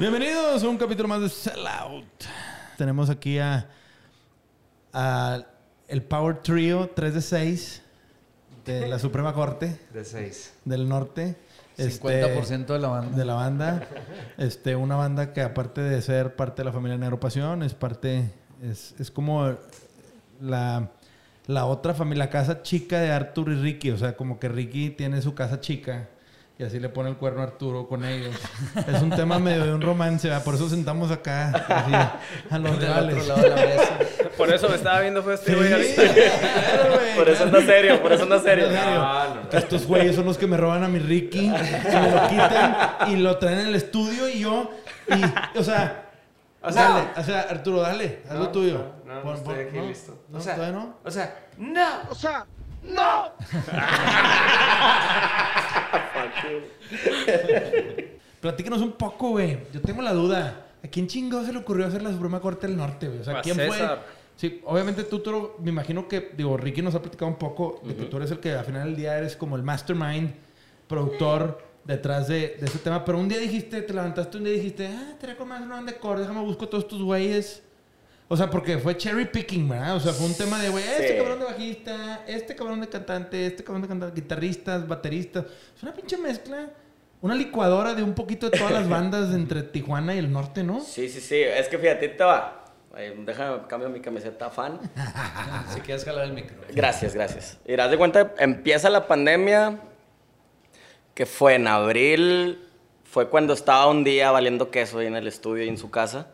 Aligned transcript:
Bienvenidos 0.00 0.64
a 0.64 0.68
un 0.68 0.78
capítulo 0.78 1.08
más 1.08 1.20
de 1.20 1.28
Sellout. 1.28 2.06
Tenemos 2.78 3.10
aquí 3.10 3.38
a, 3.38 3.68
a 4.94 5.44
el 5.88 6.02
Power 6.02 6.40
Trio 6.40 6.88
3 6.88 7.14
de 7.14 7.20
6 7.20 7.82
de 8.64 8.88
la 8.88 8.98
Suprema 8.98 9.34
Corte 9.34 9.78
De 9.92 10.04
6. 10.04 10.54
del 10.64 10.88
Norte. 10.88 11.36
Este, 11.80 12.08
50% 12.08 12.66
de 12.66 12.78
la 12.78 12.88
banda. 12.88 13.16
de 13.16 13.24
la 13.24 13.34
banda. 13.34 13.88
Este, 14.38 14.76
una 14.76 14.96
banda 14.96 15.32
que 15.32 15.42
aparte 15.42 15.80
de 15.80 16.00
ser 16.02 16.36
parte 16.36 16.62
de 16.62 16.66
la 16.66 16.72
familia 16.72 16.96
Negro 16.96 17.20
Pasión, 17.20 17.62
es 17.62 17.74
parte, 17.74 18.30
es, 18.62 18.94
es 18.98 19.10
como 19.10 19.54
la, 20.40 20.90
la 21.46 21.66
otra 21.66 21.94
familia, 21.94 22.24
la 22.24 22.30
casa 22.30 22.62
chica 22.62 23.00
de 23.00 23.12
Arturo 23.12 23.52
y 23.52 23.56
Ricky. 23.56 23.90
O 23.90 23.98
sea, 23.98 24.16
como 24.16 24.38
que 24.38 24.48
Ricky 24.48 24.90
tiene 24.90 25.22
su 25.22 25.34
casa 25.34 25.60
chica 25.60 26.08
y 26.60 26.62
así 26.62 26.78
le 26.78 26.90
pone 26.90 27.08
el 27.08 27.16
cuerno 27.16 27.40
a 27.40 27.44
Arturo 27.44 27.88
con 27.88 28.04
ellos. 28.04 28.36
Es 28.86 29.00
un 29.00 29.08
tema 29.10 29.38
medio 29.38 29.64
de 29.64 29.72
un 29.72 29.80
romance, 29.80 30.28
¿verdad? 30.28 30.44
por 30.44 30.54
eso 30.54 30.68
sentamos 30.68 31.10
acá, 31.10 31.48
así, 31.50 31.92
a 32.54 32.58
los 32.58 32.78
Del 32.78 32.88
reales. 32.88 33.14
otro 33.22 33.26
lado 33.28 33.42
de 33.42 33.48
la 33.48 33.56
mesa. 33.56 33.98
Por 34.36 34.52
eso 34.54 34.68
me 34.70 34.76
estaba 34.76 35.00
viendo 35.00 35.22
fue 35.22 35.34
este 35.34 35.50
Sí, 35.50 35.56
güey 35.56 35.94
claro, 35.94 36.94
güey, 36.94 37.14
Por 37.16 37.28
eso 37.28 37.42
anda 37.44 37.60
serio, 37.60 38.00
por 38.02 38.12
eso 38.12 38.22
anda 38.22 38.38
serio. 38.40 38.70
No, 38.70 38.84
no, 38.94 39.34
no. 39.34 39.40
Estos 39.52 39.86
güeyes 39.86 40.16
son 40.16 40.24
los 40.24 40.38
que 40.38 40.46
me 40.46 40.56
roban 40.56 40.82
a 40.84 40.88
mi 40.88 40.98
Ricky, 40.98 41.46
y 41.46 41.50
me 41.50 42.10
lo 42.10 42.28
quitan 42.28 42.76
y 43.08 43.16
lo 43.16 43.36
traen 43.38 43.58
en 43.60 43.66
el 43.68 43.74
estudio 43.74 44.28
y 44.30 44.40
yo, 44.40 44.70
y, 45.08 45.58
o 45.58 45.62
sea, 45.62 46.06
O 46.62 46.72
sea- 46.72 46.88
dale, 46.88 47.08
o 47.18 47.22
sea, 47.22 47.40
Arturo, 47.50 47.80
dale, 47.82 48.22
haz 48.30 48.38
lo 48.38 48.48
tuyo. 48.48 48.92
No, 49.04 49.14
no, 49.16 49.22
Pon- 49.22 49.34
estoy 49.36 49.58
aquí 49.60 49.76
no, 49.78 49.86
listo. 49.86 50.18
No, 50.30 50.38
o 50.38 50.40
sea, 50.40 50.54
¿todavía 50.54 50.78
no? 50.78 50.94
O 51.04 51.10
sea, 51.10 51.36
no. 51.58 52.06
O 52.10 52.14
sea, 52.14 52.46
Platícanos 58.40 58.80
un 58.80 58.92
poco, 58.92 59.30
güey. 59.30 59.58
Yo 59.72 59.80
tengo 59.80 60.02
la 60.02 60.12
duda. 60.12 60.66
¿A 60.82 60.88
quién 60.88 61.06
chingado 61.06 61.44
se 61.44 61.52
le 61.52 61.58
ocurrió 61.58 61.86
hacer 61.86 62.02
la 62.02 62.10
Suprema 62.10 62.40
Corte 62.40 62.66
del 62.66 62.76
Norte, 62.76 63.08
güey? 63.08 63.20
O 63.20 63.24
sea, 63.24 63.42
¿quién 63.42 63.54
César. 63.56 63.98
fue? 63.98 64.20
Sí, 64.36 64.62
obviamente 64.64 65.04
tú, 65.04 65.18
tú, 65.18 65.50
me 65.58 65.68
imagino 65.68 66.08
que, 66.08 66.30
digo, 66.34 66.56
Ricky 66.56 66.80
nos 66.80 66.94
ha 66.94 67.02
platicado 67.02 67.30
un 67.30 67.36
poco 67.36 67.82
de 67.84 67.94
que 67.94 68.04
tú 68.04 68.16
eres 68.16 68.30
el 68.30 68.40
que 68.40 68.52
al 68.52 68.64
final 68.64 68.84
del 68.84 68.96
día 68.96 69.18
eres 69.18 69.36
como 69.36 69.56
el 69.56 69.62
mastermind, 69.62 70.32
productor 70.88 71.62
detrás 71.84 72.28
de, 72.28 72.56
de 72.58 72.66
ese 72.66 72.78
tema. 72.78 73.04
Pero 73.04 73.18
un 73.18 73.28
día 73.28 73.38
dijiste, 73.38 73.82
te 73.82 73.92
levantaste 73.92 74.38
un 74.38 74.44
día 74.44 74.54
y 74.54 74.56
dijiste, 74.56 74.86
ah, 74.86 75.16
te 75.20 75.36
con 75.36 75.48
más 75.48 75.60
una 75.60 75.74
banda 75.76 75.92
de 75.92 75.98
core, 75.98 76.20
déjame 76.20 76.40
busco 76.40 76.66
todos 76.66 76.84
estos 76.84 77.02
güeyes. 77.02 77.62
O 78.32 78.36
sea, 78.36 78.48
porque 78.48 78.78
fue 78.78 78.96
cherry 78.96 79.24
picking, 79.24 79.68
¿verdad? 79.68 79.96
O 79.96 80.00
sea, 80.00 80.12
fue 80.12 80.24
un 80.26 80.36
tema 80.36 80.62
de, 80.62 80.68
güey, 80.68 80.84
este 80.84 81.08
Sí. 81.08 81.16
cabrón 81.16 81.40
de 81.40 81.44
bajista, 81.46 82.24
este 82.28 82.54
cabrón 82.54 82.80
de 82.80 82.88
cantante, 82.88 83.44
este 83.44 83.64
cabrón 83.64 83.82
de 83.82 83.88
cantante, 83.88 84.20
guitarristas, 84.20 84.86
bateristas. 84.86 85.46
Es 85.76 85.82
una 85.82 85.92
pinche 85.92 86.16
mezcla. 86.16 86.70
Una 87.22 87.34
licuadora 87.34 87.92
de 87.92 88.04
un 88.04 88.14
poquito 88.14 88.48
de 88.48 88.56
todas 88.56 88.72
las 88.72 88.88
bandas 88.88 89.34
entre 89.34 89.64
Tijuana 89.64 90.14
y 90.14 90.18
el 90.18 90.30
norte, 90.32 90.62
¿no? 90.62 90.80
Sí, 90.80 91.08
sí, 91.08 91.20
sí. 91.20 91.40
Es 91.42 91.66
que 91.66 91.76
fíjate, 91.76 92.08
te 92.10 92.22
va. 92.22 92.66
Déjame 93.26 93.66
cambio 93.66 93.88
mi 93.90 94.00
camiseta 94.00 94.48
fan. 94.48 94.78
Si 95.74 95.80
quieres 95.80 96.04
jalar 96.04 96.26
el 96.26 96.32
micro. 96.32 96.56
Gracias, 96.72 97.14
gracias. 97.14 97.58
Y 97.66 97.72
de 97.74 97.96
cuenta, 97.98 98.32
empieza 98.38 98.90
la 98.90 99.08
pandemia, 99.08 99.80
que 101.14 101.26
fue 101.26 101.56
en 101.56 101.66
abril, 101.66 102.64
fue 103.02 103.28
cuando 103.28 103.54
estaba 103.54 103.88
un 103.88 104.04
día 104.04 104.30
valiendo 104.30 104.70
queso 104.70 105.00
ahí 105.00 105.08
en 105.08 105.16
el 105.16 105.26
estudio 105.26 105.64
y 105.64 105.68
en 105.68 105.78
su 105.78 105.90
casa. 105.90 106.28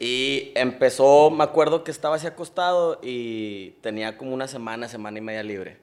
Y 0.00 0.52
empezó, 0.54 1.30
me 1.30 1.44
acuerdo 1.44 1.84
que 1.84 1.90
estaba 1.90 2.16
así 2.16 2.26
acostado 2.26 2.98
y 3.02 3.70
tenía 3.80 4.16
como 4.18 4.34
una 4.34 4.48
semana, 4.48 4.88
semana 4.88 5.18
y 5.18 5.22
media 5.22 5.42
libre. 5.42 5.78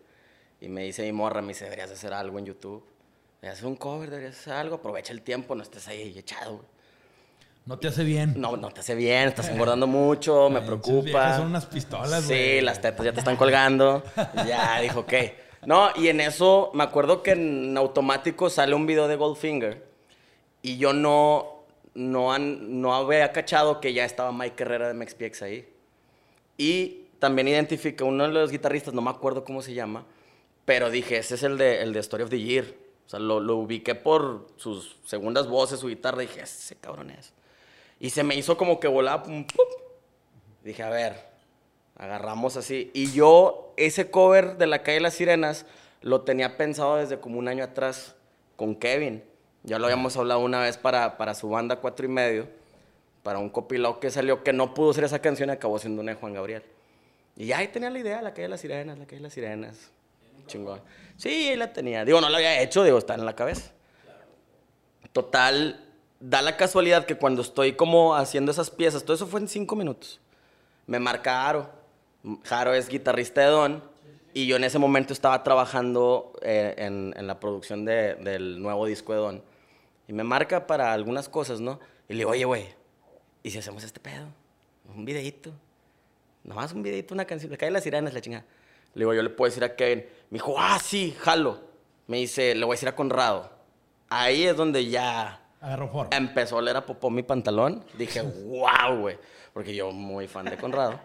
Y 0.60 0.68
me 0.68 0.84
dice 0.84 1.04
mi 1.04 1.12
morra, 1.12 1.42
me 1.42 1.50
dice, 1.50 1.64
deberías 1.66 1.92
hacer 1.92 2.14
algo 2.14 2.38
en 2.40 2.46
YouTube. 2.46 2.84
Deberías 3.42 3.58
hacer 3.60 3.68
un 3.68 3.76
cover, 3.76 4.10
deberías 4.10 4.38
hacer 4.40 4.54
algo, 4.54 4.76
aprovecha 4.76 5.14
el 5.14 5.22
tiempo, 5.22 5.56
no 5.56 5.64
estés 5.64 5.88
ahí 5.88 6.14
echado. 6.18 6.58
güey". 6.58 6.66
No 7.66 7.78
te 7.80 7.88
hace 7.88 8.04
bien. 8.04 8.34
No, 8.38 8.58
no 8.58 8.70
te 8.72 8.82
hace 8.82 8.96
bien, 8.96 9.28
estás 9.28 9.48
engordando 9.50 9.88
mucho, 9.88 10.50
me 10.50 10.60
Ay, 10.60 10.66
preocupa. 10.66 11.38
Son 11.38 11.48
unas 11.48 11.66
pistolas, 11.66 12.24
Sí, 12.24 12.28
güey. 12.34 12.62
las 12.62 12.82
tetas 12.82 13.06
ya 13.06 13.14
te 13.14 13.20
están 13.20 13.38
colgando. 13.38 14.04
Ya, 14.48 14.80
dijo, 14.82 15.02
ok. 15.02 15.14
No, 15.66 15.90
y 15.96 16.08
en 16.08 16.22
eso 16.22 16.72
me 16.74 16.84
acuerdo 16.84 17.22
que 17.22 17.32
en 17.32 17.78
automático 17.78 18.50
sale 18.50 18.74
un 18.74 18.88
video 18.88 19.08
de 19.08 19.16
Goldfinger 19.16 19.86
y 20.64 20.78
yo 20.78 20.92
no, 20.94 21.51
no, 21.94 22.34
han- 22.34 22.82
no 22.82 22.94
había 22.96 23.32
cachado 23.32 23.80
que 23.82 23.94
ya 23.94 24.06
estaba 24.06 24.32
Mike 24.32 24.64
Herrera 24.64 24.88
de 24.88 24.94
MXPX 24.94 25.42
ahí. 25.42 25.68
Y 26.58 27.06
también 27.20 27.48
identifiqué 27.48 28.04
uno 28.04 28.24
de 28.28 28.34
los 28.34 28.52
guitarristas, 28.52 28.94
no 28.94 29.02
me 29.02 29.10
acuerdo 29.10 29.44
cómo 29.44 29.62
se 29.62 29.74
llama, 29.74 30.06
pero 30.66 30.90
dije, 30.90 31.18
ese 31.18 31.36
es 31.36 31.44
el 31.44 31.58
de, 31.58 31.82
el 31.82 31.94
de 31.94 32.00
Story 32.00 32.24
of 32.24 32.30
the 32.30 32.40
Year. 32.40 32.66
O 33.06 33.10
sea, 33.12 33.20
lo, 33.20 33.40
lo 33.40 33.58
ubiqué 33.58 33.94
por 33.96 34.48
sus 34.56 34.98
segundas 35.06 35.48
voces, 35.48 35.80
su 35.80 35.88
guitarra, 35.88 36.24
y 36.24 36.28
dije, 36.28 36.42
ese 36.42 36.76
cabrón 36.78 37.10
es. 37.12 37.34
Y 38.00 38.10
se 38.12 38.24
me 38.24 38.36
hizo 38.36 38.58
como 38.58 38.80
que 38.80 38.88
volaba, 38.88 39.24
pum, 39.24 39.46
pum. 39.46 39.66
Dije, 40.64 40.82
a 40.84 40.90
ver, 40.90 41.16
agarramos 41.96 42.58
así. 42.58 42.90
Y 42.94 43.12
yo, 43.12 43.74
ese 43.78 44.10
cover 44.10 44.58
de 44.58 44.68
La 44.68 44.82
Calle 44.84 44.96
de 44.96 45.02
las 45.02 45.16
Sirenas, 45.16 45.66
lo 46.02 46.22
tenía 46.22 46.58
pensado 46.58 46.96
desde 46.98 47.20
como 47.20 47.38
un 47.38 47.48
año 47.48 47.64
atrás 47.64 48.16
con 48.56 48.76
Kevin. 48.76 49.24
Ya 49.64 49.78
lo 49.80 49.86
habíamos 49.86 50.18
hablado 50.18 50.40
una 50.40 50.60
vez 50.60 50.78
para, 50.78 51.18
para 51.18 51.34
su 51.36 51.50
banda 51.50 51.76
Cuatro 51.76 52.06
y 52.06 52.10
Medio, 52.10 52.48
para 53.24 53.40
un 53.40 53.50
copilado 53.50 54.00
que 54.00 54.10
salió 54.10 54.44
que 54.44 54.54
no 54.54 54.74
pudo 54.74 54.94
ser 54.94 55.04
esa 55.04 55.20
canción 55.20 55.50
y 55.50 55.52
acabó 55.54 55.78
siendo 55.78 56.02
una 56.02 56.14
de 56.14 56.18
Juan 56.20 56.34
Gabriel. 56.34 56.64
Y 57.36 57.46
ya 57.48 57.60
ahí 57.60 57.68
tenía 57.68 57.90
la 57.90 58.00
idea, 58.00 58.22
La 58.22 58.32
Calle 58.32 58.44
de 58.44 58.48
las 58.50 58.62
Sirenas, 58.62 58.98
La 58.98 59.06
Calle 59.06 59.18
de 59.18 59.24
las 59.24 59.34
Sirenas. 59.34 59.92
Chingón. 60.48 60.82
Sí, 61.16 61.30
ahí 61.50 61.56
la 61.56 61.72
tenía. 61.72 62.04
Digo, 62.04 62.20
no 62.20 62.28
la 62.30 62.38
había 62.38 62.60
hecho, 62.62 62.84
digo, 62.84 62.98
está 62.98 63.14
en 63.14 63.26
la 63.26 63.36
cabeza. 63.36 63.72
Total, 65.14 65.84
da 66.20 66.42
la 66.42 66.58
casualidad 66.58 67.06
que 67.06 67.16
cuando 67.16 67.42
estoy 67.42 67.74
como 67.74 68.16
haciendo 68.16 68.52
esas 68.52 68.70
piezas, 68.70 69.04
todo 69.04 69.14
eso 69.16 69.28
fue 69.28 69.40
en 69.42 69.48
cinco 69.48 69.76
minutos. 69.76 70.20
Me 70.88 71.00
marca 71.00 71.48
Aro. 71.48 71.70
Jaro 72.44 72.74
es 72.74 72.88
guitarrista 72.90 73.42
de 73.42 73.48
Don. 73.48 73.84
Y 74.34 74.48
yo 74.48 74.56
en 74.56 74.64
ese 74.64 74.80
momento 74.80 75.12
estaba 75.14 75.44
trabajando 75.44 76.34
eh, 76.42 76.74
en, 76.78 77.14
en 77.18 77.28
la 77.28 77.40
producción 77.40 77.84
de- 77.84 78.16
del 78.16 78.62
nuevo 78.62 78.86
disco 78.86 79.12
de 79.14 79.20
Don. 79.20 79.44
Y 80.12 80.14
me 80.14 80.26
marca 80.26 80.68
para 80.68 80.92
algunas 80.92 81.30
cosas, 81.30 81.62
¿no? 81.62 81.80
Y 82.10 82.12
le 82.12 82.18
digo, 82.18 82.32
oye, 82.32 82.44
güey, 82.44 82.66
¿y 83.44 83.50
si 83.50 83.60
hacemos 83.60 83.82
este 83.86 84.02
pedo? 84.02 84.28
Un 84.94 85.06
videíto. 85.06 85.54
Nomás 86.44 86.74
un 86.74 86.84
videíto, 86.84 87.14
una 87.14 87.24
canción. 87.24 87.50
Le 87.50 87.58
cae 87.58 87.72
las 87.72 87.84
sirenas, 87.84 88.14
la 88.14 88.20
chingada. 88.20 88.44
Le 88.94 89.04
digo, 89.04 89.14
yo 89.14 89.24
le 89.24 89.30
puedo 89.30 89.50
decir 89.50 89.64
a 89.64 89.74
Kevin. 89.74 90.00
Me 90.30 90.36
dijo, 90.36 90.56
ah, 90.60 90.78
sí, 90.84 91.16
jalo. 91.18 91.62
Me 92.08 92.18
dice, 92.18 92.54
le 92.56 92.66
voy 92.66 92.74
a 92.74 92.76
decir 92.76 92.90
a 92.90 92.96
Conrado. 92.98 93.54
Ahí 94.10 94.44
es 94.44 94.58
donde 94.58 94.86
ya 94.86 95.48
Agarró 95.62 95.88
forma. 95.88 96.14
empezó 96.14 96.56
a 96.56 96.60
oler 96.60 96.76
a 96.76 96.86
popó 96.86 97.10
mi 97.10 97.24
pantalón. 97.24 97.86
Dije, 97.98 98.22
wow, 98.48 99.00
güey. 99.00 99.18
Porque 99.54 99.74
yo 99.74 99.94
muy 99.94 100.28
fan 100.28 100.44
de 100.44 100.58
Conrado. 100.58 101.00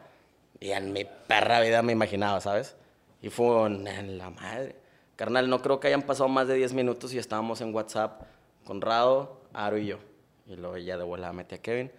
Y 0.59 0.73
en 0.73 0.93
mi 0.93 1.05
perra 1.29 1.61
vida 1.61 1.81
me 1.81 1.93
imaginaba, 1.93 2.41
¿sabes? 2.41 2.75
Y 3.23 3.31
fue 3.31 3.67
en 3.67 4.19
la 4.19 4.31
madre. 4.31 4.75
Carnal, 5.15 5.49
no 5.49 5.63
creo 5.63 5.79
que 5.79 5.87
hayan 5.87 6.03
pasado 6.03 6.29
más 6.29 6.49
de 6.49 6.57
10 6.57 6.73
minutos 6.73 7.15
y 7.15 7.19
estábamos 7.19 7.61
en 7.61 7.73
WhatsApp. 7.73 8.23
Conrado, 8.67 9.41
Aro 9.55 9.79
y 9.79 9.87
yo. 9.87 9.99
Y 10.47 10.57
luego 10.57 10.77
ya 10.77 10.99
de 10.99 11.05
volada 11.05 11.33
metí 11.33 11.55
a 11.55 11.59
Kevin. 11.59 11.91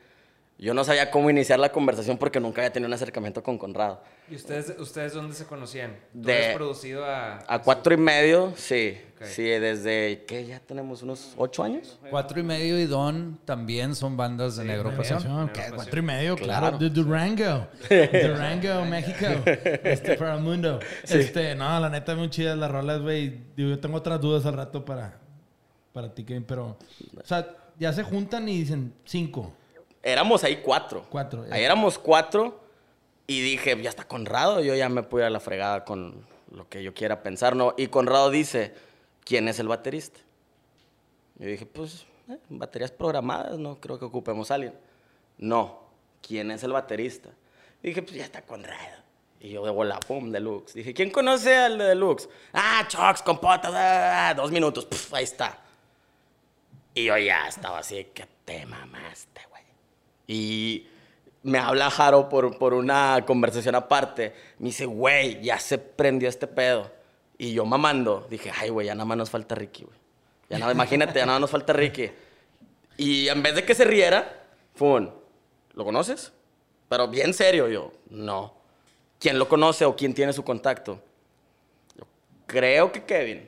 Yo 0.59 0.73
no 0.73 0.83
sabía 0.83 1.11
cómo 1.11 1.29
iniciar 1.29 1.59
la 1.59 1.72
conversación 1.72 2.17
porque 2.17 2.39
nunca 2.39 2.61
había 2.61 2.73
tenido 2.73 2.88
un 2.88 2.94
acercamiento 2.94 3.44
con 3.44 3.59
Conrado. 3.59 4.01
¿Y 4.29 4.35
ustedes, 4.35 4.73
ustedes 4.79 5.13
dónde 5.13 5.35
se 5.35 5.45
conocían? 5.45 5.95
¿Tú 6.13 6.22
De- 6.23 6.53
producido 6.55 7.05
a...? 7.05 7.44
A 7.47 7.61
cuatro 7.61 7.94
y 7.94 7.97
medio, 7.97 8.53
sí. 8.55 8.97
Sí, 9.22 9.44
desde, 9.44 10.25
¿qué? 10.28 10.45
Ya 10.47 10.59
tenemos 10.59 11.03
unos 11.03 11.33
ocho 11.38 11.63
años. 11.63 12.00
Cuatro 12.09 12.39
y 12.39 12.44
medio 12.44 12.79
y 12.79 12.85
Don 12.85 13.39
también 13.45 13.94
son 13.95 14.17
bandas 14.17 14.58
de 14.58 14.66
Negro 14.66 14.96
Pasión. 14.96 15.19
Pasión, 15.19 15.49
¿qué? 15.49 15.61
Cuatro 15.75 15.99
y 15.99 16.03
medio, 16.03 16.35
claro. 16.35 16.67
Claro. 16.69 16.78
De 16.79 16.90
Durango. 16.90 17.67
Durango, 17.90 18.85
México. 18.85 19.25
Este, 19.84 20.17
para 20.17 20.35
el 20.35 20.41
mundo. 20.41 20.79
Este, 21.08 21.53
no, 21.55 21.79
la 21.79 21.90
neta, 21.90 22.16
muy 22.16 22.29
chidas 22.31 22.58
las 22.58 22.69
rolas, 22.72 23.02
güey. 23.02 23.41
Yo 23.55 23.79
tengo 23.79 23.97
otras 23.97 24.19
dudas 24.22 24.46
al 24.46 24.53
rato 24.53 24.84
para, 24.85 25.19
para 25.97 26.14
ti, 26.14 26.23
Kevin, 26.23 26.44
pero... 26.44 26.78
O 27.20 27.26
sea, 27.26 27.55
ya 27.79 27.91
se 27.91 28.03
juntan 28.03 28.47
y 28.47 28.59
dicen 28.59 28.94
cinco. 29.03 29.52
Éramos 30.03 30.44
ahí 30.44 30.58
cuatro. 30.58 31.08
Cuatro, 31.09 31.44
ya. 31.47 31.55
Ahí 31.55 31.64
éramos 31.64 31.97
cuatro 31.97 32.61
y 33.26 33.41
dije, 33.41 33.82
ya 33.82 33.90
está 33.90 34.08
Conrado, 34.08 34.61
yo 34.61 34.76
ya 34.76 34.90
me 34.90 35.02
puedo 35.02 35.23
ir 35.23 35.28
a 35.28 35.32
la 35.32 35.40
fregada 35.40 35.85
con 35.85 36.23
lo 36.52 36.70
que 36.70 36.84
yo 36.84 36.94
quiera 36.94 37.23
pensar, 37.23 37.55
¿no? 37.55 37.73
Y 37.78 37.88
Conrado 37.88 38.29
dice, 38.29 38.76
¿quién 39.26 39.47
es 39.47 39.58
el 39.58 39.67
baterista? 39.67 40.20
Yo 41.40 41.47
dije, 41.47 41.66
pues, 41.66 42.05
eh, 42.29 42.38
baterías 42.50 42.91
programadas, 42.91 43.58
no 43.58 43.79
creo 43.79 43.97
que 43.97 44.05
ocupemos 44.05 44.52
a 44.52 44.53
alguien. 44.53 44.76
No, 45.40 45.79
¿quién 46.22 46.52
es 46.52 46.61
el 46.61 46.73
baterista? 46.73 47.32
Y 47.82 47.88
dije, 47.88 48.03
pues 48.03 48.14
ya 48.14 48.23
está 48.23 48.43
Conrado. 48.43 48.97
Y 49.40 49.50
yo 49.50 49.66
de 49.66 49.72
bola, 49.72 50.00
pum, 50.00 50.32
Deluxe. 50.32 50.76
Dije, 50.76 50.93
¿quién 50.93 51.09
conoce 51.09 51.58
al 51.58 51.79
de 51.79 51.85
Deluxe? 51.85 52.29
Ah, 52.53 52.85
Chocs, 52.88 53.23
compotas, 53.23 53.72
ah, 53.76 54.35
dos 54.38 54.52
minutos, 54.52 54.85
puf, 54.85 55.11
ahí 55.16 55.23
está. 55.23 55.64
Y 56.97 57.03
yo 57.03 57.16
ya 57.16 57.47
estaba 57.47 57.78
así, 57.78 58.05
que 58.05 58.26
te 58.44 58.66
mamaste, 58.66 59.41
güey. 59.52 59.61
Y 60.26 60.88
me 61.44 61.59
habla 61.59 61.91
Jaro 61.91 62.28
por, 62.28 62.58
por 62.58 62.73
una 62.73 63.23
conversación 63.28 63.76
aparte. 63.76 64.34
Me 64.58 64.70
dice, 64.70 64.88
güey, 64.88 65.40
ya 65.44 65.59
se 65.59 65.78
prendió 65.78 66.28
este 66.28 66.47
pedo. 66.47 66.91
Y 67.38 67.53
yo 67.53 67.66
mamando, 67.66 68.26
dije, 68.32 68.52
ay, 68.59 68.72
güey, 68.72 68.88
ya 68.88 68.96
nada 68.96 69.05
más 69.05 69.16
nos 69.16 69.29
falta 69.29 69.53
Ricky, 69.53 69.84
güey. 69.84 69.99
Ya 70.49 70.58
nada, 70.58 70.72
imagínate, 70.72 71.20
ya 71.20 71.28
nada 71.28 71.35
más 71.35 71.41
nos 71.41 71.52
falta 71.52 71.72
Ricky. 71.72 72.09
Y 72.97 73.28
en 73.28 73.43
vez 73.43 73.53
de 73.53 73.64
que 73.64 73.76
se 73.76 73.85
riera, 73.85 74.47
fue 74.73 75.08
¿lo 75.73 75.85
conoces? 75.85 76.34
Pero 76.90 77.08
bien 77.09 77.35
serio, 77.35 77.67
yo, 77.67 77.91
no. 78.09 78.55
¿Quién 79.20 79.38
lo 79.38 79.47
conoce 79.47 79.85
o 79.85 79.96
quién 79.96 80.16
tiene 80.16 80.34
su 80.34 80.43
contacto? 80.43 81.00
Creo 82.47 82.91
que 82.91 83.03
Kevin. 83.03 83.47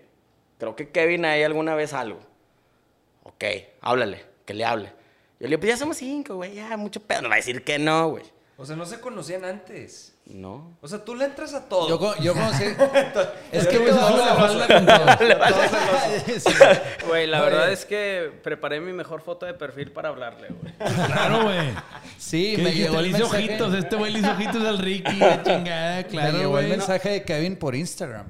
Creo 0.59 0.75
que 0.75 0.91
Kevin 0.91 1.25
hay 1.25 1.41
alguna 1.41 1.73
vez 1.73 1.93
algo. 1.93 2.28
Ok, 3.23 3.43
háblale, 3.81 4.25
que 4.45 4.53
le 4.53 4.65
hable. 4.65 4.87
Yo 5.39 5.45
le 5.45 5.49
digo, 5.49 5.59
pues 5.61 5.69
ya 5.71 5.77
somos 5.77 5.97
cinco, 5.97 6.35
güey, 6.35 6.55
ya, 6.55 6.75
mucho 6.77 6.99
pedo. 7.01 7.21
No 7.21 7.29
va 7.29 7.35
a 7.35 7.37
decir 7.37 7.63
que 7.63 7.79
no, 7.79 8.09
güey. 8.09 8.23
O 8.57 8.65
sea, 8.65 8.75
no 8.75 8.85
se 8.85 8.99
conocían 8.99 9.45
antes. 9.45 10.13
No. 10.25 10.77
O 10.81 10.87
sea, 10.87 11.03
tú 11.05 11.15
le 11.15 11.23
entras 11.23 11.53
a 11.53 11.69
todo. 11.69 11.87
Yo, 11.87 12.15
yo 12.21 12.33
conocí. 12.35 12.65
es 13.53 13.67
que 13.67 13.77
güey, 13.77 13.93
no, 13.93 14.17
la 14.17 14.67
con. 14.67 14.85
Sí. 16.39 16.53
Güey, 17.07 17.25
la 17.27 17.41
verdad 17.41 17.71
es 17.71 17.85
que 17.85 18.31
preparé 18.43 18.81
mi 18.81 18.91
mejor 18.91 19.21
foto 19.21 19.45
de 19.45 19.53
perfil 19.53 19.91
para 19.91 20.09
hablarle, 20.09 20.49
güey. 20.49 20.73
Claro, 21.07 21.43
güey. 21.43 21.69
Sí, 22.17 22.53
¿Qué 22.57 22.61
me 22.63 22.69
dijiste? 22.71 22.89
llegó 22.89 22.99
el 22.99 23.03
Le 23.05 23.09
hice 23.11 23.19
mensaje. 23.19 23.45
ojitos. 23.47 23.73
Este 23.75 23.95
güey 23.95 24.11
le 24.11 24.19
hizo 24.19 24.31
ojitos 24.31 24.63
al 24.65 24.77
Ricky. 24.79 25.15
La 25.15 25.41
chingada, 25.43 25.95
me 25.97 26.05
claro, 26.05 26.37
llegó 26.37 26.59
el 26.59 26.65
güey. 26.65 26.77
mensaje 26.77 27.09
de 27.09 27.23
Kevin 27.23 27.55
por 27.55 27.75
Instagram. 27.75 28.27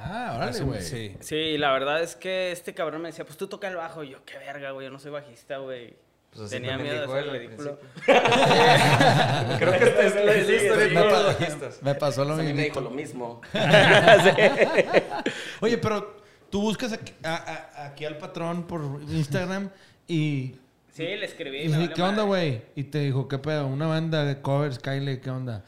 Ah, 0.00 0.34
órale, 0.36 0.60
güey. 0.60 0.80
Sí. 0.80 1.16
Sí, 1.20 1.58
la 1.58 1.72
verdad 1.72 2.00
es 2.02 2.14
que 2.14 2.52
este 2.52 2.72
cabrón 2.72 3.02
me 3.02 3.08
decía, 3.08 3.24
pues 3.24 3.36
tú 3.36 3.48
toca 3.48 3.66
el 3.68 3.74
bajo. 3.76 4.04
Y 4.04 4.10
yo, 4.10 4.24
qué 4.24 4.38
verga, 4.38 4.70
güey, 4.70 4.86
yo 4.86 4.92
no 4.92 4.98
soy 5.00 5.10
bajista, 5.10 5.58
güey. 5.58 5.96
Pues 6.30 6.42
así 6.44 6.56
Tenía 6.56 6.76
miedo 6.78 7.12
de 7.12 7.18
al 7.20 7.30
ridículo. 7.30 7.78
Creo 8.06 9.72
que 9.78 9.84
esta 9.84 10.02
es 10.02 10.14
la 10.14 10.36
historia 10.36 10.76
de 10.76 10.90
los 10.90 11.24
bajistas. 11.26 11.82
Me 11.82 11.94
pasó 11.94 12.24
lo 12.24 12.34
A 12.34 12.36
mí 12.36 12.42
me 12.44 12.52
mismo. 12.52 12.64
dijo 12.64 12.80
lo 12.82 12.90
mismo. 12.90 13.40
Oye, 15.60 15.78
pero 15.78 16.16
tú 16.50 16.60
buscas 16.62 16.92
aquí, 16.92 17.12
a- 17.24 17.70
a- 17.76 17.86
aquí 17.86 18.04
al 18.04 18.18
patrón 18.18 18.64
por 18.66 18.82
Instagram 19.08 19.70
y... 20.06 20.56
Sí, 20.92 21.04
le 21.04 21.24
escribí. 21.26 21.58
y 21.62 21.88
¿Qué 21.88 22.02
onda, 22.02 22.24
güey? 22.24 22.62
Y 22.74 22.84
te 22.84 22.98
dijo, 23.00 23.28
¿qué 23.28 23.38
pedo? 23.38 23.66
Una 23.68 23.86
banda 23.86 24.24
de 24.24 24.40
covers, 24.42 24.78
Kyle, 24.80 25.20
¿qué 25.20 25.30
onda? 25.30 25.64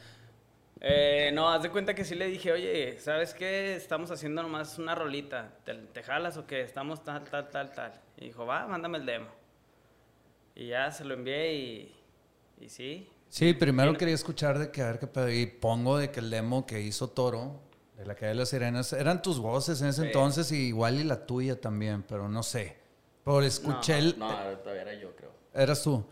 Eh, 0.83 1.29
no, 1.33 1.49
haz 1.51 1.61
de 1.61 1.69
cuenta 1.69 1.93
que 1.93 2.03
sí 2.03 2.15
le 2.15 2.25
dije, 2.25 2.51
oye, 2.51 2.97
¿sabes 2.99 3.35
qué? 3.35 3.75
Estamos 3.75 4.09
haciendo 4.09 4.41
nomás 4.41 4.79
una 4.79 4.95
rolita. 4.95 5.51
¿Te, 5.63 5.75
te 5.75 6.01
jalas 6.01 6.37
o 6.37 6.47
qué? 6.47 6.61
Estamos 6.61 7.03
tal, 7.03 7.23
tal, 7.25 7.49
tal, 7.49 7.71
tal. 7.71 7.93
Y 8.17 8.25
dijo, 8.25 8.45
va, 8.47 8.65
mándame 8.65 8.97
el 8.97 9.05
demo. 9.05 9.27
Y 10.55 10.67
ya 10.69 10.91
se 10.91 11.05
lo 11.05 11.13
envié 11.13 11.53
y, 11.53 11.95
y 12.59 12.69
sí. 12.69 13.07
Sí, 13.29 13.53
primero 13.53 13.93
quería 13.95 14.15
escuchar 14.15 14.57
de 14.57 14.71
que 14.71 14.81
a 14.81 14.87
ver 14.87 14.99
qué 14.99 15.07
pedo. 15.07 15.29
Y 15.29 15.45
pongo 15.45 15.97
de 15.97 16.09
que 16.09 16.19
el 16.19 16.29
demo 16.31 16.65
que 16.65 16.81
hizo 16.81 17.09
Toro, 17.09 17.61
de 17.95 18.05
la 18.05 18.15
calle 18.15 18.29
de 18.29 18.35
las 18.35 18.49
sirenas, 18.49 18.91
eran 18.93 19.21
tus 19.21 19.39
voces 19.39 19.81
en 19.81 19.89
ese 19.89 20.01
Sí. 20.01 20.07
entonces 20.07 20.51
y 20.51 20.67
igual 20.67 20.99
y 20.99 21.03
la 21.03 21.25
tuya 21.27 21.61
también, 21.61 22.01
pero 22.03 22.27
no 22.27 22.41
sé. 22.41 22.75
Pero 23.23 23.41
escuché 23.43 23.99
el. 23.99 24.17
No, 24.17 24.27
todavía 24.57 24.81
era 24.81 24.93
yo, 24.95 25.15
creo. 25.15 25.31
Eras 25.53 25.83
tú. 25.83 26.03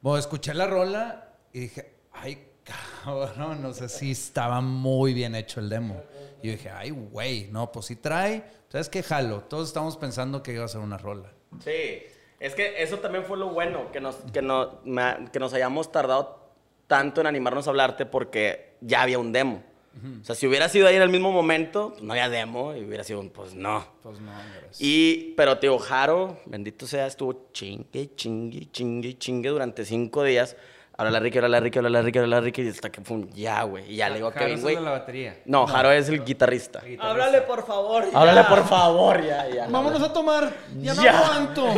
Bueno, 0.00 0.18
escuché 0.18 0.54
la 0.54 0.66
rola 0.66 1.34
y 1.52 1.60
dije, 1.60 1.94
ay, 2.12 2.48
cabrón, 2.64 3.62
no 3.62 3.72
sé 3.72 3.88
si 3.88 4.10
estaba 4.12 4.60
muy 4.60 5.14
bien 5.14 5.34
hecho 5.34 5.60
el 5.60 5.68
demo. 5.68 6.02
Y 6.42 6.46
yo 6.48 6.52
dije, 6.52 6.70
ay, 6.70 6.90
güey, 6.90 7.48
no, 7.50 7.70
pues 7.72 7.86
si 7.86 7.96
trae, 7.96 8.44
¿sabes 8.68 8.88
qué? 8.88 9.02
Jalo. 9.02 9.40
Todos 9.42 9.68
estamos 9.68 9.96
pensando 9.96 10.42
que 10.42 10.52
iba 10.52 10.64
a 10.64 10.68
ser 10.68 10.80
una 10.80 10.98
rola. 10.98 11.30
Sí, 11.60 12.02
es 12.40 12.54
que 12.54 12.82
eso 12.82 12.98
también 12.98 13.24
fue 13.24 13.36
lo 13.38 13.48
bueno, 13.50 13.90
que 13.92 14.00
nos, 14.00 14.16
que 14.32 14.42
no- 14.42 14.80
me- 14.84 15.30
que 15.32 15.38
nos 15.38 15.54
hayamos 15.54 15.90
tardado 15.92 16.52
tanto 16.86 17.20
en 17.20 17.26
animarnos 17.26 17.66
a 17.66 17.70
hablarte 17.70 18.04
porque 18.06 18.74
ya 18.80 19.02
había 19.02 19.18
un 19.18 19.32
demo. 19.32 19.62
O 20.20 20.24
sea, 20.24 20.34
si 20.34 20.44
hubiera 20.48 20.68
sido 20.68 20.88
ahí 20.88 20.96
en 20.96 21.02
el 21.02 21.08
mismo 21.08 21.30
momento, 21.30 21.90
pues 21.90 22.02
no 22.02 22.12
había 22.14 22.28
demo 22.28 22.74
y 22.74 22.82
hubiera 22.84 23.04
sido, 23.04 23.20
un, 23.20 23.30
pues 23.30 23.54
no. 23.54 23.86
Pues 24.02 24.18
no, 24.18 24.32
gracias. 24.32 24.80
Y, 24.80 25.34
pero 25.36 25.58
tío, 25.60 25.78
Jaro, 25.78 26.40
bendito 26.46 26.84
sea, 26.88 27.06
estuvo 27.06 27.46
chingue, 27.52 28.12
chingue, 28.16 28.68
chingue, 28.72 29.16
chingue 29.16 29.50
durante 29.50 29.84
cinco 29.84 30.24
días. 30.24 30.56
Ahora 30.96 31.10
la 31.10 31.18
Ricky, 31.18 31.38
ahora 31.38 31.48
la 31.48 31.58
Ricky, 31.58 31.78
ahora 31.78 31.90
la 31.90 32.02
Ricky, 32.02 32.18
ahora 32.18 32.28
la 32.28 32.40
Ricky, 32.40 32.62
y 32.62 32.68
hasta 32.68 32.88
que 32.92 33.00
fue 33.00 33.16
un 33.16 33.28
ya, 33.32 33.64
güey. 33.64 33.92
Y 33.92 33.96
ya 33.96 34.08
le 34.10 34.14
digo 34.16 34.28
a 34.28 34.32
Kevin, 34.32 34.60
güey. 34.60 34.76
la 34.76 34.90
batería. 34.92 35.40
No, 35.44 35.66
Jaro 35.66 35.90
es 35.90 36.08
el 36.08 36.24
guitarrista. 36.24 36.78
Guitarrista. 36.78 37.10
Háblale, 37.10 37.40
por 37.40 37.66
favor. 37.66 38.04
ya. 38.12 38.16
Háblale, 38.18 38.44
por 38.44 38.64
favor, 38.68 39.24
ya, 39.26 39.48
ya. 39.48 39.66
Vámonos 39.68 40.00
a 40.02 40.12
tomar. 40.12 40.52
Ya, 40.78 40.94
no 40.94 41.02
Ya. 41.02 41.18
aguanto. 41.18 41.66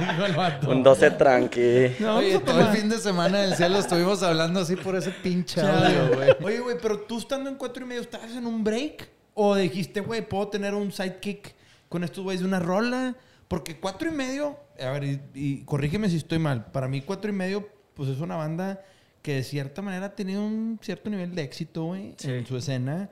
Dijo 0.00 0.24
el 0.26 0.32
vato. 0.32 0.70
Un 0.70 0.82
12 0.82 1.10
tranqui. 1.12 1.96
No, 2.00 2.16
Oye, 2.16 2.34
vamos 2.34 2.42
a 2.42 2.44
todo 2.46 2.58
el 2.60 2.64
tomar. 2.66 2.76
fin 2.76 2.88
de 2.88 2.98
semana 2.98 3.38
del 3.42 3.54
cielo 3.56 3.78
estuvimos 3.78 4.22
hablando 4.22 4.60
así 4.60 4.76
por 4.76 4.96
ese 4.96 5.10
pinche 5.10 5.60
audio, 5.60 6.14
güey. 6.16 6.30
Oye, 6.42 6.60
güey, 6.60 6.76
pero 6.80 7.00
tú 7.00 7.18
estando 7.18 7.50
en 7.50 7.56
cuatro 7.56 7.84
y 7.84 7.88
medio, 7.88 8.00
¿estabas 8.00 8.32
en 8.32 8.46
un 8.46 8.64
break? 8.64 9.08
¿O 9.34 9.54
dijiste, 9.54 10.00
güey, 10.00 10.22
puedo 10.26 10.48
tener 10.48 10.74
un 10.74 10.92
sidekick 10.92 11.54
con 11.90 12.04
estos 12.04 12.24
güeyes 12.24 12.40
de 12.40 12.46
una 12.48 12.58
rola? 12.60 13.14
Porque 13.48 13.78
cuatro 13.78 14.08
y 14.08 14.12
medio, 14.12 14.56
a 14.80 14.90
ver, 14.92 15.04
y, 15.04 15.20
y 15.34 15.64
corrígeme 15.64 16.08
si 16.08 16.16
estoy 16.16 16.38
mal. 16.38 16.64
Para 16.72 16.88
mí, 16.88 17.02
cuatro 17.02 17.30
y 17.30 17.34
medio, 17.34 17.68
pues 17.94 18.08
es 18.08 18.20
una 18.20 18.36
banda 18.36 18.82
que 19.22 19.36
de 19.36 19.42
cierta 19.42 19.80
manera 19.80 20.06
ha 20.06 20.14
tenido 20.14 20.44
un 20.44 20.78
cierto 20.82 21.08
nivel 21.08 21.34
de 21.34 21.42
éxito, 21.42 21.84
güey, 21.84 22.14
en 22.22 22.46
su 22.46 22.56
escena. 22.56 23.10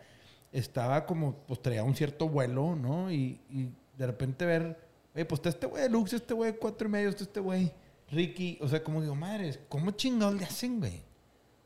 Estaba 0.52 1.06
como, 1.06 1.36
pues 1.46 1.62
traía 1.62 1.82
un 1.82 1.96
cierto 1.96 2.28
vuelo, 2.28 2.76
¿no? 2.76 3.10
Y, 3.10 3.40
y 3.48 3.70
de 3.96 4.06
repente 4.06 4.44
ver, 4.44 4.78
oye, 5.14 5.24
pues 5.24 5.38
está 5.38 5.48
este 5.48 5.66
güey 5.66 5.84
de 5.84 5.88
Lux, 5.88 6.12
este 6.12 6.34
güey 6.34 6.52
de 6.52 6.58
cuatro 6.58 6.88
y 6.88 6.90
medio, 6.90 7.08
está 7.08 7.24
este 7.24 7.40
güey 7.40 7.72
Ricky. 8.10 8.58
O 8.60 8.68
sea, 8.68 8.84
como 8.84 9.00
digo, 9.00 9.14
madres, 9.14 9.58
¿cómo 9.68 9.90
chingados 9.92 10.34
le 10.34 10.44
hacen, 10.44 10.80
güey? 10.80 11.02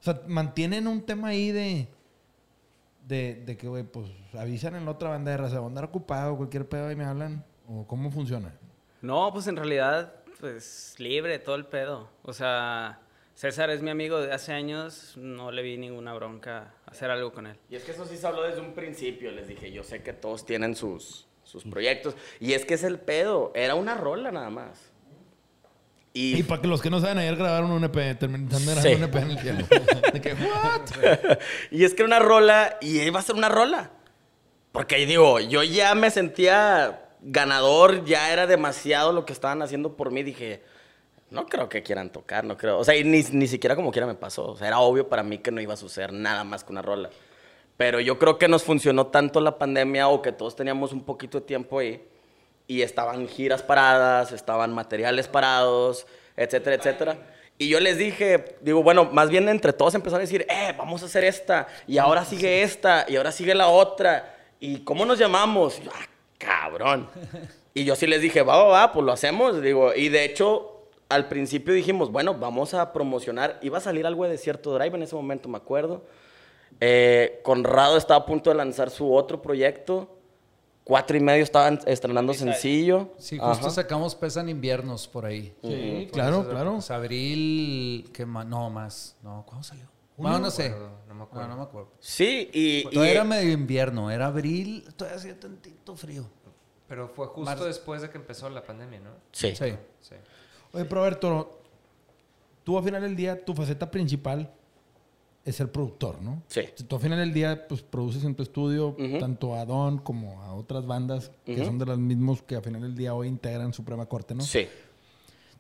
O 0.01 0.03
sea, 0.03 0.23
mantienen 0.29 0.87
un 0.87 1.03
tema 1.03 1.29
ahí 1.29 1.51
de. 1.51 1.89
De, 3.05 3.43
de 3.47 3.57
que, 3.57 3.69
güey, 3.69 3.85
pues 3.85 4.09
avisan 4.35 4.75
en 4.75 4.85
la 4.85 4.91
otra 4.91 5.11
banda 5.11 5.31
de 5.31 5.37
raza, 5.37 5.59
andar 5.59 5.85
ocupado, 5.85 6.37
cualquier 6.37 6.69
pedo 6.69 6.91
y 6.91 6.97
me 6.97 7.05
hablan. 7.05 7.45
¿O 7.69 7.87
cómo 7.87 8.11
funciona? 8.11 8.53
No, 9.01 9.33
pues 9.33 9.47
en 9.47 9.57
realidad, 9.57 10.13
pues 10.41 10.95
libre, 10.99 11.39
todo 11.39 11.55
el 11.55 11.67
pedo. 11.67 12.09
O 12.23 12.33
sea, 12.33 13.01
César 13.37 13.69
es 13.69 13.83
mi 13.83 13.91
amigo 13.91 14.19
de 14.23 14.33
hace 14.33 14.55
años, 14.55 15.13
no 15.17 15.53
le 15.53 15.61
vi 15.61 15.77
ninguna 15.77 16.15
bronca 16.15 16.73
hacer 16.87 17.11
algo 17.11 17.33
con 17.35 17.47
él. 17.47 17.57
Y 17.69 17.77
es 17.77 17.85
que 17.85 17.93
eso 17.93 18.07
sí 18.07 18.17
se 18.17 18.27
habló 18.27 18.43
desde 18.45 18.61
un 18.63 18.73
principio, 18.73 19.31
les 19.31 19.47
dije, 19.47 19.71
yo 19.71 19.85
sé 19.85 20.03
que 20.03 20.15
todos 20.15 20.47
tienen 20.47 20.75
sus, 20.75 21.27
sus 21.45 21.65
proyectos. 21.65 22.17
Y 22.41 22.55
es 22.55 22.65
que 22.65 22.73
es 22.73 22.83
el 22.83 22.99
pedo, 22.99 23.53
era 23.55 23.75
una 23.75 23.95
rola 23.95 24.33
nada 24.33 24.49
más. 24.49 24.91
Y 26.15 26.39
Y, 26.39 26.43
para 26.45 26.63
que 26.63 26.67
los 26.69 26.81
que 26.81 26.89
no 26.89 26.99
saben, 26.99 27.19
ayer 27.19 27.37
grabaron 27.37 27.73
un 27.73 27.85
EP, 27.85 28.19
terminaron 28.19 28.65
grabando 28.65 28.89
Sí. 28.89 28.95
un 28.95 29.03
EP 29.05 29.17
en 29.17 29.31
el 29.33 29.39
cielo. 29.39 29.67
De 30.15 30.21
que, 30.23 30.33
¿what? 30.33 31.39
y 31.71 31.85
es 31.85 31.93
que 31.93 32.05
era 32.05 32.07
una 32.07 32.19
rola 32.21 32.79
y 32.81 33.01
iba 33.03 33.21
a 33.21 33.23
ser 33.23 33.35
una 33.37 33.51
rola. 33.51 33.91
Porque 34.73 34.97
digo, 35.05 35.41
yo 35.41 35.63
ya 35.63 35.95
me 35.95 36.11
sentía 36.11 37.03
ganador, 37.21 38.07
ya 38.07 38.33
era 38.33 38.47
demasiado 38.47 39.13
lo 39.13 39.27
que 39.27 39.35
estaban 39.35 39.61
haciendo 39.61 39.95
por 39.95 40.11
mí. 40.11 40.23
Dije, 40.23 40.63
no 41.37 41.47
creo 41.47 41.69
que 41.69 41.83
quieran 41.83 42.11
tocar, 42.11 42.45
no 42.45 42.57
creo. 42.57 42.79
O 42.79 42.85
sea, 42.85 42.97
y 42.97 43.05
ni, 43.05 43.23
ni 43.23 43.47
siquiera 43.47 43.77
como 43.77 43.93
quiera 43.93 44.07
me 44.07 44.15
pasó. 44.15 44.53
O 44.53 44.57
sea, 44.57 44.67
era 44.67 44.81
obvio 44.81 45.09
para 45.09 45.23
mí 45.23 45.39
que 45.39 45.51
no 45.51 45.61
iba 45.61 45.75
a 45.75 45.77
suceder 45.77 46.13
nada 46.13 46.45
más 46.45 46.65
que 46.65 46.73
una 46.73 46.83
rola. 46.83 47.11
Pero 47.77 48.01
yo 48.01 48.19
creo 48.19 48.39
que 48.39 48.49
nos 48.49 48.63
funcionó 48.65 49.09
tanto 49.09 49.41
la 49.41 49.59
pandemia 49.59 50.09
o 50.09 50.23
que 50.23 50.33
todos 50.33 50.57
teníamos 50.57 50.93
un 50.93 51.05
poquito 51.05 51.41
de 51.41 51.47
tiempo 51.47 51.79
ahí. 51.79 52.03
Y 52.67 52.81
estaban 52.81 53.29
giras 53.29 53.63
paradas, 53.63 54.33
estaban 54.33 54.73
materiales 54.73 55.29
parados, 55.29 56.07
etcétera, 56.37 56.77
etcétera. 56.77 57.19
Y 57.59 57.69
yo 57.69 57.81
les 57.81 57.99
dije, 57.99 58.57
digo, 58.61 58.83
bueno, 58.83 59.05
más 59.13 59.29
bien 59.29 59.49
entre 59.49 59.73
todos 59.73 59.95
empezaron 59.95 60.21
a 60.21 60.27
decir, 60.27 60.47
eh, 60.49 60.75
vamos 60.77 61.03
a 61.03 61.07
hacer 61.07 61.25
esta, 61.25 61.69
y 61.87 61.97
ahora 61.97 62.25
sigue 62.25 62.63
esta, 62.63 63.07
y 63.09 63.17
ahora 63.17 63.33
sigue 63.33 63.55
la 63.55 63.69
otra, 63.69 64.37
y 64.61 64.81
¿cómo 64.81 65.07
nos 65.07 65.19
llamamos? 65.19 65.79
Y 65.79 65.85
yo, 65.85 65.91
ah, 65.95 66.07
cabrón. 66.37 67.09
Y 67.73 67.85
yo 67.85 67.97
sí 67.97 68.07
les 68.07 68.21
dije, 68.21 68.43
va, 68.43 68.57
va, 68.57 68.65
va, 68.65 68.93
pues 68.93 69.05
lo 69.07 69.13
hacemos, 69.13 69.63
digo, 69.63 69.95
y 69.95 70.09
de 70.11 70.25
hecho, 70.25 70.76
al 71.09 71.29
principio 71.29 71.73
dijimos, 71.75 72.11
bueno, 72.11 72.35
vamos 72.35 72.75
a 72.75 72.93
promocionar, 72.93 73.59
iba 73.63 73.79
a 73.79 73.81
salir 73.81 74.07
algo 74.07 74.25
de 74.25 74.31
Desierto 74.31 74.75
Drive 74.75 74.97
en 74.97 75.03
ese 75.03 75.15
momento, 75.15 75.49
me 75.49 75.57
acuerdo. 75.59 76.05
Eh, 76.81 77.41
Conrado 77.45 77.97
estaba 77.97 78.21
a 78.21 78.27
punto 78.27 78.51
de 78.51 78.57
lanzar 78.57 78.91
su 78.91 79.13
otro 79.15 79.41
proyecto. 79.41 80.13
Cuatro 80.85 81.17
y 81.17 81.21
medio 81.21 81.43
estaban 81.43 81.81
estrenando 81.87 82.33
sencillo. 82.33 83.11
Sí, 83.19 83.39
justo 83.39 83.67
Ajá. 83.67 83.71
sacamos 83.71 84.15
Pesan 84.15 84.49
Inviernos 84.49 85.09
por 85.09 85.27
ahí. 85.27 85.53
Sí, 85.63 86.09
claro, 86.13 86.49
claro. 86.49 86.75
Pues 86.75 86.91
abril, 86.93 88.09
¿qué 88.13 88.25
más? 88.25 88.47
No, 88.47 88.71
más. 88.71 89.17
No, 89.23 89.43
¿cuándo 89.47 89.65
salió? 89.65 89.87
No, 90.17 90.39
no 90.39 90.49
sé. 90.51 90.67
acuerdo, 90.67 90.91
no 91.09 91.15
me 91.15 91.23
acuerdo. 91.25 91.49
No, 91.49 91.55
no 91.55 91.61
me 91.63 91.69
acuerdo. 91.69 91.91
Sí, 91.99 92.51
y, 92.53 92.79
y- 92.79 92.91
Todavía 92.91 93.13
era 93.15 93.25
medio 93.25 93.53
invierno, 93.53 94.11
era 94.13 94.27
abril, 94.29 94.85
todavía 94.97 95.19
hacía 95.19 95.39
tantito 95.41 95.97
frío. 95.97 96.25
Pero 96.87 97.09
fue 97.09 97.27
justo 97.27 97.41
Marzo. 97.51 97.65
después 97.65 98.01
de 98.03 98.09
que 98.11 98.17
empezó 98.19 98.49
la 98.49 98.63
pandemia, 98.65 99.01
¿no? 99.01 99.11
sí. 99.33 99.57
Sí. 99.57 99.75
Sí. 100.01 100.15
Oye, 100.73 100.85
Toro, 101.21 101.61
tú 102.65 102.77
al 102.79 102.85
final 102.85 103.03
del 103.03 103.17
día, 103.17 103.45
tu 103.45 103.55
faceta 103.55 103.91
principal 103.91 104.51
es 105.45 105.55
ser 105.57 105.71
productor, 105.71 106.21
¿no? 106.21 106.43
Sí. 106.49 106.63
Tú 106.89 106.97
al 106.97 107.03
final 107.03 107.19
del 107.21 107.33
día, 107.33 107.69
pues 107.69 107.83
produces 107.83 108.25
en 108.25 108.35
tu 108.35 108.43
estudio 108.43 108.89
Ujú. 108.89 109.19
tanto 109.19 109.55
a 109.55 109.65
Don 109.65 109.99
como 109.99 110.43
a 110.43 110.55
otras 110.55 110.87
bandas 110.87 111.31
que 111.45 111.55
Ujú. 111.57 111.65
son 111.65 111.79
de 111.79 111.87
los 111.87 111.99
mismos 111.99 112.43
que 112.43 112.57
al 112.57 112.63
final 112.63 112.83
del 112.83 112.97
día 112.97 113.15
hoy 113.15 113.29
integran 113.29 113.73
Suprema 113.73 114.07
Corte, 114.07 114.35
¿no? 114.35 114.43
Sí. 114.43 114.67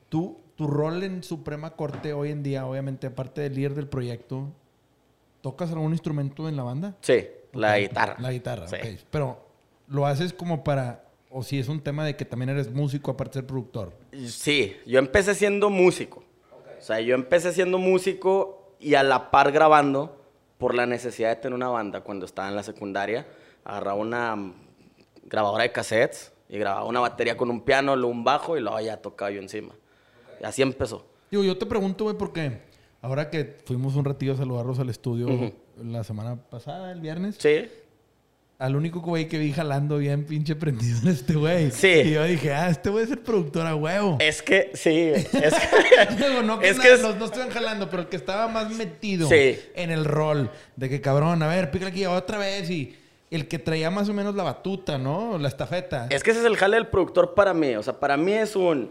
tú, 0.08 0.38
tu 0.56 0.66
rol 0.68 1.02
en 1.02 1.22
Suprema 1.24 1.70
Corte 1.70 2.12
hoy 2.12 2.30
en 2.30 2.42
día, 2.42 2.64
obviamente, 2.66 3.08
aparte 3.08 3.40
de 3.42 3.50
líder 3.50 3.74
del 3.74 3.88
proyecto, 3.88 4.48
¿tocas 5.42 5.70
algún 5.72 5.92
instrumento 5.92 6.48
en 6.48 6.56
la 6.56 6.62
banda? 6.62 6.96
Sí, 7.00 7.26
la 7.52 7.78
guitarra. 7.78 8.16
La 8.20 8.30
guitarra, 8.32 8.68
Sí. 8.68 8.76
ok. 8.76 9.00
Pero 9.10 9.46
lo 9.88 10.06
haces 10.06 10.32
como 10.32 10.62
para, 10.64 11.04
o 11.38 11.42
si 11.42 11.58
es 11.58 11.68
un 11.68 11.80
tema 11.82 12.04
de 12.06 12.16
que 12.16 12.24
también 12.24 12.48
eres 12.48 12.70
músico 12.72 13.10
aparte 13.10 13.32
de 13.32 13.40
ser 13.42 13.46
productor. 13.46 13.92
Sí, 14.26 14.74
yo 14.86 14.98
empecé 14.98 15.34
siendo 15.34 15.68
músico. 15.68 16.24
O 16.78 16.82
sea, 16.82 17.00
yo 17.00 17.14
empecé 17.14 17.52
siendo 17.52 17.76
músico 17.78 18.74
y 18.80 18.94
a 18.94 19.02
la 19.02 19.30
par 19.30 19.52
grabando 19.52 20.16
por 20.56 20.74
la 20.74 20.86
necesidad 20.86 21.28
de 21.28 21.36
tener 21.36 21.54
una 21.54 21.68
banda 21.68 22.00
cuando 22.00 22.24
estaba 22.24 22.48
en 22.48 22.56
la 22.56 22.62
secundaria. 22.62 23.26
Agarraba 23.64 23.98
una 23.98 24.54
grabadora 25.24 25.64
de 25.64 25.72
cassettes 25.72 26.32
y 26.48 26.56
grababa 26.58 26.86
una 26.86 27.00
batería 27.00 27.36
con 27.36 27.50
un 27.50 27.60
piano, 27.60 27.96
luego 27.96 28.12
un 28.12 28.24
bajo 28.24 28.56
y 28.56 28.60
luego 28.60 28.80
ya 28.80 28.96
tocaba 28.96 29.30
yo 29.30 29.40
encima. 29.42 29.74
Y 30.40 30.44
así 30.44 30.62
empezó. 30.62 31.04
Digo, 31.30 31.42
yo 31.44 31.58
te 31.58 31.66
pregunto, 31.66 32.04
güey, 32.04 32.16
porque 32.16 32.62
ahora 33.02 33.28
que 33.28 33.58
fuimos 33.66 33.94
un 33.96 34.06
ratillo 34.06 34.32
a 34.32 34.36
saludarlos 34.36 34.78
al 34.78 34.88
estudio 34.88 35.26
Ujú. 35.28 35.52
la 35.84 36.02
semana 36.02 36.36
pasada, 36.36 36.92
el 36.92 37.00
viernes, 37.00 37.36
Sí. 37.38 37.66
Al 38.58 38.74
único 38.74 39.00
güey 39.00 39.28
que 39.28 39.38
vi 39.38 39.52
jalando 39.52 39.98
bien 39.98 40.24
pinche 40.24 40.56
prendido 40.56 40.98
en 41.02 41.08
este 41.08 41.34
güey. 41.34 41.70
Sí. 41.70 41.88
Y 41.88 42.12
yo 42.12 42.24
dije, 42.24 42.52
ah, 42.54 42.70
este 42.70 42.88
güey 42.90 43.04
es 43.04 43.10
el 43.10 43.18
productor 43.18 43.66
a 43.66 43.74
huevo. 43.74 44.16
Es 44.20 44.40
que, 44.42 44.70
sí, 44.74 45.12
es 45.14 45.28
que... 45.30 46.14
Digo, 46.16 46.42
no 46.42 46.58
que, 46.58 46.70
es 46.70 46.76
nada, 46.78 46.88
que 46.88 46.94
es- 46.94 47.02
los 47.02 47.18
dos 47.18 47.26
estuvieran 47.30 47.52
jalando, 47.52 47.90
pero 47.90 48.02
el 48.02 48.08
que 48.08 48.16
estaba 48.16 48.48
más 48.48 48.70
metido 48.70 49.28
Sí. 49.28 49.58
en 49.74 49.90
el 49.90 50.04
rol 50.04 50.50
de 50.76 50.88
que 50.88 51.00
cabrón, 51.00 51.42
a 51.42 51.48
ver, 51.48 51.70
pícale 51.70 51.90
aquí 51.90 52.06
otra 52.06 52.38
vez 52.38 52.70
y 52.70 52.96
el 53.30 53.48
que 53.48 53.58
traía 53.58 53.90
más 53.90 54.08
o 54.08 54.14
menos 54.14 54.34
la 54.34 54.44
batuta, 54.44 54.96
¿no? 54.98 55.36
La 55.36 55.48
estafeta. 55.48 56.06
Es 56.10 56.22
que 56.22 56.30
ese 56.30 56.40
es 56.40 56.46
el 56.46 56.56
jale 56.56 56.76
del 56.76 56.86
productor 56.86 57.34
para 57.34 57.52
mí. 57.52 57.74
O 57.76 57.82
sea, 57.82 57.98
para 57.98 58.16
mí 58.16 58.32
es 58.32 58.54
un. 58.56 58.90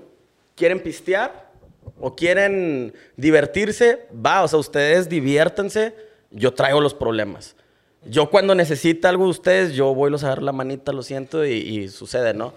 ¿Quieren 0.55 0.79
pistear? 0.81 1.51
¿O 1.99 2.15
quieren 2.15 2.93
divertirse? 3.15 4.07
Va, 4.13 4.43
o 4.43 4.47
sea, 4.47 4.59
ustedes 4.59 5.07
diviértanse. 5.09 5.95
Yo 6.31 6.53
traigo 6.53 6.81
los 6.81 6.93
problemas. 6.93 7.55
Yo 8.07 8.29
cuando 8.29 8.53
necesita 8.55 9.09
algo 9.09 9.25
de 9.25 9.31
ustedes, 9.31 9.73
yo 9.73 9.93
voy, 9.93 10.11
los 10.11 10.23
agarro 10.23 10.41
la 10.43 10.51
manita, 10.51 10.91
lo 10.91 11.03
siento 11.03 11.45
y, 11.45 11.51
y 11.53 11.87
sucede, 11.89 12.33
¿no? 12.33 12.53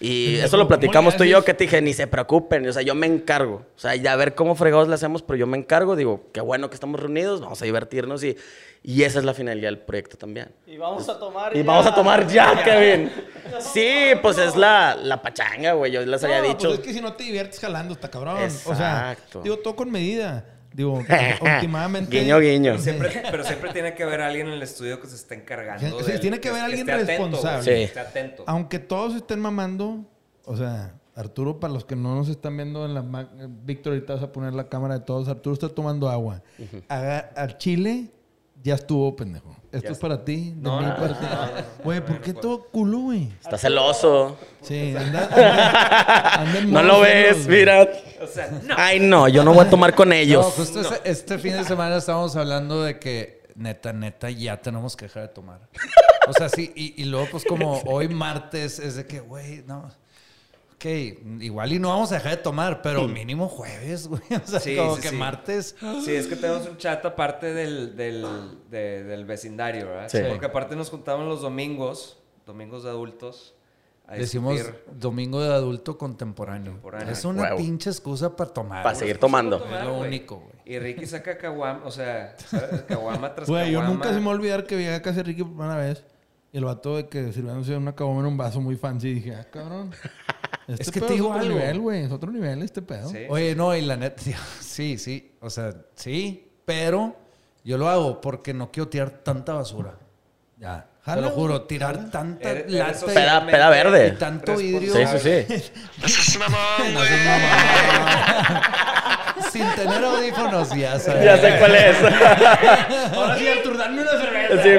Y 0.00 0.34
eso 0.42 0.56
lo 0.56 0.64
¿cómo 0.64 0.68
platicamos 0.68 1.16
tú 1.16 1.24
y 1.24 1.30
yo, 1.30 1.44
que 1.44 1.54
te 1.54 1.64
dije, 1.64 1.80
ni 1.80 1.92
se 1.94 2.06
preocupen, 2.06 2.68
o 2.68 2.72
sea, 2.72 2.82
yo 2.82 2.94
me 2.94 3.06
encargo. 3.06 3.62
O 3.76 3.78
sea, 3.78 3.94
ya 3.96 4.12
a 4.12 4.16
ver 4.16 4.34
cómo 4.34 4.54
fregados 4.54 4.88
le 4.88 4.94
hacemos, 4.94 5.22
pero 5.22 5.36
yo 5.38 5.46
me 5.46 5.56
encargo. 5.56 5.96
Digo, 5.96 6.24
qué 6.32 6.40
bueno 6.40 6.68
que 6.68 6.74
estamos 6.74 7.00
reunidos, 7.00 7.40
vamos 7.40 7.62
a 7.62 7.64
divertirnos 7.64 8.22
y, 8.24 8.36
y 8.82 9.04
esa 9.04 9.20
es 9.20 9.24
la 9.24 9.32
finalidad 9.32 9.68
del 9.68 9.78
proyecto 9.78 10.16
también. 10.16 10.48
Y 10.66 10.76
vamos 10.76 11.08
a 11.08 11.18
tomar 11.18 11.54
Y 11.56 11.60
ya. 11.60 11.64
vamos 11.64 11.86
a 11.86 11.94
tomar 11.94 12.26
ya, 12.26 12.62
Kevin. 12.64 13.10
Sí, 13.60 14.10
pues 14.20 14.38
es 14.38 14.56
la, 14.56 14.96
la 15.00 15.22
pachanga, 15.22 15.72
güey. 15.74 15.92
Yo 15.92 16.04
les 16.04 16.22
había 16.24 16.42
No, 16.42 16.48
dicho. 16.48 16.68
Pues 16.68 16.80
es 16.80 16.84
que 16.86 16.92
si 16.92 17.00
no 17.00 17.12
te 17.12 17.22
diviertes 17.24 17.60
jalando, 17.60 17.94
está 17.94 18.10
cabrón. 18.10 18.36
O 18.36 18.74
sea, 18.74 19.12
Exacto. 19.12 19.40
digo, 19.42 19.58
todo 19.60 19.76
con 19.76 19.90
medida. 19.90 20.44
Digo, 20.72 21.02
últimamente. 21.40 22.18
Guiño, 22.20 22.38
guiño. 22.40 22.78
Siempre- 22.78 23.22
pero 23.30 23.44
siempre 23.44 23.72
tiene 23.72 23.94
que 23.94 24.02
haber 24.02 24.20
alguien 24.22 24.46
en 24.48 24.54
el 24.54 24.62
estudio 24.62 25.00
que 25.00 25.06
se 25.08 25.16
esté 25.16 25.34
encargando. 25.34 26.00
Sí, 26.00 26.10
del- 26.12 26.20
tiene 26.20 26.40
que 26.40 26.48
haber 26.48 26.62
alguien 26.62 26.88
atento, 26.88 27.06
responsable. 27.06 27.62
Sí. 27.62 27.70
que 27.70 27.82
esté 27.84 28.00
atento. 28.00 28.44
Aunque 28.46 28.78
todos 28.78 29.14
estén 29.14 29.40
mamando, 29.40 30.04
o 30.44 30.56
sea, 30.56 30.94
Arturo, 31.14 31.60
para 31.60 31.72
los 31.74 31.84
que 31.84 31.94
no 31.94 32.14
nos 32.14 32.28
están 32.28 32.56
viendo 32.56 32.86
en 32.86 32.94
la... 32.94 33.02
ma- 33.02 33.28
eh, 33.38 33.46
Víctor, 33.48 33.92
ahorita 33.92 34.14
vas 34.14 34.22
a 34.22 34.32
poner 34.32 34.54
la 34.54 34.68
cámara 34.68 34.98
de 34.98 35.04
todos. 35.04 35.28
Arturo 35.28 35.52
está 35.54 35.68
tomando 35.68 36.08
agua. 36.08 36.42
Haga- 36.88 37.30
al 37.36 37.58
chile 37.58 38.10
ya 38.62 38.74
estuvo, 38.76 39.14
pendejo. 39.14 39.54
Esto 39.72 39.86
Ya 39.88 39.92
es 39.92 39.98
para 39.98 40.22
ti, 40.22 40.50
de 40.54 40.60
No, 40.62 40.80
mí 40.80 40.86
no, 40.86 40.96
para 40.96 41.08
no, 41.08 41.14
ti. 41.18 41.24
no, 41.24 41.46
no. 41.46 41.62
Güey, 41.84 42.00
¿por 42.04 42.20
qué 42.20 42.34
todo 42.34 42.64
culo, 42.70 42.98
güey? 42.98 43.30
Está 43.40 43.56
celoso. 43.56 44.36
Sí, 44.60 44.94
anda... 44.96 45.24
anda- 45.32 46.40
anda 46.42 46.60
No 46.60 46.82
lo 46.82 47.00
ves, 47.00 47.46
güey. 47.46 47.60
mira. 47.60 47.88
O 48.22 48.26
sea, 48.26 48.50
no. 48.62 48.74
Ay, 48.76 49.00
no, 49.00 49.28
yo 49.28 49.42
no 49.44 49.54
voy 49.54 49.64
a 49.66 49.70
tomar 49.70 49.94
con 49.94 50.10
No, 50.10 50.14
ellos. 50.14 50.44
justo 50.54 50.80
Este, 50.82 51.10
este 51.10 51.38
fin 51.38 51.52
de 51.54 51.64
semana 51.64 51.96
estábamos 51.96 52.36
hablando 52.36 52.82
de 52.82 52.98
que 52.98 53.42
neta, 53.54 53.92
neta, 53.92 54.28
ya 54.30 54.60
tenemos 54.60 54.94
que 54.96 55.06
dejar 55.06 55.22
de 55.22 55.28
tomar. 55.28 55.60
O 56.28 56.32
sea, 56.34 56.48
sí, 56.50 56.70
y, 56.76 57.00
y 57.02 57.06
luego 57.06 57.26
pues 57.30 57.44
como 57.44 57.80
hoy 57.86 58.08
martes 58.08 58.78
es 58.78 58.96
de 58.96 59.06
que, 59.06 59.20
güey, 59.20 59.62
no. 59.66 59.90
Ok, 60.82 61.40
igual 61.42 61.72
y 61.72 61.78
no 61.78 61.90
vamos 61.90 62.10
a 62.10 62.16
dejar 62.16 62.32
de 62.38 62.42
tomar, 62.42 62.82
pero 62.82 63.06
mínimo 63.06 63.48
jueves, 63.48 64.08
güey. 64.08 64.20
O 64.44 64.46
sea, 64.48 64.58
Sí, 64.58 64.76
como 64.76 64.96
sí, 64.96 65.02
que 65.02 65.08
sí. 65.10 65.16
martes. 65.16 65.76
Sí, 66.04 66.12
es 66.14 66.26
que 66.26 66.34
tenemos 66.34 66.66
un 66.68 66.76
chat 66.76 67.04
aparte 67.04 67.54
del, 67.54 67.94
del, 67.96 68.26
de- 68.68 69.04
del 69.04 69.24
vecindario, 69.24 69.86
¿verdad? 69.86 70.08
Sí. 70.08 70.18
Porque 70.28 70.46
aparte 70.46 70.74
nos 70.74 70.90
juntamos 70.90 71.24
los 71.26 71.40
domingos, 71.40 72.18
domingos 72.46 72.82
de 72.82 72.90
adultos, 72.90 73.54
a 74.08 74.16
Decimos 74.16 74.54
discutir. 74.54 74.82
domingo 74.98 75.40
de 75.40 75.54
adulto 75.54 75.96
contemporáneo. 75.96 76.72
Contemporáneo. 76.72 77.12
Es 77.12 77.24
una 77.24 77.42
Huevo. 77.42 77.56
pinche 77.58 77.88
excusa 77.88 78.34
para 78.34 78.52
tomar. 78.52 78.82
Para 78.82 78.94
güey. 78.94 78.98
seguir 78.98 79.18
tomando. 79.18 79.64
Es 79.64 79.84
lo 79.84 79.98
único, 80.00 80.38
güey. 80.40 80.52
Y 80.64 80.78
Ricky 80.80 81.06
saca 81.06 81.38
caguama, 81.38 81.82
o 81.84 81.90
sea, 81.92 82.34
¿sabes? 82.48 82.82
caguama 82.82 83.32
tras 83.34 83.48
Güey, 83.48 83.70
yo 83.70 83.78
caguama. 83.78 83.94
nunca 83.94 84.08
se 84.12 84.18
me 84.18 84.26
va 84.26 84.32
a 84.32 84.34
olvidar 84.34 84.66
que 84.66 84.76
llegué 84.76 84.94
a 84.94 85.00
casa 85.02 85.18
de 85.18 85.22
Ricky 85.22 85.44
por 85.44 85.52
primera 85.52 85.76
vez. 85.76 86.04
Y 86.52 86.58
el 86.58 86.64
vato 86.66 86.96
de 86.98 87.08
que 87.08 87.32
sirviéndose 87.32 87.74
una 87.76 87.94
caguama 87.94 88.20
en 88.20 88.26
un 88.26 88.36
vaso 88.36 88.60
muy 88.60 88.76
fancy. 88.76 89.14
dije, 89.14 89.34
ah, 89.34 89.46
cabrón. 89.50 89.90
Este 90.68 90.82
Es 90.84 90.90
que 90.92 91.00
pedo 91.00 91.08
te 91.08 91.14
digo 91.14 91.28
otro 91.30 91.40
algo. 91.40 91.54
nivel, 91.58 91.80
güey. 91.80 92.02
Es 92.04 92.12
otro 92.12 92.30
nivel 92.30 92.62
este 92.62 92.82
pedo. 92.82 93.08
Sí. 93.10 93.24
Oye, 93.28 93.56
no, 93.56 93.74
y 93.74 93.82
la 93.82 93.96
neta, 93.96 94.22
sí, 94.60 94.96
sí, 94.96 95.32
o 95.40 95.50
sea, 95.50 95.74
sí, 95.96 96.48
pero 96.64 97.16
yo 97.64 97.76
lo 97.78 97.88
hago 97.88 98.20
porque 98.20 98.54
no 98.54 98.70
quiero 98.70 98.88
tirar 98.88 99.10
tanta 99.10 99.54
basura. 99.54 99.94
Ya, 100.58 100.86
te 101.04 101.20
lo 101.20 101.30
juro, 101.30 101.54
güey, 101.56 101.66
tirar 101.66 101.96
jala. 101.96 102.10
tanta 102.10 102.48
Eres- 102.50 102.64
eres 102.72 103.02
lata 103.02 103.06
y- 103.10 103.14
Peda, 103.14 103.46
peda 103.46 103.70
verde. 103.70 104.08
y 104.14 104.18
tanto 104.18 104.56
vidrio. 104.56 104.92
Sí, 104.94 105.18
sí, 105.18 105.44
sí. 105.48 105.72
No 106.02 106.08
seas 106.08 106.38
mamón. 106.38 107.02
Sin 109.50 109.66
tener 109.74 110.04
audífonos, 110.04 110.70
ya 110.76 110.98
sabes. 111.00 111.24
Ya 111.24 111.38
sé 111.38 111.58
cuál 111.58 111.74
es. 111.74 111.96
Ahora 113.14 113.36
sí, 113.36 113.48
Artur, 113.48 113.76
dame 113.76 114.00
una 114.02 114.10
cerveza. 114.12 114.62
Sí. 114.62 114.70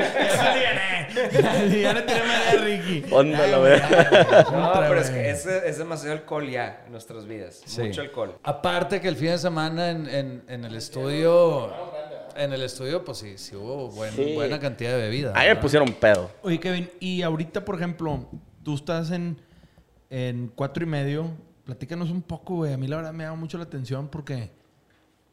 Ya 1.31 1.93
le 1.93 2.01
tiré 2.01 2.19
madre 2.23 2.49
a 2.49 2.63
Ricky. 2.63 3.05
Onda, 3.13 3.47
la 3.47 3.57
verdad. 3.59 4.47
No, 4.51 4.71
pero 4.73 4.99
es 4.99 5.09
que 5.09 5.29
es, 5.29 5.45
es 5.45 5.77
demasiado 5.77 6.13
alcohol 6.15 6.49
ya 6.49 6.83
en 6.85 6.91
nuestras 6.91 7.25
vidas. 7.25 7.61
Sí. 7.65 7.81
Mucho 7.83 8.01
alcohol. 8.01 8.37
Aparte 8.43 8.99
que 9.01 9.07
el 9.07 9.15
fin 9.15 9.29
de 9.29 9.37
semana 9.37 9.89
en, 9.91 10.07
en- 10.09 10.43
en 10.47 10.65
el 10.65 10.75
estudio, 10.75 11.71
en 12.35 12.53
el 12.53 12.61
estudio, 12.63 13.03
pues 13.05 13.19
sí, 13.19 13.37
sí 13.37 13.55
hubo 13.55 13.89
buen- 13.89 14.13
Sí. 14.13 14.33
buena 14.33 14.59
cantidad 14.59 14.91
de 14.91 14.97
bebida. 14.97 15.33
A 15.35 15.41
mí 15.41 15.47
me 15.47 15.55
pusieron 15.57 15.89
pedo. 15.93 16.29
Oye, 16.41 16.59
Kevin, 16.59 16.89
y 16.99 17.21
ahorita, 17.21 17.63
por 17.65 17.75
ejemplo, 17.75 18.27
tú 18.63 18.75
estás 18.75 19.11
en, 19.11 19.37
en 20.09 20.51
cuatro 20.55 20.83
y 20.83 20.87
medio. 20.87 21.29
Platícanos 21.65 22.09
un 22.11 22.21
poco, 22.21 22.55
güey. 22.55 22.73
A 22.73 22.77
mí 22.77 22.87
la 22.87 22.97
verdad 22.97 23.13
me 23.13 23.23
llama 23.23 23.37
mucho 23.37 23.57
la 23.57 23.63
atención 23.63 24.07
porque, 24.09 24.51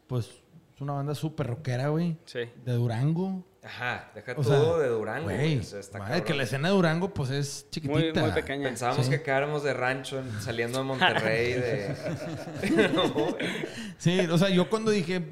pues, 0.06 0.26
es 0.75 0.80
una 0.80 0.92
banda 0.92 1.14
súper 1.14 1.49
rockera, 1.49 1.88
güey. 1.88 2.16
Sí. 2.25 2.40
De 2.64 2.73
Durango. 2.73 3.44
Ajá, 3.62 4.11
deja 4.14 4.33
O 4.33 4.37
tú 4.37 4.45
sea, 4.45 4.59
de 4.59 4.88
Durango. 4.88 5.25
Güey, 5.25 5.37
güey, 5.37 5.59
o 5.59 5.62
sea, 5.62 5.81
está 5.81 5.99
madre, 5.99 6.23
que 6.25 6.33
la 6.33 6.45
escena 6.45 6.69
de 6.69 6.75
Durango, 6.75 7.12
pues, 7.12 7.29
es 7.31 7.64
Muy, 7.64 7.71
chiquitita. 7.71 8.21
muy 8.23 8.31
pequeña. 8.33 8.64
Pensábamos 8.69 9.05
Sí. 9.05 9.11
que 9.12 9.23
quedáramos 9.23 9.62
de 9.62 9.75
rancho 9.75 10.19
en- 10.19 10.40
saliendo 10.40 10.79
de 10.79 10.85
Monterrey. 10.85 11.52
de... 11.55 12.88
No. 12.95 13.37
Sí, 13.99 14.19
o 14.21 14.38
sea, 14.38 14.49
yo 14.49 14.71
cuando 14.71 14.90
dije, 14.90 15.23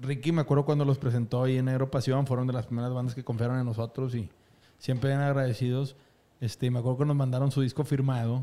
Ricky, 0.00 0.32
me 0.32 0.40
acuerdo 0.40 0.64
cuando 0.64 0.84
los 0.84 0.98
presentó 0.98 1.44
ahí 1.44 1.56
en 1.58 1.66
Negro 1.66 1.88
Pasión, 1.88 2.26
fueron 2.26 2.48
de 2.48 2.52
las 2.52 2.66
primeras 2.66 2.92
bandas 2.92 3.14
que 3.14 3.22
confiaron 3.22 3.58
en 3.60 3.64
nosotros 3.64 4.12
y 4.16 4.28
siempre 4.78 5.10
bien 5.10 5.20
agradecidos. 5.20 5.94
Este, 6.40 6.70
me 6.72 6.80
acuerdo 6.80 6.98
que 6.98 7.04
nos 7.04 7.14
mandaron 7.16 7.52
su 7.52 7.60
disco 7.60 7.84
firmado, 7.84 8.42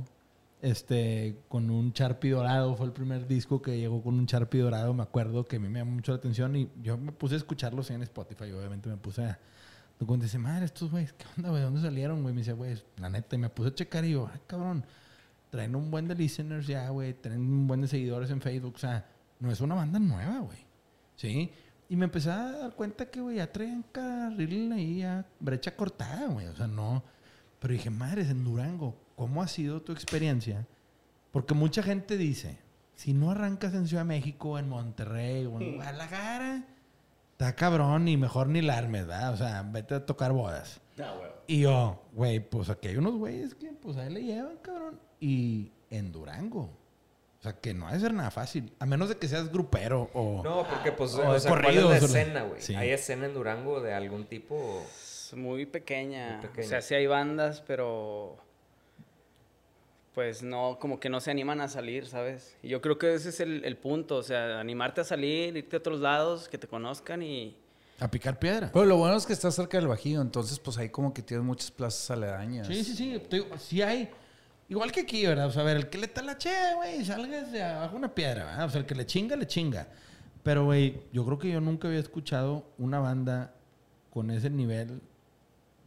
este, 0.65 1.43
con 1.47 1.69
un 1.69 1.91
Sharpie 1.91 2.31
dorado, 2.31 2.75
fue 2.75 2.85
el 2.87 2.91
primer 2.91 3.27
disco 3.27 3.61
que 3.61 3.77
llegó 3.77 4.01
con 4.03 4.15
un 4.15 4.25
Sharpie 4.25 4.61
dorado, 4.61 4.93
me 4.93 5.03
acuerdo 5.03 5.45
que 5.45 5.57
a 5.57 5.59
mí 5.59 5.69
me 5.69 5.79
llamó 5.79 5.91
mucho 5.91 6.11
la 6.11 6.17
atención 6.17 6.55
y 6.55 6.69
yo 6.81 6.97
me 6.97 7.11
puse 7.11 7.35
a 7.35 7.37
escucharlos 7.37 7.89
en 7.91 8.01
Spotify, 8.03 8.51
obviamente 8.51 8.89
me 8.89 8.97
puse 8.97 9.23
a... 9.23 9.39
Cuando 10.05 10.23
dice, 10.23 10.37
madre, 10.37 10.65
estos 10.65 10.91
güeyes, 10.91 11.13
¿qué 11.13 11.25
onda, 11.37 11.51
güey? 11.51 11.61
¿Dónde 11.61 11.81
salieron, 11.81 12.21
güey? 12.21 12.33
Me 12.33 12.41
dice, 12.41 12.51
güey, 12.51 12.75
la 12.97 13.09
neta, 13.09 13.37
y 13.37 13.39
me 13.39 13.49
puse 13.49 13.69
a 13.69 13.73
checar 13.73 14.03
y 14.03 14.11
yo, 14.11 14.29
ay, 14.31 14.41
cabrón, 14.45 14.85
traen 15.55 15.73
un 15.73 15.89
buen 15.89 16.05
de 16.07 16.15
listeners 16.15 16.67
ya, 16.67 16.89
güey. 16.89 17.13
Traen 17.13 17.39
un 17.39 17.65
buen 17.65 17.81
de 17.81 17.87
seguidores 17.87 18.29
en 18.29 18.41
Facebook. 18.41 18.73
O 18.75 18.79
sea, 18.79 19.05
no 19.39 19.51
es 19.51 19.61
una 19.61 19.75
banda 19.75 19.99
nueva, 19.99 20.39
güey. 20.39 20.57
¿Sí? 21.15 21.49
Y 21.87 21.95
me 21.95 22.05
empecé 22.05 22.29
a 22.29 22.51
dar 22.51 22.75
cuenta 22.75 23.09
que, 23.09 23.21
güey, 23.21 23.37
ya 23.37 23.51
traían 23.51 23.83
carril 23.83 24.71
ahí, 24.73 24.99
ya 24.99 25.25
brecha 25.39 25.75
cortada, 25.75 26.27
güey. 26.27 26.47
O 26.47 26.55
sea, 26.55 26.67
no. 26.67 27.03
Pero 27.59 27.73
dije, 27.73 27.89
madres, 27.89 28.29
en 28.29 28.43
Durango, 28.43 28.97
¿cómo 29.15 29.41
ha 29.41 29.47
sido 29.47 29.81
tu 29.81 29.91
experiencia? 29.91 30.67
Porque 31.31 31.53
mucha 31.53 31.83
gente 31.83 32.17
dice, 32.17 32.57
si 32.95 33.13
no 33.13 33.31
arrancas 33.31 33.73
en 33.73 33.87
Ciudad 33.87 34.03
de 34.03 34.07
México, 34.07 34.57
en 34.57 34.69
Monterrey 34.69 35.45
o 35.45 35.59
en 35.59 35.75
Guadalajara, 35.75 36.63
está 37.31 37.55
cabrón 37.55 38.07
y 38.07 38.17
mejor 38.17 38.47
ni 38.47 38.61
la 38.61 38.77
armes, 38.77 39.07
¿verdad? 39.07 39.33
O 39.33 39.37
sea, 39.37 39.63
vete 39.63 39.95
a 39.95 40.05
tocar 40.05 40.31
bodas. 40.31 40.81
Y 41.47 41.61
yo, 41.61 42.01
güey, 42.13 42.39
pues 42.39 42.69
aquí 42.69 42.87
hay 42.87 42.97
unos 42.97 43.15
güeyes 43.15 43.53
que 43.53 43.73
pues 43.73 43.97
ahí 43.97 44.11
le 44.11 44.23
llevan, 44.23 44.57
cabrón. 44.61 44.99
Y 45.19 45.71
en 45.89 46.11
Durango. 46.11 46.69
O 47.39 47.43
sea, 47.43 47.59
que 47.59 47.73
no 47.73 47.87
ha 47.87 47.93
de 47.93 47.99
ser 47.99 48.13
nada 48.13 48.31
fácil. 48.31 48.73
A 48.79 48.85
menos 48.85 49.09
de 49.09 49.17
que 49.17 49.27
seas 49.27 49.51
grupero 49.51 50.09
o... 50.13 50.41
No, 50.43 50.65
porque 50.67 50.91
pues, 50.91 51.13
O 51.13 51.29
o, 51.29 51.33
de 51.33 51.39
sea, 51.39 51.51
¿cuál 51.51 51.65
es 51.65 51.67
corridos, 51.67 51.91
la 51.91 51.97
escena, 51.97 52.43
güey? 52.43 52.61
Sí. 52.61 52.73
¿Hay 52.75 52.89
escena 52.89 53.25
en 53.25 53.33
Durango 53.33 53.81
de 53.81 53.93
algún 53.93 54.25
tipo? 54.25 54.81
Es 54.87 55.33
muy 55.35 55.65
pequeña. 55.65 56.37
Muy 56.37 56.47
pequeña. 56.47 56.65
O 56.65 56.69
sea, 56.69 56.81
sí 56.81 56.95
hay 56.95 57.05
bandas, 57.05 57.61
pero 57.61 58.37
pues 60.15 60.41
no, 60.41 60.77
como 60.79 60.97
que 60.97 61.09
no 61.09 61.19
se 61.19 61.29
animan 61.29 61.59
a 61.59 61.67
salir, 61.67 62.07
¿sabes? 62.07 62.55
Y 62.63 62.69
yo 62.69 62.81
creo 62.81 62.97
que 62.97 63.13
ese 63.13 63.29
es 63.29 63.41
el, 63.41 63.65
el 63.65 63.75
punto, 63.75 64.15
o 64.15 64.23
sea, 64.23 64.61
animarte 64.61 65.01
a 65.01 65.03
salir, 65.03 65.57
irte 65.57 65.75
a 65.75 65.79
otros 65.79 65.99
lados, 65.99 66.47
que 66.47 66.57
te 66.57 66.67
conozcan 66.67 67.21
y... 67.21 67.57
A 67.99 68.09
picar 68.09 68.39
piedra. 68.39 68.71
Pero 68.73 68.85
lo 68.85 68.95
bueno 68.95 69.17
es 69.17 69.25
que 69.25 69.33
está 69.33 69.51
cerca 69.51 69.77
del 69.77 69.87
Bajío, 69.87 70.21
entonces 70.21 70.57
pues 70.57 70.77
ahí 70.77 70.89
como 70.89 71.13
que 71.13 71.21
tienes 71.21 71.45
muchas 71.45 71.69
plazas 71.69 72.11
aledañas. 72.11 72.65
Sí, 72.67 72.83
sí, 72.83 72.95
sí. 72.95 73.21
Te 73.29 73.37
digo, 73.37 73.57
sí 73.57 73.81
hay. 73.81 74.09
Igual 74.69 74.91
que 74.91 75.01
aquí, 75.01 75.25
¿verdad? 75.25 75.47
O 75.47 75.51
sea, 75.51 75.61
a 75.61 75.65
ver, 75.65 75.77
el 75.77 75.89
que 75.89 75.97
le 75.97 76.07
talache, 76.07 76.49
güey, 76.75 77.05
salga 77.05 77.41
de 77.43 77.63
abajo 77.63 77.95
una 77.95 78.13
piedra, 78.13 78.45
¿verdad? 78.45 78.65
O 78.65 78.69
sea, 78.69 78.79
el 78.81 78.85
que 78.85 78.95
le 78.95 79.05
chinga, 79.05 79.35
le 79.35 79.47
chinga. 79.47 79.87
Pero, 80.43 80.65
güey, 80.65 81.03
yo 81.11 81.25
creo 81.25 81.39
que 81.39 81.49
yo 81.49 81.61
nunca 81.61 81.87
había 81.87 81.99
escuchado 81.99 82.65
una 82.77 82.99
banda 82.99 83.53
con 84.11 84.31
ese 84.31 84.49
nivel 84.49 85.01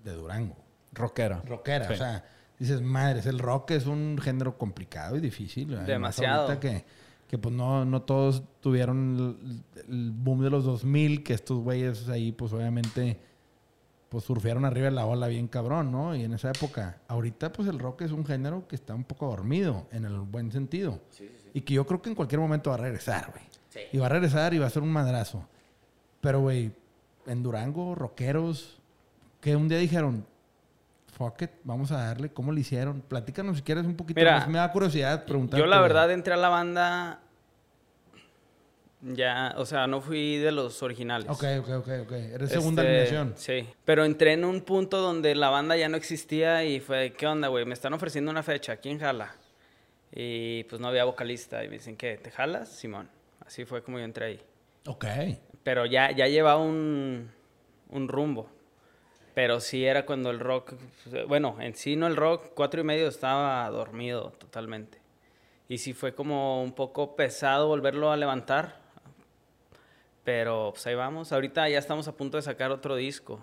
de 0.05 0.13
Durango. 0.13 0.57
Rockera. 0.93 1.43
Rockera. 1.47 1.89
Sí. 1.89 1.95
O 1.95 1.97
sea, 1.97 2.25
dices, 2.59 2.83
madres, 2.83 3.27
el 3.27 3.39
rock 3.39 3.73
es 3.73 3.87
un 3.87 4.19
género 4.19 4.59
complicado 4.59 5.17
y 5.17 5.21
difícil. 5.21 5.85
Demasiado. 5.85 6.43
ahorita 6.43 6.61
que, 6.61 6.85
que 7.29 7.39
pues 7.39 7.55
no, 7.55 7.85
no 7.85 8.03
todos 8.03 8.43
tuvieron 8.61 9.63
el, 9.77 9.85
el 9.89 10.11
boom 10.13 10.43
de 10.43 10.51
los 10.51 10.65
2000, 10.65 11.23
que 11.23 11.35
estos 11.35 11.59
güeyes 11.59 12.09
ahí, 12.09 12.33
pues 12.33 12.53
obviamente, 12.53 13.19
pues 14.09 14.25
surfearon 14.25 14.65
arriba 14.65 14.87
de 14.87 14.93
la 14.93 15.07
ola 15.07 15.29
bien 15.29 15.49
cabrón, 15.49 15.93
¿no? 15.93 16.17
Y 16.17 16.25
en 16.25 16.33
esa 16.33 16.51
época, 16.51 17.01
ahorita 17.09 17.53
pues 17.53 17.69
el 17.69 17.79
rock 17.79 18.03
es 18.03 18.13
un 18.13 18.25
género 18.25 18.67
que 18.67 18.77
está 18.77 18.95
un 18.95 19.05
poco 19.05 19.29
dormido, 19.29 19.87
en 19.93 20.05
el 20.05 20.19
buen 20.21 20.51
sentido. 20.51 21.01
Y 21.53 21.61
que 21.61 21.75
yo 21.75 21.87
creo 21.87 22.03
que 22.03 22.09
en 22.09 22.15
cualquier 22.15 22.41
momento 22.41 22.71
va 22.71 22.77
a 22.77 22.81
regresar, 22.81 23.31
güey. 23.31 23.45
Sí. 23.69 23.81
Y 23.93 23.99
va 23.99 24.07
a 24.07 24.09
regresar 24.09 24.55
y 24.55 24.59
va 24.59 24.67
a 24.67 24.71
ser 24.71 24.83
un 24.83 24.91
madrazo. 24.91 25.47
Pero, 26.21 26.41
güey, 26.41 26.73
en 27.27 27.43
Durango, 27.43 27.95
rockeros, 27.95 28.79
que 29.41 29.55
un 29.55 29.69
día 29.69 29.79
dijeron, 29.79 30.27
fuck 31.19 31.43
it, 31.43 31.51
vamos 31.65 31.91
a 31.91 31.99
darle, 32.05 32.31
¿cómo 32.33 32.53
lo 32.53 32.59
hicieron? 32.59 33.03
Platícanos 33.03 33.57
si 33.57 33.63
quieres 33.63 33.85
un 33.85 33.97
poquito 33.97 34.21
Mira, 34.21 34.39
más. 34.39 34.49
Me 34.49 34.59
da 34.59 34.71
curiosidad 34.71 35.25
preguntar. 35.25 35.59
Yo 35.59 35.67
la 35.67 35.81
verdad 35.81 36.11
entré 36.13 36.33
a 36.35 36.37
la 36.37 36.49
banda 36.49 37.21
ya, 39.01 39.55
o 39.57 39.65
sea, 39.65 39.87
no 39.87 40.01
fui 40.01 40.39
de 40.39 40.51
los 40.51 40.83
originales. 40.83 41.29
Ok, 41.31 41.45
ok, 41.61 41.69
ok, 41.79 41.89
ok. 42.03 42.13
Eres 42.13 42.51
segunda 42.51 42.83
Este, 42.83 42.93
alineación. 42.93 43.35
Sí, 43.37 43.69
pero 43.85 44.05
entré 44.05 44.33
en 44.33 44.45
un 44.45 44.61
punto 44.63 44.99
donde 44.99 45.35
la 45.37 45.51
banda 45.51 45.77
ya 45.77 45.89
no 45.89 45.97
existía 45.97 46.65
y 46.65 46.81
fue, 46.81 47.13
¿qué 47.13 47.27
onda, 47.27 47.49
güey? 47.49 47.65
Me 47.65 47.75
están 47.75 47.93
ofreciendo 47.93 48.31
una 48.31 48.43
fecha, 48.43 48.77
¿quién 48.79 48.99
jala? 48.99 49.35
Y 50.13 50.65
pues 50.65 50.81
no 50.81 50.89
había 50.89 51.05
vocalista 51.05 51.63
y 51.65 51.69
me 51.69 51.75
dicen, 51.75 51.97
¿qué? 51.97 52.17
¿Te 52.17 52.31
jalas? 52.31 52.71
Simón. 52.71 53.09
Así 53.47 53.65
fue 53.65 53.83
como 53.83 53.99
yo 53.99 54.05
entré 54.05 54.27
ahí. 54.27 54.41
Ok. 54.87 55.05
Pero 55.63 55.87
ya, 55.87 56.11
ya 56.11 56.27
llevaba 56.27 56.61
un, 56.61 57.31
un 57.91 58.09
rumbo. 58.09 58.51
Pero 59.39 59.61
sí 59.61 59.87
era 59.87 60.05
cuando 60.05 60.31
el 60.31 60.41
rock, 60.41 60.73
bueno, 61.29 61.59
en 61.61 61.77
sí 61.77 61.95
no 61.95 62.09
el 62.09 62.17
rock, 62.17 62.51
cuatro 62.55 62.81
y 62.81 62.85
medio 62.85 63.07
estaba 63.07 63.71
dormido 63.71 64.33
totalmente. 64.33 64.99
Y 65.69 65.79
sí 65.79 65.93
fue 65.93 66.13
como 66.13 66.61
un 66.61 66.73
poco 66.73 67.15
pesado 67.15 67.69
volverlo 67.69 68.11
a 68.11 68.17
levantar. 68.17 68.81
Pero 70.25 70.71
pues 70.73 70.85
ahí 70.89 70.97
vamos. 70.97 71.31
Ahorita 71.31 71.69
ya 71.69 71.79
estamos 71.79 72.09
a 72.09 72.17
punto 72.17 72.37
de 72.37 72.43
sacar 72.43 72.73
otro 72.73 72.97
disco. 72.97 73.39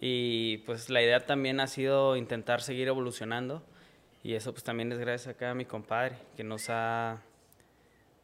Y 0.00 0.58
pues 0.58 0.88
la 0.88 1.02
idea 1.02 1.18
también 1.26 1.58
ha 1.58 1.66
sido 1.66 2.16
intentar 2.16 2.62
seguir 2.62 2.86
evolucionando. 2.86 3.64
Y 4.22 4.34
eso 4.34 4.52
pues 4.52 4.62
también 4.62 4.92
es 4.92 5.00
gracias 5.00 5.34
acá 5.34 5.50
a 5.50 5.54
mi 5.56 5.64
compadre, 5.64 6.16
que 6.36 6.44
nos 6.44 6.70
ha 6.70 7.22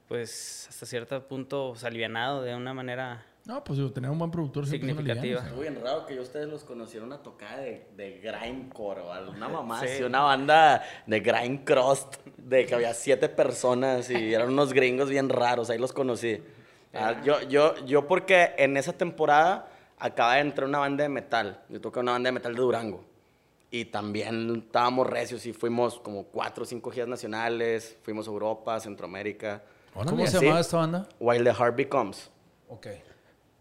pues 0.07 0.69
hasta 0.69 0.87
cierto 0.87 1.26
punto 1.26 1.75
alivianado 1.83 2.40
de 2.40 2.54
una 2.54 2.73
manera 2.73 3.26
No, 3.44 3.64
pues 3.64 3.76
digo, 3.78 3.90
tener 3.90 4.08
un 4.11 4.18
buen 4.18 4.30
productor 4.30 4.66
Significativa. 4.66 5.40
Estuvo 5.40 5.62
bien 5.62 5.80
raro 5.82 6.06
que 6.06 6.14
yo 6.14 6.22
ustedes 6.22 6.49
los 6.49 6.62
conocieron 6.62 7.08
una 7.08 7.22
tocada 7.22 7.56
de, 7.58 7.88
de 7.96 8.20
grindcore 8.20 9.00
o 9.00 9.12
algo, 9.12 9.32
una 9.32 9.49
mamá 9.49 9.80
Sí. 9.80 9.87
así, 9.87 10.02
una 10.04 10.20
banda 10.20 10.82
de 11.06 11.20
grind 11.20 11.64
crust, 11.64 12.16
de 12.37 12.66
que 12.66 12.75
había 12.75 12.94
siete 12.94 13.28
personas 13.28 14.08
y 14.11 14.32
eran 14.32 14.49
unos 14.49 14.72
gringos 14.72 15.11
bien 15.11 15.28
raros, 15.28 15.70
ahí 15.70 15.78
los 15.78 15.92
conocí. 15.92 16.40
Ah, 16.94 17.20
yo, 17.25 17.40
yo, 17.49 17.75
yo 17.84 18.06
porque 18.06 18.52
en 18.58 18.76
esa 18.76 18.92
temporada 18.92 19.69
acaba 19.99 20.34
de 20.34 20.40
entrar 20.43 20.69
una 20.69 20.78
banda 20.78 21.02
de 21.02 21.08
metal, 21.08 21.62
yo 21.69 21.80
toqué 21.80 21.99
una 22.00 22.12
banda 22.12 22.28
de 22.28 22.32
metal 22.32 22.54
de 22.54 22.60
Durango. 22.60 23.04
Y 23.73 23.86
también 23.86 24.64
estábamos 24.67 25.06
recios 25.06 25.47
y 25.47 25.52
fuimos 25.54 25.99
como 25.99 26.25
cuatro 26.25 26.62
o 26.64 26.67
cinco 26.67 26.90
giras 26.90 27.08
nacionales, 27.08 27.97
fuimos 28.02 28.28
a 28.28 28.30
Europa, 28.30 28.78
Centroamérica. 28.78 29.62
¿Cómo 29.95 30.26
se 30.26 30.38
llamaba 30.40 30.60
esta 30.60 30.76
banda? 30.76 31.08
While 31.19 31.43
the 31.43 31.54
Heart 31.54 31.76
Becomes. 31.76 32.30
Ok. 32.69 32.86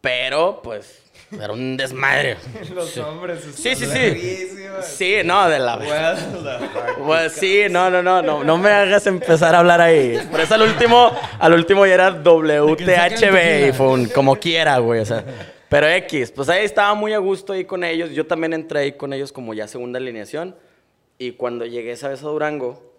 Pero, 0.01 0.59
pues, 0.63 1.01
era 1.31 1.53
un 1.53 1.77
desmadre. 1.77 2.37
Los 2.75 2.97
hombres. 2.97 3.41
Sí, 3.55 3.75
sí, 3.75 3.85
sí. 3.85 4.47
Sí, 4.81 5.15
no, 5.23 5.47
de 5.47 5.59
la... 5.59 5.79
Pues 7.05 7.33
sí, 7.33 7.63
no, 7.69 7.89
no, 7.89 8.01
no, 8.01 8.21
no, 8.21 8.43
no 8.43 8.57
me 8.57 8.69
hagas 8.69 9.05
empezar 9.07 9.55
a 9.55 9.59
hablar 9.59 9.79
ahí. 9.79 10.19
Por 10.29 10.39
eso 10.39 10.55
al 10.55 10.63
último, 10.63 11.11
al 11.39 11.53
último 11.53 11.85
ya 11.85 11.93
era 11.93 12.09
WTHB 12.09 13.69
y 13.69 13.71
fue 13.73 13.87
un 13.87 14.05
como 14.07 14.35
quiera, 14.35 14.79
güey, 14.79 15.01
o 15.01 15.05
sea. 15.05 15.23
Pero 15.69 15.87
X, 15.87 16.31
pues 16.31 16.49
ahí 16.49 16.65
estaba 16.65 16.93
muy 16.95 17.13
a 17.13 17.19
gusto 17.19 17.53
ahí 17.53 17.63
con 17.63 17.83
ellos. 17.83 18.11
Yo 18.11 18.25
también 18.27 18.53
entré 18.53 18.79
ahí 18.79 18.91
con 18.93 19.13
ellos 19.13 19.31
como 19.31 19.53
ya 19.53 19.67
segunda 19.67 19.99
alineación. 19.99 20.55
Y 21.17 21.33
cuando 21.33 21.65
llegué 21.65 21.91
esa 21.91 22.09
vez 22.09 22.23
a 22.23 22.27
Durango, 22.27 22.91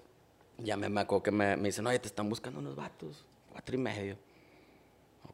ya 0.58 0.76
me, 0.76 0.88
me 0.88 1.00
acuerdo 1.02 1.24
que 1.24 1.30
me, 1.32 1.56
me 1.56 1.68
dicen, 1.68 1.86
oye, 1.86 1.98
te 1.98 2.06
están 2.06 2.28
buscando 2.28 2.60
unos 2.60 2.76
vatos, 2.76 3.24
cuatro 3.50 3.74
y 3.74 3.78
medio. 3.78 4.16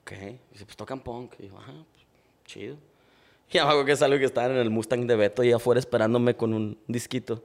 Ok. 0.09 0.41
Dice, 0.53 0.65
pues 0.65 0.77
tocan 0.77 1.01
punk. 1.01 1.35
Y 1.39 1.49
yo, 1.49 1.59
ajá, 1.59 1.73
pues, 1.73 2.07
chido. 2.45 2.77
Y 3.51 3.55
ya 3.55 3.65
me 3.65 3.71
acuerdo 3.71 3.87
que 3.87 3.93
es 3.93 4.03
algo 4.03 4.19
que 4.19 4.27
estaban 4.27 4.51
en 4.51 4.59
el 4.59 4.69
Mustang 4.69 5.07
de 5.07 5.17
Beto 5.17 5.43
y 5.43 5.53
afuera 5.53 5.79
esperándome 5.79 6.37
con 6.37 6.53
un 6.53 6.79
disquito. 6.87 7.43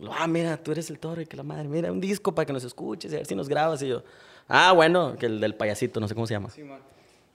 Lo, 0.00 0.12
ah, 0.12 0.26
mira, 0.26 0.56
tú 0.56 0.72
eres 0.72 0.90
el 0.90 0.98
toro 0.98 1.20
y 1.20 1.26
que 1.26 1.36
la 1.36 1.44
madre, 1.44 1.68
mira, 1.68 1.92
un 1.92 2.00
disco 2.00 2.34
para 2.34 2.44
que 2.44 2.52
nos 2.52 2.64
escuches 2.64 3.12
y 3.12 3.14
a 3.14 3.18
ver 3.18 3.26
si 3.26 3.36
nos 3.36 3.48
grabas. 3.48 3.80
Y 3.82 3.88
yo, 3.88 4.02
ah, 4.48 4.72
bueno, 4.72 5.16
que 5.16 5.26
el 5.26 5.40
del 5.40 5.54
payasito, 5.54 6.00
no 6.00 6.08
sé 6.08 6.14
cómo 6.14 6.26
se 6.26 6.34
llama. 6.34 6.48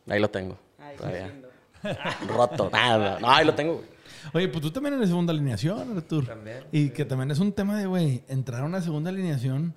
Ahí 0.05 0.19
lo 0.19 0.29
tengo. 0.29 0.57
Ay, 0.77 0.91
qué 0.91 0.97
todavía. 0.97 1.27
lindo. 1.27 1.49
Roto, 2.27 2.69
nada. 2.69 3.21
No, 3.21 3.29
ahí 3.29 3.45
lo 3.45 3.55
tengo, 3.55 3.75
güey. 3.75 3.87
Oye, 4.33 4.49
pues 4.49 4.61
tú 4.61 4.71
también 4.71 4.95
eres 4.95 5.07
segunda 5.07 5.31
alineación, 5.31 5.95
Artur. 5.95 6.25
También. 6.25 6.65
Y 6.73 6.89
que 6.89 7.05
también 7.05 7.31
es 7.31 7.39
un 7.39 7.53
tema 7.53 7.79
de, 7.79 7.85
güey, 7.85 8.21
entrar 8.27 8.63
a 8.63 8.65
una 8.65 8.81
segunda 8.81 9.11
alineación, 9.11 9.73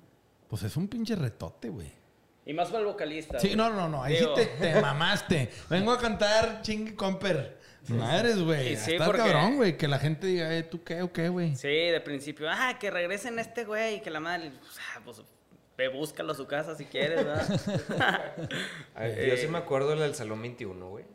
pues 0.49 0.63
es 0.63 0.75
un 0.75 0.89
pinche 0.89 1.15
retote, 1.15 1.69
güey. 1.69 2.00
Y 2.45 2.53
más 2.53 2.69
para 2.69 2.79
el 2.79 2.85
vocalista. 2.85 3.39
Sí, 3.39 3.47
güey. 3.49 3.57
no, 3.57 3.69
no, 3.69 3.87
no. 3.87 4.03
Ahí 4.03 4.17
Digo, 4.17 4.35
sí 4.35 4.43
te, 4.59 4.73
te 4.73 4.81
mamaste. 4.81 5.49
Vengo 5.69 5.91
a 5.91 5.99
cantar 5.99 6.61
chingue 6.61 6.95
comper. 6.95 7.59
Madres, 7.87 8.39
güey. 8.41 8.73
Y 8.73 8.77
sí, 8.77 8.93
Está 8.93 9.05
porque- 9.05 9.21
cabrón, 9.21 9.55
güey. 9.57 9.77
Que 9.77 9.87
la 9.87 9.99
gente 9.99 10.27
diga, 10.27 10.55
eh, 10.55 10.63
¿tú 10.63 10.83
qué 10.83 11.01
o 11.01 11.11
qué, 11.11 11.29
güey? 11.29 11.55
Sí, 11.55 11.67
de 11.67 11.99
principio, 12.01 12.47
ah, 12.49 12.77
que 12.79 12.91
regresen 12.91 13.39
este 13.39 13.65
güey, 13.65 14.01
que 14.01 14.09
la 14.11 14.19
madre, 14.19 14.51
pues, 14.59 14.77
ah, 14.79 15.01
pues, 15.03 15.21
ve, 15.77 15.87
búscalo 15.87 16.31
a 16.33 16.35
su 16.35 16.45
casa 16.47 16.75
si 16.75 16.85
quieres, 16.85 17.25
¿verdad? 17.25 17.61
A 18.95 19.01
ver, 19.01 19.29
yo 19.29 19.37
sí 19.37 19.47
me 19.47 19.57
acuerdo 19.57 19.95
del 19.95 20.13
Salón 20.15 20.41
21, 20.41 20.89
güey. 20.89 21.05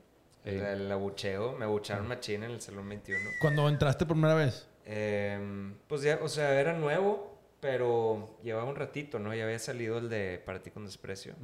El, 0.44 0.60
el 0.60 0.92
abucheo. 0.92 1.52
Me 1.52 1.64
abucharon 1.64 2.06
machín 2.08 2.42
en 2.44 2.50
el 2.52 2.60
Salón 2.60 2.88
21. 2.88 3.20
Cuando 3.40 3.68
entraste 3.68 4.04
por 4.06 4.14
primera 4.16 4.34
vez. 4.34 4.66
Em, 4.84 5.74
pues 5.88 6.02
ya, 6.02 6.18
o 6.22 6.28
sea, 6.28 6.52
era 6.60 6.72
nuevo, 6.72 7.35
pero 7.60 8.38
llevaba 8.42 8.68
un 8.68 8.76
ratito, 8.76 9.18
¿no? 9.18 9.34
Ya 9.34 9.44
había 9.44 9.58
salido 9.58 9.98
el 9.98 10.08
de 10.08 10.40
Para 10.44 10.62
ti 10.62 10.70
con 10.70 10.84
desprecio. 10.84 11.34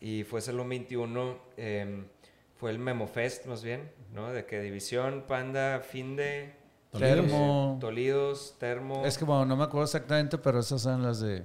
Y 0.00 0.24
fue 0.24 0.40
Salón 0.40 0.68
21, 0.68 1.38
em, 1.56 2.06
fue 2.56 2.70
el 2.70 2.78
Memo 2.78 3.06
Fest 3.06 3.46
más 3.46 3.62
bien, 3.62 3.90
¿no? 4.12 4.32
De 4.32 4.44
que 4.44 4.60
División, 4.60 5.24
Panda, 5.26 5.80
Finde, 5.80 6.54
Termo. 6.92 7.78
Tolidos, 7.80 8.56
Termo. 8.58 9.04
Es 9.04 9.18
que 9.18 9.24
bueno, 9.24 9.46
no 9.46 9.56
me 9.56 9.64
acuerdo 9.64 9.84
exactamente, 9.84 10.38
pero 10.38 10.60
esas 10.60 10.82
son 10.82 11.02
las 11.02 11.20
de, 11.20 11.42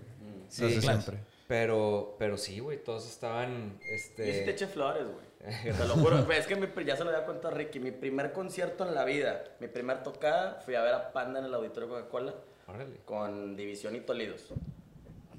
Sí, 0.50 0.64
las 0.64 0.76
de 0.76 0.80
claro. 0.82 1.02
siempre. 1.02 1.24
Pero, 1.48 2.16
pero 2.20 2.38
sí, 2.38 2.60
güey, 2.60 2.84
todos 2.84 3.08
estaban, 3.08 3.80
Yo 3.80 3.98
sí 3.98 4.12
te 4.16 4.30
este... 4.30 4.52
eché 4.52 4.68
flores, 4.68 5.06
güey. 5.08 5.30
Te 5.64 5.88
lo 5.88 5.96
juro. 5.96 6.30
Es 6.32 6.46
que 6.46 6.58
mi 6.58 6.68
ya 6.86 6.98
se 6.98 7.06
lo 7.06 7.12
había 7.12 7.26
contado 7.26 7.56
a 7.56 7.58
Ricky. 7.58 7.80
Mi 7.80 7.92
primer 7.92 8.34
concierto 8.34 8.86
en 8.86 8.94
la 8.94 9.06
vida, 9.06 9.46
mi 9.62 9.68
primer 9.68 10.04
tocada, 10.04 10.60
fui 10.66 10.76
a 10.76 10.82
ver 10.82 10.94
a 10.94 11.14
Panda 11.14 11.40
en 11.40 11.46
el 11.46 11.54
auditorio 11.54 11.88
Coca-Cola 11.88 12.36
Órale. 12.70 12.98
con 13.06 13.56
División 13.56 13.96
y 13.96 14.02
Tolidos. 14.02 14.54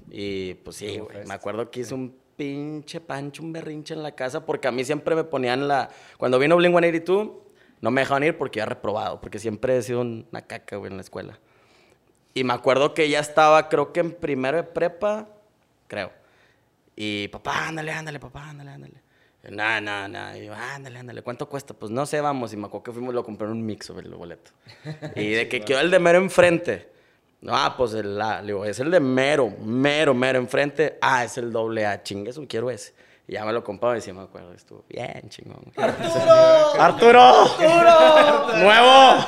Y 0.09 0.55
pues 0.55 0.75
sí, 0.75 0.99
güey. 0.99 1.25
Me 1.25 1.33
acuerdo 1.33 1.71
que 1.71 1.81
hice 1.81 1.93
un 1.93 2.15
pinche 2.35 2.99
pancho, 2.99 3.43
un 3.43 3.53
berrinche 3.53 3.93
en 3.93 4.03
la 4.03 4.13
casa, 4.13 4.45
porque 4.45 4.67
a 4.67 4.71
mí 4.71 4.83
siempre 4.83 5.15
me 5.15 5.23
ponían 5.23 5.67
la. 5.67 5.89
Cuando 6.17 6.39
vino 6.39 6.57
Blink 6.57 6.73
182, 6.73 7.29
no 7.81 7.91
me 7.91 8.01
dejaban 8.01 8.23
ir 8.23 8.37
porque 8.37 8.59
ya 8.59 8.65
reprobado, 8.65 9.21
porque 9.21 9.39
siempre 9.39 9.77
he 9.77 9.81
sido 9.81 10.01
una 10.01 10.41
caca, 10.41 10.75
güey, 10.75 10.91
en 10.91 10.97
la 10.97 11.01
escuela. 11.01 11.39
Y 12.33 12.43
me 12.43 12.53
acuerdo 12.53 12.93
que 12.93 13.09
ya 13.09 13.19
estaba, 13.19 13.69
creo 13.69 13.91
que 13.93 13.99
en 13.99 14.11
primero 14.11 14.57
de 14.57 14.63
prepa, 14.63 15.27
creo. 15.87 16.11
Y 16.95 17.27
papá, 17.29 17.67
ándale, 17.67 17.91
ándale, 17.91 18.19
papá, 18.19 18.49
ándale, 18.49 18.71
ándale. 18.71 19.01
No, 19.49 19.81
no, 19.81 20.07
no. 20.07 20.37
Y 20.37 20.45
yo, 20.45 20.53
ándale, 20.53 20.99
ándale. 20.99 21.21
¿Cuánto 21.23 21.49
cuesta? 21.49 21.73
Pues 21.73 21.91
no 21.91 22.05
sé, 22.05 22.21
vamos. 22.21 22.53
Y 22.53 22.57
me 22.57 22.67
acuerdo 22.67 22.83
que 22.83 22.91
fuimos, 22.91 23.13
lo 23.13 23.23
compré 23.23 23.47
en 23.47 23.53
un 23.53 23.65
mixo, 23.65 23.97
el 23.99 24.13
boleto. 24.13 24.51
Y 25.15 25.31
de 25.31 25.49
que 25.49 25.61
quedó 25.61 25.79
el 25.79 25.89
de 25.89 25.99
mero 25.99 26.19
enfrente. 26.19 26.90
No, 27.41 27.55
ah, 27.55 27.73
pues 27.75 27.93
el 27.95 28.19
A. 28.21 28.41
Le 28.41 28.47
digo, 28.47 28.65
es 28.65 28.79
el 28.79 28.91
de 28.91 28.99
mero, 28.99 29.51
mero, 29.63 30.13
mero 30.13 30.37
enfrente. 30.39 30.97
Ah, 31.01 31.23
es 31.23 31.37
el 31.37 31.51
doble 31.51 31.85
A. 31.85 32.01
Chingue 32.03 32.29
eso, 32.29 32.45
quiero 32.47 32.69
ese. 32.69 32.93
Y 33.27 33.33
ya 33.33 33.45
me 33.45 33.53
lo 33.53 33.63
compró 33.63 33.95
y 33.95 34.01
sí 34.01 34.11
me 34.13 34.21
acuerdo. 34.21 34.53
Estuvo 34.53 34.83
bien 34.89 35.23
chingón. 35.29 35.63
¡Arturo! 35.75 37.19
¡Arturo! 37.19 38.57
¡Nuevo! 38.57 39.25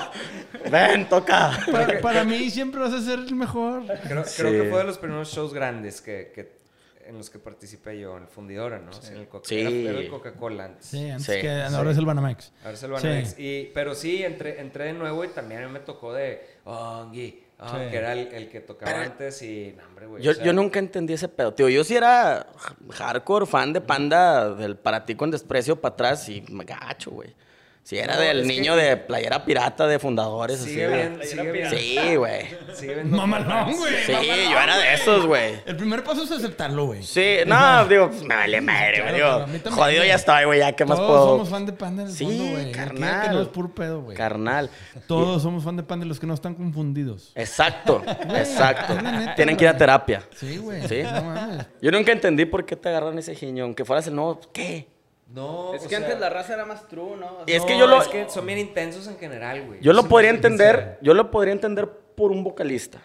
Ven, 0.72 1.08
toca. 1.10 1.58
Para, 1.72 2.02
para 2.02 2.24
mí 2.24 2.50
siempre 2.50 2.82
vas 2.82 2.94
a 2.94 3.02
ser 3.02 3.20
el 3.20 3.36
mejor. 3.36 3.84
Creo, 4.08 4.24
Sí. 4.26 4.42
creo 4.42 4.64
que 4.64 4.70
fue 4.70 4.80
de 4.80 4.86
los 4.86 4.98
primeros 4.98 5.30
shows 5.30 5.54
grandes 5.54 6.02
que, 6.02 6.32
que- 6.34 6.62
en 7.06 7.18
los 7.18 7.30
que 7.30 7.38
participé 7.38 8.00
yo, 8.00 8.16
en 8.18 8.30
Fundidora, 8.30 8.80
¿no? 8.80 8.94
Sí. 8.94 9.08
En 9.12 9.18
el 9.18 9.28
Coca- 9.28 9.48
Sí. 9.50 9.60
Era, 9.60 10.00
el 10.00 10.08
Coca-Cola 10.10 10.66
antes. 10.66 10.86
Sí, 10.86 11.10
antes 11.10 11.26
Sí, 11.26 11.42
que 11.42 11.66
sí. 11.68 11.76
ahora 11.76 11.92
es 11.92 11.98
el 11.98 12.06
Banamex. 12.06 12.54
Ahora 12.64 12.74
es 12.76 12.84
el 12.84 12.90
Sí. 12.90 12.94
Banamex. 12.94 13.36
Y, 13.40 13.72
pero 13.74 13.94
sí, 13.94 14.24
entré, 14.24 14.62
entré 14.62 14.86
de 14.86 14.94
nuevo 14.94 15.26
y 15.26 15.28
también 15.30 15.64
a 15.64 15.68
mí 15.68 15.74
me 15.74 15.80
tocó 15.82 16.14
de 16.14 16.48
Ongi, 16.64 17.43
ah, 17.64 17.70
Sí. 17.84 17.92
que 17.92 17.98
era 17.98 18.14
el, 18.14 18.28
el 18.34 18.50
que 18.50 18.60
tocaba 18.60 19.02
antes 19.02 19.42
y, 19.42 19.74
no, 19.78 19.84
hombre, 19.86 20.06
güey. 20.08 20.24
Yo, 20.24 20.32
o 20.32 20.34
sea, 20.34 20.44
yo 20.46 20.54
nunca 20.54 20.80
entendí 20.80 21.14
ese 21.14 21.28
pedo. 21.28 21.54
Tío, 21.54 21.70
yo 21.70 21.84
sí 21.84 21.96
era 21.96 22.48
hardcore 22.92 23.46
fan 23.46 23.74
de 23.74 23.82
Panda 23.82 24.54
del 24.54 24.76
Para 24.76 25.06
ti 25.06 25.16
con 25.16 25.32
desprecio 25.32 25.80
para 25.80 25.94
atrás 25.94 26.28
y 26.30 26.44
me 26.50 26.64
gacho, 26.66 27.12
güey. 27.12 27.34
Sí, 27.84 27.98
era 27.98 28.16
No, 28.16 28.22
del 28.22 28.42
que- 28.44 28.48
niño 28.48 28.78
de 28.78 28.96
playera 28.96 29.44
pirata 29.44 29.86
de 29.88 30.00
fundadores. 30.00 30.60
Sigue 30.60 30.86
así, 30.86 30.94
bien, 30.94 31.16
güey. 31.18 31.28
sigue 31.28 31.52
bien. 31.52 31.70
Sí, 31.70 32.16
güey. 32.16 33.04
Mamalón, 33.04 33.76
güey. 33.76 33.94
Sí, 34.06 34.12
mamalón, 34.14 34.52
yo 34.52 34.60
era 34.60 34.78
de 34.78 34.94
esos, 34.94 35.26
güey. 35.26 35.56
El 35.66 35.76
primer 35.76 36.02
paso 36.04 36.24
es 36.24 36.32
aceptarlo, 36.32 36.86
güey. 36.86 37.04
Sí, 37.04 37.38
no, 37.46 37.86
digo, 37.86 38.08
pues 38.10 38.24
me 38.24 38.36
vale 38.36 38.62
madre, 38.62 39.02
güey. 39.02 39.14
digo, 39.16 39.46
claro, 39.46 39.72
jodido 39.76 40.06
ya 40.06 40.16
estoy, 40.16 40.46
güey, 40.46 40.60
ya, 40.60 40.72
¿qué 40.72 40.86
más 40.86 40.98
Todos 40.98 41.10
puedo? 41.12 41.28
somos 41.34 41.50
fan 41.50 41.66
de 41.66 41.74
Panda 41.74 42.04
en 42.04 42.08
el 42.08 42.14
Sí, 42.16 42.24
fondo, 42.26 42.44
güey. 42.52 42.72
carnal. 42.72 43.22
Que 43.28 43.34
no 43.36 43.42
es 43.42 43.48
puro 43.50 43.76
pedo, 43.76 44.02
güey. 44.02 44.16
Carnal. 44.18 44.70
Todos 45.08 45.44
somos 45.44 45.64
fan 45.64 45.76
de 45.76 45.84
Panda 45.84 46.06
los 46.06 46.20
que 46.22 46.26
no 46.28 46.34
están 46.36 46.56
confundidos. 46.56 47.32
Exacto, 47.36 48.02
exacto. 48.36 48.94
neta, 49.02 49.36
Tienen 49.36 49.58
que 49.58 49.66
ir 49.66 49.70
a 49.70 49.78
terapia. 49.78 50.24
Sí, 50.36 50.56
güey. 50.58 50.88
Sí. 50.88 51.04
No 51.04 51.22
mames. 51.22 51.66
Yo 51.82 51.92
nunca 51.92 52.14
entendí 52.14 52.46
por 52.46 52.66
qué 52.66 52.78
te 52.78 52.88
agarraron 52.88 53.20
ese 53.20 53.36
giñón. 53.36 53.76
Que 53.76 53.84
fueras 53.84 54.08
el 54.08 54.16
nuevo, 54.16 54.40
¿qué? 54.54 54.88
No, 55.34 55.74
Es 55.74 55.82
o 55.82 55.84
que 55.90 55.96
sea, 55.96 56.06
antes 56.06 56.20
la 56.20 56.30
raza 56.30 56.54
era 56.54 56.66
más 56.66 56.88
true, 56.88 57.18
¿no? 57.18 57.40
O 57.40 57.44
Y 57.48 57.54
es 57.54 57.58
sea, 57.64 57.68
que 57.68 57.74
no, 57.74 57.80
yo 57.80 57.88
lo- 57.88 58.02
Es 58.02 58.08
que 58.08 58.30
son 58.30 58.46
bien 58.46 58.60
intensos 58.60 59.08
en 59.08 59.18
general, 59.18 59.66
güey. 59.66 59.80
Yo 59.82 59.92
lo 59.92 60.04
podría 60.08 60.30
entender, 60.30 61.00
yo 61.02 61.14
lo 61.16 61.32
podría 61.32 61.54
entender 61.54 61.90
por 61.90 62.32
un 62.32 62.44
vocalista. 62.44 63.02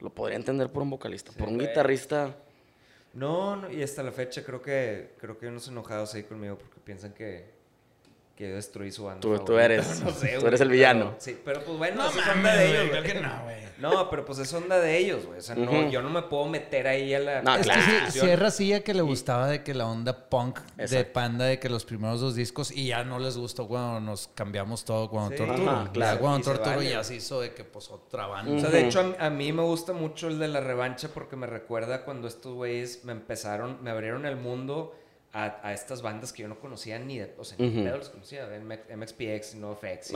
Lo 0.00 0.10
podría 0.10 0.36
entender 0.36 0.70
por 0.70 0.82
un 0.82 0.90
vocalista. 0.90 1.32
por 1.32 1.48
un 1.48 1.54
güey. 1.54 1.66
guitarrista. 1.68 2.36
No, 3.14 3.56
no, 3.56 3.70
y 3.70 3.82
hasta 3.82 4.02
la 4.02 4.12
fecha 4.12 4.44
creo 4.44 4.60
que 4.60 5.14
creo 5.18 5.38
que 5.38 5.46
hay 5.46 5.50
unos 5.52 5.66
enojados 5.68 6.14
ahí 6.14 6.24
conmigo 6.24 6.58
porque 6.58 6.78
piensan 6.84 7.12
que, 7.14 7.53
que 8.36 8.48
yo 8.50 8.56
destruí 8.56 8.90
su 8.90 9.04
banda. 9.04 9.20
Tú- 9.20 9.38
tú 9.44 9.58
eres- 9.58 10.00
No 10.04 10.10
sé, 10.10 10.28
tú 10.34 10.40
güey, 10.40 10.46
eres 10.48 10.60
el 10.60 10.68
pero- 10.68 10.70
villano. 10.70 11.14
sí, 11.18 11.38
pero 11.44 11.62
pues 11.62 11.78
bueno, 11.78 12.02
No 12.02 12.08
es 12.08 12.16
mames, 12.16 12.34
onda 12.36 12.54
de 12.56 12.66
güey, 12.66 12.76
ellos, 12.80 12.90
güey. 12.90 13.02
que 13.12 13.20
no, 13.20 13.42
güey. 13.44 13.64
No, 13.78 14.08
pero 14.08 14.24
pues 14.24 14.38
es 14.38 14.52
onda 14.54 14.78
de 14.80 14.96
ellos, 14.98 15.26
güey. 15.26 15.38
O 15.40 15.42
sea, 15.42 15.56
no, 15.56 15.90
yo 15.90 16.00
no 16.00 16.08
me 16.08 16.22
puedo 16.22 16.46
meter 16.46 16.86
ahí 16.86 17.12
a 17.12 17.18
la. 17.20 17.42
No, 17.42 17.52
a 17.52 17.56
la 17.58 17.62
claro. 17.62 17.82
Sí, 17.82 17.90
discusión. 17.92 18.28
sí, 18.28 18.36
racilla 18.36 18.80
que 18.84 18.94
le 18.94 19.02
gustaba 19.02 19.48
de 19.48 19.62
que 19.62 19.74
la 19.74 19.86
onda 19.86 20.28
punk 20.30 20.60
de. 20.76 21.04
Panda, 21.04 21.44
de 21.44 21.58
que 21.58 21.68
los 21.68 21.84
primeros 21.84 22.20
dos 22.20 22.34
discos, 22.34 22.70
y 22.70 22.86
ya 22.86 23.04
no 23.04 23.18
les 23.18 23.36
gustó 23.36 23.66
cuando 23.68 24.00
nos 24.00 24.28
cambiamos 24.34 24.84
todo 24.84 25.10
cuando 25.10 25.30
Sí. 25.32 25.36
Torturo. 25.44 25.70
Ajá, 25.70 25.90
claro. 25.92 26.14
Ya 26.16 26.20
cuando 26.20 26.38
Y 26.38 26.42
Torturo 26.42 26.76
vale. 26.76 26.90
ya 26.90 27.04
se 27.04 27.16
hizo 27.16 27.40
de 27.40 27.52
que 27.52 27.64
pues 27.64 27.90
otra 27.90 28.26
banda. 28.26 28.52
O 28.56 28.60
sea, 28.60 28.70
de 28.70 28.86
hecho, 28.86 29.14
a, 29.18 29.26
a 29.26 29.30
mí 29.30 29.52
me 29.52 29.62
gusta 29.62 29.92
mucho 29.92 30.28
el 30.28 30.38
de 30.38 30.48
la 30.48 30.60
revancha 30.60 31.08
porque 31.12 31.36
me 31.36 31.46
recuerda 31.46 32.04
cuando 32.04 32.26
estos 32.28 32.54
güeyes 32.54 33.04
me 33.04 33.12
empezaron, 33.12 33.82
me 33.82 33.90
abrieron 33.90 34.24
el 34.24 34.36
mundo 34.36 34.94
a, 35.34 35.60
a 35.62 35.72
estas 35.74 36.00
bandas 36.00 36.32
que 36.32 36.42
yo 36.42 36.48
no 36.48 36.58
conocía 36.60 36.98
ni 36.98 37.18
de, 37.18 37.34
o 37.36 37.44
sea, 37.44 37.58
ni 37.58 37.68
de 37.68 37.74
Ujú. 37.80 37.84
pedo 37.84 37.98
los 37.98 38.08
conocía, 38.08 38.46
de 38.46 38.56
M- 38.56 38.80
MXPX, 38.96 39.56
NoFX. 39.56 40.12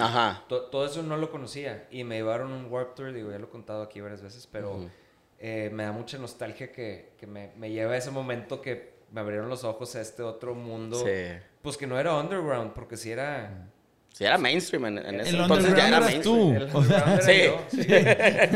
to- 0.49 0.63
todo 0.71 0.87
eso 0.87 1.03
no 1.03 1.17
lo 1.17 1.31
conocía 1.31 1.87
y 1.91 2.05
me 2.05 2.15
llevaron 2.17 2.53
un 2.53 2.67
Warp 2.73 2.95
Tour, 2.95 3.13
digo, 3.13 3.31
ya 3.31 3.39
lo 3.39 3.47
he 3.47 3.51
contado 3.51 3.83
aquí 3.83 4.01
varias 4.01 4.23
veces, 4.23 4.49
pero 4.51 4.77
Ujú. 4.77 4.91
eh, 5.41 5.71
me 5.73 5.83
da 5.83 5.93
mucha 5.93 6.19
nostalgia 6.19 6.73
que, 6.73 7.13
que 7.19 7.27
me, 7.27 7.51
me 7.57 7.71
lleva 7.71 7.93
a 7.95 7.97
ese 7.97 8.11
momento 8.13 8.63
que 8.63 8.97
me 9.13 9.21
abrieron 9.21 9.49
los 9.49 9.65
ojos 9.65 9.95
a 9.97 10.01
este 10.01 10.23
otro 10.23 10.55
mundo. 10.55 10.99
Sí. 11.05 11.13
Pues 11.63 11.77
que 11.77 11.87
no 11.87 11.99
era 11.99 12.15
underground, 12.15 12.73
porque 12.73 12.97
si 12.97 13.11
era... 13.11 13.67
Sí, 14.13 14.25
era 14.25 14.39
mainstream 14.39 14.87
en, 14.87 14.99
en 14.99 15.21
ese 15.21 15.31
El 15.31 15.43
entonces 15.43 15.75
ya 15.77 15.89
era 15.89 15.97
eras 15.99 16.11
mainstream. 16.11 16.39
tú. 16.39 16.53
El 16.55 16.77
O 16.77 16.83
sea, 16.85 16.99
era 17.15 17.23
sí. 17.23 17.33
yo, 17.45 17.61
sí. 17.71 17.87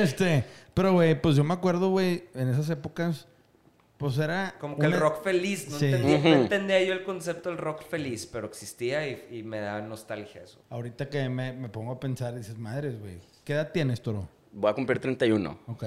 este, 0.01 0.45
pero, 0.75 0.93
güey, 0.93 1.21
pues 1.21 1.37
yo 1.37 1.45
me 1.45 1.55
acuerdo, 1.55 1.91
güey, 1.91 2.25
en 2.35 2.49
esas 2.49 2.69
épocas, 2.71 3.27
pues 4.03 4.19
era... 4.19 4.55
Como 4.61 4.77
que 4.79 4.85
el 4.87 4.93
rock 4.93 5.23
feliz, 5.23 5.69
no, 5.71 5.79
Sí. 5.79 5.87
entendía, 5.87 6.19
no 6.19 6.43
entendía 6.43 6.83
yo 6.85 6.93
el 6.93 7.05
concepto 7.05 7.49
del 7.49 7.59
rock 7.59 7.83
feliz, 7.89 8.27
pero 8.27 8.47
existía 8.47 9.09
y, 9.09 9.27
y 9.31 9.43
me 9.43 9.61
da 9.61 9.81
nostalgia 9.81 10.43
eso. 10.43 10.61
Ahorita 10.69 11.09
que 11.09 11.29
me, 11.31 11.53
me 11.55 11.69
pongo 11.71 11.93
a 11.93 12.01
pensar, 12.01 12.35
dices, 12.37 12.59
madres, 12.59 13.01
güey. 13.01 13.19
¿Qué 13.45 13.55
edad 13.55 13.73
tienes, 13.73 14.03
Toro? 14.03 14.29
Voy 14.53 14.71
a 14.71 14.75
cumplir 14.75 14.99
31. 14.99 15.59
Ok. 15.69 15.85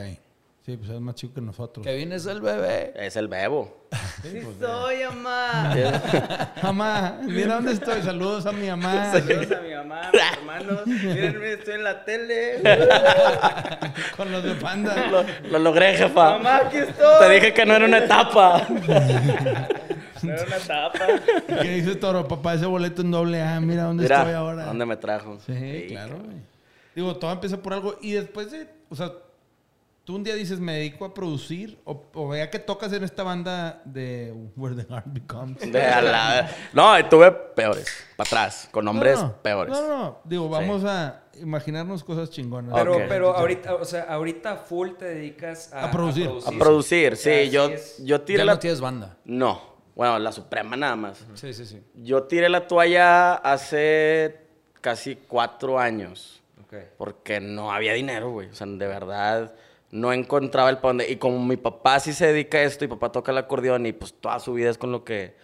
Sí, 0.65 0.78
pues 0.78 0.89
es 0.89 0.99
más 0.99 1.13
chico 1.13 1.36
que 1.36 1.41
nosotros. 1.41 1.86
Kevin 1.86 2.12
es 2.13 2.25
el 2.25 2.41
bebé. 2.41 2.91
Es 2.95 3.15
el 3.17 3.28
bebo. 3.28 3.86
Sí 4.23 4.41
soy, 4.60 5.04
mamá. 5.10 5.75
Mamá, 6.63 7.19
mira 7.28 7.56
dónde 7.56 7.73
estoy. 7.73 8.01
Saludos 8.01 8.47
a 8.47 8.51
mi 8.51 8.67
mamá. 8.67 9.12
Saludos 9.13 9.51
a 9.51 9.62
mi 9.62 9.75
mamá, 9.75 10.08
a 10.08 10.12
mis 10.12 10.21
hermanos. 10.39 10.88
Mírenme, 10.88 11.51
estoy 11.54 11.75
en 11.75 11.84
la 11.84 12.04
tele. 12.04 12.62
Con 14.17 14.32
los 14.32 14.43
de 14.43 14.56
panda. 14.56 15.06
Lo, 15.12 15.23
lo 15.51 15.60
logré, 15.60 15.97
jefa. 15.97 16.32
Mamá, 16.38 16.58
aquí 16.65 16.78
estoy. 16.78 17.19
Te 17.19 17.30
dije 17.36 17.54
que 17.54 17.63
no 17.67 17.75
era 17.75 17.86
una 17.86 17.99
etapa. 17.99 18.65
No 18.67 20.34
era 20.34 20.43
una 20.45 20.58
tapa. 20.58 21.06
¿Qué 21.62 21.69
dice 21.69 21.95
Toro? 21.95 22.28
Papá, 22.28 22.56
ese 22.56 22.65
boleto 22.65 23.04
en 23.04 23.12
doble 23.12 23.39
A. 23.43 23.60
Mira 23.62 23.84
dónde 23.84 24.01
Mira, 24.01 24.17
estoy 24.21 24.34
ahora. 24.34 24.65
¿dónde 24.65 24.86
me 24.88 24.97
trajo? 24.97 25.38
Sí, 25.45 25.86
claro, 25.89 26.17
güey. 26.25 26.38
Digo, 26.95 27.15
todo 27.17 27.32
empieza 27.32 27.62
por 27.62 27.73
algo. 27.73 27.99
Y 28.01 28.13
después 28.13 28.49
de, 28.49 28.67
o 28.89 28.95
sea, 28.95 29.12
tú 30.06 30.15
un 30.15 30.24
día 30.24 30.36
dices, 30.36 30.60
me 30.60 30.74
dedico 30.76 31.04
a 31.04 31.13
producir. 31.13 31.80
O, 31.84 32.06
o 32.13 32.28
vea 32.30 32.50
que 32.50 32.60
tocas 32.60 32.94
en 32.94 33.04
esta 33.04 33.24
banda 33.24 33.82
de 33.86 34.34
Where 34.56 34.76
the 34.76 34.84
Heart 34.88 35.08
Becomes. 35.08 35.72
De 35.72 35.82
a 35.84 36.02
la- 36.02 36.50
No, 36.74 37.10
tuve 37.10 37.32
peores. 37.32 37.88
Para 38.15 38.28
atrás. 38.28 38.70
Con 38.72 38.86
nombres 38.86 39.18
No, 39.20 39.28
no, 39.28 39.41
peores. 39.41 39.74
No, 39.74 39.88
no, 39.88 40.20
digo, 40.24 40.48
vamos 40.48 40.84
a 40.86 41.24
imaginarnos 41.41 42.04
cosas 42.04 42.30
chingonas. 42.30 42.74
Pero, 42.74 42.98
pero 43.10 43.36
ahorita, 43.36 43.76
o 43.76 43.84
sea, 43.84 44.04
ahorita 44.04 44.58
full 44.58 44.91
te 44.91 45.06
dedicas 45.06 45.74
a, 45.74 45.86
A 45.86 45.91
producir. 45.91 46.30
A 46.46 46.52
producir, 46.52 47.18
sí. 47.18 47.50
Yo, 47.50 47.65
es- 47.70 47.98
yo 48.04 48.22
tiré 48.22 48.39
Ya 48.39 48.46
la... 48.46 48.54
no 48.54 48.60
tienes 48.60 48.80
banda. 48.80 49.18
No. 49.26 49.76
Bueno, 49.96 50.20
la 50.20 50.32
Suprema 50.32 50.76
nada 50.76 50.96
más. 50.96 51.26
Sí, 51.36 51.54
sí, 51.54 51.65
sí. 51.65 51.82
Yo 51.96 52.24
tiré 52.24 52.48
la 52.50 52.68
toalla 52.68 53.34
hace 53.36 54.41
casi 54.82 55.15
cuatro 55.15 55.80
años. 55.80 56.41
Ok. 56.63 56.74
Porque 56.98 57.39
no 57.39 57.72
había 57.72 57.94
dinero, 57.94 58.32
güey. 58.32 58.50
O 58.50 58.54
sea, 58.54 58.68
de 58.68 58.88
verdad 58.88 59.54
no 59.96 60.12
encontraba 60.14 60.70
el 60.70 60.78
pa' 60.80 60.90
dónde. 60.90 61.10
Y 61.10 61.16
como 61.18 61.44
mi 61.44 61.58
papá 61.58 62.00
sí 62.00 62.14
se 62.14 62.28
dedica 62.28 62.58
a 62.58 62.64
esto 62.64 62.84
y 62.86 62.88
papá 62.88 63.12
toca 63.12 63.32
el 63.32 63.38
acordeón 63.38 63.86
y 63.86 63.94
pues 63.94 64.14
toda 64.14 64.40
su 64.40 64.54
vida 64.54 64.70
es 64.70 64.78
con 64.78 64.92
lo 64.92 65.04
que 65.04 65.36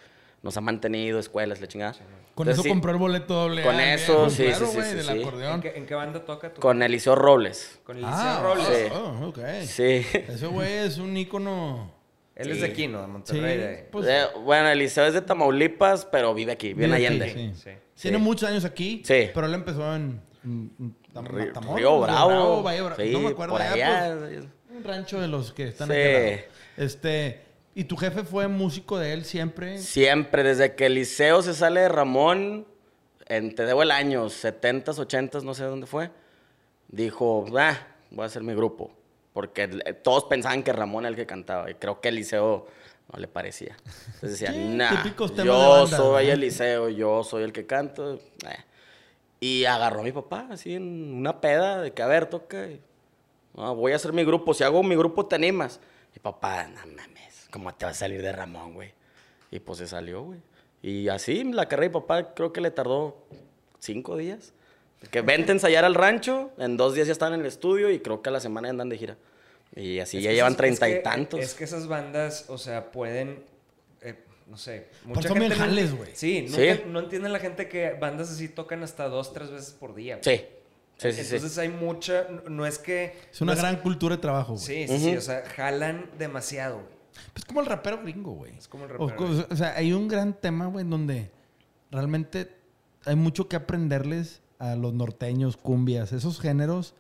nos 0.44 0.58
ha 0.58 0.62
mantenido, 0.62 1.20
escuelas, 1.20 1.62
la 1.62 1.68
chingada. 1.68 1.94
Con 1.94 2.48
Entonces, 2.48 2.54
eso 2.54 2.64
sí, 2.64 2.70
compró 2.70 2.92
el 2.92 2.98
boleto 2.98 3.34
doble. 3.34 3.62
Con 3.64 3.80
eso, 3.80 4.30
sí, 4.30 4.46
claro, 4.46 4.68
sí, 4.68 4.80
sí. 5.02 5.22
¿En 5.44 5.62
qué, 5.62 5.74
en 5.76 5.86
qué 5.86 5.94
banda 5.96 6.24
toca 6.26 6.54
tú? 6.54 6.62
Con 6.62 6.82
Eliseo 6.82 7.14
Robles. 7.16 7.80
Con 7.84 7.98
Eliseo 7.98 8.14
Ah, 8.16 8.42
Robles. 8.44 8.68
Sí. 8.68 8.94
oh, 8.96 9.28
ok. 9.28 9.40
Sí. 9.66 10.06
Ese 10.14 10.48
güey 10.48 10.72
es 10.74 10.98
un 10.98 11.16
ícono. 11.18 11.94
Él 12.36 12.52
es 12.52 12.62
de 12.62 12.68
aquí, 12.68 12.88
¿no? 12.88 13.02
De 13.02 13.08
Monterrey. 13.08 13.58
de- 13.58 13.88
pues, 13.92 14.08
Eh, 14.10 14.24
bueno, 14.44 14.70
Eliseo 14.70 15.06
es 15.06 15.14
de 15.14 15.22
Tamaulipas, 15.22 16.06
pero 16.06 16.34
vive 16.34 16.54
aquí, 16.54 16.70
vive 16.74 16.86
en 16.86 16.94
Allende. 16.94 17.54
sí. 17.56 17.72
Sí. 17.96 18.04
Tiene 18.04 18.18
muchos 18.18 18.50
años 18.50 18.66
aquí. 18.66 19.02
Sí. 19.06 19.30
Pero 19.34 19.46
él 19.46 19.54
empezó 19.54 19.96
en, 19.96 20.22
Matamoros, 21.14 21.76
Río 21.78 22.00
Bravo. 22.02 22.64
Valle 22.64 22.82
Bravo. 22.82 23.02
Sí, 23.02 23.12
no 23.12 23.20
me 23.20 23.28
acuerdo. 23.30 23.54
por 23.54 23.62
allá, 23.62 24.06
allá. 24.06 24.18
pues, 24.20 24.44
un 24.78 24.84
rancho 24.84 25.20
de 25.20 25.28
los 25.28 25.52
que 25.54 25.68
están 25.68 25.90
Sí. 25.90 25.94
aquí. 25.96 26.44
Este, 26.78 27.42
¿y 27.76 27.84
tu 27.84 27.98
jefe 27.98 28.24
fue 28.24 28.48
músico 28.48 28.98
de 28.98 29.14
él 29.14 29.26
siempre? 29.26 29.78
Siempre, 29.78 30.44
desde 30.44 30.76
que 30.76 30.86
Eliseo 30.88 31.42
se 31.42 31.54
sale 31.54 31.82
de 31.82 31.90
Ramón, 31.90 32.66
en, 33.28 33.54
te 33.56 33.66
debo 33.66 33.84
el 33.84 33.92
año, 33.92 34.26
70s, 34.30 34.98
80s, 35.00 35.44
no 35.44 35.54
sé 35.54 35.64
dónde 35.66 35.88
fue, 35.88 36.12
dijo, 36.88 37.46
ah, 37.58 37.78
voy 38.10 38.24
a 38.24 38.26
hacer 38.28 38.44
mi 38.44 38.54
grupo. 38.54 38.92
Porque 39.34 39.64
eh, 39.86 39.94
todos 39.94 40.26
pensaban 40.26 40.62
que 40.64 40.74
Ramón 40.74 41.04
era 41.06 41.10
el 41.10 41.16
que 41.16 41.26
cantaba. 41.26 41.70
Y 41.72 41.76
creo 41.76 42.02
que 42.02 42.10
Eliseo 42.10 42.68
no 43.14 43.20
le 43.20 43.28
parecía. 43.30 43.78
Entonces 44.16 44.32
decía, 44.40 44.52
Sí, 44.54 44.58
nah, 44.60 45.04
yo 45.44 45.88
soy 45.88 46.26
¿no? 46.28 46.32
Eliseo, 46.34 46.90
yo 46.90 47.24
soy 47.24 47.44
el 47.44 47.54
que 47.54 47.66
canto. 47.66 48.16
eh. 48.16 48.20
Y 49.42 49.66
agarró 49.66 50.02
a 50.02 50.04
mi 50.04 50.12
papá, 50.12 50.48
así 50.52 50.76
en 50.76 51.14
una 51.16 51.42
peda, 51.42 51.82
de 51.82 51.92
que 51.92 52.02
a 52.04 52.08
ver, 52.08 52.28
toca. 52.28 52.68
y, 52.68 52.80
"No, 53.56 53.76
voy 53.76 53.92
a 53.92 53.96
hacer 53.96 54.14
mi 54.14 54.24
grupo. 54.24 54.54
Si 54.54 54.64
hago 54.64 54.84
mi 54.84 54.96
grupo, 54.96 55.26
te 55.26 55.36
animas. 55.36 55.80
Y 56.16 56.20
papá, 56.20 56.68
no 56.68 56.80
mames, 56.96 57.48
¿cómo 57.52 57.74
te 57.74 57.86
va 57.86 57.92
a 57.92 57.96
salir 57.96 58.22
de 58.22 58.32
Ramón, 58.32 58.74
güey? 58.76 58.94
Y 59.50 59.60
pues 59.60 59.80
se 59.80 59.88
salió, 59.88 60.22
güey. 60.24 60.40
Y 60.84 61.10
así 61.10 61.44
la 61.44 61.68
carrera 61.68 61.90
de 61.90 61.90
mi 61.90 62.02
papá 62.02 62.34
creo 62.36 62.54
que 62.54 62.62
le 62.62 62.70
tardó 62.72 63.18
cinco 63.80 64.16
días. 64.16 64.54
Que 65.10 65.22
vente 65.22 65.52
a 65.52 65.56
ensayar 65.56 65.84
al 65.86 65.96
rancho, 65.96 66.52
en 66.60 66.78
dos 66.78 66.94
días 66.94 67.08
ya 67.08 67.14
están 67.14 67.34
en 67.34 67.40
el 67.42 67.48
estudio 67.48 67.90
y 67.90 68.00
creo 68.00 68.22
que 68.22 68.30
a 68.30 68.32
la 68.32 68.40
semana 68.40 68.68
ya 68.68 68.72
andan 68.72 68.90
de 68.90 68.98
gira. 68.98 69.18
Y 69.76 69.98
así 70.00 70.18
Es 70.18 70.24
ya 70.24 70.32
llevan 70.32 70.56
treinta 70.56 70.88
y 70.88 71.02
tantos. 71.02 71.40
Es 71.40 71.56
que 71.56 71.64
esas 71.64 71.88
bandas, 71.88 72.46
o 72.50 72.58
sea, 72.60 72.92
pueden, 72.92 73.44
no 74.52 74.58
sé, 74.58 74.90
Pues 75.06 75.16
mucha 75.16 75.30
bien 75.30 75.42
gente 75.44 75.56
no- 75.56 75.62
jales, 75.62 75.96
güey. 75.96 76.10
Sí, 76.14 76.46
Sí. 76.48 76.56
nunca- 76.68 76.84
no 76.88 77.00
entiende 77.00 77.30
la 77.30 77.40
gente 77.40 77.68
que 77.70 77.94
bandas 77.94 78.30
así 78.30 78.50
tocan 78.50 78.84
hasta 78.84 79.08
dos, 79.08 79.34
tres 79.34 79.50
veces 79.50 79.72
por 79.72 79.96
día. 79.96 80.20
Sí, 80.22 80.42
sí, 80.98 81.12
sí. 81.14 81.24
sí. 81.24 81.36
Entonces 81.36 81.58
hay 81.58 81.70
mucha, 81.70 82.28
no- 82.50 82.66
es 82.66 82.78
que... 82.78 83.16
Es 83.32 83.40
una 83.42 83.56
no 83.56 83.60
gran 83.62 83.78
cultura 83.78 84.18
de 84.18 84.22
trabajo, 84.22 84.54
güey. 84.54 84.64
Sí, 84.66 84.88
sí, 84.88 85.00
sí, 85.00 85.16
o 85.16 85.22
sea, 85.22 85.44
jalan 85.56 86.10
demasiado, 86.20 86.76
güey. 86.82 87.02
Pues 87.34 87.46
como 87.46 87.62
el 87.62 87.66
rapero 87.66 88.02
gringo, 88.04 88.34
güey. 88.34 88.56
Es 88.58 88.68
como 88.68 88.86
el 88.86 88.92
O, 88.98 89.08
rapero. 89.10 89.48
o 89.50 89.56
sea, 89.56 89.74
hay 89.76 89.94
un 89.94 90.08
gran 90.10 90.34
tema, 90.34 90.66
güey, 90.68 90.84
en 90.84 90.90
donde 90.90 91.32
realmente 91.92 92.50
hay 93.06 93.16
mucho 93.16 93.48
que 93.48 93.56
aprenderles 93.56 94.42
a 94.60 94.76
los 94.76 94.94
norteños, 94.94 95.58
cumbias, 95.58 96.12
esos 96.14 96.40
géneros 96.40 96.94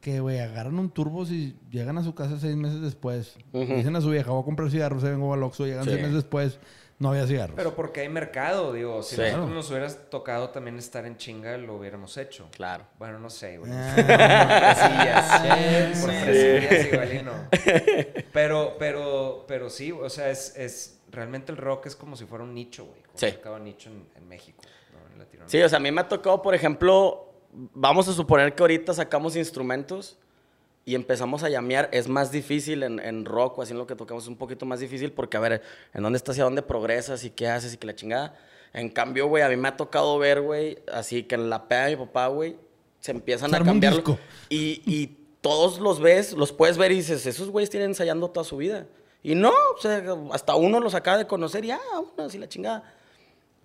que, 0.00 0.20
güey, 0.20 0.38
agarran 0.38 0.78
un 0.78 0.90
turbo 0.90 1.24
y 1.26 1.56
llegan 1.70 1.98
a 1.98 2.04
su 2.04 2.14
casa 2.14 2.38
seis 2.38 2.54
meses 2.54 2.80
después. 2.80 3.36
Dicen 3.52 3.96
a 3.96 4.00
su 4.00 4.10
vieja, 4.10 4.30
voy 4.30 4.42
a 4.42 4.44
comprar 4.44 4.70
cigarros, 4.70 5.02
se 5.02 5.10
vengo 5.10 5.34
al 5.34 5.42
Oxxo, 5.42 5.66
llegan 5.66 5.84
Sí. 5.84 5.90
seis 5.90 6.00
meses 6.02 6.14
después, 6.16 6.58
no 6.98 7.10
había 7.10 7.26
cigarros. 7.26 7.54
Pero 7.56 7.74
porque 7.74 8.00
hay 8.00 8.08
mercado, 8.08 8.72
digo. 8.72 9.02
Si 9.02 9.14
Sí. 9.16 9.22
nosotros 9.22 9.50
nos 9.50 9.70
hubieras 9.70 10.10
tocado 10.10 10.50
también 10.50 10.78
estar 10.78 11.06
en 11.06 11.16
chinga, 11.16 11.56
lo 11.56 11.76
hubiéramos 11.76 12.16
hecho. 12.16 12.48
Claro. 12.52 12.84
Bueno, 12.98 13.18
no 13.18 13.30
sé, 13.30 13.58
güey. 13.58 13.70
Ah, 13.72 13.94
Por 13.96 15.30
fresillas. 15.40 16.00
Por 16.00 16.10
fresillas 16.12 16.92
igual 16.92 17.14
y 17.14 17.22
no. 17.22 17.32
Pero, 18.32 18.76
pero, 18.78 19.44
pero 19.48 19.70
sí, 19.70 19.90
o 19.92 20.08
sea, 20.10 20.30
es, 20.30 20.54
es... 20.56 21.00
Realmente 21.10 21.50
el 21.52 21.58
rock 21.58 21.86
es 21.86 21.96
como 21.96 22.16
si 22.16 22.26
fuera 22.26 22.44
un 22.44 22.52
nicho, 22.54 22.84
güey. 22.84 23.02
Como 23.02 23.18
Sí. 23.18 23.26
acaba 23.26 23.58
nicho 23.58 23.88
en, 23.90 24.06
en 24.14 24.28
México, 24.28 24.62
¿no? 24.92 24.98
En 25.12 25.18
Latinoamérica. 25.18 25.48
Sí, 25.50 25.62
o 25.62 25.68
sea, 25.68 25.78
a 25.78 25.80
mí 25.80 25.90
me 25.90 26.02
ha 26.02 26.08
tocado, 26.08 26.42
por 26.42 26.54
ejemplo, 26.54 27.32
vamos 27.52 28.06
a 28.08 28.12
suponer 28.12 28.54
que 28.54 28.62
ahorita 28.62 28.92
sacamos 28.92 29.34
instrumentos 29.36 30.18
y 30.88 30.94
empezamos 30.94 31.42
a 31.42 31.50
llamear. 31.50 31.90
Es 31.92 32.08
más 32.08 32.32
difícil 32.32 32.82
en, 32.82 32.98
en 32.98 33.26
rock 33.26 33.58
o 33.58 33.62
así 33.62 33.72
en 33.72 33.78
lo 33.78 33.86
que 33.86 33.94
tocamos, 33.94 34.24
es 34.24 34.28
un 34.28 34.38
poquito 34.38 34.64
más 34.64 34.80
difícil 34.80 35.12
porque, 35.12 35.36
a 35.36 35.40
ver, 35.40 35.60
en 35.92 36.02
dónde 36.02 36.16
estás 36.16 36.38
y 36.38 36.40
a 36.40 36.44
dónde 36.44 36.62
progresas 36.62 37.24
y 37.24 37.30
qué 37.30 37.46
haces 37.46 37.74
y 37.74 37.76
que 37.76 37.86
la 37.86 37.94
chingada. 37.94 38.34
En 38.72 38.88
cambio, 38.88 39.26
güey, 39.26 39.42
a 39.42 39.50
mí 39.50 39.56
me 39.56 39.68
ha 39.68 39.76
tocado 39.76 40.18
ver, 40.18 40.40
güey, 40.40 40.78
así 40.90 41.24
que 41.24 41.34
en 41.34 41.50
la 41.50 41.68
peda 41.68 41.84
de 41.84 41.96
mi 41.96 42.06
papá, 42.06 42.28
güey, 42.28 42.56
se 43.00 43.10
empiezan 43.10 43.54
a 43.54 43.62
cambiar. 43.62 44.02
Y, 44.48 44.80
y 44.86 45.18
todos 45.42 45.78
los 45.78 46.00
ves, 46.00 46.32
los 46.32 46.52
puedes 46.52 46.78
ver 46.78 46.90
y 46.92 46.94
dices, 46.94 47.26
esos 47.26 47.50
güeyes 47.50 47.68
tienen 47.68 47.90
ensayando 47.90 48.30
toda 48.30 48.44
su 48.44 48.56
vida. 48.56 48.86
Y 49.22 49.34
no, 49.34 49.50
o 49.50 49.78
sea, 49.78 50.02
hasta 50.32 50.54
uno 50.54 50.80
los 50.80 50.94
acaba 50.94 51.18
de 51.18 51.26
conocer 51.26 51.66
y 51.66 51.70
ah, 51.70 51.80
uno 51.98 52.24
así 52.24 52.38
la 52.38 52.48
chingada. 52.48 52.94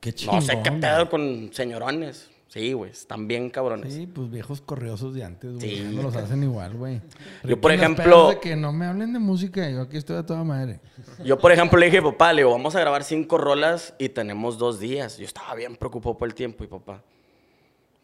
Qué 0.01 0.11
chingón. 0.11 0.35
No 0.35 0.41
sé 0.41 0.59
qué 0.61 0.73
pedo 0.73 1.09
con 1.09 1.53
señorones. 1.53 2.32
Sí, 2.53 2.71
güey, 2.73 2.91
están 2.91 3.27
bien 3.27 3.49
cabrones. 3.49 3.91
Sí, 3.95 4.05
pues 4.05 4.29
viejos 4.29 4.61
corriosos 4.61 5.15
de 5.15 5.23
antes, 5.23 5.55
güey. 5.55 5.75
Sí. 5.77 5.91
No 5.95 6.03
los 6.03 6.15
hacen 6.15 6.43
igual, 6.43 6.75
güey. 6.75 7.01
Yo, 7.43 7.59
por 7.59 7.71
ejemplo- 7.71 8.29
de 8.29 8.39
que 8.39 8.55
no 8.55 8.71
me 8.71 8.85
hablen 8.85 9.11
de 9.11 9.17
música, 9.17 9.67
yo 9.71 9.81
aquí 9.81 9.97
estoy 9.97 10.17
a 10.17 10.23
toda 10.23 10.43
madre. 10.43 10.79
Yo, 11.25 11.39
por 11.39 11.51
ejemplo, 11.51 11.79
le 11.79 11.87
dije, 11.87 11.99
papá, 11.99 12.31
le 12.31 12.41
digo, 12.43 12.51
vamos 12.51 12.75
a 12.75 12.79
grabar 12.79 13.03
cinco 13.03 13.39
rolas 13.39 13.95
y 13.97 14.09
tenemos 14.09 14.59
dos 14.59 14.79
días. 14.79 15.17
Yo 15.17 15.25
estaba 15.25 15.55
bien 15.55 15.75
preocupado 15.75 16.15
por 16.15 16.27
el 16.27 16.35
tiempo 16.35 16.63
y 16.63 16.67
papá, 16.67 17.01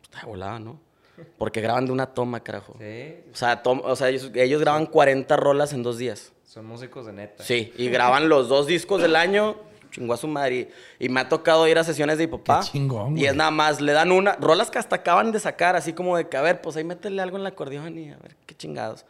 está 0.02 0.22
de 0.22 0.26
volada, 0.26 0.58
¿no? 0.58 0.80
Porque 1.38 1.62
graban 1.62 1.86
de 1.86 1.92
una 1.92 2.08
toma, 2.08 2.40
carajo. 2.40 2.76
Sí, 2.80 3.16
O 3.32 3.36
sea, 3.36 3.62
tom- 3.62 3.82
o 3.84 3.96
sea 3.96 4.10
ellos, 4.10 4.32
ellos 4.34 4.62
graban 4.62 4.88
40 4.88 5.36
rolas 5.38 5.74
en 5.74 5.84
dos 5.84 6.00
días. 6.00 6.32
son 6.44 6.66
músicos 6.66 7.06
de 7.06 7.14
neta. 7.14 7.44
Sí, 7.44 7.72
y 7.78 7.90
graban 7.90 8.28
los 8.30 8.50
dos 8.50 8.66
discos 8.66 9.00
del 9.04 9.16
año, 9.16 9.58
chingó 10.00 10.14
a 10.14 10.18
su 10.18 10.28
madre. 10.28 10.70
Y, 11.00 11.06
y 11.06 11.10
me 11.10 11.20
ha 11.20 11.30
tocado 11.30 11.68
ir 11.68 11.78
a 11.78 11.84
sesiones 11.84 12.18
de 12.18 12.28
papá. 12.28 12.62
Chingón, 12.64 13.10
Y 13.18 13.22
güey. 13.22 13.26
es 13.26 13.36
nada 13.36 13.52
más, 13.52 13.82
le 13.82 13.92
dan 13.92 14.12
una, 14.12 14.34
rolas 14.36 14.72
que 14.72 14.80
hasta 14.80 14.96
acaban 14.98 15.32
de 15.32 15.40
sacar, 15.40 15.76
así 15.76 15.94
como 15.94 16.16
de 16.18 16.28
que, 16.30 16.38
a 16.38 16.42
ver, 16.42 16.62
pues 16.62 16.76
ahí 16.78 16.84
métele 16.84 17.22
algo 17.22 17.38
en 17.38 17.42
el 17.42 17.48
acordeón 17.48 17.98
y 17.98 18.12
a 18.12 18.18
ver 18.18 18.36
qué 18.46 18.56
chingados. 18.56 19.06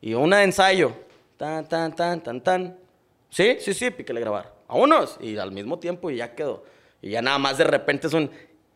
Y 0.00 0.14
una 0.14 0.38
de 0.38 0.44
ensayo, 0.44 0.92
tan, 1.36 1.68
tan, 1.68 1.94
tan, 1.94 2.22
tan, 2.22 2.40
tan. 2.40 2.76
Sí, 3.30 3.56
sí, 3.60 3.74
sí, 3.74 3.90
píquele 3.90 4.20
grabar. 4.20 4.54
A 4.68 4.76
unos, 4.76 5.18
y 5.20 5.36
al 5.38 5.50
mismo 5.52 5.78
tiempo, 5.78 6.10
y 6.10 6.16
ya 6.16 6.34
quedó. 6.34 6.64
Y 7.02 7.10
ya 7.10 7.20
nada 7.22 7.38
más 7.38 7.58
de 7.58 7.64
repente 7.64 8.06
es 8.06 8.12
un, 8.14 8.30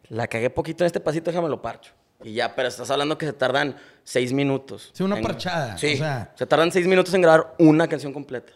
la 0.08 0.26
cagué 0.26 0.50
poquito 0.50 0.84
en 0.84 0.86
este 0.86 1.00
pasito, 1.00 1.30
déjame 1.30 1.48
lo 1.48 1.62
parcho. 1.62 1.92
Y 2.24 2.34
ya, 2.34 2.54
pero 2.54 2.68
estás 2.68 2.88
hablando 2.90 3.18
que 3.18 3.26
se 3.26 3.32
tardan 3.32 3.76
seis 4.04 4.32
minutos. 4.32 4.90
Sí, 4.92 5.02
una 5.02 5.16
en- 5.16 5.22
parchada, 5.24 5.76
Sí, 5.76 5.94
o 5.94 5.96
sea. 5.98 6.32
se 6.36 6.46
tardan 6.46 6.70
seis 6.70 6.86
minutos 6.86 7.12
en 7.14 7.22
grabar 7.22 7.54
una 7.58 7.88
canción 7.88 8.12
completa. 8.12 8.52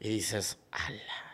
Y 0.00 0.08
dices, 0.08 0.58
a 0.70 0.78
la 0.90 0.96
verga. 0.96 1.31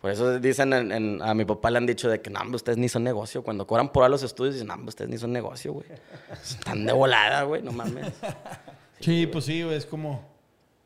Por 0.00 0.10
eso 0.10 0.38
dicen, 0.38 0.72
en- 0.72 0.92
en- 0.92 1.22
a 1.22 1.34
mi 1.34 1.44
papá 1.44 1.70
le 1.70 1.78
han 1.78 1.86
dicho 1.86 2.08
de 2.08 2.20
que, 2.20 2.30
no, 2.30 2.40
hombre, 2.40 2.56
ustedes 2.56 2.78
ni 2.78 2.88
son 2.88 3.02
negocio. 3.02 3.42
Cuando 3.42 3.66
cobran 3.66 3.90
por 3.92 4.04
a 4.04 4.08
los 4.08 4.22
estudios, 4.22 4.54
dicen, 4.54 4.68
no, 4.68 4.74
hombre, 4.74 4.90
ustedes 4.90 5.10
ni 5.10 5.18
son 5.18 5.32
negocio, 5.32 5.72
güey. 5.72 5.86
Están 6.32 6.84
de 6.86 6.92
volada, 6.92 7.42
güey, 7.44 7.62
no 7.62 7.72
mames. 7.72 8.06
Sí, 9.00 9.26
pues 9.26 9.44
sí, 9.44 9.62
güey, 9.62 9.76
es 9.76 9.84
como... 9.84 10.26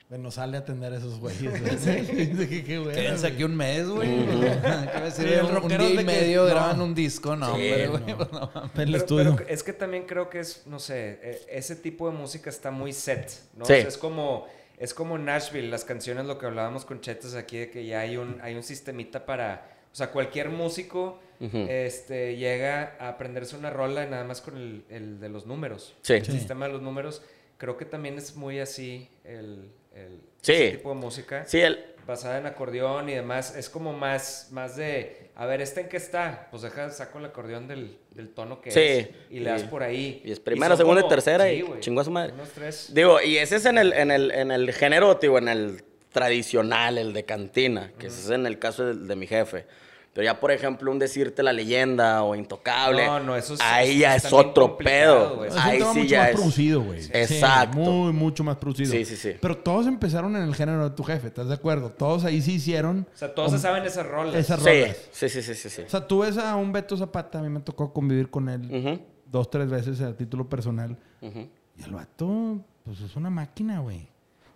güey, 0.09 0.21
No 0.21 0.33
sale 0.33 0.57
a 0.57 0.61
atender 0.61 0.93
a 0.93 0.97
esos 0.97 1.21
güeyes. 1.21 1.61
güey. 1.61 1.79
Sí, 1.79 2.07
qué- 2.49 2.65
qué 2.65 2.79
bueno, 2.79 2.93
Quédense 2.93 3.21
güey. 3.23 3.33
aquí 3.35 3.45
un 3.45 3.57
mes, 3.57 3.89
güey. 3.89 4.09
¿Qué 4.27 5.01
decir? 5.05 5.29
Sí, 5.29 5.35
el 5.35 5.45
un, 5.45 5.53
rockero 5.53 5.85
día 5.85 5.95
y 5.95 5.97
que- 5.99 6.05
medio 6.05 6.43
no. 6.43 6.49
graban 6.51 6.81
un 6.81 6.95
disco. 6.95 7.37
No, 7.37 7.55
Sí, 7.55 7.71
güey. 7.89 8.17
pues 8.17 8.33
no 8.33 8.51
Pero, 8.75 8.97
estudio. 8.97 9.37
pero 9.37 9.49
es 9.49 9.63
que 9.63 9.73
también 9.73 10.07
creo 10.07 10.29
que 10.29 10.41
es, 10.41 10.67
no 10.67 10.81
sé, 10.81 11.21
eh, 11.23 11.47
ese 11.51 11.77
tipo 11.77 12.11
de 12.11 12.17
música 12.17 12.51
está 12.51 12.71
muy 12.73 12.93
set, 12.93 13.31
¿no? 13.57 13.65
Sí. 13.65 13.73
O 13.75 13.77
sea, 13.77 13.89
es 13.89 13.97
como, 13.97 14.47
es 14.81 14.93
como 14.95 15.17
Nashville, 15.19 15.69
las 15.69 15.85
canciones, 15.85 16.25
lo 16.27 16.39
que 16.39 16.47
hablábamos 16.47 16.85
con 16.85 17.01
Chetas 17.01 17.35
aquí, 17.37 17.59
de 17.59 17.71
que 17.71 17.87
ya 17.87 18.01
hay 18.01 18.17
un, 18.17 18.41
hay 18.43 18.57
un 18.57 18.63
sistemita 18.65 19.25
para, 19.27 19.69
o 19.93 19.95
sea, 19.95 20.11
cualquier 20.11 20.49
músico 20.49 21.21
este, 21.69 22.37
llega 22.37 22.97
a 22.99 23.11
aprenderse 23.11 23.57
una 23.57 23.71
rola 23.71 24.05
nada 24.07 24.25
más 24.25 24.41
con 24.41 24.57
el, 24.57 24.85
el 24.91 25.21
de 25.21 25.29
los 25.29 25.47
números. 25.47 25.97
Sí. 26.03 26.15
El 26.15 26.25
Sí. 26.27 26.33
sistema 26.33 26.67
de 26.67 26.73
los 26.73 26.83
números, 26.83 27.23
creo 27.59 27.77
que 27.77 27.85
también 27.85 28.19
es 28.19 28.37
muy 28.37 28.59
así 28.59 29.09
el, 29.25 29.71
el 29.95 30.21
Sí. 30.43 30.53
ese 30.53 30.71
tipo 30.79 30.89
de 30.91 30.95
música. 30.97 31.45
Sí, 31.47 31.61
el, 31.61 31.95
Basada 32.11 32.39
en 32.39 32.47
acordeón 32.47 33.09
y 33.09 33.15
demás, 33.15 33.55
es 33.55 33.71
como 33.71 33.93
más, 33.93 34.49
más 34.51 34.75
de, 34.75 35.31
a 35.37 35.47
ver, 35.47 35.61
¿este 35.61 35.83
en 35.83 35.89
qué 35.89 35.97
está? 35.97 36.49
Pues 36.51 36.63
deja, 36.63 36.91
saco 36.91 37.21
el 37.21 37.27
acordeón 37.27 37.69
del, 37.69 37.97
del 38.17 38.31
tono 38.31 38.61
que 38.61 38.73
Sí, 38.73 38.81
es 38.81 39.09
y 39.31 39.39
le 39.39 39.51
das 39.51 39.63
y- 39.63 39.67
por 39.69 39.85
ahí. 39.85 40.21
y 40.25 40.33
es 40.33 40.41
primera, 40.41 40.77
segunda 40.77 41.03
y 41.07 41.09
tercera 41.09 41.53
y 41.53 41.61
güey, 41.63 41.79
chingó 41.79 42.01
a 42.01 42.05
su 42.05 42.11
madre. 42.11 42.33
Unos 42.33 42.49
tres. 42.51 42.91
Digo, 42.93 43.21
y 43.23 43.39
ese 43.39 43.55
es 43.55 43.65
en 43.65 43.79
el, 43.79 43.93
en 43.93 44.11
el, 44.11 44.33
en 44.33 44.51
el 44.51 44.73
género, 44.73 45.15
digo, 45.23 45.39
en 45.39 45.47
el 45.47 45.85
tradicional, 46.13 46.99
el 46.99 47.13
de 47.13 47.25
cantina, 47.25 47.93
que 47.97 48.09
ese 48.09 48.21
es 48.23 48.31
en 48.31 48.45
el 48.45 48.59
caso 48.59 48.87
del- 48.87 49.07
de, 49.07 49.15
mi 49.15 49.29
jefe. 49.29 49.67
Pero 50.13 50.25
ya, 50.25 50.41
por 50.41 50.51
ejemplo, 50.51 50.91
un 50.91 50.99
decirte 50.99 51.41
la 51.45 51.53
leyenda 51.53 52.25
o 52.25 52.35
intocable. 52.35 53.07
No, 53.07 53.21
no, 53.21 53.37
eso 53.37 53.55
es- 53.55 53.61
Ahí 53.61 53.91
eso 53.91 53.99
ya 54.01 54.17
es 54.17 54.33
otro 54.33 54.77
pedo. 54.77 55.45
Es 55.45 55.53
un 55.53 55.59
Ahí 55.61 55.79
tema 55.79 55.93
sí 55.93 55.99
mucho 56.01 56.11
ya 56.11 56.19
más 56.21 56.29
es. 56.31 56.35
producido, 56.35 56.83
güey. 56.83 57.03
Sí, 57.03 57.11
Exacto. 57.15 57.79
muy, 57.79 58.13
mucho 58.13 58.43
más 58.43 58.57
producido. 58.57 58.91
Sí, 58.91 59.05
sí, 59.05 59.17
sí. 59.17 59.35
Pero 59.41 59.57
todos 59.59 59.87
empezaron 59.87 60.35
en 60.35 60.43
el 60.43 60.55
género 60.57 60.89
de 60.91 60.97
tu 60.97 61.05
jefe, 61.05 61.29
¿estás 61.29 61.47
de 61.47 61.55
acuerdo? 61.55 61.91
Todos 61.91 62.25
ahí 62.25 62.43
sí 62.43 62.55
hicieron 62.55 63.07
O 63.15 63.17
sea, 63.17 63.33
todos 63.33 63.53
se 63.53 63.59
saben 63.61 63.85
esas 63.85 64.05
rolas. 64.05 64.35
esas 64.35 64.61
Sí, 64.61 64.69
rolas. 64.83 64.97
sí, 65.13 65.29
sí, 65.29 65.43
sí, 65.43 65.55
sí. 65.55 65.71
sí. 65.71 65.83
O 65.83 65.89
sea, 65.89 66.05
tú 66.07 66.19
ves 66.21 66.37
a 66.39 66.57
un 66.57 66.73
Beto 66.73 66.97
Zapata, 66.97 67.39
a 67.39 67.43
mí 67.43 67.49
me 67.49 67.61
tocó 67.61 67.93
convivir 67.93 68.31
con 68.31 68.49
él 68.49 68.63
Ujú, 68.69 69.01
dos, 69.31 69.49
tres 69.49 69.71
veces 69.71 70.01
a 70.01 70.17
título 70.17 70.49
personal. 70.49 70.97
Y 71.23 71.83
el 71.85 71.93
vato, 71.93 72.59
pues 72.85 73.01
es 73.01 73.15
una 73.15 73.31
máquina, 73.31 73.79
güey. 73.79 74.09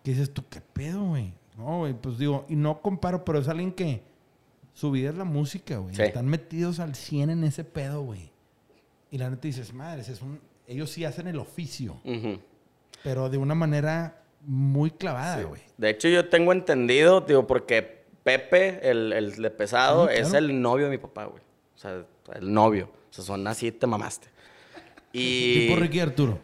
¿Qué 0.02 0.10
dices 0.10 0.34
tú? 0.34 0.42
¿Qué 0.50 0.60
pedo, 0.60 1.00
güey? 1.04 1.32
No, 1.56 1.78
güey, 1.78 1.94
pues 1.94 2.18
digo, 2.18 2.44
y 2.48 2.56
no 2.56 2.82
comparo, 2.82 3.24
pero 3.24 3.38
es 3.38 3.46
alguien 3.46 3.70
que 3.72 4.02
su 4.74 4.90
vida 4.90 5.10
es 5.10 5.16
la 5.16 5.24
música, 5.24 5.78
güey. 5.78 5.94
Sí. 5.94 6.02
Están 6.02 6.26
metidos 6.26 6.80
al 6.80 6.94
100 6.94 7.30
en 7.30 7.44
ese 7.44 7.64
pedo, 7.64 8.02
güey. 8.02 8.30
Y 9.10 9.18
la 9.18 9.30
neta 9.30 9.42
dices, 9.42 9.72
madres, 9.72 10.08
es 10.08 10.20
un... 10.20 10.40
ellos 10.66 10.90
sí 10.90 11.04
hacen 11.04 11.28
el 11.28 11.38
oficio, 11.38 12.00
Ujú. 12.04 12.40
pero 13.02 13.30
de 13.30 13.38
una 13.38 13.54
manera 13.54 14.22
muy 14.40 14.90
clavada, 14.90 15.42
güey. 15.44 15.62
De 15.78 15.90
hecho, 15.90 16.08
yo 16.08 16.28
tengo 16.28 16.52
entendido, 16.52 17.20
digo, 17.20 17.46
porque 17.46 18.04
Pepe, 18.24 18.90
el, 18.90 19.12
el 19.12 19.36
de 19.36 19.50
pesado, 19.50 20.08
Sí, 20.08 20.14
es 20.16 20.32
el 20.34 20.60
novio 20.60 20.86
de 20.86 20.90
mi 20.90 20.98
papá, 20.98 21.26
güey. 21.26 21.42
O 21.74 21.78
sea, 21.78 22.04
el 22.34 22.52
novio. 22.52 22.90
O 23.10 23.12
sea, 23.12 23.24
son 23.24 23.46
así, 23.46 23.70
te 23.72 23.86
mamaste. 23.86 24.28
Y... 25.12 25.68
Tipo 25.68 25.80
Ricky 25.80 26.00
Arturo. 26.00 26.40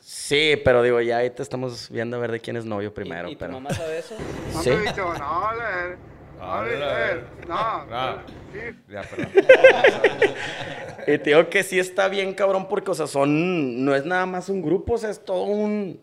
Sí, 0.00 0.56
pero 0.62 0.82
digo, 0.82 1.00
ya 1.00 1.16
ahorita 1.16 1.42
estamos 1.42 1.88
viendo 1.88 2.18
a 2.18 2.20
ver 2.20 2.32
de 2.32 2.40
quién 2.40 2.56
es 2.56 2.66
novio 2.66 2.92
primero. 2.92 3.28
¿Y, 3.28 3.32
y 3.32 3.34
tu 3.36 3.38
pero... 3.40 3.52
mamá 3.54 3.70
sabe 3.72 3.98
eso? 3.98 4.14
Sí. 4.62 4.70
No, 4.70 5.14
perdón. 9.02 9.28
Y 11.06 11.18
te 11.18 11.30
digo 11.30 11.48
que 11.48 11.62
sí 11.62 11.78
está 11.78 12.08
bien, 12.08 12.34
cabrón, 12.34 12.68
porque, 12.68 12.90
o 12.90 12.94
sea, 12.94 13.06
son. 13.06 13.84
No 13.84 13.94
es 13.94 14.04
nada 14.04 14.26
más 14.26 14.48
un 14.48 14.62
grupo, 14.62 14.94
o 14.94 14.98
sea, 14.98 15.10
es 15.10 15.24
todo 15.24 15.42
un. 15.42 16.00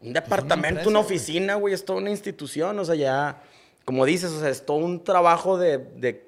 Un 0.00 0.12
departamento, 0.12 0.68
empresa, 0.68 0.90
una 0.90 0.98
güey. 0.98 1.06
oficina, 1.06 1.54
güey, 1.54 1.74
es 1.74 1.84
toda 1.84 2.00
una 2.00 2.10
institución, 2.10 2.78
o 2.78 2.84
sea, 2.84 2.96
ya. 2.96 3.42
Como 3.84 4.04
dices, 4.04 4.30
o 4.32 4.40
sea, 4.40 4.48
es 4.48 4.66
todo 4.66 4.78
un 4.78 5.04
trabajo 5.04 5.58
de, 5.58 5.78
de 5.78 6.26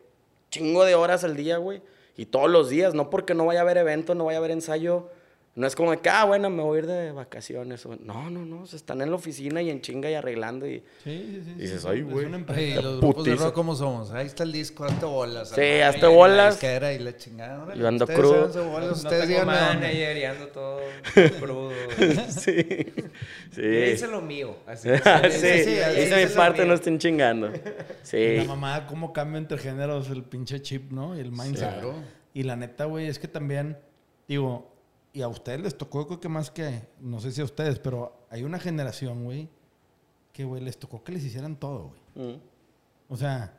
chingo 0.51 0.85
de 0.85 0.95
horas 0.95 1.25
al 1.25 1.37
día, 1.37 1.57
güey. 1.57 1.83
Y 2.17 2.27
todos 2.27 2.49
los 2.49 2.69
días, 2.69 2.95
no 2.95 3.11
porque 3.11 3.35
no 3.35 3.47
vaya 3.47 3.61
a 3.61 3.63
haber 3.63 3.79
evento, 3.79 4.15
no 4.15 4.27
vaya 4.27 4.39
a 4.39 4.41
haber 4.41 4.53
ensayo. 4.53 5.11
No 5.57 5.69
es 5.69 5.77
como 5.77 5.93
de 5.93 5.99
que, 5.99 6.09
ah, 6.11 6.25
bueno, 6.25 6.51
me 6.51 6.65
voy 6.65 6.79
a 6.79 6.79
ir 6.81 6.87
de 6.89 7.13
vacaciones. 7.13 7.87
o- 7.87 7.95
No, 8.01 8.29
no, 8.29 8.45
no, 8.45 8.63
o 8.63 8.67
sea, 8.67 8.77
están 8.77 9.01
en 9.03 9.11
la 9.11 9.15
oficina 9.15 9.63
y 9.63 9.71
en 9.71 9.81
chinga 9.83 10.11
y 10.11 10.15
arreglando. 10.15 10.67
Y... 10.67 10.81
Sí, 11.05 11.29
sí, 11.31 11.43
sí. 11.45 11.55
Dices, 11.55 11.83
sí, 11.83 11.89
"Ay, 11.89 12.01
es 12.01 12.05
güey". 12.11 12.27
una 12.27 12.39
empresa. 12.39 12.61
Oye, 12.61 12.75
Qué 12.75 12.83
los 12.83 13.01
grupos 13.01 13.25
de 13.25 13.37
rock, 13.37 13.55
¿cómo 13.55 13.77
somos? 13.77 14.11
Ahí 14.11 14.27
está 14.27 14.43
el 14.43 14.51
disco, 14.51 14.85
hazte 14.85 15.07
bolas. 15.07 15.51
Sí, 15.51 15.63
hazte 15.81 16.07
bolas. 16.09 16.61
la 16.61 16.93
y 16.93 16.99
la 16.99 17.17
chingada. 17.17 17.63
órale, 17.63 17.81
Yo 17.81 17.87
ando 17.87 18.05
ustedes 18.05 18.19
crudo. 18.21 18.35
háganse 18.35 18.61
bolas, 18.61 18.89
No 18.89 18.95
ustedes 18.97 19.29
tengo 19.29 19.47
manager 19.47 20.17
y 20.17 20.25
ando 20.25 20.47
todo 20.49 20.81
crudo. 21.41 21.71
sí. 22.31 22.67
Sí. 23.53 23.63
hice 23.95 24.07
lo 24.09 24.21
mío. 24.23 24.57
Así, 24.67 24.89
sí, 25.31 25.39
sí, 25.39 25.71
hice 25.71 26.03
hice 26.03 26.27
mi 26.27 26.33
parte, 26.35 26.65
no 26.67 26.75
estén 26.75 26.99
chingando. 26.99 27.49
Y 27.55 27.61
Sí. 28.03 28.37
La 28.39 28.45
mamada, 28.45 28.87
cómo 28.89 29.13
cambia 29.13 29.39
entre 29.39 29.59
géneros 29.59 30.11
el 30.11 30.25
pinche 30.25 30.61
chip, 30.63 30.91
¿no? 30.91 31.17
Y 31.17 31.21
el 31.21 31.31
mindset. 31.31 31.59
Claro. 31.75 31.95
Y 32.33 32.43
la 32.43 32.57
neta, 32.57 32.87
güey, 32.87 33.07
es 33.07 33.21
que 33.21 33.29
también, 33.29 33.79
digo, 34.27 34.74
y 35.15 35.23
a 35.23 35.29
ustedes 35.29 35.61
les 35.63 35.79
tocó, 35.79 36.07
creo 36.07 36.21
que 36.21 36.29
más 36.29 36.51
que, 36.51 36.83
no 37.01 37.21
sé 37.21 37.31
si 37.33 37.41
a 37.41 37.45
ustedes, 37.45 37.79
pero 37.79 38.27
hay 38.31 38.43
una 38.43 38.59
generación, 38.59 39.25
güey, 39.25 39.49
que, 40.33 40.45
güey, 40.45 40.61
les 40.63 40.77
tocó 40.77 41.03
que 41.05 41.13
les 41.13 41.25
hicieran 41.25 41.57
todo, 41.57 41.93
güey. 42.17 42.29
Mm. 42.35 42.41
O 43.09 43.17
sea, 43.17 43.57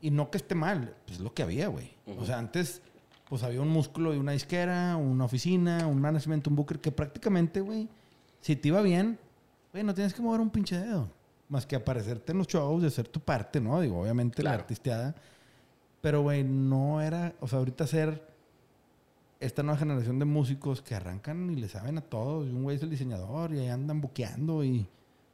y 0.00 0.10
no 0.10 0.30
que 0.30 0.36
esté 0.36 0.54
mal, 0.54 0.94
pues 1.06 1.18
es 1.18 1.24
lo 1.24 1.32
que 1.34 1.42
había, 1.42 1.68
güey. 1.68 1.94
O 2.18 2.24
sea, 2.26 2.38
antes, 2.38 2.82
pues 3.28 3.42
había 3.42 3.62
un 3.62 3.70
músculo 3.70 4.14
y 4.14 4.18
una 4.18 4.32
disquera, 4.32 4.96
una 4.96 5.24
oficina, 5.24 5.86
un 5.86 5.98
management, 6.00 6.46
un 6.46 6.56
booker, 6.56 6.78
que 6.78 6.92
prácticamente, 6.92 7.62
güey, 7.62 7.88
si 8.42 8.54
te 8.54 8.68
iba 8.68 8.82
bien, 8.82 9.18
güey, 9.72 9.82
no 9.84 9.94
tienes 9.94 10.12
que 10.12 10.20
mover 10.20 10.40
un 10.40 10.50
pinche 10.50 10.78
dedo. 10.78 11.08
Más 11.48 11.64
que 11.64 11.74
aparecerte 11.76 12.32
en 12.32 12.38
los 12.38 12.46
shows, 12.46 12.82
de 12.82 12.88
hacer 12.88 13.08
tu 13.08 13.20
parte, 13.20 13.58
¿no? 13.62 13.80
Digo, 13.80 14.02
obviamente 14.02 14.42
la 14.42 14.50
Claro. 14.50 14.60
artisteada. 14.60 15.14
Pero, 16.02 16.20
güey, 16.20 16.44
no 16.44 17.00
era, 17.00 17.34
o 17.40 17.48
sea, 17.48 17.58
ahorita 17.60 17.86
ser 17.86 18.27
esta 19.40 19.62
nueva 19.62 19.78
generación 19.78 20.18
de 20.18 20.24
músicos 20.24 20.82
que 20.82 20.94
arrancan 20.94 21.50
y 21.50 21.56
le 21.56 21.68
saben 21.68 21.98
a 21.98 22.00
todos. 22.00 22.46
Y 22.46 22.50
un 22.50 22.62
güey 22.64 22.76
es 22.76 22.82
el 22.82 22.90
diseñador 22.90 23.52
y 23.54 23.60
ahí 23.60 23.68
andan 23.68 24.00
buqueando 24.00 24.64
y, 24.64 24.86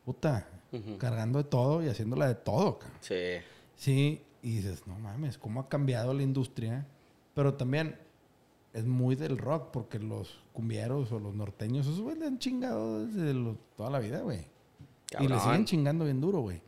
puta, 0.05 0.47
cargando 0.99 1.39
de 1.39 1.45
todo 1.45 1.83
y 1.83 1.89
haciéndola 1.89 2.27
de 2.29 2.35
todo, 2.35 2.79
cabrón. 2.79 2.99
Sí. 3.01 3.15
Sí, 3.77 4.23
y 4.43 4.57
dices, 4.57 4.87
no 4.87 4.99
mames, 4.99 5.39
cómo 5.39 5.61
ha 5.61 5.69
cambiado 5.69 6.13
la 6.13 6.23
industria. 6.23 6.87
Pero 7.35 7.55
también 7.55 7.97
es 8.73 8.85
muy 8.85 9.17
del 9.17 9.39
rock, 9.39 9.71
porque 9.73 9.99
los 9.99 10.39
cumbieros 10.53 11.11
o 11.13 11.19
los 11.19 11.35
norteños, 11.35 11.87
esos 11.87 12.01
güey 12.01 12.19
le 12.19 12.27
han 12.27 12.39
chingado 12.39 13.07
desde 13.07 13.33
lo- 13.35 13.57
toda 13.77 13.89
la 13.91 14.01
vida, 14.01 14.21
güey. 14.21 14.47
Y 15.21 15.29
le 15.29 15.35
siguen 15.41 15.65
chingando 15.65 16.05
bien 16.05 16.21
duro, 16.21 16.41
güey. 16.41 16.61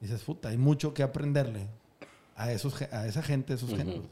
Dices, 0.00 0.22
puta, 0.22 0.50
hay 0.50 0.58
mucho 0.58 0.94
que 0.94 1.02
aprenderle 1.02 1.68
a, 2.36 2.52
esos, 2.52 2.80
a 2.82 3.06
esa 3.06 3.22
gente, 3.22 3.54
a 3.54 3.56
esos 3.56 3.70
géneros. 3.78 4.04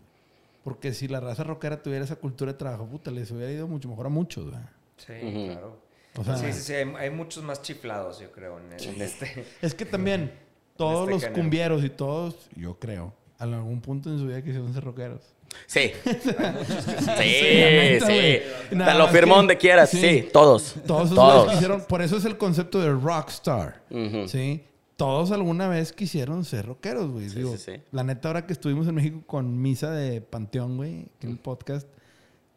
Porque 0.67 0.93
si 0.93 1.07
la 1.07 1.21
raza 1.21 1.45
rockera 1.45 1.81
tuviera 1.81 2.05
esa 2.05 2.17
cultura 2.17 2.51
de 2.53 2.59
trabajo, 2.59 2.87
puta, 2.87 3.13
les 3.13 3.31
hubiera 3.31 3.53
ido 3.53 3.69
mucho 3.69 3.89
mejor 3.89 4.07
a 4.07 4.09
muchos, 4.09 4.51
güey. 4.51 4.61
Sí, 4.97 5.13
claro. 5.53 5.79
O 6.19 6.25
sea, 6.25 6.37
sí, 6.39 6.53
sí, 6.53 6.61
sí. 6.61 6.73
Hay, 6.73 6.93
hay 6.99 7.11
muchos 7.11 7.45
más 7.45 7.63
chiflados, 7.63 8.19
yo 8.19 8.33
creo, 8.33 8.59
en, 8.59 8.73
en 8.73 9.01
este. 9.01 9.45
Es 9.63 9.75
que 9.75 9.85
también 9.87 10.33
todos 10.77 11.09
este 11.09 11.29
los 11.29 11.39
cumbieros 11.39 11.85
y 11.85 11.91
todos, 11.91 12.35
yo 12.57 12.81
creo, 12.81 13.15
a 13.39 13.45
algún 13.45 13.81
punto 13.81 14.11
en 14.11 14.19
su 14.19 14.27
vida 14.27 14.43
quisieron 14.43 14.75
ser 14.75 14.83
rockeros. 14.83 15.21
Sí. 15.69 15.93
Sí, 16.05 18.01
sí. 18.01 18.43
Te 18.71 18.95
lo 18.95 19.09
que- 19.11 19.21
donde 19.27 19.57
quieras. 19.57 19.91
sí. 19.91 20.01
Sí, 20.01 20.29
todos. 20.33 20.75
Todos 20.85 21.05
esos 21.05 21.15
Todos. 21.15 21.53
quisieron, 21.53 21.85
por 21.85 22.03
eso 22.03 22.17
es 22.17 22.25
el 22.25 22.37
concepto 22.37 22.81
de 22.81 22.91
rockstar, 22.93 23.83
Ujú. 23.91 24.27
¿sí? 24.29 24.65
Todos 24.97 25.31
alguna 25.31 25.69
vez 25.69 25.93
quisieron 25.93 26.45
ser 26.45 26.67
rockeros, 26.67 27.11
güey. 27.11 27.29
Sí, 27.29 27.37
Digo, 27.37 27.53
sí, 27.57 27.73
sí. 27.75 27.83
La 27.93 28.03
neta, 28.03 28.29
ahora 28.29 28.47
que 28.47 28.55
estuvimos 28.55 28.89
en 28.89 28.95
México 28.95 29.23
con 29.27 29.61
Misa 29.61 29.91
de 29.91 30.23
Panteón, 30.23 30.77
güey, 30.79 31.09
que 31.19 31.27
en 31.27 31.35
el 31.35 31.39
podcast, 31.39 31.87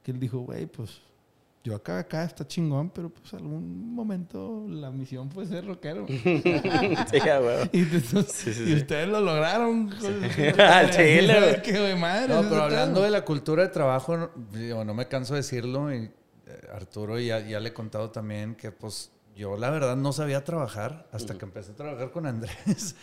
que 0.03 0.11
él 0.11 0.19
dijo, 0.21 0.39
güey, 0.39 0.65
pues 0.65 1.01
yo 1.65 1.75
acá, 1.75 1.99
acá 1.99 2.23
está 2.23 2.47
chingón, 2.47 2.89
pero 2.91 3.09
pues 3.09 3.33
algún 3.33 3.93
momento 3.93 4.65
la 4.69 4.89
misión 4.89 5.29
fue 5.29 5.45
ser 5.45 5.65
rockero. 5.65 6.05
Sí, 6.07 7.19
huevo. 7.19 7.69
y, 7.73 7.79
entonces- 7.79 8.31
Sí, 8.31 8.53
sí, 8.53 8.63
y 8.63 8.67
sí. 8.67 8.73
ustedes 8.75 9.09
lo 9.09 9.19
lograron. 9.19 9.89
Al 10.59 10.89
chile, 10.91 11.39
güey. 11.41 11.61
Qué 11.61 11.77
güey, 11.77 11.97
madre. 11.99 12.33
No, 12.33 12.41
pero 12.43 12.63
hablando 12.63 13.01
de 13.01 13.09
la 13.11 13.25
cultura 13.25 13.63
de 13.63 13.69
trabajo, 13.69 14.31
digo, 14.53 14.85
no 14.85 14.93
me 14.93 15.09
canso 15.09 15.33
de 15.33 15.41
decirlo, 15.41 15.93
y 15.93 16.05
eh, 16.05 16.11
Arturo 16.73 17.19
ya, 17.19 17.45
ya 17.45 17.59
le 17.59 17.69
he 17.69 17.73
contado 17.73 18.09
también 18.11 18.55
que 18.55 18.71
pues 18.71 19.11
yo 19.39 19.55
la 19.55 19.69
verdad 19.69 19.95
no 19.95 20.11
sabía 20.11 20.43
trabajar 20.43 21.07
hasta 21.13 21.37
que 21.37 21.45
empecé 21.45 21.71
a 21.71 21.75
trabajar 21.75 22.11
con 22.11 22.25
Andrés. 22.25 22.95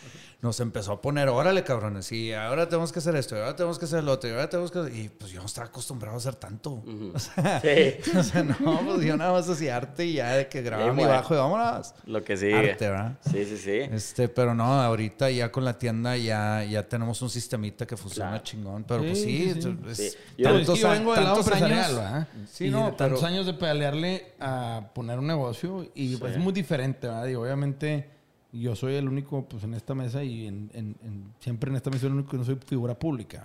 Nos 0.47 0.61
empezó 0.61 0.93
a 0.93 1.01
poner, 1.03 1.29
órale 1.29 1.65
cabrones, 1.65 2.13
y 2.13 2.33
ahora 2.33 2.69
tenemos 2.69 2.93
que 2.93 3.01
hacer 3.01 3.17
esto, 3.17 3.35
y 3.35 3.41
ahora 3.41 3.57
tenemos 3.57 3.81
que 3.81 3.87
hacer 3.87 4.05
lo 4.05 4.13
otro, 4.13 4.31
y 4.31 4.33
ahora 4.33 4.49
tenemos 4.49 4.71
que... 4.71 4.79
Y 4.97 5.09
pues 5.09 5.33
yo 5.33 5.41
no 5.41 5.47
estaba 5.47 5.67
acostumbrado 5.67 6.15
a 6.15 6.19
hacer 6.19 6.37
tanto. 6.37 6.85
o, 7.15 7.19
sea, 7.19 7.61
Sí. 7.61 8.17
o 8.17 8.23
sea, 8.23 8.45
no, 8.45 8.55
pues 8.85 9.05
yo 9.05 9.17
nada 9.17 9.33
más 9.33 9.49
hacía 9.49 9.77
arte 9.77 10.05
y 10.07 10.13
ya 10.13 10.35
de 10.37 10.47
que 10.49 10.63
grababa 10.63 10.93
mi 10.93 11.03
bajo 11.05 11.35
y 11.35 11.37
vámonos. 11.37 11.95
Lo 12.07 12.23
que 12.23 12.37
sigue. 12.37 12.55
Arte, 12.71 12.89
¿verdad? 12.89 13.19
Sí, 13.29 13.45
sí, 13.45 13.57
sí. 13.59 13.71
Este, 13.91 14.29
pero 14.29 14.55
no, 14.55 14.63
ahorita 14.81 15.29
ya 15.33 15.51
con 15.51 15.65
la 15.65 15.77
tienda 15.77 16.17
ya, 16.17 16.63
ya 16.63 16.85
tenemos 16.89 17.21
un 17.23 17.29
sistemita 17.31 17.85
que 17.85 17.97
funciona 17.97 18.31
Claro. 18.31 18.45
chingón. 18.45 18.85
Pero 18.85 19.01
pues 19.03 19.21
Sí, 19.21 19.53
sí, 19.53 19.63
sí, 19.63 19.77
es- 19.89 19.97
Sí. 19.97 20.03
es 20.07 20.15
Yo- 20.15 20.45
Pero 20.45 20.51
es 20.59 20.61
que 20.61 20.67
tantos 20.67 20.79
yo 20.79 20.91
vengo 20.91 21.13
del 21.13 21.25
lado 21.25 21.37
tantos 21.43 21.53
empresarial, 21.53 21.85
años. 21.91 21.97
¿verdad? 21.97 22.29
Sí, 22.53 22.67
y 22.67 22.71
no, 22.71 22.85
de 22.85 22.93
tantos 22.93 23.19
pero- 23.19 23.27
años 23.33 23.47
de 23.47 23.55
pedalearle 23.55 24.33
a 24.39 24.91
poner 24.95 25.19
un 25.19 25.27
negocio 25.27 25.89
y 25.93 26.15
pues, 26.19 26.35
es 26.35 26.39
muy 26.39 26.53
diferente, 26.53 27.09
¿verdad? 27.09 27.25
Digo, 27.27 27.43
obviamente 27.43 28.15
yo 28.53 28.75
soy 28.77 28.95
el 28.95 29.09
único 29.09 29.45
pues 29.49 29.65
en 29.65 29.75
esta 29.75 29.95
mesa 29.95 30.23
y 30.25 30.47
en, 30.47 30.71
en- 30.75 30.97
en- 31.03 31.35
siempre 31.41 31.71
en 31.71 31.77
esta 31.77 31.91
mesa 31.91 32.01
soy 32.03 32.09
el 32.09 32.15
único 32.15 32.31
que 32.31 32.37
no 32.39 32.45
soy 32.45 32.57
figura 32.67 32.99
pública. 32.99 33.43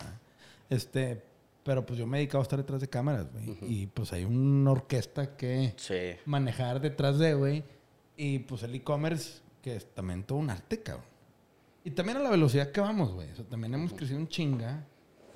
Este, 0.69 1.21
pero 1.63 1.85
pues 1.85 1.99
yo 1.99 2.07
me 2.07 2.17
he 2.17 2.19
dedicado 2.21 2.39
a 2.39 2.43
estar 2.43 2.57
detrás 2.59 2.81
de 2.81 2.87
cámaras, 2.87 3.27
güey. 3.31 3.57
Y 3.61 3.87
pues 3.87 4.13
hay 4.13 4.23
una 4.25 4.71
orquesta 4.71 5.35
que 5.35 5.73
Sí. 5.77 6.19
manejar 6.25 6.79
detrás 6.81 7.17
de, 7.19 7.33
güey. 7.33 7.63
Y 8.17 8.39
pues 8.39 8.63
el 8.63 8.73
e-commerce, 8.75 9.41
que 9.61 9.75
es 9.75 9.85
también 9.93 10.23
todo 10.23 10.37
un 10.39 10.49
arte, 10.49 10.81
cabrón. 10.81 11.05
Y 11.83 11.91
también 11.91 12.17
a 12.17 12.21
la 12.21 12.29
velocidad 12.29 12.71
que 12.71 12.79
vamos, 12.81 13.11
güey. 13.13 13.31
O 13.31 13.35
sea, 13.35 13.45
también 13.45 13.73
hemos 13.73 13.93
crecido 13.93 14.19
un 14.19 14.27
chinga 14.27 14.85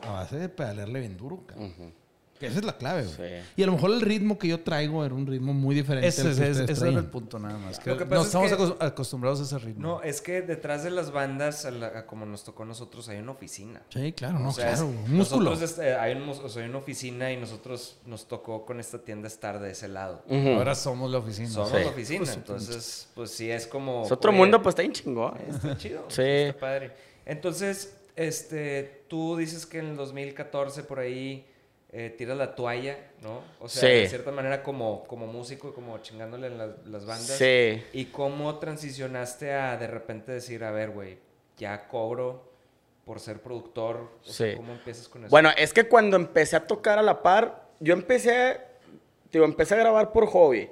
a 0.02 0.12
base 0.12 0.38
de 0.38 0.50
pedalearle 0.50 1.00
bien 1.00 1.18
duro, 1.18 1.44
cabrón. 1.46 1.94
Esa 2.40 2.60
es 2.60 2.66
la 2.66 2.78
clave, 2.78 3.04
güey. 3.04 3.16
Sí. 3.16 3.46
Y 3.58 3.64
a 3.64 3.66
lo 3.66 3.72
mejor 3.72 3.92
el 3.92 4.02
ritmo 4.02 4.38
que 4.38 4.48
yo 4.48 4.60
traigo 4.60 5.06
era 5.06 5.14
un 5.16 5.26
ritmo 5.26 5.54
muy 5.54 5.74
diferente. 5.76 6.08
Ese, 6.08 6.30
es- 6.30 6.38
ese 6.40 6.62
ustedes 6.62 6.82
era 6.82 7.00
el 7.00 7.06
punto 7.06 7.40
nada 7.40 7.58
más. 7.58 7.80
Que 7.80 7.90
Lo 7.92 7.98
que 7.98 8.06
pasa 8.06 8.16
no 8.40 8.46
es 8.46 8.52
estamos 8.52 8.76
que- 8.78 8.86
acostumbrados 8.86 9.40
a 9.40 9.44
ese 9.44 9.58
ritmo. 9.60 9.82
No, 9.82 10.02
es 10.04 10.22
que 10.22 10.42
detrás 10.42 10.84
de 10.84 10.92
las 10.92 11.12
bandas, 11.12 11.66
a 11.66 11.72
la- 11.72 11.88
a 12.00 12.06
como 12.06 12.26
nos 12.26 12.44
tocó 12.44 12.64
a 12.64 12.66
nosotros, 12.66 13.08
hay 13.10 13.18
una 13.20 13.32
oficina. 13.32 13.82
Sí, 13.90 14.12
claro, 14.14 14.40
no, 14.40 14.50
O 14.50 14.52
sea, 14.52 14.72
es- 14.72 14.80
claro. 14.82 14.88
Un 14.90 15.16
músculo. 15.18 15.50
Nosotros 15.52 15.72
este, 15.72 15.96
hay, 15.96 16.16
un 16.16 16.26
mus- 16.26 16.40
o 16.40 16.50
sea, 16.50 16.64
hay 16.64 16.70
una 16.70 16.80
oficina 16.80 17.32
y 17.32 17.38
nosotros 17.38 17.98
nos 18.06 18.28
tocó 18.28 18.66
con 18.66 18.80
esta 18.80 19.00
tienda 19.00 19.28
estar 19.28 19.60
de 19.60 19.72
ese 19.72 19.88
lado. 19.88 20.24
Ahora 20.30 20.76
somos 20.76 21.10
la 21.12 21.20
oficina. 21.20 21.50
Somos 21.50 21.70
Sí. 21.72 21.78
la 21.80 21.88
oficina, 21.90 22.34
entonces, 22.34 23.08
pues 23.16 23.32
sí 23.32 23.50
es 23.50 23.66
como... 23.68 24.04
Es 24.06 24.12
otro 24.12 24.32
mundo, 24.32 24.62
pues 24.62 24.74
está 24.74 24.82
bien 24.82 24.94
chingón. 24.94 25.38
Está 25.50 25.78
chido. 25.78 26.06
Sí. 26.10 26.22
Está 26.22 26.60
padre. 26.60 26.92
Entonces, 27.26 27.96
este, 28.16 29.04
tú 29.08 29.36
dices 29.38 29.66
que 29.66 29.80
en 29.80 29.88
el 29.88 29.96
2014 29.98 30.84
por 30.84 31.00
ahí 31.00 31.46
eh, 31.98 32.10
tiras 32.10 32.38
la 32.38 32.56
toalla, 32.56 32.98
¿no? 33.22 33.40
O 33.62 33.70
sea, 33.70 33.82
Sí. 33.90 33.96
de 34.02 34.10
cierta 34.10 34.30
manera 34.32 34.62
como, 34.64 35.06
como 35.06 35.28
músico, 35.28 35.74
como 35.74 35.98
chingándole 36.00 36.48
en 36.48 36.58
las- 36.58 36.86
las 36.86 37.06
bandas. 37.06 37.38
Sí. 37.38 37.82
¿Y 37.94 38.06
cómo 38.12 38.60
transicionaste 38.60 39.54
a 39.54 39.78
de 39.78 39.88
repente 39.88 40.34
decir, 40.34 40.66
a 40.66 40.72
ver, 40.72 40.90
güey, 40.90 41.18
ya 41.58 41.88
cobro 41.88 42.52
por 43.06 43.22
ser 43.22 43.42
productor? 43.42 44.10
O 44.22 44.26
sea, 44.26 44.52
Sí. 44.52 44.58
¿Cómo 44.58 44.74
empiezas 44.74 45.08
con 45.08 45.24
eso? 45.24 45.30
Bueno, 45.32 45.52
es 45.58 45.72
que 45.72 45.86
cuando 45.88 46.18
empecé 46.18 46.58
a 46.58 46.68
tocar 46.68 47.00
a 47.00 47.02
la 47.02 47.24
par, 47.24 47.70
yo 47.80 47.94
empecé, 47.94 48.60
digo, 49.32 49.46
empecé 49.46 49.76
a 49.76 49.78
grabar 49.78 50.12
por 50.12 50.26
hobby. 50.28 50.70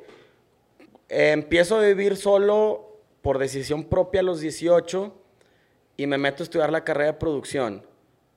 Eh, 1.07 1.31
empiezo 1.31 1.77
a 1.77 1.81
vivir 1.85 2.17
solo 2.17 2.97
por 3.21 3.37
decisión 3.39 3.85
propia 3.85 4.19
a 4.19 4.23
los 4.23 4.41
18 4.41 5.15
y 5.95 6.05
me 6.05 6.17
meto 6.17 6.43
a 6.43 6.45
estudiar 6.45 6.69
la 6.69 6.83
carrera 6.83 7.13
de 7.13 7.17
producción. 7.17 7.85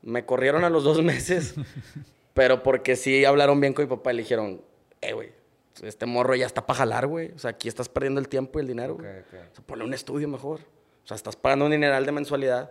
Me 0.02 0.24
corrieron 0.24 0.62
a 0.62 0.70
los 0.70 0.84
dos 0.84 1.02
meses, 1.02 1.54
pero 2.36 2.62
porque 2.62 2.94
sí 2.94 3.24
hablaron 3.24 3.58
bien 3.60 3.72
con 3.72 3.84
mi 3.84 3.88
papá 3.88 4.12
y 4.12 4.16
le 4.16 4.22
dijeron, 4.22 4.60
eh, 5.00 5.12
güey, 5.14 5.30
este 5.82 6.06
morro 6.06 6.34
ya 6.36 6.46
está 6.46 6.64
para 6.66 6.78
jalar, 6.78 7.06
güey. 7.06 7.32
O 7.34 7.38
sea, 7.38 7.50
aquí 7.50 7.66
estás 7.66 7.88
perdiendo 7.88 8.20
el 8.20 8.28
tiempo 8.28 8.58
y 8.58 8.62
el 8.62 8.68
dinero, 8.68 8.92
Ok, 8.94 9.00
güey. 9.00 9.18
ok. 9.20 9.26
O 9.50 9.54
sea, 9.56 9.64
ponle 9.66 9.84
un 9.84 9.94
estudio 9.94 10.28
mejor. 10.28 10.60
O 11.04 11.06
sea, 11.08 11.14
estás 11.16 11.34
pagando 11.34 11.64
un 11.64 11.70
dineral 11.72 12.04
de 12.06 12.12
mensualidad. 12.12 12.70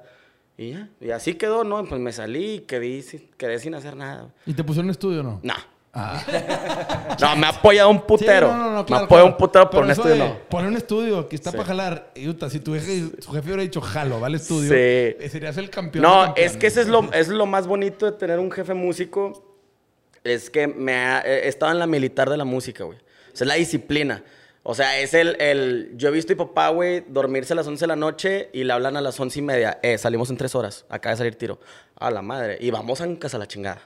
Y 0.58 0.72
ya. 0.72 0.90
Y 1.02 1.12
así 1.12 1.34
quedó, 1.34 1.64
¿no? 1.64 1.84
Pues 1.86 2.00
me 2.00 2.12
salí 2.14 2.54
y 2.56 2.60
quedé, 2.62 3.02
sin- 3.02 3.30
quedé 3.38 3.60
sin 3.60 3.76
hacer 3.76 3.96
nada. 3.98 4.34
¿Y 4.46 4.54
te 4.54 4.64
pusieron 4.64 4.86
un 4.86 4.92
estudio 4.92 5.20
o 5.20 5.24
no? 5.24 5.40
No. 5.44 5.54
Ah. 5.94 6.22
No, 7.22 7.36
me 7.38 7.46
ha 7.46 7.50
apoyado 7.52 7.90
un 7.90 8.02
putero. 8.02 8.48
Sí, 8.50 8.54
no, 8.54 8.60
no, 8.60 8.66
no, 8.66 8.72
me 8.72 8.78
ha 8.78 8.82
apoyado 8.82 9.08
claro. 9.08 9.26
un 9.28 9.38
putero 9.38 9.64
por 9.70 9.72
Pero 9.72 9.86
un 9.86 9.92
estudio, 9.92 10.14
de 10.16 10.20
no. 10.20 10.40
Poner 10.50 10.68
un 10.70 10.76
estudio, 10.76 11.20
aquí 11.20 11.36
está 11.36 11.52
Sí. 11.52 11.58
para 11.58 11.68
jalar. 11.70 12.12
Y, 12.16 12.26
puta, 12.28 12.50
si 12.50 12.60
tu 12.60 12.74
jefe, 12.74 13.10
tu 13.22 13.32
jefe 13.32 13.46
hubiera 13.48 13.62
dicho 13.62 13.80
jalo, 13.80 14.20
vale 14.20 14.36
estudio, 14.38 14.68
Sí. 14.70 14.76
eh, 14.78 15.30
serías 15.32 15.56
el 15.58 15.70
campeón. 15.70 16.04
No, 16.04 16.34
es 16.36 16.58
que 16.58 16.68
ese 16.68 16.82
es 16.82 16.88
lo, 16.90 17.10
es 17.14 17.30
lo 17.30 17.46
más 17.46 17.68
bonito 17.68 18.06
de 18.06 18.12
tener 18.12 18.40
un 18.40 18.52
jefe 18.52 18.74
músico. 18.74 19.55
Es 20.26 20.50
que 20.50 20.68
me 20.68 20.94
ha, 20.94 21.20
estado 21.22 21.72
en 21.72 21.80
la 21.80 21.88
militar 21.88 22.30
de 22.30 22.36
la 22.36 22.46
música, 22.46 22.84
güey. 22.84 22.98
O 22.98 23.02
es 23.34 23.42
la 23.42 23.54
disciplina. 23.54 24.24
O 24.64 24.74
sea, 24.74 25.00
es 25.00 25.14
el, 25.14 25.40
el... 25.40 25.92
Yo 25.96 26.10
he 26.10 26.12
visto 26.12 26.34
a 26.34 26.36
mi 26.36 26.40
papá, 26.40 26.70
güey, 26.70 27.06
dormirse 27.08 27.54
a 27.54 27.56
las 27.56 27.68
11 27.68 27.84
de 27.84 27.88
la 27.88 27.96
noche 27.96 28.50
y 28.52 28.64
le 28.64 28.74
hablan 28.74 28.98
a 28.98 29.02
las 29.02 29.20
11 29.20 29.38
y 29.38 29.42
media. 29.44 29.80
Eh, 29.84 30.00
salimos 30.00 30.32
en 30.32 30.38
tres 30.38 30.56
horas. 30.56 30.86
Acaba 30.90 31.12
de 31.12 31.18
salir 31.18 31.36
tiro. 31.36 31.60
A 31.96 32.10
la 32.10 32.24
madre. 32.24 32.58
Y 32.60 32.72
vamos 32.72 33.00
a 33.00 33.20
casa 33.20 33.38
a 33.38 33.40
la 33.40 33.48
chingada. 33.48 33.82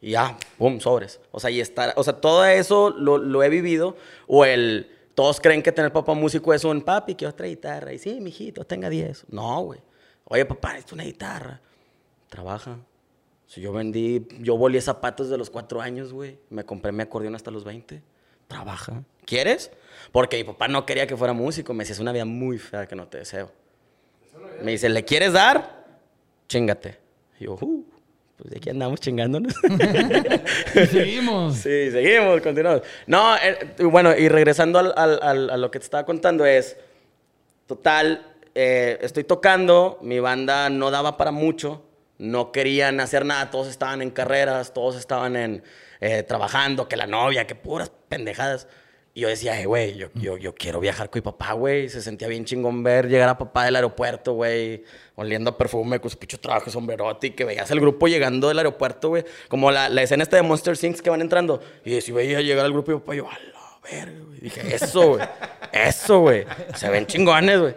Y 0.00 0.10
ya, 0.10 0.36
pum, 0.58 0.80
sobres. 0.80 1.20
O 1.30 1.38
sea, 1.38 1.50
y 1.50 1.60
estar... 1.60 1.94
O 1.96 2.02
sea, 2.02 2.14
todo 2.14 2.44
eso 2.44 2.90
lo, 2.90 3.18
lo 3.18 3.42
he 3.44 3.48
vivido. 3.48 3.96
O 4.26 4.44
el... 4.44 4.90
Todos 5.14 5.40
creen 5.40 5.62
que 5.62 5.70
tener 5.70 5.92
papá 5.92 6.12
músico 6.14 6.52
es 6.52 6.64
un 6.64 6.82
papi 6.82 7.14
que 7.14 7.28
otra 7.28 7.46
guitarra. 7.46 7.92
Y 7.92 7.98
sí, 7.98 8.20
mijito, 8.20 8.64
tenga 8.64 8.90
10. 8.90 9.26
No, 9.30 9.62
güey. 9.62 9.80
Oye, 10.24 10.44
papá, 10.44 10.76
es 10.76 10.92
una 10.92 11.04
guitarra. 11.04 11.60
Trabaja. 12.28 12.76
Si 13.46 13.60
yo 13.60 13.72
vendí, 13.72 14.26
yo 14.40 14.56
volé 14.56 14.80
zapatos 14.80 15.28
de 15.30 15.38
los 15.38 15.50
cuatro 15.50 15.80
años, 15.80 16.12
güey. 16.12 16.38
Me 16.50 16.64
compré 16.64 16.92
mi 16.92 17.02
acordeón 17.02 17.34
hasta 17.34 17.50
los 17.50 17.64
20. 17.64 18.02
Trabaja. 18.48 19.02
¿Quieres? 19.24 19.70
Porque 20.12 20.36
mi 20.36 20.44
papá 20.44 20.68
no 20.68 20.84
quería 20.86 21.06
que 21.06 21.16
fuera 21.16 21.32
músico. 21.32 21.72
Me 21.74 21.82
decía, 21.82 21.94
es 21.94 22.00
una 22.00 22.12
vida 22.12 22.24
muy 22.24 22.58
fea 22.58 22.86
que 22.86 22.96
no 22.96 23.06
te 23.08 23.18
deseo. 23.18 23.50
Me 24.62 24.72
dice, 24.72 24.88
¿le 24.88 25.04
quieres 25.04 25.32
dar? 25.32 25.84
Chingate. 26.48 26.98
Y 27.38 27.44
yo, 27.44 27.54
uh, 27.60 27.84
pues 28.36 28.50
de 28.50 28.56
aquí 28.58 28.70
andamos 28.70 29.00
chingándonos. 29.00 29.54
Y 30.74 30.86
seguimos. 30.86 31.56
Sí, 31.56 31.90
seguimos, 31.90 32.40
continuamos. 32.42 32.82
No, 33.06 33.36
eh, 33.36 33.74
bueno, 33.84 34.16
y 34.16 34.28
regresando 34.28 34.78
al- 34.78 34.92
al- 34.96 35.20
al- 35.22 35.50
a 35.50 35.56
lo 35.56 35.70
que 35.70 35.78
te 35.78 35.84
estaba 35.84 36.04
contando 36.04 36.44
es, 36.44 36.76
total, 37.66 38.34
eh, 38.54 38.98
estoy 39.02 39.24
tocando, 39.24 39.98
mi 40.02 40.20
banda 40.20 40.68
no 40.70 40.90
daba 40.90 41.16
para 41.16 41.30
mucho, 41.30 41.82
no 42.18 42.52
querían 42.52 43.00
hacer 43.00 43.24
nada, 43.24 43.50
todos 43.50 43.68
estaban 43.68 44.02
en 44.02 44.10
carreras, 44.10 44.72
todos 44.74 44.96
estaban 44.96 45.36
en 45.36 45.62
eh, 46.00 46.22
trabajando, 46.22 46.88
que 46.88 46.96
la 46.96 47.06
novia, 47.06 47.46
que 47.46 47.54
puras 47.54 47.90
pendejadas. 48.08 48.68
Y 49.14 49.20
yo 49.20 49.28
decía, 49.28 49.58
"Eh, 49.58 49.64
güey, 49.64 49.96
yo, 49.96 50.08
yo, 50.12 50.36
yo 50.36 50.54
quiero 50.54 50.78
viajar 50.78 51.08
con 51.08 51.20
mi 51.20 51.22
papá, 51.22 51.52
güey. 51.54 51.88
Se 51.88 52.02
sentía 52.02 52.28
bien 52.28 52.44
chingón 52.44 52.82
ver 52.82 53.08
llegar 53.08 53.30
a 53.30 53.38
papá 53.38 53.64
del 53.64 53.76
aeropuerto, 53.76 54.34
güey, 54.34 54.84
oliendo 55.14 55.50
a 55.50 55.56
perfume 55.56 56.00
con 56.00 56.10
su 56.10 56.18
pinche 56.18 56.36
traje, 56.36 56.70
sombrerote, 56.70 57.28
y 57.28 57.30
que 57.30 57.44
veías 57.46 57.70
el 57.70 57.80
grupo 57.80 58.08
llegando 58.08 58.48
del 58.48 58.58
aeropuerto, 58.58 59.08
güey. 59.08 59.24
Como 59.48 59.70
la, 59.70 59.88
la 59.88 60.02
escena 60.02 60.22
esta 60.22 60.36
de 60.36 60.42
Monster 60.42 60.76
Things 60.76 61.00
que 61.00 61.08
van 61.08 61.22
entrando. 61.22 61.62
Y 61.82 61.98
si 62.02 62.12
veía 62.12 62.42
llegar 62.42 62.66
al 62.66 62.72
grupo 62.72 62.92
y 62.92 62.94
papá, 62.96 63.14
yo, 63.14 63.26
a 63.26 63.32
la 63.38 63.78
verga, 63.90 64.20
güey. 64.26 64.40
Dije, 64.40 64.74
eso, 64.74 65.08
güey. 65.16 65.26
Eso, 65.72 66.18
güey. 66.20 66.44
Se 66.74 66.90
ven 66.90 67.06
chingones, 67.06 67.58
güey. 67.58 67.74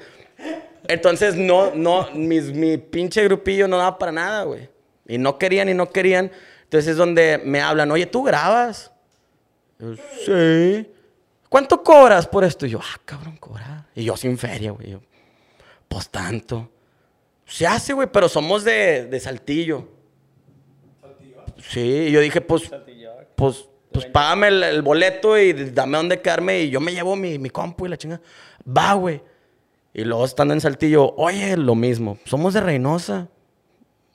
Entonces, 0.88 1.36
no, 1.36 1.74
no, 1.76 2.10
mi 2.14 2.78
pinche 2.78 3.24
grupillo 3.24 3.68
no 3.68 3.78
daba 3.78 3.98
para 3.98 4.12
nada, 4.12 4.44
güey. 4.44 4.70
Y 5.08 5.18
no 5.18 5.38
querían 5.38 5.70
y 5.70 5.74
no 5.74 5.90
querían. 5.90 6.32
Entonces 6.64 6.92
es 6.92 6.98
donde 6.98 7.42
me 7.44 7.62
hablan, 7.62 7.90
oye, 7.90 8.06
¿tú 8.06 8.24
grabas? 8.24 8.92
Yo, 9.80 9.96
sí. 9.96 10.88
¿Cuánto 11.50 11.82
cobras 11.82 12.28
por 12.28 12.44
esto? 12.44 12.68
Y 12.68 12.70
yo, 12.70 12.80
ah, 12.80 13.02
cabrón, 13.06 13.38
cobrar. 13.38 13.86
Y 13.96 14.04
yo 14.04 14.16
sin 14.16 14.38
feria, 14.38 14.72
güey. 14.72 15.00
Pues 15.88 16.10
tanto. 16.10 16.70
Se 17.46 17.66
hace, 17.66 17.94
güey, 17.94 18.08
pero 18.12 18.30
somos 18.30 18.64
de, 18.64 19.06
de 19.06 19.20
Saltillo. 19.20 19.88
Sí, 21.58 22.06
y 22.08 22.12
yo 22.12 22.22
dije, 22.22 22.40
pues, 22.40 22.72
pues, 23.36 23.68
pues 23.92 24.06
págame 24.06 24.50
el, 24.50 24.64
el 24.64 24.82
boleto 24.84 25.38
y 25.40 25.54
dame 25.72 25.98
dónde 25.98 26.22
quedarme 26.22 26.62
y 26.62 26.70
yo 26.70 26.80
me 26.80 26.94
llevo 26.94 27.16
mi, 27.16 27.40
mi 27.40 27.50
compu 27.50 27.88
y 27.88 27.90
la 27.90 27.98
chinga. 27.98 28.22
Va, 28.66 28.94
güey. 28.94 29.22
Y 29.94 30.04
luego 30.04 30.26
estando 30.26 30.54
en 30.54 30.62
Saltillo, 30.62 31.14
oye, 31.16 31.58
lo 31.58 31.76
mismo, 31.76 32.18
somos 32.26 32.54
de 32.54 32.62
Reynosa. 32.62 33.28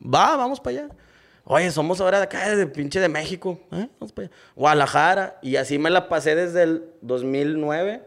Va, 0.03 0.37
vamos 0.37 0.61
para 0.61 0.79
allá. 0.79 0.89
Oye, 1.45 1.71
somos 1.71 2.01
ahora 2.01 2.19
de 2.19 2.25
acá, 2.25 2.55
de 2.55 2.67
pinche 2.67 3.01
de 3.01 3.09
México. 3.09 3.59
¿eh? 3.73 3.89
Vamos 3.99 4.13
para 4.13 4.29
allá. 4.29 4.37
Guadalajara. 4.57 5.39
Y 5.43 5.57
así 5.57 5.79
me 5.79 5.91
la 5.91 6.09
pasé 6.09 6.35
desde 6.35 6.63
el 6.63 6.85
2009 7.03 8.03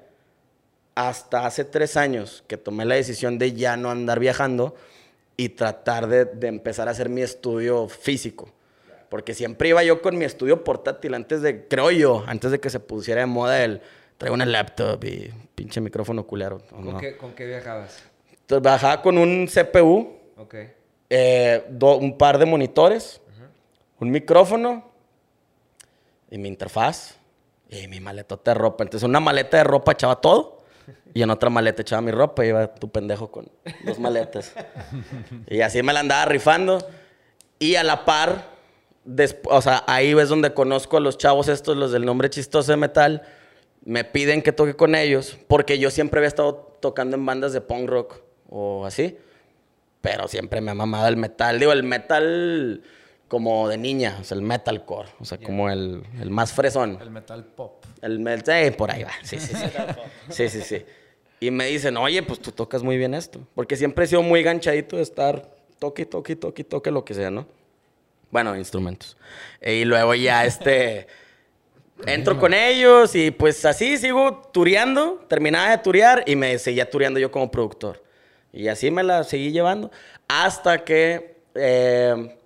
hasta 0.95 1.45
hace 1.45 1.63
tres 1.63 1.97
años 1.97 2.43
que 2.47 2.57
tomé 2.57 2.83
la 2.85 2.95
decisión 2.95 3.37
de 3.37 3.53
ya 3.53 3.77
no 3.77 3.91
andar 3.91 4.19
viajando 4.19 4.75
y 5.35 5.49
tratar 5.49 6.07
de, 6.07 6.25
de 6.25 6.47
empezar 6.47 6.87
a 6.87 6.91
hacer 6.91 7.09
mi 7.09 7.21
estudio 7.21 7.87
físico. 7.87 8.49
Porque 9.09 9.35
siempre 9.35 9.69
iba 9.69 9.83
yo 9.83 10.01
con 10.01 10.17
mi 10.17 10.25
estudio 10.25 10.63
portátil 10.63 11.13
antes 11.13 11.41
de, 11.41 11.67
creo 11.67 11.91
yo, 11.91 12.23
antes 12.27 12.51
de 12.51 12.59
que 12.59 12.69
se 12.69 12.79
pusiera 12.79 13.21
de 13.21 13.27
moda 13.27 13.63
el 13.63 13.81
traigo 14.17 14.33
una 14.33 14.45
laptop 14.45 15.03
y 15.03 15.31
pinche 15.57 15.81
micrófono 15.81 16.23
culero. 16.25 16.57
¿o 16.71 16.75
¿Con, 16.75 16.85
no? 16.93 16.97
qué, 16.99 17.17
¿Con 17.17 17.33
qué 17.33 17.47
viajabas? 17.47 17.97
Entonces, 18.31 18.61
bajaba 18.63 19.01
con 19.01 19.17
un 19.17 19.47
CPU, 19.47 20.15
Ok. 20.37 20.55
eh, 21.09 21.65
do- 21.69 21.97
un 21.97 22.15
par 22.15 22.37
de 22.37 22.45
monitores, 22.45 23.19
un 23.99 24.11
micrófono 24.11 24.83
y 26.29 26.37
mi 26.37 26.47
interfaz 26.47 27.15
y 27.69 27.87
mi 27.87 27.99
maletota 27.99 28.51
de 28.51 28.55
ropa. 28.59 28.83
Entonces, 28.83 29.03
una 29.09 29.19
maleta 29.19 29.57
de 29.57 29.63
ropa 29.63 29.93
echaba 29.93 30.21
todo 30.21 30.61
y 31.13 31.23
en 31.23 31.31
otra 31.31 31.49
maleta 31.49 31.81
echaba 31.81 32.03
mi 32.03 32.11
ropa 32.11 32.45
y 32.45 32.49
iba 32.49 32.67
tu 32.75 32.89
pendejo 32.91 33.31
con 33.31 33.49
dos 33.83 33.97
maletas. 33.97 34.53
y 35.47 35.61
así 35.61 35.81
me 35.81 35.91
la 35.91 36.01
andaba 36.01 36.25
rifando. 36.25 36.87
Y 37.57 37.73
a 37.75 37.83
la 37.83 38.05
par, 38.05 38.45
o 39.45 39.61
sea, 39.63 39.83
ahí 39.87 40.13
ves 40.13 40.29
donde 40.29 40.53
conozco 40.53 40.97
a 40.97 40.99
los 40.99 41.17
chavos 41.17 41.47
estos, 41.47 41.75
los 41.75 41.91
del 41.91 42.05
nombre 42.05 42.29
chistoso 42.29 42.71
de 42.71 42.77
metal. 42.77 43.23
Me 43.87 44.03
piden 44.03 44.41
que 44.41 44.51
toque 44.51 44.73
con 44.73 44.95
ellos 44.95 45.37
porque 45.47 45.79
yo 45.79 45.89
siempre 45.91 46.19
había 46.19 46.27
estado 46.27 46.77
tocando 46.81 47.15
en 47.15 47.25
bandas 47.25 47.53
de 47.53 47.61
punk 47.61 47.89
rock 47.89 48.19
o 48.49 48.85
así. 48.85 49.17
Pero 50.01 50.27
siempre 50.27 50.59
me 50.59 50.71
ha 50.71 50.73
mamado 50.73 51.07
el 51.07 51.15
metal. 51.15 51.57
Digo, 51.57 51.71
el 51.71 51.83
metal 51.83 52.81
como 53.29 53.69
de 53.69 53.77
niña, 53.77 54.17
o 54.19 54.25
sea, 54.25 54.35
el 54.35 54.41
metalcore. 54.41 55.07
O 55.21 55.23
sea, 55.23 55.37
como 55.37 55.69
el, 55.69 56.03
el 56.19 56.29
más 56.29 56.51
fresón. 56.51 56.99
El 57.01 57.11
metal 57.11 57.45
pop. 57.45 57.85
El 58.01 58.19
metal, 58.19 58.61
eh, 58.61 58.73
por 58.73 58.91
ahí 58.91 59.03
va. 59.03 59.11
Sí, 59.23 59.39
sí, 59.39 59.55
sí. 59.55 59.65
sí, 60.31 60.49
sí, 60.49 60.61
sí. 60.63 60.85
Y 61.39 61.49
me 61.51 61.67
dicen, 61.67 61.95
oye, 61.95 62.21
pues 62.23 62.41
tú 62.41 62.51
tocas 62.51 62.83
muy 62.83 62.97
bien 62.97 63.13
esto. 63.13 63.39
Porque 63.55 63.77
siempre 63.77 64.03
he 64.03 64.07
sido 64.09 64.21
muy 64.21 64.43
ganchadito 64.43 64.97
de 64.97 65.03
estar 65.03 65.49
toque, 65.79 66.05
toque, 66.05 66.35
toque, 66.35 66.65
toque, 66.65 66.91
lo 66.91 67.05
que 67.05 67.13
sea, 67.13 67.31
¿no? 67.31 67.47
Bueno, 68.31 68.53
instrumentos. 68.57 69.15
Y 69.65 69.85
luego 69.85 70.13
ya 70.13 70.43
este... 70.43 71.07
Entro 72.05 72.39
con 72.39 72.53
ellos 72.53 73.15
y 73.15 73.31
pues 73.31 73.65
así 73.65 73.97
sigo 73.97 74.49
tureando. 74.53 75.25
Terminaba 75.27 75.71
de 75.71 75.77
turear 75.79 76.23
y 76.27 76.35
me 76.35 76.57
seguía 76.59 76.89
tureando 76.89 77.19
yo 77.19 77.31
como 77.31 77.49
productor. 77.49 78.03
Y 78.53 78.67
así 78.67 78.91
me 78.91 79.03
la 79.03 79.23
seguí 79.23 79.51
llevando. 79.51 79.91
Hasta 80.27 80.83
que 80.83 81.37
eh, 81.55 82.37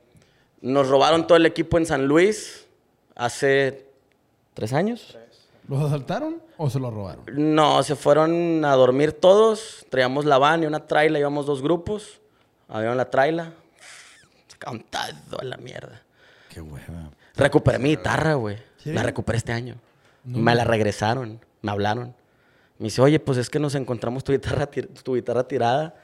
nos 0.61 0.87
robaron 0.87 1.27
todo 1.27 1.37
el 1.37 1.45
equipo 1.45 1.77
en 1.77 1.85
San 1.85 2.05
Luis 2.05 2.65
hace 3.15 3.85
tres 4.53 4.73
años. 4.73 5.17
¿Los 5.67 5.83
asaltaron 5.83 6.41
o 6.57 6.69
se 6.69 6.79
los 6.79 6.93
robaron? 6.93 7.23
No, 7.27 7.81
se 7.83 7.95
fueron 7.95 8.63
a 8.65 8.75
dormir 8.75 9.13
todos. 9.13 9.85
Traíamos 9.89 10.25
la 10.25 10.37
van 10.37 10.63
y 10.63 10.65
una 10.65 10.85
traila, 10.85 11.19
íbamos 11.19 11.45
dos 11.45 11.61
grupos. 11.61 12.19
Había 12.67 12.93
la 12.95 13.09
traila. 13.09 13.53
Todo 15.29 15.39
a 15.41 15.43
la 15.43 15.57
mierda. 15.57 16.01
Qué 16.49 16.61
hueva. 16.61 17.09
Recuperé 17.35 17.79
mi 17.79 17.89
guitarra, 17.89 18.35
güey. 18.35 18.57
¿Sí? 18.83 18.91
La 18.91 19.03
recuperé 19.03 19.37
este 19.37 19.51
año. 19.51 19.75
Me 20.23 20.55
la 20.55 20.63
regresaron. 20.63 21.39
Me 21.61 21.71
hablaron. 21.71 22.15
Me 22.77 22.85
dice, 22.85 23.01
oye, 23.01 23.19
pues 23.19 23.37
es 23.37 23.49
que 23.49 23.59
nos 23.59 23.75
encontramos 23.75 24.23
tu 24.23 24.31
guitarra, 24.31 24.69
tu 25.03 25.15
guitarra 25.15 25.47
tirada. 25.47 25.95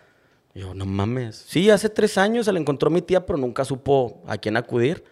Y 0.54 0.62
yo, 0.62 0.74
no 0.74 0.86
mames. 0.86 1.36
Sí, 1.48 1.70
hace 1.70 1.90
tres 1.90 2.18
años 2.18 2.46
se 2.46 2.54
la 2.54 2.60
encontró 2.60 2.90
mi 2.90 3.02
tía, 3.02 3.26
pero 3.26 3.38
nunca 3.38 3.66
supo 3.66 4.22
a 4.28 4.38
quién 4.38 4.58
acudir. 4.58 5.04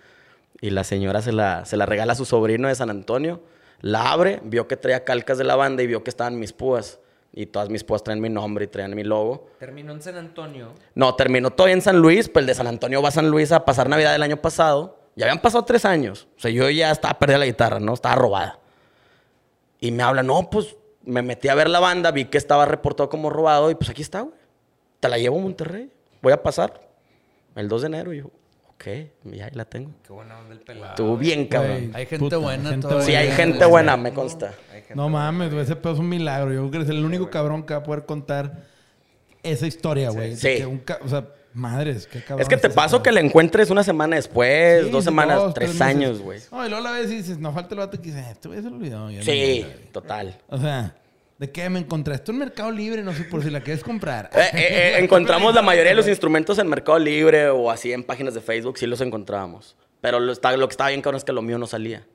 Y 0.62 0.70
la 0.70 0.84
señora 0.84 1.22
se 1.22 1.32
la, 1.32 1.66
se 1.66 1.78
la 1.78 1.86
regala 1.86 2.14
a 2.14 2.16
su 2.16 2.26
sobrino 2.26 2.68
de 2.68 2.76
San 2.76 2.90
Antonio. 2.90 3.42
La 3.82 4.12
abre, 4.12 4.42
vio 4.44 4.68
que 4.68 4.78
traía 4.78 5.04
calcas 5.04 5.38
de 5.38 5.44
la 5.44 5.56
banda 5.56 5.84
y 5.84 5.88
vio 5.88 6.04
que 6.04 6.10
estaban 6.10 6.40
mis 6.40 6.54
púas. 6.54 7.00
Y 7.34 7.48
todas 7.48 7.70
mis 7.70 7.84
púas 7.84 8.04
traen 8.04 8.22
mi 8.22 8.30
nombre 8.30 8.66
y 8.66 8.68
traían 8.68 8.96
mi 8.96 9.04
logo. 9.04 9.50
Terminó 9.60 9.92
en 9.92 10.02
San 10.02 10.16
Antonio. 10.16 10.74
No, 10.94 11.16
terminó 11.16 11.52
todavía 11.52 11.74
en 11.74 11.82
San 11.82 12.00
Luis, 12.00 12.30
pues 12.30 12.44
el 12.44 12.48
de 12.48 12.56
San 12.56 12.68
Antonio 12.68 13.02
va 13.02 13.10
a 13.10 13.12
San 13.12 13.30
Luis 13.30 13.52
a 13.52 13.66
pasar 13.66 13.90
Navidad 13.90 14.14
del 14.14 14.24
año 14.24 14.38
pasado. 14.38 14.98
Ya 15.16 15.26
habían 15.26 15.42
pasado 15.42 15.64
tres 15.66 15.86
años. 15.86 16.28
O 16.38 16.40
sea, 16.40 16.52
yo 16.52 16.70
ya 16.70 16.92
estaba 16.92 17.18
perdida 17.18 17.38
la 17.38 17.46
guitarra, 17.46 17.80
¿no? 17.80 17.94
Estaba 17.94 18.16
robada. 18.16 18.60
Y 19.80 19.92
me 19.92 20.04
habla, 20.04 20.24
no, 20.24 20.50
pues 20.50 20.76
me 21.04 21.22
metí 21.22 21.48
a 21.48 21.56
ver 21.56 21.70
la 21.70 21.80
banda, 21.80 22.12
vi 22.12 22.26
que 22.26 22.38
estaba 22.38 22.66
reportado 22.66 23.10
como 23.10 23.30
robado 23.30 23.70
y 23.72 23.76
pues 23.76 23.90
aquí 23.90 24.02
está, 24.02 24.22
güey. 24.22 24.36
Te 25.00 25.08
la 25.10 25.18
llevo 25.18 25.38
a 25.38 25.42
Monterrey. 25.42 25.92
Voy 26.22 26.34
a 26.34 26.42
pasar 26.42 26.82
el 27.56 27.68
2 27.70 27.82
de 27.82 27.88
enero. 27.88 28.14
Y 28.14 28.18
yo, 28.20 28.26
ok, 28.70 28.84
ya 29.26 29.46
ahí 29.46 29.52
la 29.54 29.66
tengo. 29.66 29.92
Qué 30.06 30.12
buena 30.12 30.40
onda 30.40 30.54
el 30.54 30.62
pelado. 30.62 30.90
Estuvo 30.92 31.16
bien, 31.18 31.48
cabrón. 31.48 31.92
Hay 31.94 32.06
gente 32.08 32.18
puta, 32.18 32.38
buena 32.38 32.70
gente 32.72 32.88
todavía. 32.88 33.06
Sí, 33.06 33.16
hay 33.16 33.32
gente 33.32 33.66
buena, 33.66 33.96
me 33.98 34.14
consta. 34.14 34.54
No 34.96 35.10
mames, 35.10 35.52
güey, 35.52 35.64
ese 35.64 35.76
pedo 35.76 35.94
es 35.94 36.00
un 36.00 36.10
milagro. 36.10 36.52
Yo 36.52 36.62
creo 36.70 36.84
que 36.84 36.86
es 36.86 36.90
el 36.90 37.06
único 37.06 37.30
cabrón 37.30 37.64
que 37.64 37.74
va 37.74 37.82
a 37.82 37.84
poder 37.84 38.06
contar 38.06 38.64
esa 39.44 39.68
historia, 39.68 40.10
güey. 40.10 40.36
Sí. 40.36 40.56
que 40.58 40.66
un 40.66 40.80
ca- 40.80 41.00
o 41.04 41.08
sea, 41.08 41.28
madres, 41.56 42.08
qué 42.08 42.22
cabrón. 42.22 42.42
Es 42.42 42.48
que 42.50 42.58
te 42.58 42.70
paso 42.70 43.02
que 43.02 43.12
la 43.12 43.20
encuentres 43.22 43.70
una 43.70 43.84
semana 43.84 44.16
después, 44.18 44.86
Sí, 44.86 44.90
dos 44.92 45.04
semanas, 45.04 45.38
dos, 45.38 45.54
tres, 45.54 45.80
años, 45.82 46.20
güey. 46.22 46.40
No, 46.52 46.66
y 46.66 46.70
luego 46.70 46.84
la 46.84 46.92
ves 46.92 47.12
y 47.12 47.16
dices, 47.18 47.38
no 47.40 47.52
falta 47.54 47.74
el 47.76 47.80
vato 47.80 47.98
que 48.02 48.10
dice, 48.10 48.26
este 48.32 48.48
güey 48.48 48.62
se 48.62 48.70
lo 48.70 48.76
olvidó. 48.76 49.10
ya 49.10 49.22
Sí, 49.24 49.64
me 49.66 49.72
acuerdo". 49.74 49.92
total. 49.92 50.38
O 50.50 50.58
sea, 50.58 50.96
¿de 51.38 51.52
qué 51.52 51.70
me 51.70 51.80
encontré? 51.80 52.16
Esto 52.16 52.32
en 52.32 52.40
Mercado 52.40 52.72
Libre, 52.72 53.02
no 53.04 53.14
sé 53.14 53.24
por 53.24 53.42
si 53.44 53.50
la 53.50 53.62
quieres 53.62 53.84
comprar. 53.84 54.30
Eh, 54.34 54.40
eh, 54.40 54.50
eh, 54.54 54.94
encontramos 55.04 55.56
la 55.56 55.62
mayoría 55.62 55.92
de 55.92 55.96
los 55.98 56.08
instrumentos 56.08 56.60
en 56.60 56.68
Mercado 56.68 57.00
Libre 57.00 57.50
o 57.50 57.72
así 57.72 57.92
en 57.94 58.04
páginas 58.04 58.34
de 58.34 58.42
Facebook, 58.42 58.78
sí 58.78 58.86
los 58.88 59.02
encontrábamos. 59.02 59.76
Pero 60.02 60.20
lo, 60.20 60.32
está- 60.32 60.56
lo 60.56 60.68
que 60.68 60.74
estaba 60.74 60.90
bien 60.90 61.02
cabrón 61.02 61.18
es 61.18 61.24
que 61.24 61.32
lo 61.34 61.42
mío 61.42 61.58
no 61.58 61.68
salía. 61.68 62.06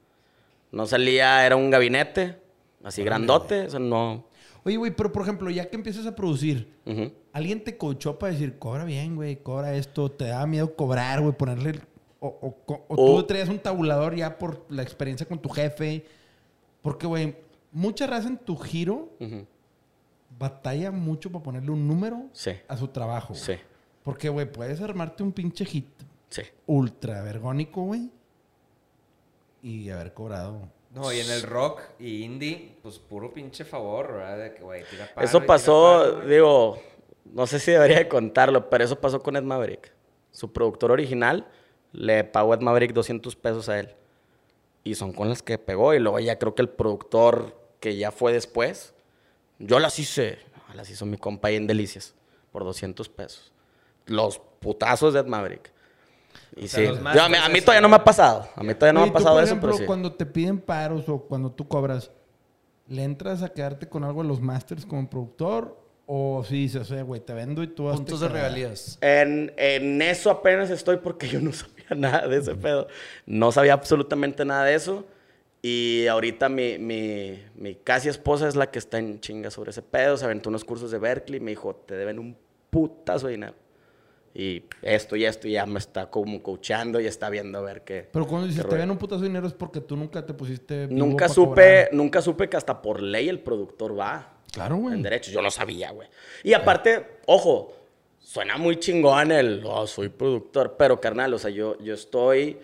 No 0.70 0.86
salía, 0.86 1.45
era 1.45 1.57
un 1.57 1.68
gabinete, 1.70 2.36
así 2.84 3.03
grandote, 3.03 3.62
o 3.62 3.70
sea, 3.70 3.80
no... 3.80 4.26
Oye, 4.62 4.76
güey, 4.76 4.93
pero 4.93 5.11
por 5.11 5.22
ejemplo, 5.22 5.51
ya 5.51 5.64
que 5.68 5.74
empiezas 5.74 6.07
a 6.07 6.14
producir, 6.14 6.68
Ujú. 6.84 7.12
¿Alguien 7.33 7.62
te 7.64 7.76
coachó 7.76 8.18
para 8.18 8.33
decir, 8.33 8.59
cobra 8.59 8.85
bien, 8.85 9.16
güey, 9.16 9.37
cobra 9.43 9.74
esto? 9.74 10.11
¿Te 10.11 10.26
da 10.26 10.47
miedo 10.47 10.74
cobrar, 10.74 11.20
güey, 11.20 11.33
ponerle... 11.33 11.70
el- 11.70 11.83
O, 12.22 12.28
o- 12.28 12.57
o- 12.72 12.85
o 12.89 12.95
O- 13.14 13.16
tú 13.20 13.26
traías 13.26 13.49
un 13.49 13.59
tabulador 13.59 14.14
ya 14.14 14.39
por 14.39 14.66
la 14.68 14.83
experiencia 14.83 15.26
con 15.26 15.39
tu 15.39 15.49
jefe? 15.49 16.05
Porque, 16.83 17.07
güey, 17.07 17.35
mucha 17.72 18.07
raza 18.07 18.28
en 18.28 18.37
tu 18.37 18.57
giro 18.57 19.09
Ujú. 19.20 19.47
batalla 20.39 20.91
mucho 20.91 21.31
para 21.33 21.43
ponerle 21.43 21.70
un 21.70 21.87
número 21.89 22.24
Sí. 22.33 22.53
a 22.68 22.76
su 22.76 22.89
trabajo. 22.89 23.35
Sí, 23.35 23.55
Porque, 24.03 24.28
güey, 24.28 24.51
puedes 24.51 24.81
armarte 24.83 25.22
un 25.22 25.33
pinche 25.33 25.64
hit 25.64 25.87
sí. 26.28 26.43
ultra 26.66 27.22
vergónico, 27.22 27.83
güey. 27.85 28.11
Y 29.62 29.91
haber 29.91 30.12
cobrado. 30.14 30.68
No, 30.95 31.12
y 31.12 31.20
en 31.20 31.31
el 31.31 31.43
rock 31.43 31.81
y 31.99 32.22
indie, 32.24 32.76
pues 32.83 32.99
puro 32.99 33.33
pinche 33.33 33.64
favor, 33.64 34.14
¿verdad? 34.14 34.39
De 34.39 34.55
que, 34.55 34.62
güey, 34.62 34.83
tira 34.91 35.07
paro 35.14 35.22
y 35.22 35.24
Eso 35.28 35.39
tira 35.39 35.47
pasó, 35.47 36.12
paro, 36.16 36.26
digo, 36.28 36.78
no 37.33 37.47
sé 37.47 37.59
si 37.59 37.70
debería 37.70 37.99
de 37.99 38.09
contarlo, 38.09 38.70
pero 38.70 38.85
eso 38.85 39.01
pasó 39.01 39.22
con 39.22 39.37
Ed 39.37 39.43
Maverick. 39.43 39.93
Su 40.33 40.53
productor 40.53 40.91
original 40.91 41.47
le 41.93 42.24
pagó 42.24 42.53
a 42.53 42.57
Ed 42.57 42.62
Maverick 42.62 42.93
200 42.93 43.37
pesos 43.37 43.68
a 43.68 43.78
él. 43.78 43.95
Y 44.83 44.95
son 44.95 45.12
con 45.12 45.28
las 45.28 45.43
que 45.43 45.59
pegó. 45.59 45.95
Y 45.95 45.99
luego 45.99 46.18
ya 46.20 46.39
creo 46.39 46.55
que 46.55 46.62
el 46.62 46.68
productor 46.68 47.57
que 47.81 47.97
ya 47.97 48.11
fue 48.11 48.33
después, 48.33 48.95
yo 49.59 49.78
las 49.78 49.99
hice, 49.99 50.39
las 50.74 50.91
hizo 50.91 51.07
mi 51.07 51.16
compa 51.16 51.49
ahí 51.49 51.57
en 51.57 51.66
Delicias. 51.66 52.14
por 52.53 52.64
200 52.64 53.09
pesos. 53.09 53.53
Los 54.07 54.39
putazos 54.39 55.14
de 55.14 55.20
Ed 55.20 55.26
Maverick. 55.26 55.72
Y 56.57 56.66
sea, 56.68 56.93
sí, 56.93 57.01
Yo, 57.14 57.22
a, 57.22 57.28
mí, 57.28 57.37
a 57.37 57.61
todavía 57.61 57.81
no 57.81 57.89
me 57.89 57.97
ha 57.97 58.05
pasado. 58.05 58.49
A 58.57 58.62
mí 58.62 58.74
todavía 58.74 58.93
no 58.95 59.01
me 59.01 59.07
ha 59.07 59.09
tú, 59.09 59.12
pasado 59.14 59.37
por 59.37 59.45
eso, 59.45 59.53
ejemplo, 59.53 59.68
pero 59.68 59.78
sí. 59.78 59.87
cuando 59.87 60.12
te 60.12 60.26
piden 60.26 60.59
paros 60.61 61.09
o 61.09 61.20
cuando 61.20 61.53
tú 61.53 61.68
cobras, 61.68 62.11
¿le 62.89 63.05
entras 63.05 63.43
a 63.43 63.51
quedarte 63.51 63.89
con 63.89 64.03
algo 64.03 64.22
de 64.22 64.28
los 64.28 64.41
masters 64.41 64.85
como 64.85 65.09
productor? 65.09 65.81
O 66.12 66.42
si 66.42 66.56
dices, 66.56 66.90
eh, 66.90 67.02
güey, 67.02 67.20
te 67.20 67.32
vendo 67.32 67.62
y 67.62 67.68
tú 67.68 67.88
hazte 67.88 67.98
Puntos 67.98 68.18
de 68.18 68.26
cargar"? 68.26 68.50
regalías. 68.50 68.98
En, 69.00 69.52
en 69.56 70.02
eso 70.02 70.28
apenas 70.28 70.68
estoy 70.68 70.96
porque 70.96 71.28
yo 71.28 71.40
no 71.40 71.52
sabía 71.52 71.94
nada 71.96 72.26
de 72.26 72.38
ese 72.38 72.56
pedo. 72.56 72.88
No 73.26 73.52
sabía 73.52 73.74
absolutamente 73.74 74.44
nada 74.44 74.64
de 74.64 74.74
eso. 74.74 75.04
Y 75.62 76.08
ahorita 76.08 76.48
mi, 76.48 76.78
mi, 76.78 77.40
mi 77.54 77.76
casi 77.76 78.08
esposa 78.08 78.48
es 78.48 78.56
la 78.56 78.72
que 78.72 78.80
está 78.80 78.98
en 78.98 79.20
chinga 79.20 79.52
sobre 79.52 79.70
ese 79.70 79.82
pedo. 79.82 80.16
Se 80.16 80.24
aventó 80.24 80.48
unos 80.48 80.64
cursos 80.64 80.90
de 80.90 80.98
Berkeley 80.98 81.38
y 81.38 81.44
me 81.44 81.52
dijo, 81.52 81.76
te 81.86 81.94
deben 81.94 82.18
un 82.18 82.36
putazo 82.70 83.28
de 83.28 83.34
dinero. 83.34 83.54
Y 84.34 84.64
esto 84.82 85.14
y 85.14 85.24
esto 85.24 85.46
y 85.46 85.52
ya 85.52 85.66
me 85.66 85.78
está 85.78 86.11
como 86.11 86.42
coachando 86.42 87.00
y 87.00 87.06
está 87.06 87.30
viendo 87.30 87.58
a 87.58 87.62
ver 87.62 87.82
qué. 87.82 88.08
Pero 88.12 88.26
cuando 88.26 88.48
dices, 88.48 88.66
te 88.68 88.76
ven 88.76 88.90
un 88.90 88.98
putazo 88.98 89.22
de 89.22 89.28
dinero 89.28 89.46
es 89.46 89.52
porque 89.54 89.80
tú 89.80 89.96
nunca 89.96 90.26
te 90.26 90.34
pusiste. 90.34 90.88
Nunca 90.88 91.28
supe, 91.28 91.50
cobrar. 91.50 91.88
nunca 91.92 92.20
supe 92.20 92.48
que 92.48 92.56
hasta 92.56 92.82
por 92.82 93.00
ley 93.00 93.28
el 93.28 93.38
productor 93.40 93.96
va. 93.98 94.39
Claro, 94.51 94.76
güey. 94.76 94.94
En 94.94 95.03
derechos. 95.03 95.32
Yo 95.32 95.42
no 95.42 95.51
sabía, 95.51 95.90
güey. 95.90 96.09
Y 96.42 96.53
aparte, 96.53 97.07
ojo, 97.26 97.74
suena 98.18 98.57
muy 98.57 98.78
chingón 98.78 99.32
el, 99.32 99.62
oh, 99.64 99.86
soy 99.86 100.09
productor, 100.09 100.76
pero 100.76 101.01
carnal, 101.01 101.34
o 101.34 101.38
sea, 101.38 101.51
yo, 101.51 101.78
yo 101.78 101.94
estoy 101.94 102.59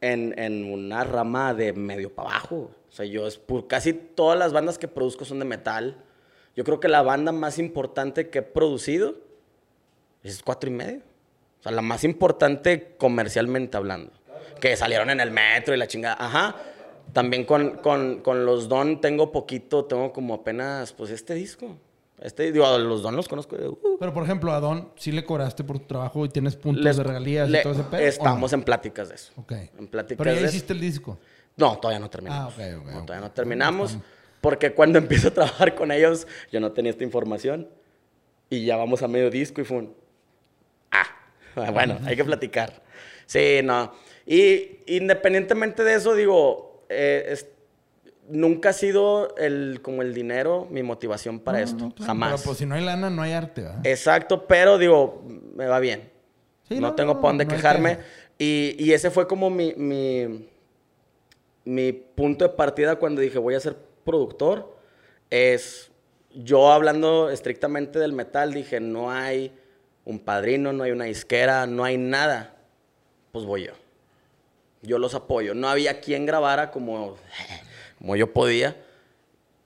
en, 0.00 0.38
en 0.38 0.70
una 0.72 1.04
rama 1.04 1.54
de 1.54 1.72
medio 1.72 2.12
para 2.14 2.30
abajo. 2.30 2.70
O 2.88 2.92
sea, 2.94 3.06
yo 3.06 3.26
es 3.26 3.38
por 3.38 3.66
casi 3.68 3.92
todas 3.92 4.38
las 4.38 4.52
bandas 4.52 4.78
que 4.78 4.88
produzco 4.88 5.24
son 5.24 5.38
de 5.38 5.44
metal. 5.44 5.96
Yo 6.54 6.64
creo 6.64 6.80
que 6.80 6.88
la 6.88 7.02
banda 7.02 7.32
más 7.32 7.58
importante 7.58 8.28
que 8.28 8.40
he 8.40 8.42
producido 8.42 9.16
es 10.22 10.42
cuatro 10.42 10.68
y 10.68 10.72
medio. 10.72 11.00
O 11.60 11.62
sea, 11.62 11.72
la 11.72 11.82
más 11.82 12.04
importante 12.04 12.94
comercialmente 12.98 13.76
hablando. 13.76 14.12
Que 14.60 14.76
salieron 14.76 15.10
en 15.10 15.20
el 15.20 15.30
metro 15.30 15.74
y 15.74 15.78
la 15.78 15.86
chingada. 15.86 16.16
Ajá. 16.18 16.56
También 17.12 17.44
con, 17.44 17.76
con, 17.78 18.20
con 18.20 18.46
los 18.46 18.68
Don 18.68 19.00
tengo 19.00 19.32
poquito, 19.32 19.84
tengo 19.84 20.12
como 20.12 20.34
apenas, 20.34 20.92
pues 20.92 21.10
este 21.10 21.34
disco. 21.34 21.76
Este, 22.20 22.52
digo, 22.52 22.64
a 22.66 22.78
los 22.78 23.02
Don 23.02 23.16
los 23.16 23.28
conozco. 23.28 23.56
uh, 23.56 23.96
Pero, 23.98 24.14
por 24.14 24.22
ejemplo, 24.22 24.52
a 24.52 24.60
Don, 24.60 24.90
sí 24.96 25.10
le 25.12 25.24
cobraste 25.24 25.64
por 25.64 25.78
tu 25.80 25.86
trabajo 25.86 26.24
y 26.24 26.28
tienes 26.28 26.56
puntos 26.56 26.84
les- 26.84 26.96
de 26.96 27.02
regalías 27.02 27.50
le- 27.50 27.60
y 27.60 27.62
todo 27.62 27.72
ese 27.72 27.82
pedo. 27.82 27.96
¿o 28.00 28.02
no? 28.02 28.08
Estamos 28.08 28.52
en 28.52 28.62
pláticas 28.62 29.08
de 29.08 29.16
eso. 29.16 29.32
Ok. 29.36 29.52
En 29.78 29.88
pláticas 29.88 30.18
Pero 30.18 30.30
ya 30.30 30.40
de 30.40 30.46
eso. 30.46 30.56
hiciste 30.56 30.72
el 30.72 30.80
disco. 30.80 31.18
No, 31.56 31.76
todavía 31.78 31.98
no 32.00 32.08
terminamos. 32.08 32.54
Ah, 32.58 32.62
ok, 32.76 32.80
ok, 32.82 32.86
No, 32.92 32.98
ok. 33.00 33.06
todavía 33.06 33.28
no 33.28 33.32
terminamos. 33.32 33.98
Porque 34.40 34.72
cuando 34.72 34.98
empiezo 34.98 35.28
a 35.28 35.30
trabajar 35.32 35.74
con 35.74 35.90
ellos, 35.92 36.26
yo 36.50 36.60
no 36.60 36.72
tenía 36.72 36.90
esta 36.92 37.04
información. 37.04 37.68
Y 38.48 38.64
ya 38.66 38.76
vamos 38.76 39.02
a 39.02 39.08
medio 39.08 39.28
disco 39.28 39.60
y 39.60 39.64
fue 39.64 39.78
un... 39.78 39.94
Ah, 40.90 41.06
bueno, 41.72 41.98
hay 42.04 42.16
que 42.16 42.24
platicar. 42.24 42.82
Sí, 43.26 43.60
no. 43.64 43.92
Y 44.26 44.78
independientemente 44.86 45.82
de 45.84 45.94
eso, 45.94 46.14
digo, 46.14 46.71
eh, 46.92 47.32
es- 47.32 47.46
nunca 48.28 48.68
ha 48.70 48.72
sido 48.72 49.34
el, 49.36 49.80
como 49.82 50.02
el 50.02 50.14
dinero 50.14 50.66
mi 50.70 50.82
motivación 50.82 51.40
para 51.40 51.58
No, 51.58 51.64
esto. 51.64 51.76
no, 51.84 51.94
claro, 51.94 52.06
Jamás. 52.06 52.32
Pero 52.34 52.42
pues 52.44 52.58
si 52.58 52.66
no 52.66 52.74
hay 52.74 52.84
lana, 52.84 53.10
no 53.10 53.22
hay 53.22 53.32
arte, 53.32 53.62
¿verdad? 53.62 53.80
Exacto, 53.86 54.46
pero 54.46 54.78
digo, 54.78 55.22
me 55.54 55.66
va 55.66 55.80
bien. 55.80 56.10
Sí, 56.68 56.76
no, 56.76 56.88
no, 56.88 56.94
tengo 56.94 57.14
para 57.20 57.28
dónde 57.28 57.46
quejarme. 57.48 57.96
queja. 57.96 58.08
Y, 58.38 58.76
y 58.78 58.92
ese 58.92 59.10
fue 59.10 59.26
como 59.26 59.50
mi, 59.50 59.74
mi, 59.76 60.48
mi 61.64 61.92
punto 61.92 62.44
de 62.44 62.50
partida 62.54 62.96
cuando 62.96 63.20
dije 63.20 63.38
voy 63.38 63.54
a 63.54 63.60
ser 63.60 63.76
productor. 64.04 64.76
Es 65.30 65.90
yo 66.34 66.70
hablando 66.72 67.30
estrictamente 67.30 67.98
del 67.98 68.12
metal, 68.12 68.52
dije 68.54 68.80
no 68.80 69.10
hay 69.10 69.52
un 70.04 70.18
padrino, 70.18 70.72
no 70.72 70.84
hay 70.84 70.92
una 70.92 71.04
disquera, 71.04 71.66
no 71.66 71.84
hay 71.84 71.98
nada. 71.98 72.56
Pues 73.32 73.44
voy 73.44 73.64
yo. 73.66 73.72
Yo 74.82 74.98
los 74.98 75.14
apoyo. 75.14 75.54
No 75.54 75.68
había 75.68 76.00
quien 76.00 76.26
grabara 76.26 76.70
como, 76.70 77.16
como 77.98 78.16
yo 78.16 78.32
podía. 78.32 78.76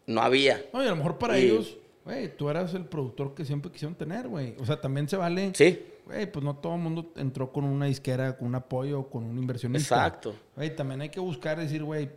No 0.07 0.21
había. 0.23 0.65
Oye, 0.73 0.87
a 0.87 0.91
lo 0.91 0.97
mejor 0.97 1.19
para 1.19 1.39
Y- 1.39 1.47
ellos, 1.47 1.77
güey, 2.05 2.35
tú 2.37 2.49
eras 2.49 2.75
el 2.75 2.85
productor 2.85 3.35
que 3.35 3.45
siempre 3.45 3.71
quisieron 3.73 3.95
tener, 3.97 4.29
güey. 4.29 4.55
O 4.61 4.67
sea, 4.67 4.81
también 4.81 5.09
se 5.09 5.17
vale. 5.17 5.53
Sí. 5.55 5.85
Güey, 6.07 6.31
pues 6.31 6.45
no 6.45 6.55
todo 6.57 6.75
el 6.77 6.81
mundo 6.81 7.13
entró 7.17 7.51
con 7.53 7.65
una 7.65 7.87
disquera, 7.87 8.37
con 8.37 8.47
un 8.49 8.55
apoyo, 8.55 9.09
con 9.11 9.25
un 9.25 9.37
inversionista. 9.39 9.97
Exacto. 9.97 10.35
Güey, 10.55 10.77
también 10.77 11.01
hay 11.01 11.09
que 11.09 11.19
buscar 11.19 11.59
decir, 11.59 11.83
güey, 11.83 12.09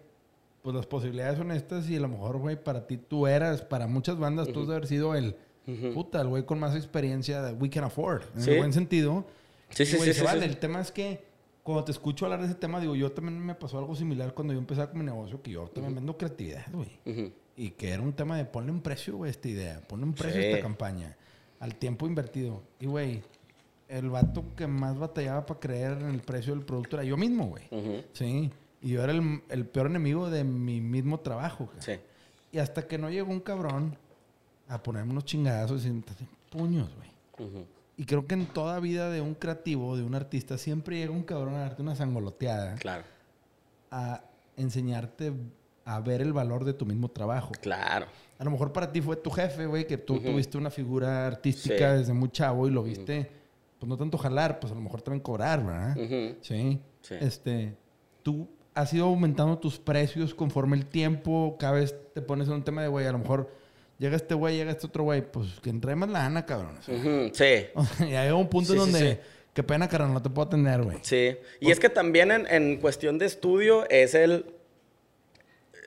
pues 0.61 0.75
las 0.75 0.85
posibilidades 0.85 1.37
son 1.39 1.51
estas 1.51 1.89
y 1.89 1.95
a 1.95 1.99
lo 2.01 2.09
mejor, 2.09 2.37
güey, 2.37 2.61
para 2.61 2.85
ti 2.85 2.97
tú 2.97 3.25
eras, 3.25 3.61
para 3.63 3.87
muchas 3.87 4.19
bandas 4.19 4.49
tú 4.49 4.61
has 4.61 4.67
de 4.67 4.75
haber 4.75 4.87
sido 4.87 5.15
el, 5.15 5.35
puta, 5.95 6.21
el 6.21 6.27
güey 6.27 6.43
con 6.45 6.59
más 6.59 6.75
experiencia 6.75 7.41
de 7.41 7.53
we 7.53 7.69
can 7.71 7.85
afford, 7.85 8.23
en 8.35 8.41
Sí. 8.43 8.51
el 8.51 8.57
buen 8.59 8.73
sentido. 8.73 9.25
Sí, 9.69 9.83
Y, 9.83 9.85
sí, 9.87 9.97
sí, 9.97 10.03
se 10.05 10.13
sí, 10.15 10.21
vale. 10.23 10.41
sí. 10.41 10.45
El 10.49 10.57
tema 10.57 10.81
es 10.81 10.91
que 10.91 11.23
cuando 11.73 11.85
te 11.85 11.91
escucho 11.91 12.25
hablar 12.25 12.39
de 12.41 12.47
ese 12.47 12.55
tema, 12.55 12.79
digo, 12.79 12.95
yo 12.95 13.11
también 13.11 13.39
me 13.39 13.53
pasó 13.55 13.77
algo 13.79 13.95
similar 13.95 14.33
cuando 14.33 14.53
yo 14.53 14.59
empezaba 14.59 14.89
con 14.89 14.99
mi 14.99 15.05
negocio, 15.05 15.41
que 15.41 15.51
yo 15.51 15.67
también 15.67 15.95
vendo 15.95 16.17
creatividad, 16.17 16.65
güey. 16.71 16.99
Y 17.55 17.71
que 17.71 17.89
era 17.89 18.01
un 18.01 18.13
tema 18.13 18.37
de 18.37 18.45
ponle 18.45 18.71
un 18.71 18.81
precio, 18.81 19.17
güey, 19.17 19.31
esta 19.31 19.47
idea. 19.49 19.81
Ponle 19.87 20.05
un 20.05 20.13
precio 20.13 20.39
a 20.41 20.43
esta 20.45 20.61
campaña. 20.61 21.15
Al 21.59 21.75
tiempo 21.75 22.07
invertido. 22.07 22.63
Y, 22.79 22.85
güey, 22.85 23.21
el 23.87 24.09
vato 24.09 24.45
que 24.55 24.65
más 24.65 24.97
batallaba 24.97 25.45
para 25.45 25.59
creer 25.59 25.93
en 25.99 26.09
el 26.09 26.21
precio 26.21 26.55
del 26.55 26.63
producto 26.63 26.95
era 26.95 27.03
yo 27.03 27.17
mismo, 27.17 27.47
güey. 27.47 27.63
Sí. 28.13 28.49
Y 28.81 28.89
yo 28.89 29.03
era 29.03 29.11
el, 29.11 29.41
el 29.49 29.65
peor 29.65 29.87
enemigo 29.87 30.29
de 30.29 30.43
mi 30.43 30.79
mismo 30.79 31.19
trabajo. 31.19 31.65
güey. 31.65 31.81
Sí. 31.81 32.01
Y 32.51 32.59
hasta 32.59 32.87
que 32.87 32.97
no 32.97 33.09
llegó 33.09 33.29
un 33.31 33.41
cabrón 33.41 33.97
a 34.69 34.81
ponerme 34.81 35.11
unos 35.11 35.25
chingadazos 35.25 35.85
y 35.85 36.01
puños, 36.49 36.89
güey. 36.95 37.47
Ujú. 37.49 37.65
Y 37.99 38.05
creo 38.05 38.25
que 38.25 38.33
en 38.33 38.45
toda 38.45 38.79
vida 38.79 39.09
de 39.09 39.19
un 39.19 39.33
creativo, 39.35 39.97
de 39.97 40.03
un 40.03 40.15
artista, 40.15 40.57
siempre 40.57 40.95
llega 40.97 41.11
un 41.11 41.23
cabrón 41.23 41.55
a 41.55 41.59
darte 41.59 41.81
una 41.81 41.95
sangoloteada, 41.97 42.75
Claro, 42.75 43.03
a 43.91 44.21
enseñarte 44.55 45.33
a 45.83 45.99
ver 45.99 46.21
el 46.21 46.31
valor 46.31 46.63
de 46.63 46.71
tu 46.73 46.85
mismo 46.85 47.09
trabajo. 47.09 47.51
claro. 47.61 48.05
A 48.37 48.43
lo 48.45 48.51
mejor 48.51 48.71
para 48.71 48.89
ti 48.89 49.01
fue 49.01 49.17
tu 49.17 49.29
jefe, 49.29 49.65
güey, 49.65 49.85
que 49.85 49.97
tú 49.97 50.17
tuviste 50.17 50.57
una 50.57 50.69
figura 50.69 51.27
artística 51.27 51.91
Sí. 51.91 51.97
desde 51.99 52.13
muy 52.13 52.29
chavo 52.29 52.69
y 52.69 52.71
lo 52.71 52.83
viste, 52.83 53.29
pues 53.77 53.89
no 53.89 53.97
tanto 53.97 54.17
jalar, 54.17 54.61
pues 54.61 54.71
a 54.71 54.75
lo 54.75 54.81
mejor 54.81 55.01
también 55.01 55.21
cobrar, 55.21 55.65
¿verdad? 55.65 55.97
Ujú. 55.97 56.37
Sí. 56.41 56.79
Sí. 57.01 57.15
Este, 57.19 57.75
tú 58.23 58.47
has 58.73 58.93
ido 58.93 59.07
aumentando 59.07 59.57
tus 59.57 59.77
precios 59.77 60.33
conforme 60.33 60.77
el 60.77 60.85
tiempo, 60.85 61.57
cada 61.59 61.73
vez 61.73 61.93
te 62.13 62.21
pones 62.21 62.47
en 62.47 62.53
un 62.53 62.63
tema 62.63 62.81
de, 62.81 62.87
güey, 62.87 63.05
a 63.07 63.11
lo 63.11 63.17
mejor 63.19 63.49
llega 63.99 64.15
este 64.15 64.33
güey, 64.33 64.55
llega 64.57 64.71
este 64.71 64.87
otro 64.87 65.03
güey, 65.03 65.21
pues 65.21 65.59
que 65.61 65.69
entre 65.69 65.95
más 65.95 66.09
lana, 66.09 66.45
cabrón. 66.45 66.77
Sea, 66.81 66.95
Ujú, 66.95 67.31
Sí, 67.33 67.67
o 67.75 67.85
sea, 67.85 68.07
ya 68.07 68.23
llega 68.23 68.35
un 68.35 68.49
punto 68.49 68.73
Sí, 68.73 68.79
en 68.79 68.85
sí, 68.85 68.91
donde, 68.91 69.11
sí. 69.13 69.19
qué 69.53 69.61
pena, 69.63 69.87
carnal, 69.87 70.13
no 70.13 70.21
te 70.21 70.29
puedo 70.31 70.47
atender, 70.47 70.81
güey. 70.81 70.97
sí. 71.03 71.37
Y 71.59 71.69
es 71.69 71.79
que 71.79 71.89
también 71.89 72.31
en, 72.31 72.47
en 72.47 72.77
cuestión 72.77 73.17
de 73.19 73.25
estudio 73.27 73.87
es 73.89 74.15
el... 74.15 74.45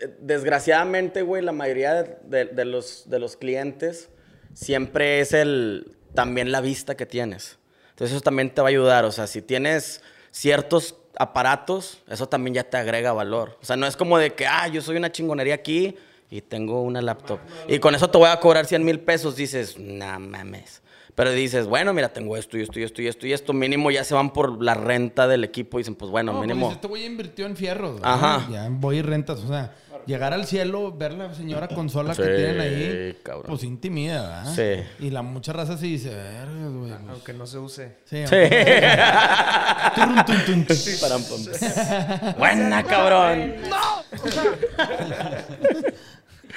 eh, 0.02 0.14
Desgraciadamente, 0.20 1.22
güey, 1.22 1.42
la 1.42 1.52
mayoría 1.52 2.02
de, 2.02 2.16
de- 2.24 2.44
de 2.52 2.64
los, 2.64 3.08
de 3.08 3.18
los 3.18 3.36
clientes 3.36 4.10
siempre 4.54 5.20
es 5.20 5.32
el... 5.32 5.96
También 6.14 6.52
la 6.52 6.60
vista 6.60 6.94
que 6.94 7.06
tienes. 7.06 7.58
Entonces 7.90 8.14
eso 8.16 8.20
también 8.22 8.50
te 8.50 8.60
va 8.60 8.68
a 8.68 8.70
ayudar. 8.70 9.06
O 9.06 9.12
sea, 9.12 9.26
si 9.26 9.40
tienes 9.40 10.02
ciertos 10.30 10.96
aparatos, 11.16 12.02
eso 12.06 12.28
también 12.28 12.52
ya 12.54 12.64
te 12.64 12.76
agrega 12.76 13.14
valor. 13.14 13.56
O 13.62 13.64
sea, 13.64 13.76
no 13.76 13.86
es 13.86 13.96
como 13.96 14.18
de 14.18 14.34
que, 14.34 14.46
ah, 14.46 14.68
yo 14.68 14.82
soy 14.82 14.96
una 14.98 15.10
chingonería 15.10 15.54
aquí 15.54 15.96
y 16.32 16.40
tengo 16.40 16.80
una 16.82 17.02
laptop. 17.02 17.38
Y 17.68 17.78
con 17.78 17.94
eso 17.94 18.08
te 18.10 18.16
voy 18.18 18.28
a 18.30 18.40
cobrar 18.40 18.64
100 18.66 18.84
mil 18.84 18.98
pesos. 19.00 19.36
Dices, 19.36 19.78
no 19.78 20.18
mames. 20.18 20.80
Pero 21.14 21.30
dices, 21.30 21.66
bueno, 21.66 21.92
mira, 21.92 22.08
tengo 22.08 22.38
esto 22.38 22.56
y 22.56 22.62
esto 22.62 22.80
y 22.80 22.84
esto 22.84 23.02
y 23.02 23.06
esto 23.06 23.26
y 23.26 23.32
esto. 23.34 23.52
Mínimo 23.52 23.90
ya 23.90 24.02
se 24.02 24.14
van 24.14 24.32
por 24.32 24.64
la 24.64 24.72
renta 24.72 25.28
del 25.28 25.44
equipo 25.44 25.78
y 25.78 25.82
dicen, 25.82 25.94
pues 25.94 26.10
bueno, 26.10 26.32
No, 26.32 26.38
pues 26.38 26.48
mínimo. 26.48 26.66
dices, 26.68 26.76
este 26.78 26.88
güey 26.88 27.02
ya 27.02 27.08
invirtió 27.08 27.44
en 27.44 27.54
fierros. 27.56 27.96
¿verdad? 27.96 28.14
Ajá. 28.14 28.48
Ya 28.50 28.66
voy 28.70 28.96
y 28.96 29.02
rentas. 29.02 29.40
O 29.40 29.48
sea, 29.48 29.74
llegar 30.06 30.32
al 30.32 30.46
cielo, 30.46 30.90
ver 30.90 31.12
la 31.12 31.34
señora 31.34 31.68
consola 31.68 32.14
Sí, 32.14 32.22
que 32.22 32.28
tienen 32.34 32.60
ahí, 32.60 33.18
cabrón. 33.22 33.44
pues 33.48 33.62
intimida, 33.62 34.22
¿verdad? 34.46 34.54
Sí. 34.56 35.04
Y 35.06 35.10
la 35.10 35.20
mucha 35.20 35.52
raza 35.52 35.76
sí 35.76 35.90
dice, 35.92 36.08
güey. 36.10 36.90
pues, 36.92 37.10
Aunque 37.10 37.34
no 37.34 37.46
se 37.46 37.58
use. 37.58 37.96
Sí, 38.06 38.24
Sí. 38.26 38.36
Buena, 42.38 42.82
cabrón. 42.84 43.54
No, 43.68 44.02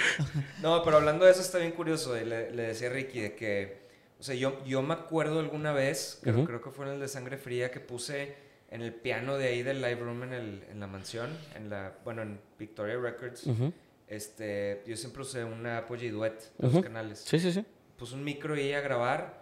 pero 0.83 0.97
hablando 0.97 1.25
de 1.25 1.31
eso 1.31 1.41
está 1.41 1.57
bien 1.57 1.71
curioso. 1.71 2.19
y 2.19 2.25
Le, 2.25 2.51
le 2.51 2.63
decía 2.63 2.89
a 2.89 2.93
Ricky 2.93 3.21
de 3.21 3.35
que, 3.35 3.85
o 4.19 4.23
sea, 4.23 4.35
yo, 4.35 4.63
yo 4.65 4.81
me 4.81 4.93
acuerdo 4.93 5.39
alguna 5.39 5.73
vez, 5.73 6.19
creo, 6.21 6.61
que 6.61 6.69
fue 6.71 6.85
en 6.87 6.93
el 6.93 6.99
de 6.99 7.07
Sangre 7.07 7.37
Fría, 7.37 7.71
que 7.71 7.79
puse 7.79 8.35
en 8.69 8.81
el 8.81 8.93
piano 8.93 9.37
de 9.37 9.47
ahí 9.47 9.63
del 9.63 9.81
live 9.81 9.95
room 10.01 10.23
en, 10.23 10.33
el, 10.33 10.63
en 10.69 10.79
la 10.79 10.87
mansión, 10.87 11.29
en 11.55 11.69
la, 11.69 11.93
bueno, 12.03 12.21
en 12.21 12.39
Victoria 12.57 12.97
Records. 12.97 13.47
Este, 14.07 14.83
yo 14.85 14.95
siempre 14.95 15.23
usé 15.23 15.43
una 15.43 15.79
Apogee 15.79 16.11
Duet 16.11 16.51
Ujú. 16.59 16.75
los 16.75 16.83
canales. 16.83 17.23
Sí, 17.25 17.39
sí, 17.39 17.51
sí. 17.51 17.65
Puse 17.97 18.15
un 18.15 18.23
micro 18.23 18.53
ahí 18.53 18.73
a 18.73 18.81
grabar 18.81 19.41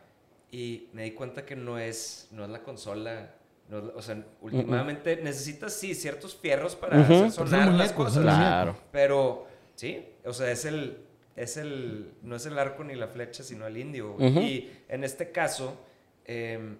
y 0.51 0.89
me 0.93 1.03
di 1.03 1.11
cuenta 1.11 1.45
que 1.45 1.55
no 1.55 1.77
es, 1.79 2.27
no 2.31 2.45
es 2.45 2.49
la 2.49 2.63
consola. 2.63 3.35
no 3.69 3.91
o 3.95 4.01
sea, 4.01 4.23
últimamente 4.41 5.17
necesitas, 5.17 5.73
sí, 5.73 5.95
ciertos 5.95 6.35
fierros 6.35 6.75
para 6.75 7.01
hacer 7.01 7.31
sonar 7.31 7.73
las 7.73 7.91
cosas. 7.91 8.23
Claro. 8.23 8.77
Pero, 8.91 9.47
sí, 9.75 10.05
o 10.25 10.33
sea, 10.33 10.51
es 10.51 10.65
el 10.65 10.97
es 11.35 11.57
el, 11.57 12.13
no 12.21 12.35
es 12.35 12.45
el 12.45 12.59
arco 12.59 12.83
ni 12.83 12.93
la 12.93 13.07
flecha, 13.07 13.41
sino 13.43 13.65
el 13.65 13.75
indio. 13.77 14.13
güey. 14.13 14.37
Y 14.37 14.71
en 14.87 15.03
este 15.03 15.31
caso, 15.31 15.75
em, 16.25 16.77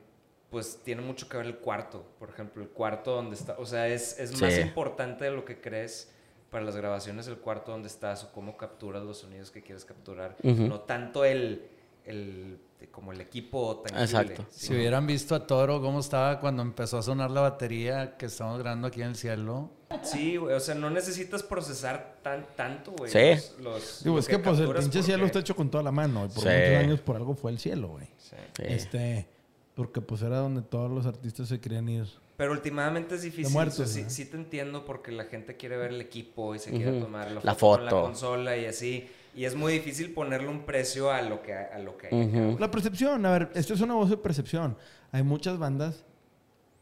pues 0.51 0.79
tiene 0.83 1.01
mucho 1.01 1.27
que 1.27 1.37
ver 1.37 1.47
el 1.47 1.57
cuarto, 1.57 2.05
por 2.19 2.29
ejemplo, 2.29 2.61
el 2.61 2.69
cuarto 2.69 3.15
donde 3.15 3.35
está, 3.35 3.55
o 3.57 3.65
sea, 3.65 3.87
es, 3.87 4.19
es 4.19 4.39
más 4.39 4.53
Sí. 4.53 4.61
importante 4.61 5.25
de 5.25 5.31
lo 5.31 5.43
que 5.43 5.59
crees 5.59 6.11
para 6.51 6.63
las 6.63 6.75
grabaciones 6.75 7.25
el 7.27 7.37
cuarto 7.37 7.71
donde 7.71 7.87
estás 7.87 8.23
o 8.25 8.31
cómo 8.31 8.55
capturas 8.55 9.01
los 9.03 9.17
sonidos 9.17 9.49
que 9.49 9.63
quieres 9.63 9.85
capturar, 9.85 10.35
no 10.43 10.81
tanto 10.81 11.25
el, 11.25 11.67
el 12.05 12.59
como 12.91 13.11
el 13.11 13.21
equipo 13.21 13.77
tangible. 13.77 14.03
Exacto. 14.03 14.45
Si 14.51 14.71
hubieran 14.75 15.07
visto 15.07 15.33
a 15.33 15.47
Toro 15.47 15.81
cómo 15.81 15.99
estaba 15.99 16.39
cuando 16.39 16.61
empezó 16.61 16.99
a 16.99 17.01
sonar 17.01 17.31
la 17.31 17.41
batería 17.41 18.17
que 18.17 18.27
estamos 18.27 18.59
grabando 18.59 18.87
aquí 18.89 19.01
en 19.01 19.07
el 19.07 19.15
cielo. 19.15 19.71
Sí, 20.01 20.37
güey, 20.37 20.55
o 20.55 20.59
sea, 20.59 20.75
no 20.75 20.89
necesitas 20.89 21.43
procesar 21.43 22.17
tan, 22.23 22.45
tanto, 22.55 22.91
güey. 22.97 23.11
Sí. 23.11 23.19
los- 23.19 23.59
los- 23.59 24.03
Digo, 24.03 24.19
es 24.19 24.27
que 24.27 24.39
pues 24.39 24.59
el 24.59 24.73
pinche 24.73 25.03
cielo 25.03 25.19
porque- 25.19 25.25
está 25.27 25.39
hecho 25.39 25.55
con 25.55 25.69
toda 25.69 25.83
la 25.83 25.91
mano. 25.91 26.25
Y 26.25 26.29
por 26.29 26.43
Sí. 26.43 26.49
muchos 26.49 26.75
años 26.83 26.99
por 27.01 27.15
algo 27.15 27.35
fue 27.35 27.51
el 27.51 27.59
cielo, 27.59 27.89
güey. 27.89 28.05
Sí. 28.17 28.35
Sí. 28.57 28.63
Este, 28.65 29.27
porque 29.75 30.01
pues 30.01 30.21
era 30.21 30.37
donde 30.37 30.61
todos 30.61 30.89
los 30.91 31.05
artistas 31.05 31.47
se 31.49 31.59
querían 31.59 31.87
ir. 31.89 32.05
Pero 32.37 32.51
últimamente 32.51 33.15
es 33.15 33.21
difícil. 33.21 33.53
muertos, 33.53 33.79
o 33.79 33.85
sea, 33.85 34.09
sí, 34.09 34.09
sí 34.09 34.25
te 34.25 34.37
entiendo 34.37 34.85
porque 34.85 35.11
la 35.11 35.25
gente 35.25 35.55
quiere 35.55 35.77
ver 35.77 35.91
el 35.91 36.01
equipo 36.01 36.55
y 36.55 36.59
se 36.59 36.71
quiere 36.71 36.91
Ujú. 36.93 37.01
tomar 37.05 37.31
la 37.31 37.39
foto, 37.41 37.45
La 37.45 37.55
con 37.55 37.85
la 37.85 37.91
foto. 37.91 38.03
consola 38.03 38.57
y 38.57 38.65
así. 38.65 39.07
Y 39.35 39.45
es 39.45 39.55
muy 39.55 39.73
difícil 39.73 40.13
ponerle 40.13 40.47
un 40.47 40.61
precio 40.65 41.11
a 41.11 41.21
lo 41.21 41.41
que, 41.41 41.53
a 41.53 41.77
lo 41.79 41.97
que 41.97 42.07
hay 42.07 42.13
Ujú. 42.13 42.37
güey. 42.45 42.57
La 42.59 42.69
percepción, 42.71 43.25
a 43.25 43.31
ver, 43.31 43.49
esto 43.55 43.73
es 43.73 43.81
una 43.81 43.93
voz 43.95 44.09
de 44.09 44.17
percepción. 44.17 44.77
Hay 45.11 45.23
muchas 45.23 45.57
bandas 45.59 46.03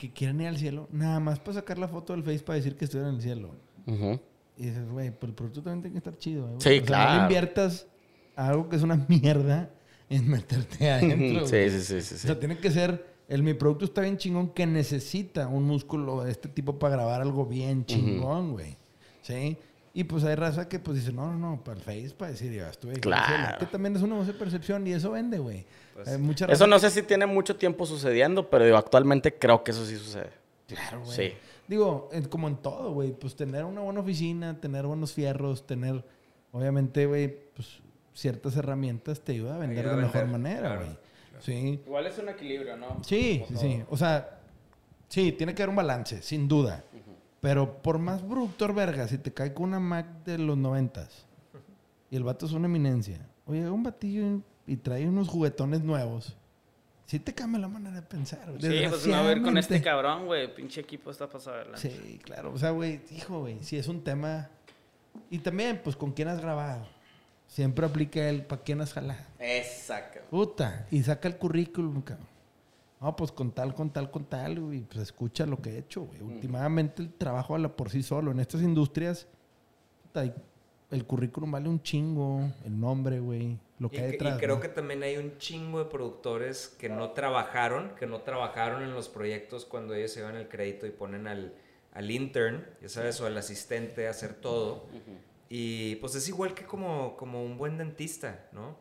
que 0.01 0.11
quieren 0.11 0.41
ir 0.41 0.47
al 0.47 0.57
cielo 0.57 0.87
nada 0.91 1.19
más 1.19 1.39
para 1.39 1.53
sacar 1.53 1.77
la 1.77 1.87
foto 1.87 2.13
del 2.13 2.23
Face 2.23 2.39
para 2.39 2.55
decir 2.57 2.75
que 2.75 2.85
estuvieron 2.85 3.11
en 3.11 3.15
el 3.17 3.21
cielo. 3.21 3.51
Y 4.57 4.65
dices, 4.65 4.89
güey, 4.89 5.11
pero 5.11 5.29
el 5.29 5.35
producto 5.35 5.61
también 5.61 5.81
tiene 5.83 5.93
que 5.93 5.97
estar 5.99 6.17
chido. 6.17 6.47
¿eh, 6.47 6.55
güey? 6.55 6.61
Sí, 6.61 6.69
O 6.69 6.71
sea, 6.71 6.79
No 6.79 6.85
claro. 6.87 7.13
le 7.17 7.21
inviertas 7.23 7.87
a 8.35 8.47
algo 8.49 8.67
que 8.67 8.75
es 8.77 8.81
una 8.81 8.95
mierda 9.07 9.69
en 10.09 10.27
meterte 10.27 10.89
adentro. 10.89 11.45
Sí, 11.47 11.69
sí, 11.69 11.81
sí, 11.81 12.01
sí, 12.01 12.15
O 12.15 12.17
sea, 12.17 12.39
tiene 12.39 12.57
que 12.57 12.71
ser. 12.71 13.11
El 13.27 13.43
mi 13.43 13.53
producto 13.53 13.85
está 13.85 14.01
bien 14.01 14.17
chingón 14.17 14.49
que 14.49 14.65
necesita 14.65 15.47
un 15.47 15.63
músculo 15.63 16.23
de 16.23 16.31
este 16.31 16.49
tipo 16.49 16.79
para 16.79 16.95
grabar 16.95 17.21
algo 17.21 17.45
bien 17.45 17.85
chingón, 17.85 18.53
güey. 18.53 18.75
¿Sí? 19.21 19.55
Y 19.93 20.05
pues 20.05 20.23
hay 20.23 20.35
raza 20.35 20.69
que 20.69 20.79
pues 20.79 20.97
dice, 20.97 21.11
no, 21.11 21.27
no, 21.33 21.37
no, 21.37 21.63
para 21.63 21.77
el 21.77 21.83
Face, 21.83 22.13
para 22.17 22.31
decir, 22.31 22.51
ya 22.53 22.69
estuve 22.69 22.93
aquí 22.93 23.07
en 23.09 23.13
el 23.13 23.19
cielo". 23.25 23.37
Claro. 23.43 23.57
Que 23.59 23.65
también 23.65 23.95
es 23.95 24.01
una 24.01 24.15
voz 24.15 24.27
de 24.27 24.33
percepción 24.33 24.87
y 24.87 24.93
eso 24.93 25.11
vende, 25.11 25.37
güey. 25.37 25.65
Pues 25.93 26.07
Eso 26.49 26.65
no 26.67 26.79
sé 26.79 26.89
si 26.89 27.03
tiene 27.03 27.25
mucho 27.25 27.55
tiempo 27.57 27.85
sucediendo, 27.85 28.49
pero 28.49 28.63
digo, 28.63 28.77
actualmente 28.77 29.33
creo 29.37 29.63
que 29.63 29.71
eso 29.71 29.85
sí 29.85 29.97
sucede. 29.97 30.29
Claro, 30.67 31.01
güey. 31.03 31.15
Sí. 31.15 31.33
Digo, 31.67 32.09
en- 32.13 32.25
como 32.25 32.47
en 32.47 32.55
todo, 32.57 32.93
güey. 32.93 33.11
Pues 33.11 33.35
tener 33.35 33.65
una 33.65 33.81
buena 33.81 33.99
oficina, 33.99 34.59
tener 34.59 34.85
buenos 34.87 35.11
fierros, 35.13 35.67
tener, 35.67 36.03
obviamente, 36.53 37.05
güey, 37.05 37.27
pues 37.53 37.79
ciertas 38.13 38.55
herramientas 38.55 39.19
te 39.19 39.33
ayuda 39.33 39.55
a 39.55 39.57
vender 39.57 39.79
Ayuda 39.79 39.93
a 39.93 39.95
de 39.97 40.01
mejor 40.03 40.25
manera, 40.27 40.59
claro, 40.61 40.85
güey. 40.85 40.97
Sí. 41.41 41.81
Igual 41.85 42.07
es 42.07 42.17
un 42.17 42.29
equilibrio, 42.29 42.77
¿no? 42.77 43.03
Sí, 43.03 43.43
sí, 43.49 43.55
sí. 43.57 43.83
O 43.89 43.97
sea, 43.97 44.39
sí, 45.09 45.31
tiene 45.33 45.53
que 45.55 45.63
haber 45.63 45.69
un 45.71 45.75
balance, 45.75 46.21
sin 46.21 46.47
duda. 46.47 46.83
Pero 47.41 47.81
por 47.81 47.97
más 47.97 48.21
productor 48.21 48.73
verga, 48.73 49.07
si 49.07 49.17
te 49.17 49.33
cae 49.33 49.53
con 49.53 49.65
una 49.65 49.79
Mac 49.79 50.23
de 50.23 50.37
los 50.37 50.57
noventas 50.57 51.25
y 52.11 52.15
el 52.15 52.23
vato 52.23 52.45
es 52.45 52.51
una 52.51 52.67
eminencia, 52.67 53.27
oye, 53.45 53.67
un 53.69 53.83
batillo 53.83 54.41
y 54.67 54.77
trae 54.77 55.07
unos 55.07 55.27
juguetones 55.27 55.81
nuevos, 55.81 56.37
sí 57.07 57.19
te 57.19 57.33
cambia 57.33 57.59
la 57.59 57.67
manera 57.67 57.95
de 57.95 58.03
pensar. 58.03 58.45
güey. 58.47 58.61
Sí, 58.61 58.87
pues 58.87 59.07
no 59.07 59.15
a 59.15 59.21
ver 59.23 59.41
con 59.41 59.57
este 59.57 59.81
cabrón, 59.81 60.27
güey. 60.27 60.53
Pinche 60.53 60.81
equipo 60.81 61.09
está 61.09 61.27
pasado 61.27 61.57
de 61.57 61.65
lanza. 61.65 61.89
Sí, 61.89 62.19
claro. 62.23 62.53
O 62.53 62.57
sea, 62.59 62.69
güey, 62.69 63.01
hijo, 63.11 63.39
güey, 63.39 63.61
si 63.63 63.75
es 63.77 63.87
un 63.87 64.03
tema. 64.03 64.49
Y 65.29 65.39
también, 65.39 65.81
pues, 65.83 65.95
¿con 65.95 66.11
quién 66.11 66.27
has 66.27 66.39
grabado? 66.39 66.87
Siempre 67.47 67.85
aplica 67.85 68.29
el 68.29 68.45
¿para 68.45 68.61
quién 68.61 68.79
has 68.79 68.93
jalado? 68.93 69.19
Exacto. 69.39 70.21
Puta. 70.29 70.87
Y 70.89 71.03
saca 71.03 71.27
el 71.27 71.35
currículum, 71.37 72.01
cabrón. 72.01 72.30
No, 73.01 73.15
pues 73.15 73.31
con 73.31 73.51
tal, 73.51 73.73
con 73.73 73.89
tal, 73.89 74.11
con 74.11 74.25
tal, 74.25 74.59
güey. 74.59 74.81
Pues 74.81 74.99
escucha 74.99 75.45
lo 75.47 75.59
que 75.61 75.71
he 75.71 75.77
hecho, 75.79 76.01
güey. 76.03 76.21
Últimamente 76.21 77.01
el 77.01 77.11
trabajo 77.13 77.55
habla 77.55 77.75
por 77.75 77.89
sí 77.89 78.03
solo. 78.03 78.31
En 78.31 78.39
estas 78.39 78.61
industrias, 78.61 79.27
y 80.15 80.31
el 80.93 81.05
currículum 81.05 81.49
vale 81.51 81.67
un 81.67 81.81
chingo. 81.81 82.41
El 82.63 82.79
nombre, 82.79 83.19
güey. 83.19 83.57
Lo 83.79 83.87
Y, 83.87 83.89
que 83.89 83.97
hay 83.97 84.05
que- 84.05 84.11
detrás. 84.11 84.37
y 84.37 84.39
creo 84.39 84.55
¿no? 84.55 84.61
que 84.61 84.67
también 84.69 85.01
hay 85.01 85.17
un 85.17 85.35
chingo 85.39 85.79
de 85.79 85.85
productores 85.85 86.67
que 86.79 86.89
no 86.89 87.11
trabajaron, 87.11 87.95
que 87.95 88.05
no 88.05 88.21
trabajaron 88.21 88.83
en 88.83 88.93
los 88.93 89.09
proyectos 89.09 89.65
cuando 89.65 89.95
ellos 89.95 90.11
se 90.11 90.19
llevan 90.19 90.35
el 90.35 90.47
crédito 90.47 90.85
y 90.85 90.91
ponen 90.91 91.25
al, 91.25 91.55
al 91.93 92.11
intern, 92.11 92.63
ya 92.83 92.89
sabes, 92.89 93.19
o 93.21 93.25
al 93.25 93.35
asistente 93.35 94.05
a 94.07 94.11
hacer 94.11 94.35
todo. 94.35 94.85
Y 95.49 95.95
pues 95.95 96.13
es 96.13 96.29
igual 96.29 96.53
que 96.53 96.65
como, 96.65 97.17
como 97.17 97.43
un 97.43 97.57
buen 97.57 97.79
dentista, 97.79 98.45
¿no? 98.51 98.75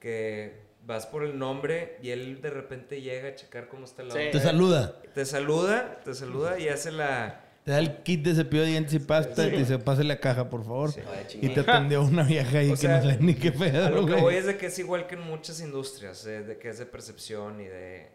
Que 0.00 0.68
vas 0.90 1.06
por 1.06 1.22
el 1.24 1.38
nombre 1.38 1.98
y 2.02 2.10
él 2.10 2.40
de 2.42 2.50
repente 2.50 3.00
llega 3.00 3.28
a 3.28 3.34
checar 3.34 3.68
cómo 3.68 3.84
está 3.84 4.02
la 4.02 4.12
Sí. 4.14 4.20
Te 4.32 4.40
saluda. 4.40 4.94
Te 5.14 5.24
saluda, 5.24 6.00
te 6.04 6.14
saluda 6.14 6.58
y 6.58 6.68
hace 6.68 6.90
la... 6.92 7.44
Te 7.64 7.72
da 7.72 7.78
el 7.78 8.02
kit 8.02 8.24
de 8.24 8.34
cepillo 8.34 8.62
de 8.62 8.68
dientes 8.70 8.94
y 8.94 8.98
pasta 9.00 9.46
y 9.46 9.50
te 9.50 9.56
dice, 9.58 9.78
pásale 9.78 10.08
la 10.08 10.18
caja, 10.18 10.48
por 10.48 10.64
favor. 10.64 10.90
Sí. 10.92 11.00
Y 11.42 11.48
te 11.50 11.60
atendió 11.60 12.02
una 12.02 12.22
vieja 12.24 12.58
ahí 12.58 12.68
O 12.68 12.72
que 12.72 12.76
sea, 12.78 12.96
no 12.96 13.02
sabe 13.02 13.18
ni 13.20 13.34
qué 13.34 13.52
pedo, 13.52 13.90
lo 13.90 14.06
que 14.06 14.14
voy 14.14 14.34
es 14.34 14.46
de 14.46 14.56
que 14.56 14.66
es 14.66 14.78
igual 14.78 15.06
que 15.06 15.14
en 15.14 15.22
muchas 15.22 15.60
industrias, 15.60 16.26
eh, 16.26 16.42
de 16.42 16.58
que 16.58 16.70
es 16.70 16.78
de 16.78 16.86
percepción 16.86 17.60
y 17.60 17.64
de... 17.64 18.10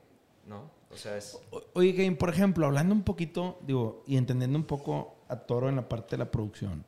¿No? 0.47 0.69
O 0.91 0.97
sea, 0.97 1.15
es... 1.17 1.39
O- 1.51 1.63
Oye, 1.73 1.91
Game, 1.93 2.15
por 2.17 2.29
ejemplo, 2.29 2.65
hablando 2.65 2.93
un 2.93 3.03
poquito, 3.03 3.59
digo, 3.65 4.03
y 4.07 4.17
entendiendo 4.17 4.57
un 4.57 4.65
poco 4.65 5.15
a 5.27 5.35
Toro 5.37 5.69
en 5.69 5.75
la 5.75 5.87
parte 5.89 6.15
de 6.15 6.19
la 6.19 6.31
producción, 6.31 6.83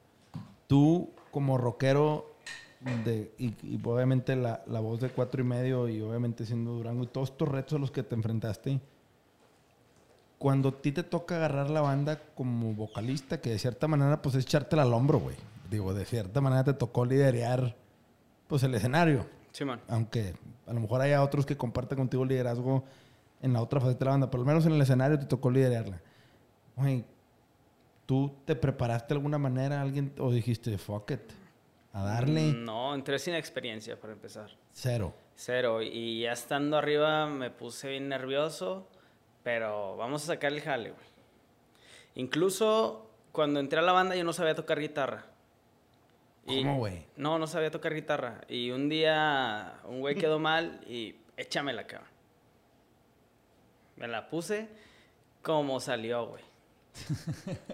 tú 0.67 1.13
como 1.31 1.57
rockero 1.57 2.26
de, 3.03 3.31
y, 3.37 3.53
y 3.63 3.79
obviamente 3.83 4.35
la, 4.35 4.63
la 4.67 4.79
voz 4.79 4.99
de 4.99 5.09
cuatro 5.09 5.41
y 5.41 5.43
medio 5.43 5.87
y 5.87 6.01
obviamente 6.01 6.45
siendo 6.45 6.71
Durango 6.71 7.03
y 7.03 7.07
todos 7.07 7.31
estos 7.31 7.47
retos 7.47 7.73
a 7.73 7.79
los 7.79 7.91
que 7.91 8.03
te 8.03 8.15
enfrentaste, 8.15 8.79
cuando 10.37 10.69
a 10.69 10.81
ti 10.81 10.91
te 10.91 11.03
toca 11.03 11.35
agarrar 11.35 11.69
la 11.69 11.81
banda 11.81 12.21
como 12.35 12.73
vocalista, 12.73 13.41
que 13.41 13.49
de 13.49 13.59
cierta 13.59 13.87
manera 13.87 14.21
pues 14.21 14.35
es 14.35 14.45
echártela 14.45 14.83
al 14.83 14.93
hombro, 14.93 15.19
güey. 15.19 15.35
Digo, 15.69 15.93
de 15.93 16.05
cierta 16.05 16.41
manera 16.41 16.63
te 16.63 16.73
tocó 16.73 17.05
liderear 17.05 17.75
pues 18.47 18.63
el 18.63 18.73
escenario. 18.75 19.25
Simón. 19.51 19.81
Aunque 19.87 20.35
a 20.67 20.73
lo 20.73 20.79
mejor 20.79 21.01
haya 21.01 21.23
otros 21.23 21.45
que 21.45 21.57
comparten 21.57 21.97
contigo 21.97 22.23
el 22.23 22.29
liderazgo 22.29 22.83
en 23.41 23.53
la 23.53 23.61
otra 23.61 23.79
faceta 23.79 23.99
de 23.99 24.05
la 24.05 24.11
banda, 24.11 24.31
pero 24.31 24.41
al 24.41 24.47
menos 24.47 24.65
en 24.65 24.73
el 24.73 24.81
escenario 24.81 25.19
te 25.19 25.25
tocó 25.25 25.49
liderarla. 25.49 26.01
Güey, 26.75 27.03
¿tú 28.05 28.33
te 28.45 28.55
preparaste 28.55 29.13
de 29.13 29.17
alguna 29.17 29.37
manera 29.37 29.81
alguien 29.81 30.13
o 30.19 30.31
dijiste, 30.31 30.77
fuck 30.77 31.11
it, 31.11 31.21
a 31.93 32.03
darle 32.03 32.53
No, 32.53 32.93
entré 32.93 33.17
sin 33.19 33.33
experiencia 33.35 33.99
para 33.99 34.13
empezar. 34.13 34.51
cero? 34.73 35.13
Cero. 35.35 35.81
Y 35.81 36.21
ya 36.21 36.31
estando 36.31 36.77
arriba 36.77 37.27
me 37.27 37.49
puse 37.51 37.89
bien 37.89 38.09
nervioso, 38.09 38.87
pero 39.43 39.95
vamos 39.97 40.23
a 40.23 40.27
sacar 40.27 40.51
el 40.53 40.61
jale, 40.61 40.91
güey. 40.91 41.07
Incluso 42.15 43.09
cuando 43.31 43.59
entré 43.59 43.79
a 43.79 43.83
la 43.83 43.91
banda 43.91 44.15
yo 44.15 44.23
no 44.23 44.33
sabía 44.33 44.55
tocar 44.55 44.79
guitarra. 44.79 45.25
Y- 46.47 46.63
¿Cómo, 46.63 46.77
güey? 46.77 47.05
No, 47.17 47.37
no 47.39 47.45
sabía 47.45 47.69
tocar 47.71 47.93
guitarra. 47.93 48.41
Y 48.47 48.71
un 48.71 48.89
día 48.89 49.79
un 49.85 49.99
güey 49.99 50.15
quedó 50.15 50.39
mal 50.39 50.81
y 50.87 51.15
échamela, 51.35 51.85
cabrón. 51.85 52.09
Me 53.97 54.07
la 54.07 54.29
puse 54.29 54.67
como 55.41 55.79
salió, 55.79 56.27
güey. 56.27 56.43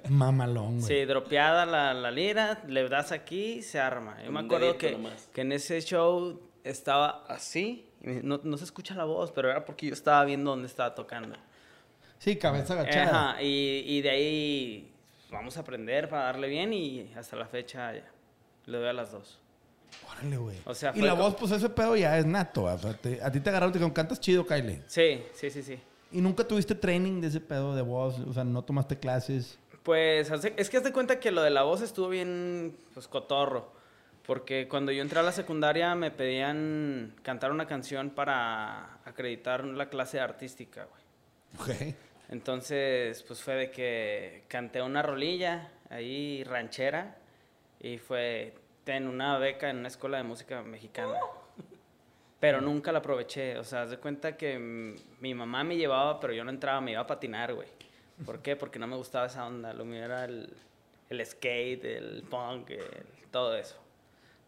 Mamalón, 0.10 0.80
güey. 0.82 0.88
Sí, 1.02 1.06
dropeada 1.06 1.66
la, 1.66 1.94
la 1.94 2.12
lira, 2.12 2.62
le 2.68 2.88
das 2.90 3.12
aquí, 3.12 3.62
se 3.62 3.80
arma. 3.80 4.18
Yo 4.24 4.32
me 4.32 4.42
acuerdo 4.42 4.78
que, 4.78 4.92
nomás. 4.92 5.30
que 5.34 5.42
en 5.42 5.52
ese 5.52 5.82
show 5.82 6.42
estaba 6.64 7.24
así, 7.28 7.90
y 8.02 8.08
no, 8.24 8.40
no 8.44 8.58
se 8.58 8.64
escucha 8.66 8.96
la 8.96 9.06
voz, 9.06 9.32
pero 9.32 9.50
era 9.50 9.66
porque 9.66 9.88
yo 9.88 9.94
estaba 9.94 10.24
viendo 10.26 10.52
dónde 10.52 10.68
estaba 10.68 10.94
tocando. 10.96 11.36
Sí, 12.20 12.38
cabeza 12.38 12.74
agachada. 12.74 13.32
Ajá, 13.32 13.42
y, 13.44 13.84
y 13.86 14.02
de 14.02 14.10
ahí 14.10 14.92
vamos 15.32 15.58
a 15.58 15.62
aprender 15.62 16.08
para 16.10 16.24
darle 16.26 16.48
bien 16.48 16.72
y 16.74 17.12
hasta 17.16 17.36
la 17.36 17.48
fecha 17.48 17.94
ya, 17.94 18.06
le 18.66 18.78
doy 18.78 18.88
a 18.88 18.94
las 18.94 19.12
dos. 19.12 19.40
Órale, 20.10 20.38
güey. 20.38 20.58
O 20.66 20.74
sea, 20.74 20.92
y 20.96 21.02
la 21.02 21.14
voz, 21.14 21.36
pues 21.36 21.52
ese 21.52 21.70
pedo 21.70 21.96
ya 21.96 22.18
es 22.18 22.26
nato. 22.26 22.64
o 22.64 22.78
sea, 22.78 22.94
te- 22.94 23.22
a 23.22 23.32
ti 23.32 23.40
te 23.40 23.50
agarraron 23.50 23.70
y 23.70 23.74
te 23.74 23.80
dijeron, 23.80 23.94
cantas 23.94 24.20
chido, 24.20 24.46
Kylie. 24.46 24.82
Sí, 24.88 25.22
sí, 25.34 25.50
sí, 25.50 25.62
sí. 25.62 25.80
¿Y 26.14 26.22
nunca 26.22 26.48
tuviste 26.48 26.76
training 26.76 27.22
de 27.22 27.28
ese 27.28 27.42
pedo 27.42 27.76
de 27.76 27.82
voz? 27.82 28.20
O 28.20 28.32
sea, 28.32 28.44
no 28.44 28.64
tomaste 28.64 28.98
clases. 29.00 29.58
Pues 29.82 30.32
es 30.56 30.70
que 30.70 30.78
haz 30.78 30.84
de 30.84 30.94
cuenta 30.94 31.20
que 31.20 31.32
lo 31.32 31.42
de 31.42 31.50
la 31.50 31.64
voz 31.64 31.82
estuvo 31.82 32.08
bien, 32.08 32.78
pues 32.94 33.08
cotorro. 33.08 33.74
Porque 34.26 34.68
cuando 34.70 34.92
yo 34.92 35.02
entré 35.02 35.20
a 35.20 35.24
la 35.24 35.34
secundaria 35.34 35.96
me 35.96 36.12
pedían 36.12 37.16
cantar 37.24 37.52
una 37.52 37.68
canción 37.68 38.12
para 38.12 39.00
acreditar 39.04 39.66
la 39.66 39.90
clase 39.90 40.20
artística, 40.20 40.86
güey. 40.86 41.04
Ok. 41.60 41.96
Entonces, 42.30 43.22
pues 43.24 43.42
fue 43.42 43.56
de 43.56 43.72
que 43.72 44.44
canté 44.48 44.82
una 44.82 45.02
rolilla 45.02 45.72
ahí 45.90 46.44
ranchera 46.46 47.18
y 47.80 47.98
fue 47.98 48.56
en 48.86 49.08
una 49.08 49.38
beca 49.38 49.70
en 49.70 49.78
una 49.80 49.88
escuela 49.90 50.18
de 50.18 50.24
música 50.24 50.62
mexicana. 50.62 51.16
Pero 52.44 52.60
nunca 52.60 52.92
la 52.92 53.00
aproveché. 53.00 53.58
O 53.58 53.64
sea, 53.64 53.84
haz 53.84 53.92
de 53.92 53.98
cuenta 54.00 54.36
que 54.36 54.60
mi 55.22 55.34
mamá 55.34 55.64
me 55.64 55.78
llevaba, 55.78 56.20
pero 56.20 56.34
yo 56.34 56.44
no 56.44 56.50
entraba, 56.50 56.82
me 56.82 56.92
iba 56.92 57.00
a 57.00 57.08
patinar, 57.08 57.54
güey. 57.54 57.70
¿Por 58.26 58.42
qué? 58.42 58.58
Porque 58.58 58.78
no 58.80 58.86
me 58.86 58.98
gustaba 58.98 59.28
esa 59.28 59.48
onda. 59.48 59.72
Lo 59.74 59.86
mío 59.86 60.04
era 60.04 60.26
el, 60.26 60.54
el 61.10 61.26
skate, 61.26 61.86
el 61.86 62.24
punk, 62.30 62.72
el- 62.72 63.06
todo 63.32 63.56
eso. 63.56 63.78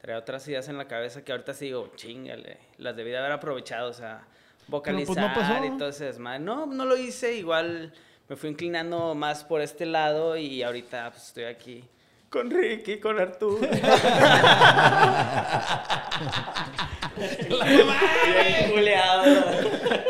traía 0.02 0.20
otras 0.20 0.46
ideas 0.50 0.68
en 0.68 0.78
la 0.78 0.90
cabeza 0.90 1.24
que 1.24 1.32
ahorita 1.32 1.54
sí 1.54 1.68
digo, 1.68 1.90
chingale, 1.96 2.58
las 2.80 2.98
debí 2.98 3.12
de 3.12 3.18
haber 3.18 3.32
aprovechado, 3.32 3.92
o 3.92 3.94
sea, 3.94 4.26
pues, 4.58 4.70
vocalizar 4.72 5.16
no 5.16 5.34
pasó. 5.34 5.64
y 5.64 5.78
todo 5.78 5.88
ese 5.88 6.04
desmadre. 6.04 6.40
No, 6.40 6.66
no 6.66 6.84
lo 6.84 6.98
hice, 6.98 7.36
igual 7.36 7.94
me 8.28 8.36
fui 8.36 8.50
inclinando 8.50 9.16
más 9.16 9.46
por 9.46 9.62
este 9.62 9.86
lado 9.86 10.36
y 10.36 10.64
ahorita 10.64 11.12
pues, 11.12 11.28
estoy 11.28 11.46
aquí 11.46 11.86
con 12.30 12.52
Ricky, 12.52 13.00
con 13.00 13.18
Arturo. 13.22 13.66
Culeado. 18.74 19.26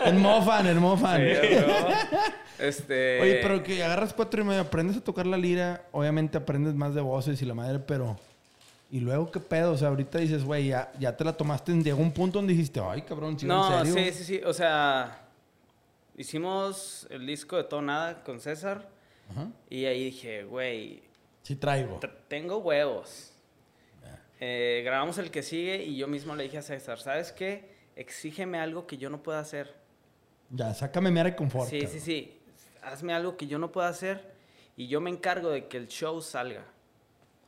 En 0.05 0.21
mofan, 0.21 0.67
en 0.67 0.77
mofan. 0.79 1.21
Sí. 1.21 1.57
Este... 2.59 3.19
Oye, 3.21 3.39
pero 3.41 3.61
que 3.63 3.83
agarras 3.83 4.13
cuatro 4.13 4.41
y 4.41 4.45
medio, 4.45 4.61
aprendes 4.61 4.97
a 4.97 5.01
tocar 5.03 5.25
la 5.27 5.37
lira, 5.37 5.85
obviamente 5.91 6.37
aprendes 6.37 6.73
más 6.73 6.95
de 6.95 7.01
voces 7.01 7.41
y 7.41 7.45
la 7.45 7.53
madre, 7.53 7.79
pero... 7.79 8.17
Y 8.91 8.99
luego, 9.01 9.29
¿qué 9.31 9.39
pedo? 9.39 9.73
O 9.73 9.77
sea, 9.77 9.89
ahorita 9.89 10.19
dices, 10.19 10.43
güey, 10.45 10.67
ya, 10.67 10.91
ya 10.99 11.17
te 11.17 11.25
la 11.25 11.33
tomaste, 11.33 11.73
llegó 11.73 12.01
un 12.01 12.11
punto 12.11 12.37
donde 12.39 12.53
dijiste, 12.53 12.79
ay, 12.79 13.01
cabrón, 13.01 13.35
chido, 13.35 13.53
No, 13.53 13.79
¿en 13.81 13.87
serio? 13.87 14.13
sí, 14.13 14.17
sí, 14.19 14.23
sí. 14.23 14.41
O 14.45 14.53
sea, 14.53 15.19
hicimos 16.17 17.05
el 17.09 17.25
disco 17.25 17.57
de 17.57 17.63
Todo 17.65 17.81
Nada 17.81 18.23
con 18.23 18.39
César. 18.39 18.87
Ajá. 19.31 19.47
Y 19.69 19.85
ahí 19.85 20.05
dije, 20.05 20.43
güey, 20.43 21.01
Sí 21.41 21.55
traigo. 21.55 21.99
tengo 22.27 22.57
huevos. 22.59 23.31
Eh, 24.39 24.81
grabamos 24.83 25.17
el 25.17 25.31
que 25.31 25.43
sigue 25.43 25.83
y 25.83 25.95
yo 25.95 26.07
mismo 26.07 26.35
le 26.35 26.43
dije 26.43 26.57
a 26.57 26.61
César, 26.61 26.99
¿sabes 26.99 27.31
qué? 27.31 27.73
Exígeme 27.95 28.59
algo 28.59 28.85
que 28.85 28.97
yo 28.97 29.09
no 29.09 29.23
pueda 29.23 29.39
hacer. 29.39 29.73
Ya, 30.49 30.73
sácame 30.73 31.11
mi 31.11 31.19
área 31.19 31.31
de 31.31 31.37
confort. 31.37 31.69
Sí, 31.69 31.79
sí, 31.79 31.85
cabrón. 31.85 32.01
sí. 32.01 32.37
Hazme 32.81 33.13
algo 33.13 33.37
que 33.37 33.47
yo 33.47 33.57
no 33.57 33.71
pueda 33.71 33.87
hacer 33.87 34.35
y 34.77 34.87
yo 34.87 35.01
me 35.01 35.09
encargo 35.09 35.49
de 35.49 35.67
que 35.67 35.77
el 35.77 35.87
show 35.87 36.21
salga. 36.21 36.63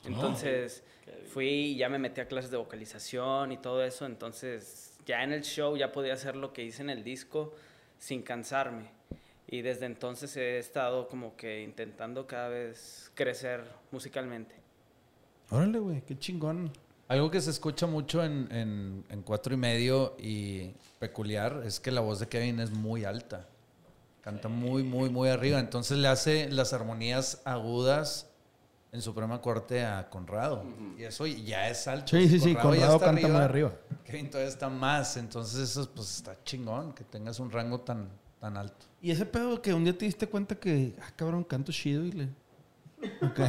Entonces 0.05 0.83
fui 1.31 1.47
y 1.47 1.77
ya 1.77 1.89
me 1.89 1.99
metí 1.99 2.21
a 2.21 2.27
clases 2.27 2.49
de 2.51 2.57
vocalización 2.57 3.51
y 3.51 3.57
todo 3.57 3.83
eso. 3.83 4.05
Entonces 4.05 4.97
ya 5.05 5.23
en 5.23 5.33
el 5.33 5.43
show 5.43 5.75
ya 5.75 5.91
podía 5.91 6.13
hacer 6.13 6.35
lo 6.35 6.53
que 6.53 6.63
hice 6.63 6.81
en 6.81 6.89
el 6.89 7.03
disco 7.03 7.53
sin 7.99 8.23
cansarme. 8.23 8.89
Y 9.47 9.61
desde 9.61 9.85
entonces 9.85 10.35
he 10.37 10.57
estado 10.57 11.07
como 11.07 11.35
que 11.35 11.61
intentando 11.61 12.27
cada 12.27 12.49
vez 12.49 13.11
crecer 13.15 13.63
musicalmente. 13.91 14.55
Órale, 15.49 15.79
güey, 15.79 16.01
qué 16.01 16.17
chingón. 16.17 16.71
Algo 17.07 17.31
que 17.31 17.39
se 17.39 17.51
escucha 17.51 17.87
mucho 17.87 18.23
en, 18.23 18.49
en- 18.51 19.05
en 19.09 19.21
cuatro 19.21 19.53
y 19.53 19.57
medio 19.57 20.15
y 20.19 20.73
peculiar 20.99 21.61
es 21.65 21.79
que 21.79 21.89
la 21.91 22.01
voz 22.01 22.19
de 22.19 22.27
Kevin 22.27 22.59
es 22.59 22.71
muy 22.71 23.05
alta. 23.05 23.47
Canta 24.21 24.49
muy, 24.49 24.83
muy, 24.83 25.09
muy 25.09 25.29
arriba. 25.29 25.57
Entonces 25.59 25.97
le 25.97 26.09
hace 26.09 26.49
las 26.49 26.73
armonías 26.73 27.41
agudas 27.45 28.27
en 28.91 29.01
Suprema 29.01 29.41
Corte 29.41 29.85
a 29.85 30.09
Conrado. 30.09 30.65
Y 30.97 31.03
eso 31.03 31.25
ya 31.25 31.69
es 31.69 31.87
alto. 31.87 32.17
Sí, 32.17 32.27
sí, 32.27 32.39
sí, 32.41 32.53
Conrado 32.55 32.95
está 32.95 33.05
canta 33.05 33.27
muy 33.29 33.37
arriba. 33.41 33.71
Kevin 34.03 34.29
todavía 34.29 34.49
está 34.51 34.67
más. 34.67 35.15
Entonces 35.15 35.61
eso 35.69 35.89
pues 35.95 36.17
está 36.17 36.35
chingón 36.43 36.91
que 36.91 37.05
tengas 37.05 37.39
un 37.39 37.49
rango 37.51 37.79
tan, 37.79 38.09
tan 38.41 38.57
alto. 38.57 38.85
Y 39.01 39.11
ese 39.11 39.25
pedo 39.25 39.61
que 39.61 39.73
un 39.73 39.85
día 39.85 39.97
te 39.97 40.03
diste 40.03 40.27
cuenta 40.27 40.55
que, 40.55 40.93
ah, 41.01 41.09
cabrón, 41.15 41.45
canto 41.45 41.71
chido 41.71 42.03
y 42.03 42.11
le... 42.11 42.27
Ok. 43.21 43.39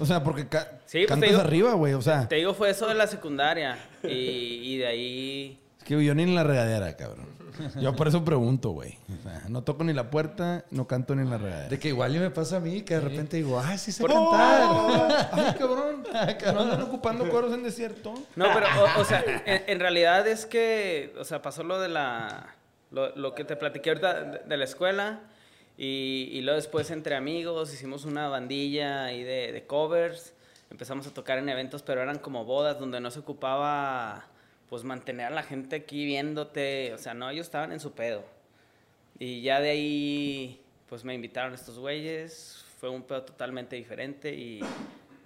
O 0.00 0.06
sea, 0.06 0.22
porque 0.22 0.48
ca- 0.48 0.78
Sí, 0.86 0.98
pues, 0.98 1.06
cantas 1.08 1.30
digo- 1.30 1.40
arriba, 1.40 1.72
güey. 1.74 1.94
O 1.94 2.02
sea, 2.02 2.28
Te 2.28 2.36
digo, 2.36 2.54
fue 2.54 2.70
eso 2.70 2.86
de 2.86 2.94
la 2.94 3.06
secundaria. 3.06 3.78
Y, 4.02 4.08
y 4.08 4.78
de 4.78 4.86
ahí 4.86 5.60
es 5.78 5.84
que 5.84 6.04
yo 6.04 6.14
ni 6.14 6.22
en 6.22 6.34
la 6.34 6.44
regadera, 6.44 6.96
cabrón. 6.96 7.28
Yo 7.78 7.94
por 7.94 8.08
eso 8.08 8.24
pregunto, 8.24 8.70
güey. 8.70 8.96
O 9.18 9.22
sea, 9.22 9.42
no 9.48 9.62
toco 9.62 9.84
ni 9.84 9.92
la 9.92 10.08
puerta, 10.10 10.64
no 10.70 10.86
canto 10.86 11.14
ni 11.14 11.22
en 11.22 11.30
la 11.30 11.36
regadera. 11.38 11.68
De 11.68 11.78
que 11.78 11.88
igual 11.88 12.14
y 12.16 12.18
me 12.18 12.30
pasa 12.30 12.56
a 12.56 12.60
mí 12.60 12.82
que 12.82 12.94
de 12.94 13.00
repente 13.00 13.36
digo, 13.36 13.58
ah, 13.58 13.76
sí 13.76 13.92
sé 13.92 14.04
¡Oh! 14.08 14.30
cantar. 14.30 15.28
Ay, 15.32 15.54
cabrón. 15.58 16.02
¿No 16.54 16.60
andan 16.60 16.82
ocupando 16.82 17.28
coros 17.28 17.52
en 17.52 17.62
desierto? 17.62 18.14
No, 18.36 18.46
pero, 18.54 18.66
o, 18.96 19.00
o 19.00 19.04
sea, 19.04 19.22
en, 19.44 19.62
en 19.66 19.80
realidad 19.80 20.26
es 20.26 20.46
que, 20.46 21.12
o 21.18 21.24
sea, 21.24 21.42
pasó 21.42 21.62
lo 21.62 21.78
de 21.80 21.88
la, 21.88 22.54
lo, 22.92 23.14
lo 23.16 23.34
que 23.34 23.44
te 23.44 23.56
platiqué 23.56 23.90
ahorita 23.90 24.22
de, 24.22 24.38
de 24.46 24.56
la 24.56 24.64
escuela 24.64 25.20
y, 25.82 26.28
y 26.32 26.42
luego 26.42 26.56
después 26.56 26.90
entre 26.90 27.14
amigos 27.16 27.72
hicimos 27.72 28.04
una 28.04 28.28
bandilla 28.28 29.06
ahí 29.06 29.22
de, 29.22 29.50
de 29.50 29.66
covers, 29.66 30.34
empezamos 30.70 31.06
a 31.06 31.14
tocar 31.14 31.38
en 31.38 31.48
eventos, 31.48 31.82
pero 31.82 32.02
eran 32.02 32.18
como 32.18 32.44
bodas 32.44 32.78
donde 32.78 33.00
no 33.00 33.10
se 33.10 33.20
ocupaba, 33.20 34.26
pues, 34.68 34.84
mantener 34.84 35.26
a 35.26 35.30
la 35.30 35.42
gente 35.42 35.76
aquí 35.76 36.04
viéndote, 36.04 36.92
o 36.92 36.98
sea, 36.98 37.14
no, 37.14 37.30
ellos 37.30 37.46
estaban 37.46 37.72
en 37.72 37.80
su 37.80 37.92
pedo. 37.92 38.22
Y 39.18 39.40
ya 39.42 39.60
de 39.60 39.70
ahí, 39.70 40.60
pues, 40.88 41.02
me 41.04 41.14
invitaron 41.14 41.54
estos 41.54 41.78
güeyes, 41.78 42.62
fue 42.78 42.88
un 42.90 43.02
pedo 43.02 43.22
totalmente 43.22 43.74
diferente 43.76 44.34
y, 44.34 44.60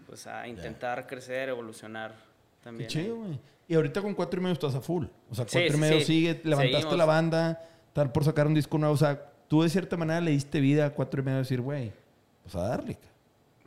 pues, 0.06 0.26
a 0.28 0.46
intentar 0.46 1.06
crecer, 1.06 1.48
evolucionar 1.48 2.12
Qué 2.12 2.64
también. 2.64 2.88
chido, 2.88 3.16
güey. 3.16 3.38
Y 3.66 3.74
ahorita 3.74 4.02
con 4.02 4.14
cuatro 4.14 4.38
y 4.38 4.42
medio 4.42 4.52
estás 4.54 4.74
a 4.76 4.80
full. 4.80 5.06
O 5.30 5.34
sea, 5.34 5.46
Sí, 5.48 5.52
cuatro 5.58 5.68
y 5.68 5.72
sí, 5.72 5.78
medio 5.78 5.98
sí. 6.00 6.04
sigue, 6.06 6.40
levantaste 6.44 6.72
Seguimos. 6.76 6.96
la 6.96 7.04
banda, 7.06 7.64
estar 7.88 8.12
por 8.12 8.24
sacar 8.24 8.46
un 8.46 8.54
disco 8.54 8.78
nuevo. 8.78 8.94
O 8.94 8.98
sea, 8.98 9.30
tú 9.54 9.62
de 9.62 9.68
cierta 9.68 9.96
manera 9.96 10.20
le 10.20 10.32
diste 10.32 10.58
vida 10.58 10.86
a 10.86 10.90
cuatro 10.90 11.20
y 11.20 11.24
medio 11.24 11.38
decir, 11.38 11.60
güey, 11.60 11.92
pues 12.42 12.56
a 12.56 12.62
darle. 12.62 12.96
ca-". 12.96 13.06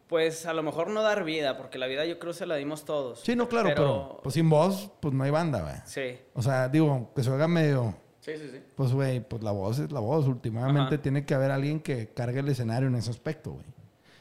Pues 0.10 0.46
a 0.46 0.52
lo 0.54 0.62
mejor 0.62 0.90
no 0.90 1.02
dar 1.02 1.24
vida, 1.24 1.56
porque 1.58 1.78
la 1.78 1.88
vida 1.88 2.06
yo 2.06 2.20
creo 2.20 2.34
se 2.34 2.46
la 2.46 2.56
dimos 2.58 2.84
todos. 2.84 3.22
Sí, 3.22 3.38
no, 3.38 3.48
claro, 3.48 3.70
pero, 3.70 4.20
pues 4.22 4.34
sin 4.36 4.50
voz, 4.50 4.92
pues 5.00 5.14
no 5.14 5.24
hay 5.24 5.32
banda, 5.32 5.62
güey. 5.62 5.76
Sí, 5.86 6.20
O 6.34 6.42
sea, 6.42 6.68
digo, 6.68 7.10
que 7.16 7.24
se 7.24 7.30
haga 7.30 7.48
medio, 7.48 7.96
Sí, 8.20 8.34
sí, 8.36 8.50
sí. 8.52 8.60
pues 8.76 8.92
güey, 8.92 9.22
pues 9.22 9.42
la 9.44 9.52
voz 9.52 9.80
es 9.80 9.90
la 9.94 10.02
voz. 10.02 10.28
Últimamente 10.28 10.96
Ajá. 10.96 11.02
tiene 11.02 11.26
que 11.26 11.34
haber 11.34 11.52
alguien 11.52 11.80
que 11.80 12.10
cargue 12.10 12.42
el 12.42 12.50
escenario 12.50 12.90
en 12.90 12.96
ese 12.96 13.10
aspecto, 13.12 13.52
güey. 13.54 13.66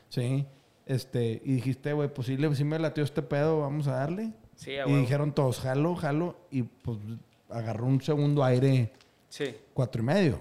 Sí. 0.08 0.46
Este, 0.86 1.42
y 1.44 1.54
dijiste, 1.54 1.92
güey, 1.94 2.08
pues 2.14 2.28
sí, 2.28 2.36
le- 2.36 2.54
sí 2.54 2.62
me 2.62 2.78
latió 2.78 3.02
este 3.02 3.22
pedo, 3.22 3.58
vamos 3.62 3.88
a 3.88 3.92
darle. 3.96 4.32
sí, 4.54 4.70
a 4.76 4.82
Y 4.86 4.90
huevo. 4.90 5.00
dijeron 5.00 5.32
todos, 5.32 5.58
jalo, 5.58 5.96
jalo. 5.96 6.36
Y 6.52 6.62
pues 6.62 6.98
agarró 7.50 7.86
un 7.86 8.00
segundo 8.00 8.44
aire 8.44 8.92
Sí, 9.28 9.54
cuatro 9.74 10.02
y 10.02 10.04
medio. 10.06 10.40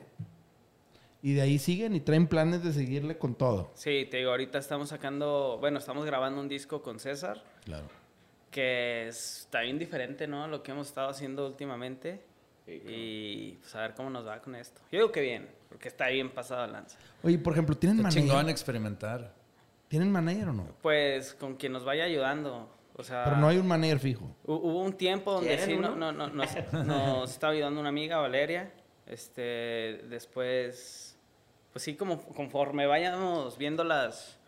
Y 1.26 1.34
de 1.34 1.42
ahí 1.42 1.58
siguen 1.58 1.96
y 1.96 2.02
traen 2.02 2.28
planes 2.28 2.64
de 2.64 2.72
seguirle 2.72 3.18
con 3.18 3.34
todo. 3.34 3.72
sí, 3.74 4.08
te 4.12 4.18
digo, 4.18 4.30
ahorita 4.30 4.60
estamos 4.60 4.90
sacando, 4.90 5.58
bueno, 5.60 5.80
estamos 5.80 6.06
grabando 6.06 6.40
un 6.40 6.48
disco 6.48 6.84
con 6.84 7.00
César, 7.00 7.44
Claro. 7.64 7.88
que 8.52 9.08
es- 9.08 9.40
está 9.42 9.62
bien 9.62 9.80
diferente, 9.80 10.28
¿no? 10.28 10.48
Lo 10.48 10.62
que 10.62 10.72
hemos 10.72 10.86
estado 10.88 11.10
haciendo 11.10 11.48
últimamente. 11.48 12.22
Y 12.68 13.54
pues 13.54 13.76
a 13.76 13.82
ver 13.82 13.94
cómo 13.96 14.10
nos 14.10 14.26
va 14.28 14.40
con 14.42 14.56
esto. 14.56 14.82
Yo 14.92 15.00
digo 15.00 15.12
que 15.12 15.22
bien, 15.22 15.48
porque 15.70 15.88
está 15.88 16.08
bien 16.10 16.30
pasado 16.32 16.66
el 16.66 16.72
lanza. 16.74 16.98
Oye, 17.24 17.38
por 17.40 17.54
ejemplo, 17.54 17.76
¿tienen 17.76 17.98
Está 18.00 18.10
chingón 18.10 18.36
manager? 18.38 18.52
experimentar. 18.52 19.34
¿Tienen 19.88 20.12
manager 20.12 20.50
o 20.50 20.54
no? 20.54 20.68
Pues 20.82 21.34
con 21.36 21.56
quien 21.56 21.72
nos 21.74 21.84
vaya 21.86 22.04
ayudando. 22.06 22.70
O 22.96 23.04
sea, 23.04 23.24
Pero 23.26 23.38
no 23.38 23.48
hay 23.48 23.58
un 23.58 23.68
manager 23.68 24.00
fijo. 24.00 24.26
Hu- 24.46 24.60
Hubo 24.62 24.82
un 24.82 24.94
tiempo 24.94 25.32
donde 25.34 25.50
¿Quieren 25.58 25.66
sí 25.66 25.76
no, 25.78 25.96
no, 25.96 26.12
no, 26.12 26.28
nos, 26.30 26.50
nos 26.74 27.30
estaba 27.32 27.54
ayudando 27.54 27.80
una 27.80 27.90
amiga, 27.90 28.18
Valeria. 28.18 28.72
Este, 29.06 30.02
después, 30.10 31.15
pues 31.76 31.84
sí, 31.84 31.96
como 31.96 32.22
conforme 32.22 32.86
vayamos 32.88 33.58
viendo 33.58 33.84
las 33.84 34.40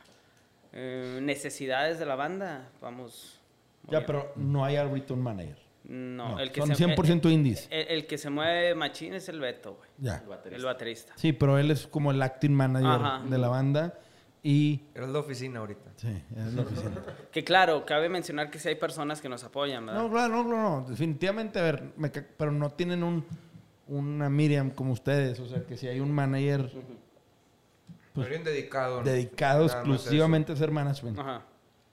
eh, 0.71 1.19
necesidades 1.21 1.99
de 1.99 2.05
la 2.05 2.15
banda, 2.15 2.69
vamos. 2.81 3.41
Ya, 3.89 4.05
pero 4.05 4.31
no 4.37 4.63
hay 4.63 4.77
ahorita 4.77 5.13
un 5.13 5.23
manager. 5.23 5.57
No, 5.83 6.29
No, 6.35 6.39
el 6.39 6.53
que 6.53 6.61
son 6.61 6.73
se, 6.73 6.85
100% 6.85 7.29
indies. 7.29 7.67
El, 7.69 7.85
el 7.89 8.07
que 8.07 8.17
se 8.17 8.29
mueve 8.29 8.73
machín 8.75 9.13
es 9.13 9.27
el 9.27 9.41
Beto, 9.41 9.73
güey. 9.75 9.89
Ya. 9.97 10.23
El 10.49 10.63
baterista. 10.63 11.11
Sí, 11.17 11.33
pero 11.33 11.57
él 11.59 11.69
es 11.69 11.85
como 11.85 12.11
el 12.11 12.21
acting 12.21 12.53
manager 12.53 12.87
Ajá. 13.05 13.23
de 13.29 13.37
la 13.37 13.49
banda. 13.49 13.99
Y... 14.41 14.83
Eres 14.95 15.09
la 15.09 15.19
oficina 15.19 15.59
ahorita. 15.59 15.91
Sí, 15.97 16.23
es 16.33 16.53
la 16.53 16.61
oficina. 16.61 16.91
Que 17.33 17.43
claro, 17.43 17.85
cabe 17.85 18.07
mencionar 18.07 18.49
que 18.49 18.57
sí 18.57 18.69
hay 18.69 18.75
personas 18.75 19.19
que 19.19 19.27
nos 19.27 19.43
apoyan, 19.43 19.85
¿verdad? 19.85 20.01
No, 20.01 20.09
claro, 20.09 20.43
no, 20.43 20.43
no, 20.45 20.79
no. 20.79 20.89
Definitivamente, 20.89 21.59
a 21.59 21.63
ver, 21.63 21.91
me 21.97 22.09
ca- 22.09 22.25
pero 22.37 22.53
no 22.53 22.69
tienen 22.69 23.03
un, 23.03 23.25
una 23.87 24.29
Miriam 24.29 24.69
como 24.71 24.93
ustedes. 24.93 25.41
O 25.41 25.47
sea, 25.49 25.65
que 25.65 25.75
si 25.75 25.89
hay 25.89 25.99
un 25.99 26.13
manager 26.13 26.71
Pues, 28.17 28.27
Alguien 28.27 28.43
dedicado. 28.43 28.97
¿no? 28.97 29.03
dedicado 29.03 29.67
Nada 29.67 29.79
exclusivamente 29.79 30.51
a 30.51 30.55
hacer 30.55 30.71
management. 30.71 31.19
Ajá. 31.19 31.45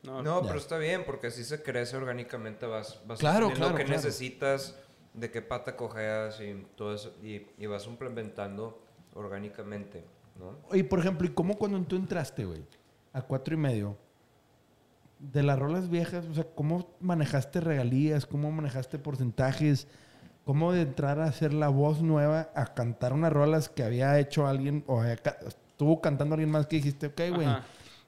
No, 0.02 0.22
No, 0.22 0.42
pero 0.42 0.58
está 0.58 0.78
bien, 0.78 1.04
porque 1.04 1.28
así 1.28 1.44
se 1.44 1.62
crece 1.62 1.96
orgánicamente, 1.96 2.66
vas, 2.66 3.00
vas 3.06 3.18
Claro, 3.18 3.50
claro, 3.52 3.74
qué 3.74 3.84
claro. 3.84 4.00
necesitas, 4.02 4.78
de 5.14 5.30
qué 5.30 5.40
pata 5.42 5.76
cojeas 5.76 6.40
y 6.40 6.66
todo 6.76 6.94
eso, 6.94 7.14
y, 7.22 7.46
y 7.58 7.66
vas 7.66 7.86
implementando 7.86 8.82
orgánicamente, 9.14 10.04
¿no? 10.38 10.58
Oye, 10.68 10.84
por 10.84 10.98
ejemplo, 10.98 11.26
¿y 11.26 11.30
cómo 11.30 11.56
cuando 11.56 11.80
tú 11.82 11.96
entraste, 11.96 12.44
güey, 12.44 12.64
a 13.12 13.22
cuatro 13.22 13.54
y 13.54 13.58
medio, 13.58 13.96
de 15.18 15.42
las 15.42 15.58
rolas 15.58 15.88
viejas, 15.88 16.26
o 16.26 16.34
sea, 16.34 16.44
cómo 16.54 16.94
manejaste 17.00 17.60
regalías, 17.60 18.26
cómo 18.26 18.50
manejaste 18.50 18.98
porcentajes, 18.98 19.86
cómo 20.44 20.72
de 20.72 20.82
entrar 20.82 21.20
a 21.20 21.24
hacer 21.24 21.54
la 21.54 21.68
voz 21.68 22.02
nueva 22.02 22.50
a 22.54 22.74
cantar 22.74 23.12
unas 23.14 23.32
rolas 23.32 23.68
que 23.68 23.82
había 23.82 24.18
hecho 24.18 24.46
alguien, 24.46 24.84
o 24.86 25.00
había 25.00 25.16
estuvo 25.84 26.00
cantando 26.00 26.34
alguien 26.34 26.50
más 26.50 26.66
que 26.66 26.76
dijiste, 26.76 27.08
ok, 27.08 27.20
güey, 27.34 27.48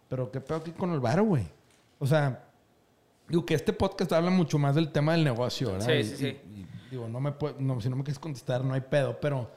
pero 0.08 0.30
qué 0.30 0.40
pedo 0.40 0.58
aquí 0.58 0.70
con 0.72 0.92
el 0.92 1.00
varo, 1.00 1.24
güey. 1.24 1.44
O 1.98 2.06
sea, 2.06 2.44
digo 3.28 3.44
que 3.44 3.54
este 3.54 3.72
podcast 3.72 4.12
habla 4.12 4.30
mucho 4.30 4.58
más 4.58 4.74
del 4.74 4.90
tema 4.92 5.12
del 5.12 5.24
negocio, 5.24 5.72
¿verdad? 5.72 5.86
Sí, 5.86 6.04
sí, 6.04 6.16
sí. 6.16 6.26
y- 6.48 6.60
y 6.86 6.90
digo, 6.90 7.08
no 7.08 7.20
me 7.20 7.32
puedo, 7.32 7.56
no, 7.58 7.80
si 7.80 7.88
no 7.90 7.96
me 7.96 8.02
quieres 8.04 8.18
contestar, 8.18 8.64
no 8.64 8.72
hay 8.74 8.80
pedo, 8.80 9.18
pero, 9.20 9.50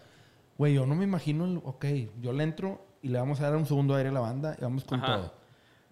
güey, 0.57 0.74
yo 0.74 0.86
no 0.86 0.95
me 0.95 1.03
imagino, 1.05 1.45
el, 1.45 1.57
ok, 1.63 1.86
yo 2.22 2.34
le 2.34 2.43
entro 2.43 2.84
y 3.01 3.07
le 3.09 3.20
vamos 3.20 3.39
a 3.39 3.43
dar 3.43 3.55
un 3.55 3.65
segundo 3.65 3.95
aire 3.95 4.09
a 4.09 4.11
la 4.13 4.20
banda 4.20 4.55
y 4.57 4.61
vamos 4.63 4.84
con 4.84 4.99
Ajá. 5.01 5.15
todo. 5.15 5.34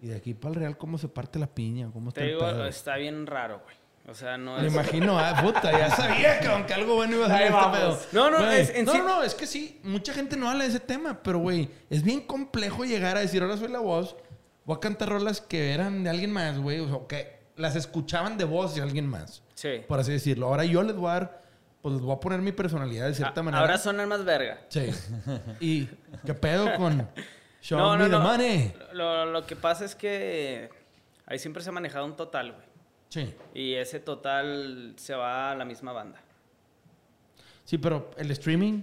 Y 0.00 0.08
de 0.08 0.16
aquí 0.16 0.34
para 0.34 0.54
el 0.54 0.60
Real, 0.60 0.76
¿cómo 0.78 0.98
se 0.98 1.08
parte 1.08 1.38
la 1.38 1.46
piña? 1.46 1.90
¿Cómo 1.92 2.10
está 2.10 2.20
Te 2.20 2.26
el 2.26 2.34
digo, 2.34 2.46
pedo? 2.46 2.66
está 2.66 2.96
bien 2.96 3.26
raro, 3.26 3.60
güey. 3.64 3.76
O 4.08 4.14
sea, 4.14 4.38
no 4.38 4.56
Me 4.56 4.66
es... 4.66 4.72
imagino, 4.72 5.18
ah, 5.18 5.38
puta, 5.42 5.70
ya 5.70 5.90
sabía 5.90 6.40
que 6.40 6.46
aunque 6.46 6.72
algo 6.72 6.94
bueno 6.94 7.16
iba 7.16 7.26
a 7.26 7.28
salir 7.28 7.46
este 7.48 7.70
pedo. 7.78 8.00
No, 8.12 8.30
no, 8.30 8.38
Güey, 8.38 8.60
es- 8.62 8.70
en 8.70 8.84
no, 8.86 8.92
sí- 8.92 8.98
no, 9.04 9.22
es 9.22 9.34
que 9.34 9.46
sí, 9.46 9.80
mucha 9.84 10.14
gente 10.14 10.34
no 10.36 10.48
habla 10.48 10.64
de 10.64 10.70
ese 10.70 10.80
tema, 10.80 11.22
pero 11.22 11.38
güey, 11.40 11.68
es 11.90 12.02
bien 12.02 12.22
complejo 12.22 12.84
llegar 12.84 13.16
a 13.18 13.20
decir, 13.20 13.42
ahora 13.42 13.58
soy 13.58 13.68
la 13.68 13.80
voz, 13.80 14.16
voy 14.64 14.76
a 14.76 14.80
cantar 14.80 15.10
rolas 15.10 15.42
que 15.42 15.72
eran 15.74 16.04
de 16.04 16.10
alguien 16.10 16.32
más, 16.32 16.58
güey, 16.58 16.80
o 16.80 16.88
sea, 16.88 16.98
que 17.06 17.38
las 17.56 17.76
escuchaban 17.76 18.38
de 18.38 18.44
voz 18.44 18.74
de 18.74 18.80
alguien 18.82 19.06
más, 19.06 19.42
Sí. 19.54 19.82
por 19.86 20.00
así 20.00 20.12
decirlo. 20.12 20.46
Ahora 20.46 20.64
yo 20.64 20.82
les 20.82 20.96
voy 20.96 21.10
a 21.10 21.12
dar, 21.14 21.42
pues 21.82 21.92
les 21.94 22.02
voy 22.02 22.14
a 22.16 22.20
poner 22.20 22.40
mi 22.40 22.52
personalidad 22.52 23.08
de 23.08 23.14
cierta 23.14 23.40
A- 23.40 23.42
manera. 23.42 23.60
Ahora 23.60 23.76
sonan 23.76 24.08
más 24.08 24.24
verga. 24.24 24.58
Sí. 24.68 24.88
¿Y 25.60 25.86
qué 26.24 26.32
pedo 26.34 26.74
con 26.76 27.06
Show 27.60 27.78
No, 27.78 27.92
Me 27.92 27.98
no, 27.98 28.04
the 28.04 28.10
no. 28.10 28.20
Money? 28.20 28.72
Lo, 28.94 29.26
lo 29.26 29.44
que 29.44 29.54
pasa 29.56 29.84
es 29.84 29.94
que 29.94 30.70
ahí 31.26 31.38
siempre 31.38 31.62
se 31.62 31.68
ha 31.68 31.72
manejado 31.72 32.06
un 32.06 32.16
total, 32.16 32.52
güey. 32.52 32.67
Sí. 33.08 33.34
Y 33.54 33.74
ese 33.74 34.00
total 34.00 34.94
se 34.96 35.14
va 35.14 35.50
a 35.52 35.54
la 35.54 35.64
misma 35.64 35.92
banda. 35.92 36.20
Sí, 37.64 37.78
pero 37.78 38.10
el 38.16 38.30
streaming 38.30 38.82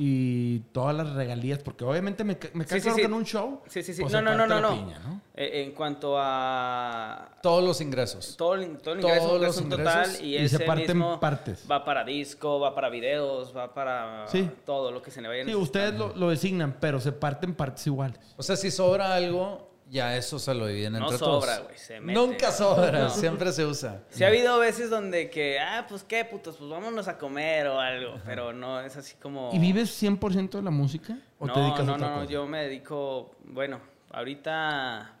y 0.00 0.60
todas 0.70 0.94
las 0.94 1.12
regalías, 1.14 1.58
porque 1.58 1.84
obviamente 1.84 2.22
me, 2.22 2.38
me 2.52 2.62
Sí, 2.64 2.68
cae 2.70 2.78
sí, 2.78 2.82
claro 2.82 2.94
sí. 2.96 3.00
que 3.02 3.06
en 3.06 3.12
un 3.14 3.24
show. 3.24 3.62
Sí, 3.66 3.82
sí, 3.82 3.92
sí. 3.92 4.02
pues, 4.02 4.12
no, 4.12 4.22
no, 4.22 4.30
se 4.30 4.36
no, 4.36 4.46
no, 4.46 4.60
no. 4.60 4.70
piña, 4.70 4.98
¿no? 5.00 5.20
Eh, 5.34 5.64
en 5.64 5.72
cuanto 5.72 6.14
a 6.16 7.28
Todos 7.42 7.64
los 7.64 7.80
ingresos. 7.80 8.36
todo 8.36 8.54
el, 8.54 8.78
todo 8.78 8.94
el 8.94 9.00
Todos 9.00 9.40
los 9.40 9.60
ingresos 9.60 9.68
total 9.68 10.24
y, 10.24 10.36
y 10.36 10.38
se 10.48 10.56
ese 10.56 10.60
parte 10.60 10.92
en 10.92 10.98
mismo 10.98 11.18
partes. 11.18 11.64
va 11.68 11.84
para 11.84 12.04
disco, 12.04 12.60
va 12.60 12.76
para 12.76 12.88
videos, 12.90 13.56
va 13.56 13.74
para 13.74 14.24
Sí. 14.28 14.48
todo 14.64 14.92
lo 14.92 15.02
que 15.02 15.10
se 15.10 15.20
le 15.20 15.26
vaya 15.28 15.42
Sí, 15.44 15.50
necesitando. 15.50 15.64
ustedes 15.64 15.98
lo, 15.98 16.14
lo 16.16 16.30
designan, 16.30 16.76
pero 16.80 17.00
se 17.00 17.10
parten 17.10 17.54
partes 17.56 17.84
iguales. 17.88 18.20
O 18.36 18.42
sea, 18.44 18.54
si 18.54 18.70
sobra 18.70 19.14
algo, 19.14 19.67
ya 19.90 20.16
eso 20.16 20.38
se 20.38 20.52
lo 20.54 20.66
dividen 20.66 20.92
No 20.94 20.98
entre 21.04 21.18
sobra, 21.18 21.54
todos. 21.56 21.66
güey, 21.68 21.78
se 21.78 22.00
mete. 22.00 22.18
Nunca 22.18 22.52
sobra, 22.52 22.90
No. 23.04 23.10
siempre 23.10 23.52
se 23.52 23.64
usa. 23.64 24.02
Sí 24.10 24.22
ha 24.24 24.28
habido 24.28 24.58
veces 24.58 24.90
donde 24.90 25.30
que, 25.30 25.58
ah, 25.60 25.86
pues 25.88 26.04
qué 26.04 26.24
putos, 26.24 26.56
pues 26.56 26.68
vámonos 26.70 27.08
a 27.08 27.16
comer 27.18 27.66
o 27.68 27.80
algo, 27.80 28.20
pero 28.26 28.52
no 28.52 28.80
es 28.80 28.96
así 28.96 29.16
como... 29.16 29.50
¿Y 29.52 29.58
vives 29.58 29.90
100% 30.02 30.50
de 30.50 30.62
la 30.62 30.70
música? 30.70 31.18
¿O 31.38 31.46
no, 31.46 31.52
te 31.52 31.60
dedicas 31.60 31.84
no, 31.86 31.92
a 31.92 31.94
otra 31.96 32.06
no, 32.08 32.14
no, 32.16 32.20
cosa? 32.22 32.32
yo 32.32 32.46
me 32.46 32.64
dedico, 32.64 33.34
bueno, 33.44 33.80
ahorita, 34.10 35.14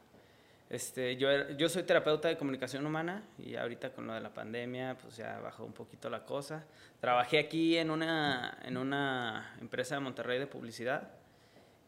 este, 0.70 1.16
yo, 1.16 1.30
er- 1.30 1.56
yo 1.56 1.68
soy 1.68 1.82
terapeuta 1.84 2.28
de 2.28 2.36
comunicación 2.36 2.84
humana 2.84 3.22
y 3.38 3.56
ahorita 3.56 3.90
con 3.92 4.06
lo 4.06 4.12
de 4.12 4.20
la 4.20 4.34
pandemia, 4.34 4.96
pues 5.00 5.16
ya 5.16 5.38
bajó 5.40 5.64
un 5.64 5.72
poquito 5.72 6.10
la 6.10 6.24
cosa. 6.24 6.64
Trabajé 7.00 7.38
aquí 7.38 7.78
en 7.78 7.90
una, 7.90 8.58
en 8.64 8.76
una 8.76 9.54
empresa 9.60 9.94
de 9.94 10.00
Monterrey 10.02 10.38
de 10.38 10.46
publicidad 10.46 11.08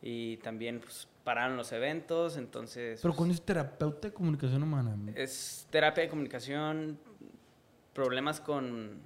y 0.02 0.38
también, 0.38 0.80
pues, 0.80 1.06
pararon 1.30 1.56
los 1.56 1.70
eventos, 1.70 2.36
entonces... 2.36 2.98
Pero 3.00 3.12
pues, 3.12 3.18
con 3.18 3.30
ese 3.30 3.40
terapeuta 3.42 4.08
de 4.08 4.12
comunicación 4.12 4.64
humana. 4.64 4.96
es 5.14 5.64
terapia 5.70 6.02
de 6.02 6.10
comunicación, 6.10 6.98
problemas 7.94 8.40
con 8.40 9.00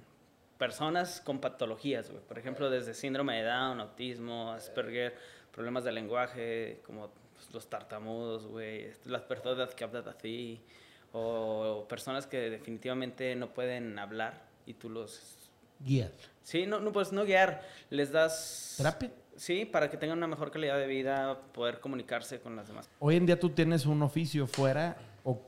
personas 0.57 1.21
con 1.21 1.37
patologías, 1.37 2.09
güey. 2.09 2.23
Por 2.23 2.39
ejemplo, 2.39 2.71
desde 2.71 2.95
síndrome 2.95 3.35
de 3.35 3.43
Down, 3.43 3.79
autismo, 3.79 4.53
Asperger, 4.53 5.15
problemas 5.51 5.83
de 5.83 5.91
lenguaje, 5.91 6.81
como 6.87 7.11
pues, 7.35 7.53
los 7.53 7.69
tartamudos, 7.69 8.47
güey. 8.47 8.91
Las 9.05 9.21
personas 9.21 9.75
que 9.75 9.83
hablan 9.83 10.07
así. 10.07 10.63
O 11.11 11.85
personas 11.87 12.25
que 12.25 12.49
definitivamente 12.49 13.35
no 13.35 13.53
pueden 13.53 13.99
hablar 13.99 14.41
y 14.65 14.73
tú 14.73 14.89
los... 14.89 15.51
Guía. 15.79 16.11
Sí, 16.41 16.65
no, 16.65 16.79
no, 16.79 16.91
pues 16.91 17.11
no 17.11 17.23
guiar. 17.23 17.61
Les 17.91 18.11
das... 18.11 18.73
¿Terapia? 18.77 19.11
Sí, 19.35 19.65
para 19.65 19.89
que 19.89 19.97
tengan 19.97 20.17
una 20.17 20.27
mejor 20.27 20.51
calidad 20.51 20.77
de 20.77 20.87
vida, 20.87 21.39
poder 21.53 21.79
comunicarse 21.79 22.39
con 22.39 22.55
las 22.55 22.67
demás. 22.67 22.89
Hoy 22.99 23.15
en 23.17 23.25
día 23.25 23.39
tú 23.39 23.49
tienes 23.49 23.85
un 23.85 24.01
oficio 24.01 24.47
fuera 24.47 24.97
o, 25.23 25.41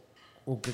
o 0.46 0.62
que 0.62 0.72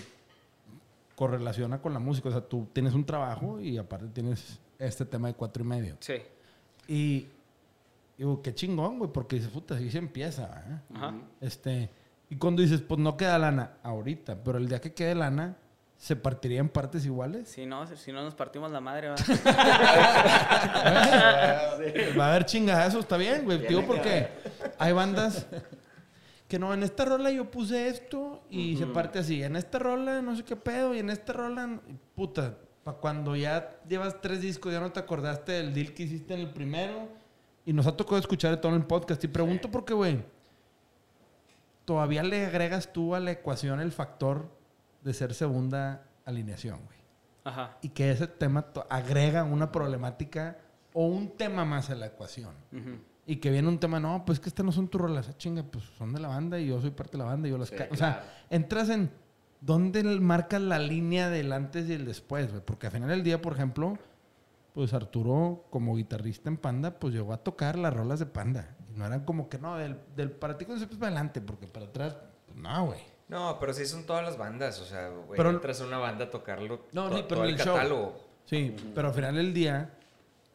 correlaciona 1.16 1.82
con 1.82 1.94
la 1.94 2.00
música. 2.00 2.30
O 2.30 2.32
sea, 2.32 2.42
tú 2.42 2.68
tienes 2.74 2.94
un 2.94 3.06
trabajo 3.06 3.60
y 3.60 3.78
aparte 3.78 4.08
tienes 4.08 4.60
este 4.80 5.06
tema 5.06 5.28
de 5.28 5.36
cuatro 5.36 5.64
y 5.64 5.68
medio. 5.68 5.98
Sí. 6.00 6.16
Y 6.88 7.28
digo, 8.18 8.42
qué 8.42 8.54
chingón, 8.54 9.00
güey, 9.00 9.12
porque 9.12 9.38
dices, 9.38 9.52
puta, 9.52 9.76
así 9.76 9.90
se 9.90 10.00
empieza, 10.00 10.64
¿eh? 10.68 10.96
Ajá. 10.96 11.14
Este, 11.40 11.90
y 12.30 12.36
cuando 12.36 12.62
dices, 12.62 12.82
pues 12.82 13.00
no 13.00 13.16
queda 13.16 13.38
lana 13.38 13.78
ahorita, 13.84 14.44
pero 14.44 14.58
el 14.58 14.68
día 14.68 14.82
que 14.82 14.94
quede 14.94 15.16
lana, 15.16 15.56
¿se 16.04 16.16
partiría 16.18 16.60
en 16.60 16.68
partes 16.68 17.06
iguales? 17.06 17.48
Si 17.48 17.66
no, 17.66 17.88
si 17.88 18.12
no 18.12 18.24
nos 18.24 18.36
partimos 18.36 18.70
la 18.74 18.82
madre, 18.82 19.08
¿va? 19.08 19.16
Va 22.20 22.26
a 22.26 22.32
haber 22.32 22.46
chingadazos, 22.46 23.00
está 23.00 23.16
bien, 23.16 23.46
güey. 23.46 23.66
Digo, 23.66 23.86
porque 23.88 24.28
hay 24.78 24.92
bandas 24.92 25.46
que 26.50 26.60
no, 26.60 26.74
en 26.74 26.84
esta 26.84 27.06
rola 27.06 27.32
yo 27.32 27.50
puse 27.50 27.88
esto 27.88 28.44
y 28.50 28.76
se 28.76 28.86
parte 28.86 29.20
así. 29.20 29.44
En 29.44 29.56
esta 29.56 29.80
rola 29.80 30.22
no 30.22 30.36
sé 30.36 30.44
qué 30.44 30.58
pedo 30.58 30.94
y 30.94 31.00
en 31.00 31.10
esta 31.10 31.32
rola, 31.32 31.80
puta, 32.16 32.58
para 32.84 32.98
cuando 32.98 33.38
ya 33.38 33.80
llevas 33.88 34.20
tres 34.20 34.42
discos 34.42 34.74
ya 34.74 34.82
no 34.82 34.92
te 34.92 35.00
acordaste 35.00 35.54
del 35.54 35.74
deal 35.74 35.94
que 35.94 36.04
hiciste 36.04 36.34
en 36.34 36.42
el 36.42 36.50
primero 36.50 37.08
y 37.66 37.72
nos 37.72 37.88
ha 37.88 37.96
tocado 37.96 38.18
escuchar 38.18 38.60
todo 38.60 38.74
en 38.74 38.82
el 38.82 38.86
podcast. 38.86 39.24
Y 39.24 39.30
pregunto 39.30 39.72
por 39.72 39.86
qué, 39.86 39.94
güey, 39.94 40.22
todavía 41.86 42.24
le 42.24 42.46
agregas 42.46 42.92
tú 42.92 43.16
a 43.16 43.22
la 43.22 43.32
ecuación 43.32 43.80
el 43.80 43.94
factor 43.94 44.62
de 45.04 45.14
ser 45.14 45.34
segunda 45.34 46.06
alineación, 46.26 46.80
güey 46.86 46.98
Ajá. 47.44 47.78
y 47.82 47.90
que 47.90 48.12
ese 48.12 48.28
tema 48.28 48.66
agrega 48.90 49.44
una 49.44 49.72
problemática 49.72 50.58
o 50.94 51.06
un 51.08 51.36
tema 51.36 51.66
más 51.66 51.90
a 51.90 51.96
la 51.96 52.06
ecuación. 52.08 52.54
Ujú. 52.72 52.98
Y 53.26 53.38
que 53.38 53.50
viene 53.52 53.68
un 53.68 53.80
tema, 53.80 54.00
no, 54.00 54.24
pues 54.26 54.40
que 54.40 54.50
estas 54.50 54.66
no 54.66 54.72
son 54.72 54.88
tus 54.88 55.00
rolas, 55.02 55.28
ah, 55.30 55.38
chinga, 55.38 55.64
pues 55.64 55.84
son 55.98 56.14
de 56.14 56.20
la 56.20 56.28
banda 56.28 56.60
y 56.60 56.68
yo 56.68 56.80
soy 56.82 56.92
parte 56.92 57.14
de 57.14 57.20
la 57.20 57.26
banda 57.26 57.48
y 57.48 57.52
yo 57.52 57.58
las 57.58 57.72
ca- 57.72 57.88
O 57.92 57.96
sea, 57.96 58.24
entras 58.50 58.90
en 58.90 59.10
dónde 59.62 60.04
marcas 60.04 60.62
la 60.62 60.78
línea 60.80 61.30
del 61.30 61.52
antes 61.54 61.90
y 61.90 61.94
el 61.94 62.06
después, 62.06 62.50
güey. 62.52 62.62
Porque 62.64 62.88
al 62.88 62.94
final 62.94 63.10
del 63.10 63.24
día, 63.24 63.42
por 63.42 63.54
ejemplo, 63.54 63.98
pues 64.74 64.94
Arturo, 64.94 65.66
como 65.70 65.96
guitarrista 65.96 66.50
en 66.50 66.58
Panda, 66.58 67.00
pues 67.00 67.14
llegó 67.14 67.32
a 67.34 67.38
tocar 67.38 67.78
las 67.78 67.94
rolas 67.94 68.20
de 68.20 68.26
Panda. 68.26 68.76
Y 68.94 68.98
no 68.98 69.06
eran 69.06 69.24
como 69.24 69.48
que, 69.50 69.58
no, 69.58 69.78
del, 69.78 69.98
del 70.16 70.30
para 70.32 70.58
ti 70.58 70.66
concepto 70.66 70.98
para 70.98 71.08
adelante, 71.08 71.40
porque 71.42 71.66
para 71.68 71.86
atrás, 71.86 72.18
pues, 72.46 72.58
no, 72.58 72.88
güey. 72.88 73.00
No, 73.28 73.58
pero 73.60 73.74
sí 73.74 73.86
son 73.86 74.06
todas 74.06 74.24
las 74.24 74.38
bandas, 74.38 74.80
o 74.80 74.86
sea, 74.86 75.10
güey, 75.10 75.38
Pero- 75.38 75.50
entras 75.50 75.82
a 75.82 75.86
una 75.86 75.98
banda 75.98 76.26
a 76.26 76.30
tocarlo 76.30 76.82
No, 76.92 77.10
to- 77.10 77.16
pero 77.16 77.28
todo 77.28 77.44
el 77.46 77.58
catálogo. 77.58 78.20
Sí, 78.46 78.76
pero 78.94 79.08
al 79.08 79.14
final 79.14 79.36
del 79.36 79.54
día, 79.54 79.90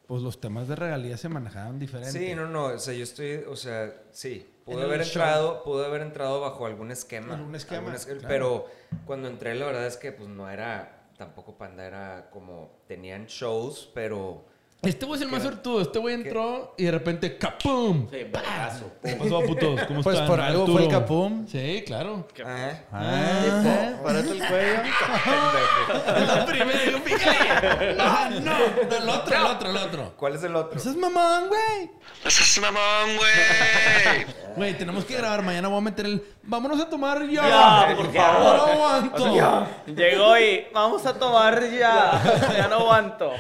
pues 0.07 0.23
los 0.23 0.41
temas 0.41 0.69
de 0.69 0.77
regalías 0.77 1.21
se 1.21 1.29
manejaban 1.29 1.79
diferente. 1.79 2.13
Sí, 2.13 2.35
no, 2.35 2.47
no, 2.49 2.67
o 2.67 2.79
sea, 2.79 2.95
yo 2.95 3.03
estoy, 3.03 3.37
o 3.49 3.57
sea, 3.57 3.93
sí, 4.13 4.47
pude 4.65 4.77
En 4.77 4.83
haber 4.85 5.01
el 5.01 5.07
show. 5.07 5.23
entrado, 5.23 5.63
pude 5.65 5.87
haber 5.87 6.03
entrado 6.03 6.41
bajo 6.41 6.67
algún 6.67 6.91
esquema. 6.91 7.35
Algún 7.35 7.55
esquema, 7.55 7.95
claro. 7.95 8.21
Pero 8.29 8.67
cuando 9.07 9.29
entré, 9.29 9.55
la 9.55 9.67
verdad 9.67 9.87
es 9.87 9.97
que 9.97 10.13
pues 10.13 10.29
no 10.29 10.49
era, 10.51 11.07
tampoco 11.17 11.57
Panda 11.57 11.85
era 11.87 12.29
como, 12.31 12.71
tenían 12.87 13.27
shows, 13.27 13.91
pero... 13.95 14.45
Este 14.81 15.07
güey 15.07 15.19
es 15.19 15.27
el 15.27 15.33
más 15.33 15.43
sortudo. 15.43 15.81
Este 15.83 15.99
güey 15.99 16.15
entró 16.15 16.75
y 16.79 16.85
de 16.85 16.91
repente 16.93 17.37
¡capum! 17.37 18.09
Sí, 18.11 18.19
vergazo. 18.33 18.93
¿Qué 19.03 19.17
pasó, 19.17 19.43
putos? 19.43 19.83
¿Cómo 19.89 20.03
Pues 20.03 20.15
están? 20.15 20.29
por 20.29 20.41
algo 20.41 20.67
fue 20.67 20.75
el 20.77 20.83
Arturo? 20.87 21.01
capum. 21.01 21.47
Sí, 21.49 21.83
claro. 21.85 22.29
Ah, 22.47 22.71
Ah, 22.93 23.93
párate 24.05 24.31
el 24.31 24.39
cuello. 24.39 24.79
La 26.27 26.47
primera, 26.47 26.85
yo 26.85 26.99
fíjate. 27.01 27.95
No, 27.95 28.31
no. 28.41 28.57
El 28.97 29.09
otro, 29.09 29.37
el 29.37 29.45
otro, 29.47 29.71
el 29.71 29.77
otro. 29.77 30.15
¿Cuál 30.17 30.37
es 30.37 30.45
el 30.45 30.55
otro? 30.55 30.79
Ese 30.79 30.91
es 30.91 30.97
mamón, 30.97 31.49
güey. 31.49 31.91
¡Ese 32.25 32.43
es 32.45 32.61
mamón, 32.61 33.17
güey! 33.17 34.27
Güey, 34.59 34.77
tenemos 34.77 35.05
que 35.05 35.17
grabar. 35.17 35.43
Mañana 35.43 35.69
voy 35.69 35.79
a 35.79 35.81
meter 35.81 36.05
el... 36.07 36.21
Vámonos 36.43 36.81
a 36.81 36.89
tomar 36.91 37.25
ya. 37.29 37.49
Ya, 37.89 37.95
por 37.97 38.07
No 38.07 38.13
favor. 38.13 38.71
aguanto. 38.71 39.67
Llegó 39.87 40.37
y 40.39 40.67
vamos 40.75 41.07
a 41.07 41.15
tomar 41.15 41.63
ya. 41.71 42.21
Ya 42.57 42.67
no 42.69 42.77
aguanto. 42.77 43.33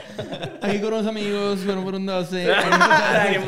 Aquí 0.62 0.80
con 0.80 0.92
unos 0.94 1.06
amigos. 1.08 1.58
Fueron 1.64 1.84
por 1.84 1.94
un 1.96 2.06
12. 2.06 2.54
Ay, 3.18 3.38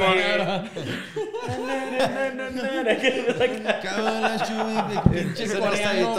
Cago 3.83 4.21
la 4.21 4.37
chuy, 4.45 4.77
pinche 5.13 5.47
no 5.47 5.61
coreano. 5.61 6.17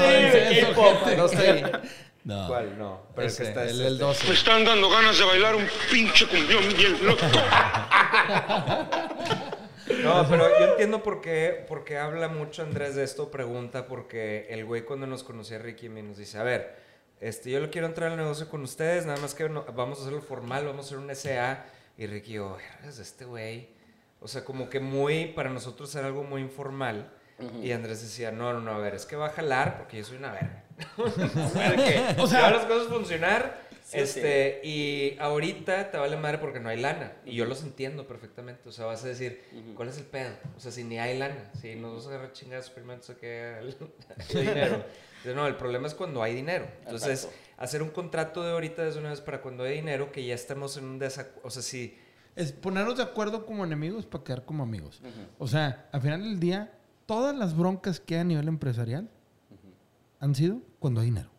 No. 2.23 2.23
No. 2.23 2.47
¿Cuál? 2.47 2.77
No, 2.77 3.01
pero 3.15 3.27
Ese, 3.27 3.41
el 3.41 3.47
que 3.53 3.59
está 3.61 3.65
es 3.65 3.71
el, 3.71 3.81
el 3.81 3.93
este. 3.93 4.03
12. 4.05 4.27
Me 4.27 4.33
están 4.35 4.63
dando 4.63 4.89
ganas 4.91 5.17
de 5.17 5.25
bailar 5.25 5.55
un 5.55 5.65
pinche 5.91 6.27
cumbión 6.27 6.61
bien 6.77 6.95
loco. 7.05 7.25
No, 10.03 10.27
pero 10.29 10.47
yo 10.59 10.71
entiendo 10.71 11.03
por 11.03 11.21
qué, 11.21 11.65
por 11.67 11.83
qué 11.83 11.97
habla 11.97 12.27
mucho 12.27 12.61
Andrés 12.63 12.95
de 12.95 13.03
esto, 13.03 13.29
pregunta, 13.31 13.87
porque 13.87 14.47
el 14.49 14.65
güey 14.65 14.83
cuando 14.83 15.07
nos 15.07 15.23
conocía 15.23 15.59
Ricky 15.59 15.89
me 15.89 16.01
nos 16.03 16.17
dice, 16.17 16.37
a 16.37 16.43
ver, 16.43 16.75
este, 17.19 17.51
yo 17.51 17.59
lo 17.59 17.69
quiero 17.69 17.87
entrar 17.87 18.11
al 18.11 18.17
negocio 18.17 18.49
con 18.49 18.61
ustedes, 18.63 19.05
nada 19.05 19.19
más 19.19 19.35
que 19.35 19.47
no- 19.49 19.63
vamos 19.75 19.99
a 19.99 20.01
hacerlo 20.01 20.21
formal, 20.21 20.65
vamos 20.65 20.85
a 20.85 20.87
hacer 20.87 20.97
un 20.97 21.09
SA. 21.11 21.65
Y 21.97 22.07
Ricky, 22.07 22.39
oh, 22.39 22.57
es 22.87 22.97
este 22.99 23.25
güey. 23.25 23.69
O 24.19 24.27
sea, 24.27 24.43
como 24.43 24.69
que 24.69 24.79
muy, 24.79 25.27
para 25.27 25.49
nosotros 25.49 25.93
era 25.95 26.07
algo 26.07 26.23
muy 26.23 26.41
informal. 26.41 27.11
Y 27.63 27.71
Andrés 27.71 28.01
decía, 28.03 28.31
no, 28.31 28.53
no, 28.53 28.61
no, 28.61 28.71
a 28.71 28.77
ver, 28.77 28.93
es 28.93 29.05
que 29.07 29.15
va 29.15 29.27
a 29.27 29.31
jalar 29.31 29.77
porque 29.79 29.97
yo 29.97 30.03
soy 30.03 30.17
una 30.17 30.31
verga. 30.31 30.63
o 32.21 32.27
sea, 32.27 32.51
las 32.51 32.65
cosas 32.65 32.87
funcionar. 32.87 33.61
Este, 33.93 34.61
y 34.63 35.17
ahorita 35.19 35.91
te 35.91 35.97
vale 35.97 36.17
madre 36.17 36.37
porque 36.37 36.59
no 36.59 36.69
hay 36.69 36.79
lana. 36.79 37.13
Y 37.25 37.35
yo 37.35 37.45
los 37.45 37.63
entiendo 37.63 38.07
perfectamente. 38.07 38.67
O 38.69 38.71
sea, 38.71 38.85
vas 38.85 39.03
a 39.03 39.07
decir, 39.07 39.41
¿cuál 39.75 39.89
es 39.89 39.97
el 39.97 40.05
pedo? 40.05 40.31
O 40.55 40.59
sea, 40.59 40.71
si 40.71 40.83
ni 40.83 40.99
hay 40.99 41.17
lana, 41.17 41.51
si 41.59 41.75
nos 41.75 41.91
vamos 41.91 42.05
a 42.05 42.09
agarrar 42.09 42.33
chingados 42.33 42.69
primero, 42.69 43.01
que 43.19 43.57
el, 43.59 43.77
el 44.29 44.39
dinero. 44.39 44.85
Entonces, 45.21 45.35
no, 45.35 45.47
el 45.47 45.55
problema 45.55 45.87
es 45.87 45.93
cuando 45.93 46.23
hay 46.23 46.35
dinero. 46.35 46.67
Entonces, 46.83 47.29
hacer 47.57 47.83
un 47.83 47.89
contrato 47.89 48.43
de 48.43 48.51
ahorita 48.51 48.87
es 48.87 48.95
una 48.95 49.09
vez 49.09 49.21
para 49.21 49.41
cuando 49.41 49.63
hay 49.63 49.75
dinero 49.75 50.11
que 50.11 50.25
ya 50.25 50.35
estemos 50.35 50.77
en 50.77 50.85
un 50.85 50.99
desacuerdo. 50.99 51.41
O 51.47 51.49
sea, 51.49 51.61
si... 51.61 51.97
Es 52.35 52.51
ponernos 52.53 52.97
de 52.97 53.03
acuerdo 53.03 53.45
como 53.45 53.65
enemigos 53.65 54.05
para 54.05 54.23
quedar 54.23 54.45
como 54.45 54.63
amigos. 54.63 55.01
O 55.37 55.47
sea, 55.47 55.89
al 55.91 56.01
final 56.01 56.23
del 56.23 56.39
día, 56.39 56.73
todas 57.05 57.35
las 57.35 57.55
broncas 57.55 57.99
que 57.99 58.15
hay 58.15 58.21
a 58.21 58.23
nivel 58.23 58.47
empresarial 58.47 59.09
han 60.19 60.35
sido 60.35 60.61
cuando 60.79 61.01
hay 61.01 61.07
dinero. 61.07 61.30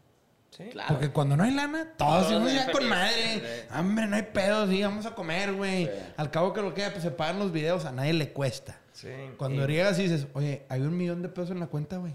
¿Sí? 0.63 0.71
Claro. 0.71 0.89
Porque 0.89 1.11
cuando 1.11 1.37
no 1.37 1.45
hay 1.45 1.53
lana, 1.53 1.93
todos 1.97 2.29
bien 2.29 2.57
ya 2.57 2.73
con 2.73 2.89
madre. 2.89 3.67
Hombre, 3.77 4.07
no 4.07 4.17
hay 4.17 4.23
pedo, 4.23 4.69
sí, 4.69 4.83
vamos 4.83 5.07
a 5.07 5.15
comer, 5.15 5.53
güey. 5.53 5.91
Al 6.17 6.31
cabo 6.31 6.53
que 6.53 6.63
lo 6.63 6.75
que 6.75 6.89
pues 6.91 7.03
se 7.03 7.11
pagan 7.11 7.39
los 7.39 7.53
videos, 7.53 7.85
a 7.85 7.93
nadie 7.93 8.13
le 8.13 8.33
cuesta. 8.33 8.79
Sí. 8.93 9.09
Cuando 9.37 9.67
llegas 9.67 9.99
y 9.99 10.05
dices, 10.05 10.27
oye, 10.35 10.65
hay 10.69 10.81
un 10.81 10.97
millón 10.97 11.23
de 11.23 11.29
pesos 11.29 11.51
en 11.51 11.61
la 11.61 11.67
cuenta, 11.67 11.97
güey. 11.97 12.15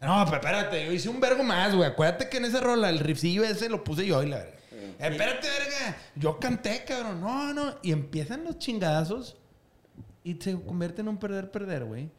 No, 0.00 0.24
pero 0.26 0.36
espérate, 0.36 0.86
yo 0.86 0.92
hice 0.92 1.08
un 1.08 1.20
vergo 1.20 1.42
más, 1.42 1.74
güey. 1.74 1.88
Acuérdate 1.88 2.28
que 2.28 2.36
en 2.36 2.44
esa 2.44 2.60
rola, 2.60 2.90
el 2.90 2.98
riffcillo 2.98 3.44
ese 3.44 3.68
lo 3.68 3.82
puse 3.82 4.06
yo 4.06 4.22
y 4.22 4.28
la 4.28 4.36
verga. 4.38 4.56
Eh, 4.70 4.94
espérate, 4.98 5.48
verga. 5.48 5.96
Yo 6.14 6.38
canté, 6.38 6.84
cabrón. 6.84 7.20
No, 7.20 7.52
no. 7.52 7.74
Y 7.82 7.92
empiezan 7.92 8.44
los 8.44 8.58
chingadazos 8.58 9.36
y 10.22 10.34
se 10.34 10.60
convierte 10.60 11.00
en 11.00 11.08
un 11.08 11.18
perder-perder, 11.18 11.84
güey. 11.84 12.10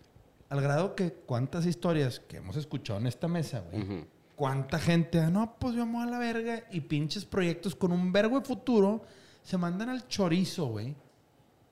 Al 0.50 0.62
grado 0.62 0.96
que 0.96 1.14
cuántas 1.14 1.66
historias 1.66 2.20
que 2.20 2.38
hemos 2.38 2.56
escuchado 2.56 3.00
en 3.00 3.08
esta 3.08 3.28
mesa, 3.28 3.64
güey. 3.70 4.06
Cuánta 4.38 4.80
gente, 4.80 5.20
no, 5.32 5.56
pues 5.60 5.76
vamos 5.76 6.08
a 6.08 6.10
la 6.10 6.18
verga. 6.20 6.64
Y 6.72 6.80
pinches 6.82 7.26
proyectos 7.26 7.76
con 7.76 7.92
un 7.92 8.14
vergo 8.14 8.40
de 8.40 8.46
futuro 8.46 9.02
se 9.44 9.58
mandan 9.58 9.90
al 9.90 10.08
chorizo, 10.08 10.68
güey. 10.68 10.96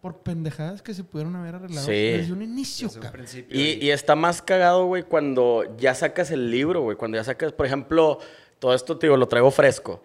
Por 0.02 0.18
pendejadas 0.18 0.82
que 0.82 0.94
se 0.94 1.04
pudieron 1.04 1.36
haber 1.36 1.56
arreglado 1.56 1.86
Sí. 1.86 1.92
desde 1.94 2.34
un 2.34 2.42
inicio, 2.42 2.88
Desde 2.88 3.00
un 3.00 3.04
cabrón. 3.04 3.22
principio. 3.22 3.58
Y, 3.60 3.86
y 3.86 3.92
está 3.92 4.16
más 4.16 4.42
cagado, 4.42 4.86
güey, 4.88 5.04
cuando 5.04 5.76
ya 5.78 5.96
sacas 5.96 6.30
el 6.32 6.50
libro, 6.52 6.82
güey. 6.82 6.98
Cuando 6.98 7.18
ya 7.18 7.24
sacas, 7.24 7.54
por 7.54 7.66
ejemplo, 7.68 8.20
todo 8.60 8.74
esto, 8.74 8.98
te 8.98 9.08
digo, 9.08 9.16
lo 9.18 9.28
traigo 9.28 9.52
fresco. 9.52 10.04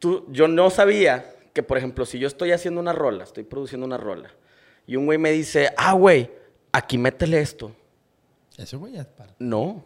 Tú, 0.00 0.26
yo 0.30 0.48
no 0.48 0.70
sabía 0.70 1.34
que, 1.52 1.62
por 1.62 1.78
ejemplo, 1.78 2.04
si 2.04 2.18
yo 2.18 2.26
estoy 2.28 2.52
haciendo 2.52 2.80
una 2.80 2.92
rola, 2.92 3.24
estoy 3.24 3.44
produciendo 3.44 3.86
una 3.86 3.96
rola, 3.96 4.30
y 4.88 4.96
un 4.96 5.06
güey 5.06 5.18
me 5.18 5.30
dice, 5.32 5.70
ah, 5.76 5.92
güey, 5.92 6.30
aquí 6.72 6.98
métele 6.98 7.40
esto. 7.40 7.72
Eso, 8.56 8.78
güey, 8.78 8.94
ya 8.94 9.02
es 9.02 9.06
para. 9.06 9.34
No, 9.38 9.84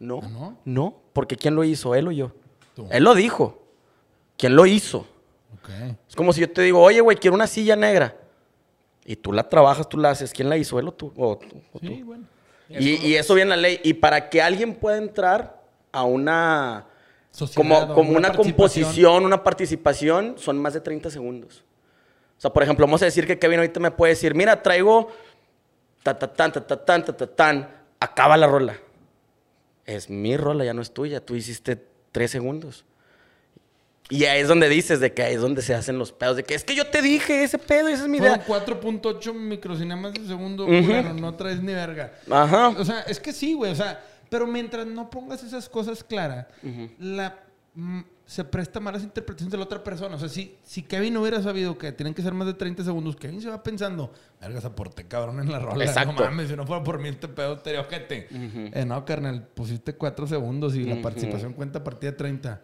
no, 0.00 0.20
¿Ah, 0.22 0.28
no? 0.28 0.56
no, 0.64 0.94
porque 1.12 1.36
¿quién 1.36 1.54
lo 1.54 1.62
hizo? 1.62 1.94
¿Él 1.94 2.08
o 2.08 2.10
yo? 2.10 2.32
Tú. 2.74 2.88
Él 2.90 3.04
lo 3.04 3.14
dijo. 3.14 3.62
¿Quién 4.36 4.56
lo 4.56 4.66
hizo? 4.66 5.06
Es 6.08 6.16
como 6.16 6.32
si 6.32 6.40
yo 6.40 6.50
te 6.50 6.62
digo, 6.62 6.80
oye, 6.82 7.00
güey, 7.00 7.16
quiero 7.16 7.34
una 7.36 7.46
silla 7.46 7.76
negra. 7.76 8.16
Y 9.04 9.14
tú 9.16 9.32
la 9.32 9.48
trabajas, 9.48 9.88
tú 9.88 9.98
la 9.98 10.10
haces. 10.10 10.32
¿Quién 10.32 10.48
la 10.48 10.56
hizo? 10.56 10.78
¿Él 10.80 10.88
o 10.88 10.92
tú? 10.92 11.12
O, 11.16 11.36
tú- 11.38 11.46
o 11.72 11.78
Sí, 11.78 11.98
tú. 12.00 12.04
bueno. 12.06 12.24
Y, 12.68 12.94
y 13.06 13.14
eso 13.16 13.34
viene 13.34 13.54
en 13.54 13.60
la 13.62 13.68
ley. 13.68 13.80
Y 13.84 13.94
para 13.94 14.28
que 14.30 14.40
alguien 14.42 14.74
pueda 14.74 14.96
entrar 14.96 15.62
a 15.92 16.02
una... 16.04 16.86
Sociedad 17.32 17.94
Como, 17.94 18.10
una, 18.10 18.32
composición, 18.32 19.24
una 19.24 19.44
participación, 19.44 20.34
son 20.36 20.58
más 20.60 20.74
de 20.74 20.80
30 20.80 21.10
segundos. 21.10 21.62
O 22.36 22.40
sea, 22.40 22.52
por 22.52 22.62
ejemplo, 22.64 22.84
vamos 22.86 23.02
a 23.02 23.04
decir 23.04 23.24
que 23.26 23.38
Kevin 23.38 23.58
ahorita 23.60 23.78
me 23.78 23.90
puede 23.92 24.14
decir, 24.14 24.34
mira, 24.34 24.60
traigo 24.62 25.08
ta 26.02 26.18
ta 26.18 26.32
tan, 26.32 26.50
ta 26.52 26.66
ta 26.66 26.84
tan, 26.84 27.04
ta 27.04 27.16
ta 27.16 27.26
tan, 27.28 27.68
acaba 28.00 28.36
la 28.36 28.46
rola. 28.48 28.76
Es 29.90 30.08
mi 30.08 30.36
rola, 30.36 30.64
ya 30.64 30.72
no 30.72 30.82
es 30.82 30.92
tuya. 30.92 31.24
Tú 31.24 31.34
hiciste 31.34 31.84
tres 32.12 32.30
segundos. 32.30 32.84
Y 34.08 34.24
ahí 34.24 34.40
es 34.40 34.48
donde 34.48 34.68
dices, 34.68 34.98
de 35.00 35.12
que 35.12 35.22
ahí 35.22 35.34
es 35.34 35.40
donde 35.40 35.62
se 35.62 35.74
hacen 35.74 35.98
los 35.98 36.12
pedos, 36.12 36.36
de 36.36 36.42
que 36.42 36.54
es 36.54 36.64
que 36.64 36.74
yo 36.74 36.86
te 36.86 37.00
dije 37.00 37.44
ese 37.44 37.58
pedo, 37.58 37.88
esa 37.88 38.02
es 38.02 38.08
mi 38.08 38.18
idea. 38.18 38.44
4.8 38.44 39.32
microcinemas 39.32 40.12
de 40.14 40.26
segundo, 40.26 40.66
culero, 40.66 41.14
no 41.14 41.34
traes 41.34 41.60
ni 41.62 41.72
verga. 41.72 42.12
Ajá. 42.28 42.70
O 42.70 42.84
sea, 42.84 43.02
es 43.02 43.20
que 43.20 43.32
sí, 43.32 43.54
güey, 43.54 43.70
o 43.70 43.74
sea, 43.76 44.04
pero 44.28 44.48
mientras 44.48 44.84
no 44.86 45.10
pongas 45.10 45.44
esas 45.44 45.68
cosas 45.68 46.02
claras, 46.02 46.46
la 46.98 47.36
se 48.26 48.44
presta 48.44 48.80
malas 48.80 49.02
interpretaciones 49.02 49.50
de 49.52 49.58
la 49.58 49.64
otra 49.64 49.82
persona. 49.82 50.16
O 50.16 50.18
sea, 50.18 50.28
si, 50.28 50.56
si 50.62 50.82
Kevin 50.82 51.16
hubiera 51.16 51.40
sabido 51.42 51.78
que 51.78 51.92
tienen 51.92 52.14
que 52.14 52.22
ser 52.22 52.32
más 52.34 52.46
de 52.46 52.54
30 52.54 52.84
segundos, 52.84 53.16
Kevin 53.16 53.40
se 53.40 53.48
va 53.48 53.62
pensando, 53.62 54.12
vergas, 54.40 54.64
aporté 54.64 55.06
cabrón 55.06 55.40
en 55.40 55.50
la 55.50 55.58
rola. 55.58 55.84
Exacto. 55.84 56.12
No 56.12 56.20
mames, 56.20 56.48
si 56.48 56.56
no 56.56 56.66
fuera 56.66 56.82
por 56.82 56.98
mí 56.98 57.08
este 57.08 57.28
pedo 57.28 57.54
estaría 57.54 57.80
ojete. 57.80 58.28
Eh, 58.30 58.84
no, 58.84 59.04
carnal, 59.04 59.46
pusiste 59.54 59.94
4 59.94 60.26
segundos 60.26 60.74
y 60.74 60.84
la 60.84 61.00
participación 61.00 61.52
cuenta 61.54 61.78
a 61.78 61.84
partir 61.84 62.10
de 62.10 62.16
30. 62.16 62.60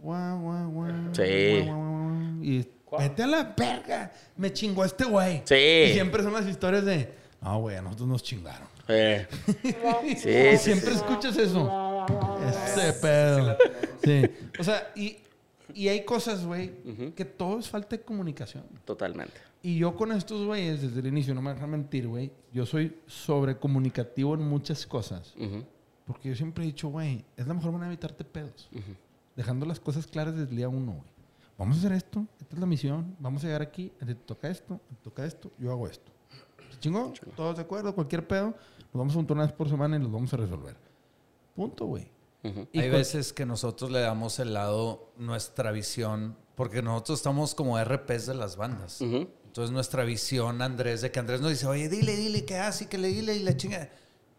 Guau, 0.00 0.40
guau, 0.40 0.70
guau, 0.70 0.90
Sí. 1.14 1.60
guau, 1.66 1.76
guau, 1.76 1.90
guau. 1.90 2.42
Y 2.44 2.68
vete 2.98 3.22
a 3.22 3.26
la 3.26 3.54
verga. 3.56 4.12
Me 4.36 4.52
chingó 4.52 4.84
este 4.84 5.04
güey. 5.04 5.42
Sí. 5.44 5.54
Y 5.54 5.92
siempre 5.92 6.22
son 6.22 6.32
las 6.32 6.46
historias 6.46 6.84
de, 6.84 7.12
no, 7.42 7.60
güey, 7.60 7.76
a 7.76 7.82
nosotros 7.82 8.08
nos 8.08 8.22
chingaron. 8.22 8.68
Eh, 8.88 9.26
Y 10.04 10.08
sí, 10.16 10.30
sí, 10.52 10.56
siempre 10.58 10.90
sí. 10.90 10.96
escuchas 10.96 11.36
eso. 11.36 12.06
Ese 12.48 12.92
pedo. 12.94 13.56
Sí. 14.02 14.22
O 14.58 14.64
sea, 14.64 14.92
y, 14.94 15.18
y 15.72 15.88
hay 15.88 16.04
cosas, 16.04 16.44
güey, 16.44 17.12
que 17.14 17.24
todo 17.24 17.58
es 17.58 17.68
falta 17.68 17.96
de 17.96 18.02
comunicación. 18.02 18.64
Totalmente. 18.84 19.34
Y 19.62 19.78
yo 19.78 19.96
con 19.96 20.12
estos 20.12 20.44
güeyes, 20.46 20.82
desde 20.82 21.00
el 21.00 21.06
inicio, 21.06 21.34
no 21.34 21.40
me 21.40 21.54
dejan 21.54 21.70
mentir, 21.70 22.06
güey, 22.06 22.30
yo 22.52 22.66
soy 22.66 22.98
sobrecomunicativo 23.06 24.34
en 24.34 24.42
muchas 24.42 24.86
cosas. 24.86 25.34
Porque 26.06 26.28
yo 26.28 26.34
siempre 26.36 26.64
he 26.64 26.66
dicho, 26.66 26.88
güey, 26.88 27.24
es 27.36 27.46
la 27.46 27.54
mejor 27.54 27.72
manera 27.72 27.88
de 27.88 27.94
evitarte 27.94 28.24
pedos. 28.24 28.68
Dejando 29.34 29.64
las 29.66 29.80
cosas 29.80 30.06
claras 30.06 30.34
desde 30.34 30.50
el 30.50 30.56
día 30.56 30.68
uno, 30.68 30.92
güey. 30.92 31.14
Vamos 31.56 31.76
a 31.76 31.78
hacer 31.78 31.92
esto, 31.92 32.26
esta 32.40 32.56
es 32.56 32.60
la 32.60 32.66
misión, 32.66 33.16
vamos 33.20 33.44
a 33.44 33.46
llegar 33.46 33.62
aquí, 33.62 33.92
te 34.04 34.14
toca 34.16 34.48
esto, 34.48 34.80
te 34.88 34.96
toca 34.96 35.24
esto, 35.24 35.52
yo 35.56 35.70
hago 35.70 35.86
esto. 35.86 36.10
¿Se 36.72 36.80
chingó? 36.80 37.12
¿Todos 37.36 37.56
de 37.56 37.62
acuerdo? 37.62 37.94
Cualquier 37.94 38.26
pedo, 38.26 38.46
nos 38.46 38.92
vamos 38.92 39.12
a 39.12 39.16
juntar 39.16 39.36
una 39.36 39.46
vez 39.46 39.52
por 39.52 39.68
semana 39.68 39.96
y 39.96 40.00
los 40.00 40.10
vamos 40.10 40.34
a 40.34 40.36
resolver. 40.36 40.76
Punto, 41.54 41.86
güey. 41.86 42.08
Hay 42.74 42.90
veces 42.90 43.32
que 43.32 43.46
nosotros 43.46 43.90
le 43.90 44.00
damos 44.00 44.38
el 44.38 44.54
lado, 44.54 45.12
nuestra 45.16 45.70
visión, 45.72 46.36
porque 46.54 46.82
nosotros 46.82 47.18
estamos 47.20 47.54
como 47.54 47.82
RPs 47.82 48.26
de 48.26 48.34
las 48.34 48.56
bandas. 48.56 49.00
Entonces 49.00 49.72
nuestra 49.72 50.04
visión, 50.04 50.62
Andrés, 50.62 51.00
de 51.00 51.10
que 51.10 51.20
Andrés 51.20 51.40
nos 51.40 51.50
dice, 51.50 51.66
oye, 51.66 51.88
dile, 51.88 52.16
dile, 52.16 52.44
que 52.44 52.56
así, 52.58 52.86
que 52.86 52.98
le 52.98 53.08
dile 53.08 53.34
y 53.36 53.40
la 53.40 53.56
chinga. 53.56 53.88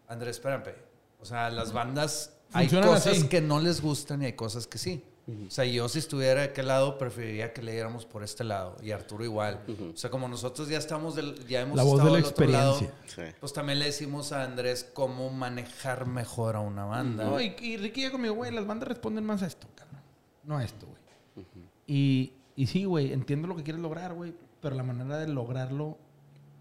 Andrés, 0.08 0.38
espérame. 0.38 0.76
O 1.20 1.26
sea, 1.26 1.50
las 1.50 1.72
bandas 1.74 2.34
hay 2.54 2.68
cosas 2.68 3.08
así. 3.08 3.28
que 3.28 3.42
no 3.42 3.60
les 3.60 3.82
gustan 3.82 4.22
y 4.22 4.26
hay 4.26 4.34
cosas 4.34 4.68
que 4.68 4.78
sí. 4.78 5.04
O 5.28 5.50
sea, 5.50 5.66
yo 5.66 5.90
si 5.90 5.98
estuviera 5.98 6.42
de 6.42 6.48
aquel 6.48 6.68
lado, 6.68 7.00
preferiría 7.00 7.52
que 7.52 7.64
le 7.64 7.72
diéramos 7.72 8.06
por 8.06 8.24
este 8.24 8.44
lado. 8.44 8.78
Y 8.84 8.92
Arturo 8.92 9.24
igual. 9.24 9.60
O 9.94 9.98
sea, 9.98 10.12
como 10.12 10.28
nosotros 10.28 10.70
ya 10.70 10.78
estamos, 10.78 11.16
del, 11.16 11.48
ya 11.48 11.62
hemos 11.62 11.76
La 11.76 11.84
voz 11.84 11.94
estado 11.94 12.14
de 12.16 12.22
la 12.22 12.26
del 12.28 12.34
otro 12.34 12.48
lado, 12.48 12.78
experiencia. 12.78 13.32
Sí. 13.32 13.36
pues 13.40 13.52
también 13.52 13.80
le 13.80 13.86
decimos 13.86 14.32
a 14.32 14.44
Andrés 14.44 14.88
cómo 14.94 15.32
manejar 15.32 16.06
mejor 16.06 16.56
a 16.56 16.60
una 16.60 16.86
banda. 16.86 17.26
No, 17.26 17.42
y, 17.42 17.56
y 17.60 17.78
Ricky 17.78 18.04
ya 18.04 18.12
conmigo, 18.12 18.36
güey, 18.36 18.52
las 18.52 18.68
bandas 18.68 18.88
responden 18.88 19.26
más 19.26 19.42
a 19.42 19.48
esto, 19.48 19.68
cabrón. 19.74 20.02
No 20.44 20.58
a 20.58 20.64
esto, 20.64 20.86
güey. 20.86 21.46
y, 21.88 22.34
y 22.56 22.68
sí, 22.68 22.86
güey, 22.86 23.12
entiendo 23.12 23.48
lo 23.48 23.56
que 23.56 23.64
quieres 23.64 23.82
lograr, 23.82 24.14
güey, 24.14 24.36
pero 24.62 24.76
la 24.76 24.84
manera 24.84 25.18
de 25.18 25.28
lograrlo 25.28 25.98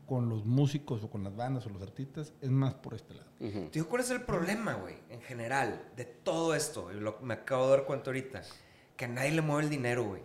con 0.07 0.29
los 0.29 0.45
músicos 0.45 1.03
o 1.03 1.11
con 1.11 1.25
las 1.25 1.35
bandas 1.35 1.67
o 1.67 1.71
los 1.71 1.83
artistas 1.83 2.33
es 2.41 2.51
más 2.51 2.75
por 2.75 2.95
este 2.95 3.15
lado. 3.15 3.29
Ujú. 3.41 3.71
Digo, 3.73 3.89
¿cuál 3.89 4.03
es 4.03 4.11
el 4.11 4.23
problema, 4.23 4.75
güey? 4.75 4.97
En 5.11 5.21
general, 5.23 5.91
de 5.97 6.05
todo 6.05 6.55
esto, 6.55 6.93
y 6.93 7.01
lo, 7.01 7.19
me 7.23 7.35
acabo 7.35 7.65
de 7.67 7.77
dar 7.77 7.87
cuenta 7.87 8.11
ahorita, 8.11 8.43
que 8.97 9.05
a 9.05 9.09
nadie 9.09 9.33
le 9.33 9.43
mueve 9.43 9.65
el 9.65 9.71
dinero, 9.71 10.05
güey. 10.05 10.23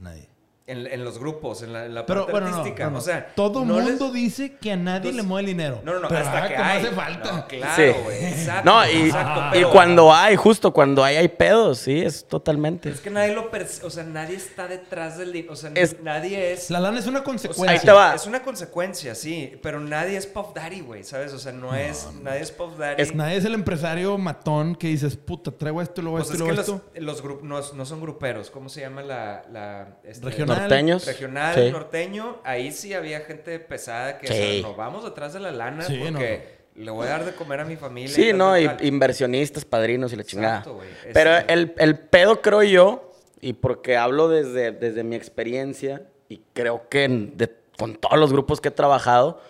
Nadie. 0.00 0.28
En, 0.68 0.86
en 0.86 1.02
los 1.02 1.18
grupos, 1.18 1.62
en 1.62 1.72
la, 1.72 1.86
en 1.86 1.94
la 1.94 2.04
Pero 2.04 2.20
parte 2.26 2.32
bueno, 2.32 2.50
no, 2.50 2.56
artística. 2.58 2.84
no, 2.84 2.90
no. 2.90 2.98
O 2.98 3.00
sea, 3.00 3.26
todo 3.34 3.64
no 3.64 3.76
les- 3.80 3.84
mundo 3.88 4.12
dice 4.12 4.56
que 4.60 4.72
a 4.72 4.76
nadie 4.76 5.12
le 5.12 5.22
mueve 5.22 5.40
el 5.40 5.46
dinero. 5.56 5.80
No, 5.82 5.94
no, 5.94 6.00
no, 6.00 6.08
pero 6.08 6.20
hasta 6.20 6.44
ah, 6.44 6.48
que 6.48 6.56
hay. 6.56 6.84
hace 6.84 6.94
falta. 6.94 7.32
No, 7.32 7.46
claro, 7.48 7.74
Sí. 7.94 7.98
güey. 8.04 8.24
Exacto. 8.26 8.70
No, 8.70 8.86
y, 8.86 8.96
exacto, 9.06 9.40
y 9.48 9.50
pero 9.52 9.70
cuando 9.70 10.12
hay, 10.14 10.36
justo 10.36 10.70
cuando 10.72 11.02
hay, 11.02 11.16
hay 11.16 11.28
pedos, 11.28 11.78
sí, 11.78 12.02
es 12.02 12.26
totalmente. 12.28 12.90
Es 12.90 13.00
que 13.00 13.08
nadie 13.08 13.34
lo 13.34 13.50
percibe. 13.50 13.86
O 13.86 13.90
sea, 13.90 14.04
nadie 14.04 14.36
está 14.36 14.68
detrás 14.68 15.16
del 15.16 15.32
dinero. 15.32 15.54
O 15.54 15.56
sea, 15.56 15.70
Es- 15.74 16.00
nadie 16.02 16.52
es. 16.52 16.68
La 16.70 16.80
lana 16.80 16.98
es 16.98 17.06
una 17.06 17.20
o 17.20 17.22
sea, 17.22 17.24
consecuencia. 17.24 17.70
Ahí 17.80 17.84
te 17.86 17.90
va. 17.92 18.14
Es 18.14 18.26
una 18.26 18.42
consecuencia, 18.42 19.14
sí. 19.14 19.58
Pero 19.62 19.80
nadie 19.80 20.18
es 20.18 20.26
Puff 20.26 20.52
Daddy, 20.54 20.80
güey, 20.82 21.02
¿sabes? 21.02 21.32
O 21.32 21.38
sea, 21.38 21.52
no, 21.52 21.74
es. 21.74 22.06
Nadie 22.22 22.40
es 22.42 22.50
Puff 22.52 22.76
Daddy. 22.76 23.00
Es- 23.00 23.14
Nadie 23.14 23.36
es 23.38 23.44
el 23.46 23.54
empresario 23.54 24.18
matón 24.18 24.74
que 24.76 24.88
dices, 24.88 25.16
puta, 25.16 25.50
traigo 25.50 25.80
esto 25.80 26.02
y 26.02 26.04
luego 26.04 26.18
Pues 26.18 26.30
esto 26.30 26.44
es 26.44 26.82
que 26.92 27.00
los, 27.00 27.22
grupos 27.22 27.44
no, 27.44 27.58
no 27.74 27.86
son 27.86 28.00
gruperos. 28.02 28.50
¿Cómo 28.50 28.68
se 28.68 28.82
llama 28.82 29.00
la. 29.02 29.44
la 29.50 29.88
este, 30.04 30.26
Regional. 30.26 30.57
Norteños. 30.60 31.06
Regional, 31.06 31.54
Sí. 31.54 31.70
norteño. 31.70 32.38
Ahí 32.44 32.72
sí 32.72 32.94
había 32.94 33.20
gente 33.20 33.58
pesada 33.58 34.18
que 34.18 34.26
Sí. 34.26 34.34
decía, 34.34 34.62
no, 34.62 34.74
vamos 34.74 35.04
atrás 35.04 35.32
de 35.32 35.40
la 35.40 35.50
lana 35.52 35.82
Sí, 35.84 35.98
porque 36.02 36.58
le 36.74 36.90
voy 36.90 37.06
a 37.06 37.10
dar 37.10 37.24
de 37.24 37.32
comer 37.34 37.60
a 37.60 37.64
mi 37.64 37.76
familia. 37.76 38.14
Sí, 38.14 38.32
no, 38.32 38.52
tal, 38.52 38.62
y 38.62 38.66
tal". 38.66 38.84
inversionistas, 38.84 39.64
padrinos 39.64 40.12
y 40.12 40.16
la 40.16 40.24
chingada. 40.24 40.58
Exacto, 40.58 40.74
güey. 40.74 40.88
Pero 41.12 41.36
el, 41.48 41.74
el 41.78 41.98
pedo, 41.98 42.40
creo 42.42 42.62
yo, 42.62 43.12
y 43.40 43.52
porque 43.54 43.96
hablo 43.96 44.28
desde, 44.28 44.72
desde 44.72 45.02
mi 45.04 45.16
experiencia, 45.16 46.02
y 46.28 46.42
creo 46.52 46.88
que 46.88 47.04
en- 47.04 47.36
de- 47.36 47.54
con 47.78 47.94
todos 47.96 48.18
los 48.18 48.32
grupos 48.32 48.60
que 48.60 48.68
he 48.68 48.72
trabajado, 48.72 49.40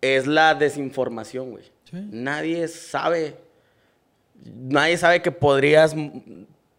es 0.00 0.26
la 0.26 0.54
desinformación, 0.54 1.50
güey. 1.50 1.64
Sí. 1.90 1.96
Nadie 2.10 2.68
sabe. 2.68 3.34
Nadie 4.44 4.96
sabe 4.96 5.20
que 5.20 5.30
podrías 5.32 5.94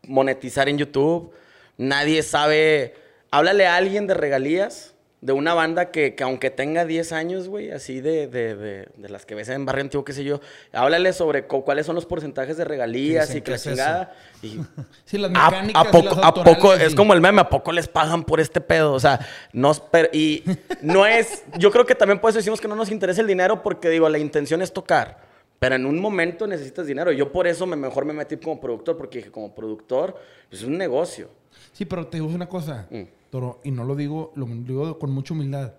monetizar 0.07 0.67
en 0.69 0.77
YouTube. 0.77 1.31
Nadie 1.77 2.23
sabe. 2.23 2.95
Háblale 3.31 3.65
a 3.65 3.77
alguien 3.77 4.07
de 4.07 4.13
regalías 4.13 4.93
de 5.21 5.33
una 5.33 5.53
banda 5.53 5.91
que, 5.91 6.15
que 6.15 6.23
aunque 6.23 6.49
tenga 6.49 6.83
10 6.83 7.11
años, 7.11 7.47
güey, 7.47 7.69
así 7.71 8.01
de, 8.01 8.27
de, 8.27 8.55
de, 8.55 8.87
de 8.97 9.09
las 9.09 9.25
que 9.25 9.35
ves 9.35 9.49
en 9.49 9.65
Barrio 9.65 9.83
Antiguo, 9.83 10.03
qué 10.03 10.13
sé 10.13 10.23
yo, 10.23 10.41
háblale 10.73 11.13
sobre 11.13 11.45
cuáles 11.45 11.85
son 11.85 11.93
los 11.93 12.07
porcentajes 12.07 12.57
de 12.57 12.65
regalías 12.65 13.33
y 13.35 13.41
que 13.41 13.51
la 13.51 13.55
es 13.57 13.63
chingada. 13.63 14.15
Y 14.41 14.59
Sí, 15.05 15.19
las 15.19 15.31
¿A, 15.35 15.51
mecánicas 15.51 15.85
a 15.85 15.87
y 15.87 15.91
poco, 15.91 16.15
las 16.15 16.25
a 16.25 16.33
poco, 16.33 16.49
autorales, 16.49 16.87
es 16.87 16.95
como 16.95 17.13
el 17.13 17.21
meme, 17.21 17.39
¿a 17.39 17.49
poco 17.49 17.71
les 17.71 17.87
pagan 17.87 18.23
por 18.23 18.39
este 18.39 18.61
pedo? 18.61 18.93
O 18.93 18.99
sea, 18.99 19.19
no, 19.53 19.71
pero, 19.91 20.09
y 20.11 20.43
no 20.81 21.05
es, 21.05 21.43
yo 21.57 21.71
creo 21.71 21.85
que 21.85 21.93
también 21.93 22.19
por 22.19 22.31
eso 22.31 22.39
decimos 22.39 22.59
que 22.59 22.67
no 22.67 22.75
nos 22.75 22.89
interesa 22.89 23.21
el 23.21 23.27
dinero 23.27 23.61
porque 23.61 23.89
digo, 23.89 24.09
la 24.09 24.17
intención 24.17 24.63
es 24.63 24.73
tocar, 24.73 25.19
pero 25.59 25.75
en 25.75 25.85
un 25.85 25.99
momento 25.99 26.47
necesitas 26.47 26.87
dinero. 26.87 27.11
Yo 27.11 27.31
por 27.31 27.45
eso 27.45 27.67
me, 27.67 27.75
mejor 27.75 28.05
me 28.05 28.13
metí 28.13 28.37
como 28.37 28.59
productor 28.59 28.97
porque 28.97 29.19
dije, 29.19 29.31
como 29.31 29.53
productor, 29.53 30.15
pues 30.49 30.63
es 30.63 30.67
un 30.67 30.79
negocio. 30.79 31.29
Sí, 31.73 31.85
pero 31.85 32.07
te 32.07 32.17
digo 32.17 32.27
una 32.29 32.47
cosa, 32.49 32.87
Mm. 32.91 33.03
Toro, 33.29 33.61
y 33.63 33.71
no 33.71 33.85
lo 33.85 33.95
digo, 33.95 34.33
lo 34.35 34.45
digo 34.45 34.99
con 34.99 35.11
mucha 35.11 35.33
humildad. 35.33 35.73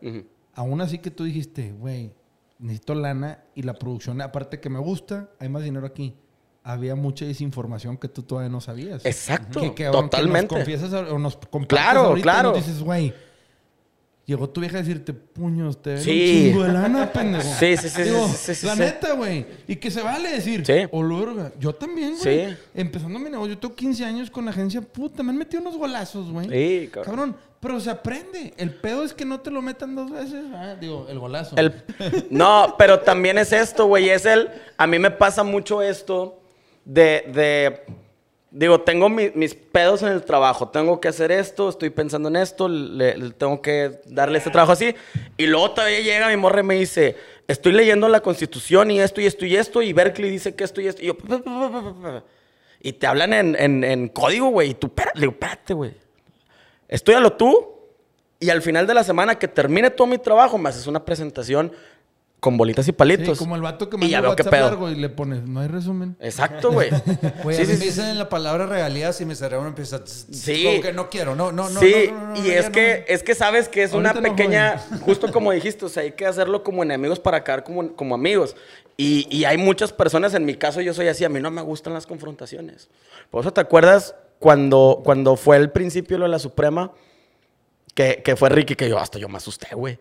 Aún 0.54 0.80
así 0.80 0.98
que 0.98 1.10
tú 1.10 1.24
dijiste, 1.24 1.72
güey, 1.72 2.10
necesito 2.58 2.94
lana 2.94 3.44
y 3.54 3.62
la 3.62 3.74
producción, 3.74 4.20
aparte 4.22 4.58
que 4.60 4.70
me 4.70 4.78
gusta, 4.78 5.28
hay 5.38 5.48
más 5.50 5.62
dinero 5.62 5.86
aquí. 5.86 6.14
Había 6.64 6.94
mucha 6.94 7.24
desinformación 7.26 7.96
que 7.98 8.08
tú 8.08 8.22
todavía 8.22 8.48
no 8.48 8.60
sabías. 8.60 9.04
Exacto, 9.04 9.60
Que, 9.60 9.74
que 9.74 9.84
totalmente. 9.86 10.54
nos 10.54 10.60
confiesas 10.64 10.92
o 11.10 11.18
nos 11.18 11.36
compartes 11.36 11.68
Claro, 11.78 12.00
ahorita, 12.04 12.22
claro. 12.22 12.48
nos 12.52 12.58
dices, 12.64 12.82
güey, 12.82 13.12
llegó 14.24 14.48
tu 14.48 14.60
vieja 14.60 14.78
a 14.78 14.80
decirte, 14.82 15.12
puños, 15.12 15.82
te 15.82 15.98
Sí. 15.98 16.10
un 16.10 16.50
chingo 16.52 16.62
de 16.64 16.72
lana, 16.72 17.12
pendejo. 17.12 17.42
Sí, 17.58 17.76
sí, 17.76 17.88
sí, 17.88 18.02
Digo, 18.02 18.28
sí, 18.28 18.34
sí, 18.36 18.54
sí, 18.54 18.66
La 18.66 18.76
neta, 18.76 19.12
güey. 19.14 19.44
Y 19.66 19.76
que 19.76 19.90
se 19.90 20.00
vale 20.02 20.30
decir, 20.30 20.64
Sí. 20.64 20.86
o 20.90 21.02
verga. 21.06 21.52
Yo 21.58 21.74
también, 21.74 22.16
güey. 22.22 22.48
Sí. 22.50 22.56
Empezando 22.74 23.18
mi 23.18 23.30
negocio, 23.30 23.54
yo 23.54 23.58
tengo 23.58 23.74
15 23.74 24.04
años 24.04 24.30
con 24.30 24.44
la 24.44 24.50
agencia, 24.52 24.80
puta, 24.80 25.22
me 25.22 25.30
han 25.30 25.38
metido 25.38 25.60
unos 25.60 25.76
golazos, 25.76 26.30
güey. 26.30 26.48
Sí, 26.48 26.88
cabrón. 26.92 27.04
Cabrón, 27.16 27.36
pero 27.60 27.78
se 27.80 27.90
aprende. 27.90 28.54
El 28.56 28.74
pedo 28.74 29.04
es 29.04 29.12
que 29.12 29.24
no 29.24 29.40
te 29.40 29.50
lo 29.50 29.62
metan 29.62 29.94
dos 29.94 30.10
veces. 30.10 30.42
Ah, 30.54 30.74
digo, 30.80 31.06
el 31.08 31.18
golazo. 31.18 31.56
El- 31.56 31.72
no, 32.30 32.74
pero 32.78 33.00
también 33.00 33.38
es 33.38 33.52
esto, 33.52 33.86
güey. 33.86 34.08
Es 34.10 34.24
el. 34.26 34.48
A 34.76 34.86
mí 34.86 34.98
me 34.98 35.10
pasa 35.10 35.42
mucho 35.44 35.80
esto 35.82 36.40
de. 36.84 37.24
de 37.32 38.01
digo, 38.52 38.82
tengo 38.82 39.08
mi- 39.08 39.30
mis 39.34 39.54
pedos 39.54 40.02
en 40.02 40.08
el 40.08 40.22
trabajo. 40.24 40.68
Tengo 40.68 41.00
que 41.00 41.08
hacer 41.08 41.32
esto, 41.32 41.68
estoy 41.70 41.90
pensando 41.90 42.28
en 42.28 42.36
esto, 42.36 42.68
le, 42.68 43.16
le 43.16 43.30
tengo 43.32 43.60
que 43.60 44.00
darle 44.06 44.38
este 44.38 44.50
trabajo 44.50 44.72
así. 44.72 44.94
Y 45.36 45.46
luego 45.46 45.72
todavía 45.72 46.00
llega 46.00 46.28
mi 46.28 46.36
morra 46.36 46.60
y 46.60 46.64
me 46.64 46.74
dice: 46.76 47.16
Estoy 47.48 47.72
leyendo 47.72 48.08
la 48.08 48.20
constitución 48.20 48.90
y 48.90 49.00
esto 49.00 49.20
y 49.20 49.26
esto 49.26 49.44
y 49.46 49.56
esto. 49.56 49.82
Y 49.82 49.92
Berkeley 49.92 50.30
dice 50.30 50.54
que 50.54 50.64
esto 50.64 50.80
y 50.80 50.86
esto. 50.86 51.02
Y 51.02 51.06
yo. 51.06 51.16
Y 52.80 52.92
te 52.94 53.06
hablan 53.06 53.32
en, 53.32 53.56
en- 53.58 53.84
en 53.84 54.08
código, 54.08 54.48
güey. 54.48 54.70
Y 54.70 54.74
tú, 54.74 54.92
le 55.14 55.20
digo, 55.20 55.32
espérate, 55.32 55.74
güey. 55.74 55.94
Estudialo 56.88 57.32
tú 57.34 57.70
y 58.38 58.50
al 58.50 58.60
final 58.60 58.86
de 58.86 58.94
la 58.94 59.04
semana 59.04 59.38
que 59.38 59.48
termine 59.48 59.88
todo 59.90 60.06
mi 60.08 60.18
trabajo 60.18 60.58
me 60.58 60.68
haces 60.68 60.86
una 60.86 61.04
presentación 61.04 61.72
con 62.42 62.56
bolitas 62.56 62.84
y 62.86 62.86
Sí, 62.86 62.92
palitos. 62.92 63.38
como 63.38 63.54
el 63.54 63.62
vato 63.62 63.88
que 63.88 63.96
Y 64.04 64.10
manda 64.10 64.30
WhatsApp 64.30 64.52
largo 64.52 64.90
y 64.90 64.96
le 64.96 65.08
pones, 65.08 65.44
no 65.44 65.60
hay 65.60 65.68
resumen. 65.68 66.16
Exacto, 66.18 66.72
güey. 66.72 66.90
Güey, 67.44 67.56
Sí, 67.56 67.62
a 67.62 67.66
mí 67.66 67.66
sí, 67.66 67.72
me 67.74 67.78
sí. 67.78 67.84
dicen 67.84 68.18
la 68.18 68.28
palabra 68.28 68.66
regalías 68.66 69.20
y 69.20 69.24
mi 69.24 69.36
cerebro 69.36 69.68
empieza... 69.68 70.02
Sí. 70.04 70.64
Como 70.64 70.80
que 70.82 70.92
no 70.92 71.08
quiero, 71.08 71.36
no, 71.36 71.52
no, 71.52 71.70
no. 71.70 71.78
sí, 71.78 72.10
no, 72.10 72.20
no, 72.20 72.34
no, 72.34 72.44
y 72.44 72.50
es 72.50 72.68
que, 72.70 73.04
me- 73.08 73.14
es 73.14 73.22
que 73.22 73.36
sabes 73.36 73.68
que 73.68 73.84
es 73.84 73.92
una 73.92 74.10
Ahorita 74.10 74.28
no, 74.28 74.34
pequeña, 74.34 74.76
justo 75.02 75.30
como 75.30 75.52
dijiste, 75.52 75.84
o 75.84 75.88
sea, 75.88 76.02
hay 76.02 76.12
que 76.12 76.26
hacerlo 76.26 76.64
como 76.64 76.82
enemigos 76.82 77.20
para 77.20 77.44
caer 77.44 77.62
como, 77.62 77.94
como 77.94 78.16
amigos. 78.16 78.56
Y, 78.96 79.28
y 79.30 79.44
hay 79.44 79.56
muchas 79.56 79.92
personas, 79.92 80.34
en 80.34 80.44
mi 80.44 80.56
caso 80.56 80.80
yo 80.80 80.92
soy 80.94 81.06
así, 81.06 81.24
a 81.24 81.28
mí 81.28 81.38
no 81.40 81.52
me 81.52 81.62
gustan 81.62 81.94
las 81.94 82.08
confrontaciones. 82.08 82.88
Por 83.30 83.42
eso 83.42 83.52
te 83.52 83.60
acuerdas 83.60 84.16
cuando, 84.40 85.00
cuando 85.04 85.36
fue 85.36 85.58
el 85.58 85.70
principio 85.70 86.18
lo 86.18 86.24
de 86.24 86.30
la 86.32 86.40
Suprema, 86.40 86.90
que, 87.94 88.20
que 88.24 88.34
fue 88.34 88.48
Ricky, 88.48 88.74
que 88.74 88.88
yo 88.88 88.98
hasta 88.98 89.20
yo 89.20 89.28
me 89.28 89.36
asusté, 89.36 89.68
güey. 89.76 90.00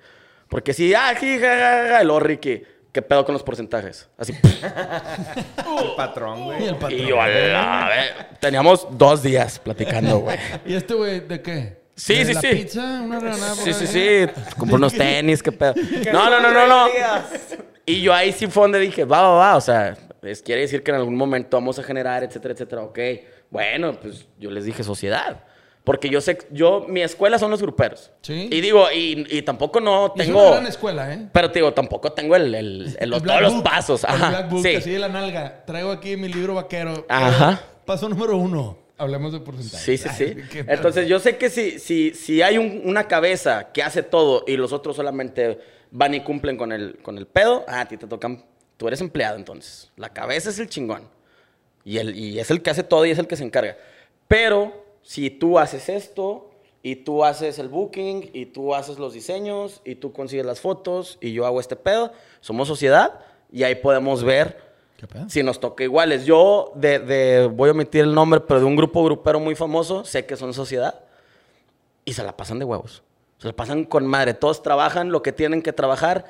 Porque 0.51 0.73
si, 0.73 0.93
ah, 0.93 1.15
ji, 1.17 1.39
ja, 1.39 1.47
ja, 1.47 1.87
ja, 1.91 2.01
y 2.01 2.05
luego 2.05 2.19
Ricky, 2.19 2.61
¿qué 2.91 3.01
pedo 3.01 3.23
con 3.23 3.31
los 3.31 3.41
porcentajes? 3.41 4.09
Así, 4.17 4.33
El 4.43 5.95
patrón, 5.95 6.43
güey. 6.43 6.65
Y 6.65 6.67
el 6.67 6.75
patrón. 6.75 6.99
y 6.99 7.07
yo, 7.07 7.21
a 7.21 7.29
la 7.29 8.29
teníamos 8.41 8.85
dos 8.91 9.23
días 9.23 9.59
platicando, 9.59 10.19
güey. 10.19 10.37
¿Y 10.65 10.73
este 10.73 10.93
güey 10.93 11.21
de 11.21 11.41
qué? 11.41 11.81
Sí, 11.95 12.15
¿De 12.15 12.25
sí, 12.25 12.33
la 12.33 12.41
sí. 12.41 12.47
pizza? 12.49 13.01
¿Una 13.01 13.21
por 13.21 13.33
Sí, 13.33 13.71
sí, 13.71 13.87
sí. 13.87 14.25
Compré 14.57 14.75
unos 14.75 14.93
tenis, 14.97 15.41
qué 15.41 15.53
pedo. 15.53 15.73
No, 16.11 16.29
no, 16.29 16.41
no, 16.41 16.51
no, 16.51 16.67
no. 16.67 16.87
Y 17.85 18.01
yo 18.01 18.13
ahí 18.13 18.33
sí 18.33 18.47
fue 18.47 18.63
donde 18.63 18.79
dije, 18.79 19.05
va, 19.05 19.21
va, 19.21 19.35
va. 19.35 19.55
O 19.55 19.61
sea, 19.61 19.95
es, 20.21 20.41
quiere 20.41 20.59
decir 20.59 20.83
que 20.83 20.91
en 20.91 20.97
algún 20.97 21.15
momento 21.15 21.55
vamos 21.55 21.79
a 21.79 21.83
generar, 21.83 22.25
etcétera, 22.25 22.53
etcétera. 22.55 22.81
Ok. 22.81 22.99
Bueno, 23.49 23.97
pues 24.01 24.27
yo 24.37 24.51
les 24.51 24.65
dije 24.65 24.83
sociedad. 24.83 25.45
Porque 25.83 26.09
yo 26.09 26.21
sé, 26.21 26.37
yo, 26.51 26.85
mi 26.87 27.01
escuela 27.01 27.39
son 27.39 27.49
los 27.49 27.61
gruperos. 27.61 28.11
Sí. 28.21 28.47
Y 28.51 28.61
digo, 28.61 28.85
y, 28.93 29.25
y 29.35 29.41
tampoco 29.41 29.79
no 29.81 30.13
Y 30.15 30.21
es 30.21 30.27
tengo. 30.27 30.41
una 30.43 30.51
gran 30.51 30.67
escuela, 30.67 31.11
¿eh? 31.13 31.27
Pero 31.33 31.49
te 31.51 31.57
digo, 31.59 31.73
tampoco 31.73 32.11
tengo 32.11 32.35
el, 32.35 32.53
el- 32.53 32.81
el- 32.87 32.97
El 32.99 33.09
los, 33.09 33.23
todos 33.23 33.41
los 33.41 33.53
Book, 33.55 33.63
pasos. 33.63 34.03
el 34.03 34.09
Ajá. 34.11 34.29
Black 34.29 34.49
Book, 34.51 34.61
sí. 34.61 34.75
así 34.75 34.91
de 34.91 34.99
la 34.99 35.09
nalga. 35.09 35.65
Traigo 35.65 35.91
aquí 35.91 36.15
mi 36.17 36.27
libro 36.27 36.53
vaquero. 36.55 37.05
Ajá. 37.09 37.61
Paso 37.85 38.07
número 38.07 38.37
uno. 38.37 38.77
Hablemos 38.97 39.33
de 39.33 39.39
porcentaje. 39.39 39.83
Sí, 39.83 39.97
sí, 39.97 40.09
sí. 40.15 40.23
Ay. 40.53 40.65
Entonces 40.67 41.07
yo 41.07 41.19
sé 41.19 41.37
que 41.37 41.49
si, 41.49 41.79
si, 41.79 42.13
si 42.13 42.43
hay 42.43 42.59
un- 42.59 42.83
una 42.85 43.07
cabeza 43.07 43.71
que 43.73 43.81
hace 43.81 44.03
todo 44.03 44.43
y 44.47 44.57
los 44.57 44.73
otros 44.73 44.95
solamente 44.95 45.57
van 45.89 46.13
y 46.13 46.19
cumplen 46.19 46.57
con 46.57 46.71
el, 46.71 46.99
con 47.01 47.17
el 47.17 47.25
pedo, 47.25 47.65
ah, 47.67 47.81
a 47.81 47.87
ti 47.87 47.97
te 47.97 48.05
tocan, 48.05 48.45
tú 48.77 48.87
eres 48.87 49.01
empleado 49.01 49.35
entonces. 49.35 49.91
La 49.97 50.09
cabeza 50.09 50.51
es 50.51 50.59
el 50.59 50.69
chingón. 50.69 51.09
Y, 51.83 51.97
el, 51.97 52.15
y 52.15 52.37
es 52.39 52.51
el 52.51 52.61
que 52.61 52.69
hace 52.69 52.83
todo 52.83 53.03
y 53.07 53.09
es 53.09 53.17
el 53.17 53.25
que 53.25 53.35
se 53.35 53.43
encarga. 53.43 53.75
Pero 54.27 54.80
si 55.03 55.29
tú 55.29 55.57
haces 55.59 55.89
esto 55.89 56.49
y 56.83 56.97
tú 56.97 57.23
haces 57.23 57.59
el 57.59 57.69
booking 57.69 58.31
y 58.33 58.47
tú 58.47 58.73
haces 58.75 58.97
los 58.99 59.13
diseños 59.13 59.81
y 59.85 59.95
tú 59.95 60.11
consigues 60.13 60.45
las 60.45 60.59
fotos 60.61 61.17
y 61.21 61.33
yo 61.33 61.45
hago 61.45 61.59
este 61.59 61.75
pedo, 61.75 62.11
somos 62.39 62.67
sociedad 62.67 63.19
y 63.51 63.63
ahí 63.63 63.75
podemos 63.75 64.23
ver 64.23 64.57
¿Qué 64.97 65.07
pedo? 65.07 65.29
si 65.29 65.43
nos 65.43 65.59
toca 65.59 65.83
iguales. 65.83 66.25
Yo, 66.25 66.71
de, 66.75 66.99
de- 66.99 67.47
voy 67.47 67.69
a 67.69 67.71
omitir 67.73 68.01
el 68.01 68.13
nombre, 68.13 68.39
pero 68.39 68.59
de 68.59 68.65
un 68.65 68.75
grupo 68.75 69.03
grupero 69.03 69.39
muy 69.39 69.55
famoso, 69.55 70.03
sé 70.05 70.25
que 70.25 70.35
son 70.35 70.53
sociedad 70.53 70.99
y 72.05 72.13
se 72.13 72.23
la 72.23 72.35
pasan 72.35 72.59
de 72.59 72.65
huevos. 72.65 73.03
Se 73.37 73.47
la 73.47 73.53
pasan 73.53 73.83
con 73.85 74.05
madre. 74.05 74.33
Todos 74.35 74.61
trabajan 74.63 75.11
lo 75.11 75.21
que 75.23 75.31
tienen 75.31 75.61
que 75.63 75.73
trabajar 75.73 76.25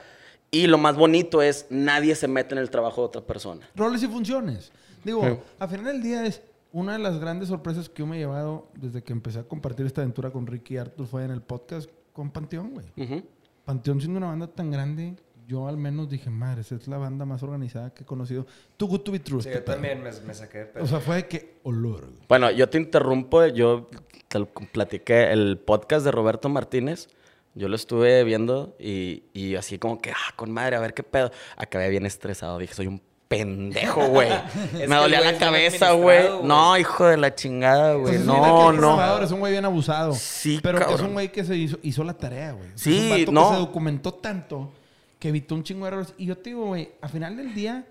y 0.50 0.68
lo 0.68 0.78
más 0.78 0.96
bonito 0.96 1.42
es 1.42 1.66
nadie 1.70 2.16
se 2.16 2.28
mete 2.28 2.56
en 2.56 2.60
el 2.60 2.70
trabajo 2.70 3.02
de 3.02 3.08
otra 3.08 3.22
persona. 3.22 3.70
Roles 3.76 4.04
y 4.04 4.08
funciones. 4.08 4.72
Digo, 5.04 5.22
Sí. 5.26 5.38
al 5.60 5.70
final 5.70 5.86
del 5.86 6.02
día 6.04 6.26
es 6.26 6.42
una 6.72 6.94
de 6.94 7.00
las 7.00 7.20
grandes 7.20 7.50
sorpresas 7.50 7.90
que 7.90 8.00
yo 8.00 8.08
me 8.08 8.18
he 8.18 8.20
llevado 8.20 8.70
desde 8.76 9.04
que 9.04 9.14
empecé 9.14 9.40
a 9.40 9.44
compartir 9.44 9.86
esta 9.86 10.02
aventura 10.02 10.32
con 10.32 10.48
Ricky 10.48 10.76
y 10.76 10.78
Arthur 10.78 11.06
fue 11.08 11.26
en 11.26 11.32
el 11.32 11.42
podcast 11.42 11.90
con 12.14 12.32
Panteón, 12.32 12.72
güey. 12.72 12.86
Ujú. 12.98 13.24
Panteón 13.66 14.00
siendo 14.00 14.18
una 14.18 14.28
banda 14.28 14.48
tan 14.48 14.72
grande, 14.72 15.16
yo 15.48 15.68
al 15.68 15.78
menos 15.78 16.10
dije, 16.10 16.30
madre, 16.30 16.62
esa 16.62 16.76
es 16.76 16.88
la 16.88 16.98
banda 16.98 17.26
más 17.26 17.44
organizada 17.44 17.94
que 17.94 18.04
he 18.04 18.06
conocido. 18.06 18.46
Too 18.78 18.88
Good 18.88 19.02
To 19.02 19.12
Be 19.12 19.20
True. 19.20 19.42
Sí, 19.42 19.50
este 19.50 19.60
yo 19.60 19.66
también 19.66 20.02
me, 20.02 20.12
me 20.12 20.34
saqué 20.34 20.60
de 20.60 20.66
pedo. 20.66 20.84
O 20.84 20.88
sea, 20.88 21.00
fue 21.00 21.16
de 21.18 21.28
que 21.28 21.60
olor. 21.64 22.02
güey. 22.06 22.24
Bueno, 22.30 22.52
yo 22.52 22.70
te 22.70 22.78
interrumpo. 22.78 23.46
Yo 23.48 23.90
te 24.28 24.40
lo 24.40 24.48
platiqué 24.48 25.32
el 25.32 25.58
podcast 25.58 26.06
de 26.06 26.12
Roberto 26.12 26.48
Martínez. 26.50 27.10
Yo 27.54 27.68
lo 27.68 27.76
estuve 27.76 28.24
viendo 28.24 28.76
y, 28.80 29.24
y 29.34 29.56
así 29.56 29.78
como 29.78 30.00
que, 30.00 30.12
ah, 30.12 30.34
con 30.38 30.52
madre, 30.52 30.78
a 30.78 30.80
ver 30.80 30.94
qué 30.94 31.04
pedo. 31.04 31.32
Acabé 31.58 31.90
bien 31.90 32.06
estresado. 32.06 32.58
Dije, 32.58 32.74
soy 32.74 32.88
un 32.88 33.02
pendejo, 33.32 34.08
güey. 34.10 34.30
Me 34.74 34.96
dolía 34.96 35.22
la 35.22 35.38
cabeza, 35.38 35.94
güey. 35.94 36.28
No, 36.44 36.78
hijo 36.78 37.06
de 37.06 37.16
la 37.16 37.34
chingada, 37.34 37.94
güey. 37.94 38.16
Pues, 38.16 38.26
no, 38.26 38.74
no. 38.74 39.22
Es 39.24 39.32
un 39.32 39.40
güey 39.40 39.54
bien 39.54 39.64
abusado. 39.64 40.14
Sí, 40.14 40.60
Pero 40.62 40.94
es 40.94 41.00
un 41.00 41.14
güey 41.14 41.32
que 41.32 41.46
se 41.46 41.56
hizo, 41.56 41.80
hizo 41.82 42.04
la 42.04 42.14
tarea, 42.14 42.52
güey. 42.52 42.70
Sí, 42.76 42.98
es 42.98 43.04
un 43.04 43.10
vato 43.10 43.32
no. 43.32 43.50
que 43.50 43.56
se 43.56 43.60
documentó 43.62 44.14
tanto 44.14 44.74
que 45.18 45.30
evitó 45.30 45.56
un 45.56 45.64
chingo 45.64 45.86
de 45.86 45.92
errores. 45.92 46.14
Y 46.18 46.26
yo 46.26 46.38
te 46.38 46.50
digo, 46.50 46.66
güey, 46.66 46.90
al 47.00 47.10
final 47.10 47.38
del 47.38 47.54
día, 47.54 47.88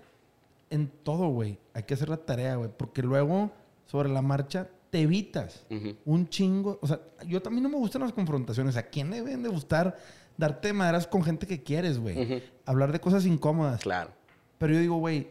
en 0.69 0.87
todo, 0.87 1.29
güey, 1.29 1.57
hay 1.73 1.83
que 1.83 1.95
hacer 1.95 2.09
la 2.09 2.17
tarea, 2.17 2.55
güey. 2.55 2.69
Porque 2.77 3.01
luego, 3.01 3.51
sobre 3.87 4.09
la 4.09 4.21
marcha, 4.21 4.67
te 4.91 5.01
evitas 5.01 5.65
un 6.05 6.29
chingo. 6.29 6.77
O 6.83 6.87
sea, 6.87 6.99
yo 7.25 7.41
también 7.41 7.63
no 7.63 7.69
me 7.69 7.77
gustan 7.77 8.03
las 8.03 8.13
confrontaciones. 8.13 8.77
¿A 8.77 8.83
quién 8.83 9.09
le 9.09 9.17
deben 9.17 9.41
de 9.41 9.49
gustar 9.49 9.97
darte 10.37 10.71
maderas 10.71 11.07
con 11.07 11.23
gente 11.23 11.47
que 11.47 11.63
quieres, 11.63 11.97
güey? 11.97 12.43
Hablar 12.65 12.91
de 12.91 12.99
cosas 12.99 13.25
incómodas. 13.25 13.81
Claro, 13.81 14.11
Pero 14.61 14.73
yo 14.75 14.79
digo, 14.79 14.95
güey, 14.97 15.27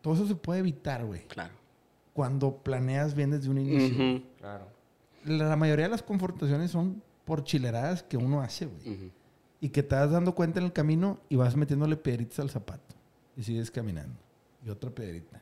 todo 0.00 0.14
eso 0.14 0.26
se 0.28 0.36
puede 0.36 0.60
evitar, 0.60 1.04
güey. 1.04 1.26
claro. 1.26 1.52
Cuando 2.12 2.56
planeas 2.56 3.14
bien 3.14 3.30
desde 3.32 3.48
un 3.50 3.58
inicio. 3.58 4.22
Claro. 4.38 4.66
La 5.24 5.56
mayoría 5.56 5.86
de 5.86 5.90
las 5.90 6.02
confrontaciones 6.02 6.70
son 6.70 7.02
por 7.24 7.44
chileradas 7.44 8.02
que 8.02 8.16
uno 8.16 8.40
hace, 8.42 8.66
güey. 8.66 9.12
Y 9.60 9.68
que 9.70 9.82
te 9.82 9.94
vas 9.94 10.10
dando 10.10 10.34
cuenta 10.34 10.60
en 10.60 10.66
el 10.66 10.72
camino 10.72 11.18
y 11.28 11.36
vas 11.36 11.56
metiéndole 11.56 11.96
piedritas 11.96 12.38
al 12.40 12.50
zapato. 12.50 12.94
Y 13.36 13.42
sigues 13.42 13.70
caminando. 13.70 14.18
Y 14.64 14.70
otra 14.70 14.90
piedrita. 14.90 15.40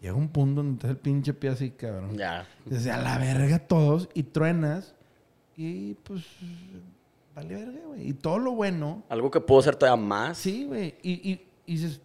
Llega 0.00 0.14
un 0.14 0.28
punto 0.28 0.62
donde 0.62 0.74
estás 0.76 0.90
el 0.90 0.96
pinche 0.96 1.32
pie 1.34 1.50
así, 1.50 1.70
cabrón. 1.70 2.16
Ya. 2.16 2.46
Desde 2.64 2.90
a 2.90 2.96
la 2.96 3.18
verga 3.18 3.58
todos 3.58 4.08
y 4.14 4.22
truenas. 4.22 4.94
Y 5.56 5.94
pues. 5.94 6.24
Vale 7.34 7.54
verga, 7.54 7.80
güey. 7.86 8.08
Y 8.08 8.12
todo 8.14 8.38
lo 8.38 8.52
bueno. 8.52 9.02
Algo 9.08 9.30
que 9.30 9.40
puedo 9.40 9.60
hacer 9.60 9.76
todavía 9.76 10.02
más. 10.02 10.38
Sí, 10.38 10.64
güey. 10.64 10.94
Y, 11.02 11.12
y, 11.30 11.46
y 11.66 11.72
dices. 11.76 12.00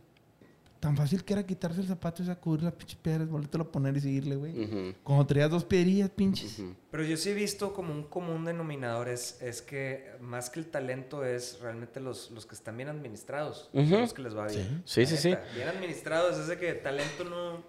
Tan 0.79 0.95
fácil 0.95 1.23
que 1.23 1.33
era 1.33 1.45
quitarse 1.45 1.81
el 1.81 1.87
zapato 1.87 2.21
y 2.21 2.25
sacudir 2.25 2.63
las 2.63 2.73
pinches 2.73 2.97
piedras, 2.97 3.27
volvértelo 3.29 3.65
a 3.65 3.71
poner 3.71 3.97
y 3.97 4.01
seguirle, 4.01 4.35
güey. 4.35 4.63
Ujú. 4.63 4.93
Cuando 5.03 5.25
traías 5.25 5.49
dos 5.49 5.63
piedrillas, 5.65 6.09
pinches. 6.09 6.61
Pero 6.91 7.03
yo 7.03 7.17
sí 7.17 7.29
he 7.29 7.33
visto 7.33 7.73
como 7.73 7.93
un 7.93 8.03
común 8.03 8.45
denominador 8.45 9.09
es, 9.09 9.41
es 9.41 9.61
que 9.61 10.11
más 10.21 10.49
que 10.49 10.59
el 10.59 10.67
talento 10.67 11.25
es 11.25 11.59
realmente 11.61 11.99
los, 11.99 12.31
los 12.31 12.45
que 12.45 12.55
están 12.55 12.77
bien 12.77 12.89
administrados. 12.89 13.69
son 13.73 13.83
Ujú. 13.83 13.97
Los 13.97 14.13
que 14.13 14.21
les 14.21 14.35
va 14.35 14.47
bien. 14.47 14.83
Sí, 14.85 15.05
sí, 15.05 15.17
sí. 15.17 15.35
Bien 15.55 15.67
administrados 15.67 16.37
es 16.37 16.47
de 16.47 16.57
que 16.57 16.73
talento 16.73 17.23
no, 17.23 17.63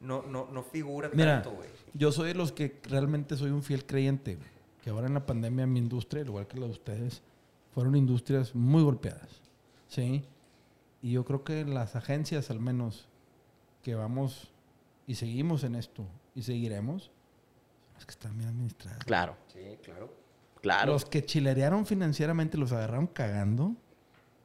no, 0.00 0.22
no, 0.28 0.48
no 0.52 0.62
figura 0.62 1.10
Mira, 1.12 1.42
tanto, 1.42 1.56
güey. 1.56 1.68
yo 1.94 2.12
soy 2.12 2.28
de 2.28 2.34
los 2.34 2.52
que 2.52 2.80
realmente 2.84 3.36
soy 3.36 3.50
un 3.50 3.62
fiel 3.62 3.84
creyente, 3.84 4.38
que 4.82 4.90
ahora 4.90 5.06
en 5.06 5.14
la 5.14 5.26
pandemia 5.26 5.66
mi 5.66 5.78
industria, 5.78 6.22
al 6.22 6.28
igual 6.28 6.46
que 6.46 6.58
la 6.58 6.66
de 6.66 6.72
ustedes, 6.72 7.22
fueron 7.74 7.96
industrias 7.96 8.54
muy 8.54 8.82
golpeadas, 8.82 9.28
¿sí? 9.88 10.24
Y 11.02 11.12
yo 11.12 11.24
creo 11.24 11.44
que 11.44 11.64
las 11.64 11.96
agencias, 11.96 12.50
al 12.50 12.60
menos, 12.60 13.08
que 13.82 13.94
vamos 13.94 14.50
y 15.06 15.14
seguimos 15.14 15.64
en 15.64 15.74
esto 15.76 16.04
y 16.34 16.42
seguiremos, 16.42 17.04
son 17.04 17.94
las 17.94 18.04
que 18.06 18.10
están 18.12 18.36
bien 18.36 18.50
administradas. 18.50 19.04
Claro, 19.04 19.36
Sí, 19.52 19.78
claro. 19.82 20.12
claro. 20.60 20.92
Los 20.92 21.04
que 21.04 21.24
chilerearon 21.24 21.86
financieramente, 21.86 22.58
los 22.58 22.72
agarraron 22.72 23.06
cagando, 23.06 23.74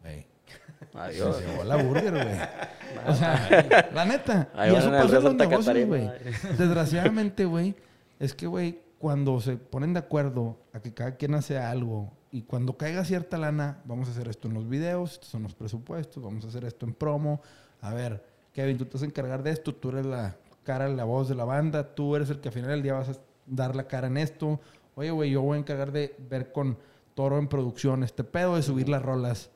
güey. 0.01 0.25
Adiós. 0.93 1.37
Se 1.37 1.47
llevó 1.47 1.63
la 1.63 1.75
burger, 1.77 2.11
güey. 2.11 2.37
O 3.07 3.13
sea, 3.15 3.89
la 3.91 4.05
neta. 4.05 4.49
Ahí 4.55 4.71
y 4.71 4.75
eso 4.75 4.91
pasa 4.91 5.17
en 5.17 5.23
los 5.23 5.35
negocios, 5.35 5.87
güey. 5.87 6.09
Desgraciadamente, 6.57 7.45
güey, 7.45 7.75
es 8.19 8.35
que, 8.35 8.45
güey, 8.45 8.79
cuando 8.99 9.41
se 9.41 9.57
ponen 9.57 9.93
de 9.93 9.99
acuerdo 9.99 10.59
a 10.73 10.79
que 10.79 10.93
cada 10.93 11.15
quien 11.15 11.33
hace 11.33 11.57
algo 11.57 12.13
y 12.33 12.41
cuando 12.41 12.75
caiga 12.75 13.05
cierta 13.05 13.37
lana, 13.37 13.77
vamos 13.85 14.07
a 14.07 14.11
hacer 14.11 14.27
esto 14.27 14.47
en 14.47 14.55
los 14.55 14.67
videos, 14.67 15.13
estos 15.13 15.29
son 15.29 15.43
los 15.43 15.53
presupuestos, 15.53 16.21
vamos 16.21 16.43
a 16.43 16.47
hacer 16.47 16.65
esto 16.65 16.87
en 16.87 16.95
promo. 16.95 17.39
A 17.79 17.93
ver, 17.93 18.25
Kevin, 18.53 18.75
tú 18.75 18.85
te 18.85 18.93
vas 18.93 19.03
a 19.03 19.05
encargar 19.05 19.43
de 19.43 19.51
esto, 19.51 19.75
tú 19.75 19.89
eres 19.89 20.07
la 20.07 20.35
cara, 20.63 20.89
la 20.89 21.03
voz 21.03 21.29
de 21.29 21.35
la 21.35 21.45
banda, 21.45 21.93
tú 21.93 22.15
eres 22.15 22.31
el 22.31 22.39
que 22.39 22.49
al 22.49 22.53
final 22.55 22.71
del 22.71 22.81
día 22.81 22.93
vas 22.93 23.09
a 23.09 23.17
dar 23.45 23.75
la 23.75 23.87
cara 23.87 24.07
en 24.07 24.17
esto. 24.17 24.59
Oye, 24.95 25.11
güey, 25.11 25.29
yo 25.29 25.43
voy 25.43 25.57
a 25.57 25.59
encargar 25.59 25.91
de 25.91 26.15
ver 26.27 26.51
con 26.51 26.75
Toro 27.13 27.37
en 27.37 27.47
producción 27.47 28.03
este 28.03 28.23
pedo, 28.23 28.55
de 28.55 28.63
subir 28.63 28.89
las 28.89 29.03
rolas 29.03 29.51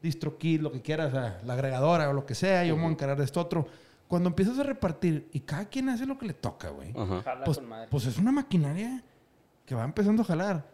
DistroKid, 0.00 0.62
lo 0.62 0.72
que 0.72 0.80
quieras, 0.80 1.12
la 1.12 1.52
agregadora 1.52 2.08
o 2.08 2.14
lo 2.14 2.24
que 2.24 2.34
sea, 2.34 2.64
yo 2.64 2.76
me 2.76 2.82
voy 2.84 2.90
a 2.90 2.92
encargar 2.92 3.18
de 3.18 3.24
esto 3.24 3.42
otro. 3.42 3.66
Cuando 4.08 4.30
empiezas 4.30 4.58
a 4.58 4.62
repartir 4.62 5.28
y 5.34 5.40
cada 5.40 5.66
quien 5.66 5.90
hace 5.90 6.06
lo 6.06 6.16
que 6.16 6.24
le 6.24 6.32
toca, 6.32 6.70
güey, 6.70 6.94
pues, 7.44 7.60
pues 7.90 8.06
es 8.06 8.16
una 8.16 8.32
maquinaria 8.32 9.04
que 9.66 9.74
va 9.74 9.84
empezando 9.84 10.22
a 10.22 10.24
jalar. 10.24 10.72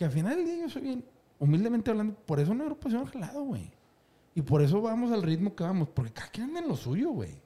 Que 0.00 0.06
al 0.06 0.12
final 0.12 0.34
del 0.34 0.46
día 0.46 0.56
yo 0.62 0.70
soy 0.70 0.80
bien, 0.80 1.04
humildemente 1.38 1.90
hablando, 1.90 2.14
por 2.14 2.40
eso 2.40 2.52
una 2.52 2.62
agrupación 2.64 3.02
ha 3.02 3.06
jalado, 3.06 3.42
güey. 3.42 3.70
Y 4.34 4.40
por 4.40 4.62
eso 4.62 4.80
vamos 4.80 5.12
al 5.12 5.22
ritmo 5.22 5.54
que 5.54 5.62
vamos, 5.62 5.90
porque 5.90 6.10
cada 6.10 6.28
quien 6.28 6.46
anda 6.46 6.60
en 6.60 6.68
lo 6.68 6.74
suyo, 6.74 7.10
güey. 7.10 7.38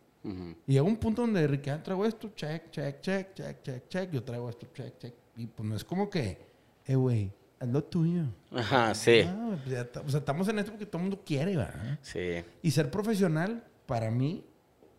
Y 0.65 0.75
llega 0.75 0.85
un 0.85 0.97
punto 0.99 1.23
donde 1.23 1.45
Ricky, 1.49 1.71
ah, 1.71 1.83
traigo 1.83 2.07
esto, 2.07 2.31
check, 2.37 2.71
check, 2.71 3.01
check, 3.01 3.35
check, 3.35 3.61
check, 3.61 3.89
check. 3.89 4.11
Yo 4.13 4.23
traigo 4.23 4.49
esto, 4.49 4.69
check, 4.73 4.97
check. 4.99 5.15
Y 5.37 5.49
pues 5.49 5.69
no 5.69 5.75
es 5.75 5.83
como 5.83 6.09
que, 6.09 6.47
eh, 6.87 6.95
güey, 6.95 7.33
haz 7.59 7.69
lo 7.71 7.83
tuyo. 7.83 8.23
Ajá, 8.53 8.95
sí. 8.95 9.23
Ah, 9.27 9.47
güey, 9.47 9.59
pues 9.59 9.71
ya 9.71 10.01
o 10.07 10.09
sea, 10.09 10.21
estamos 10.21 10.47
en 10.47 10.61
esto 10.61 10.71
porque 10.71 10.87
todo 10.87 10.99
el 10.99 11.09
mundo 11.09 11.25
quiere, 11.27 11.57
¿verdad? 11.57 11.99
Sí. 12.03 12.45
Y 12.63 12.71
ser 12.71 12.89
profesional, 12.89 13.65
para 13.85 14.13
mí, 14.13 14.45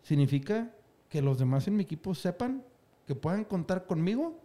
significa 0.02 0.70
que 1.08 1.22
los 1.22 1.38
demás 1.38 1.66
en 1.68 1.76
mi 1.76 1.84
equipo 1.84 2.14
sepan 2.14 2.62
que 3.06 3.14
puedan 3.14 3.44
contar 3.44 3.86
conmigo 3.86 4.38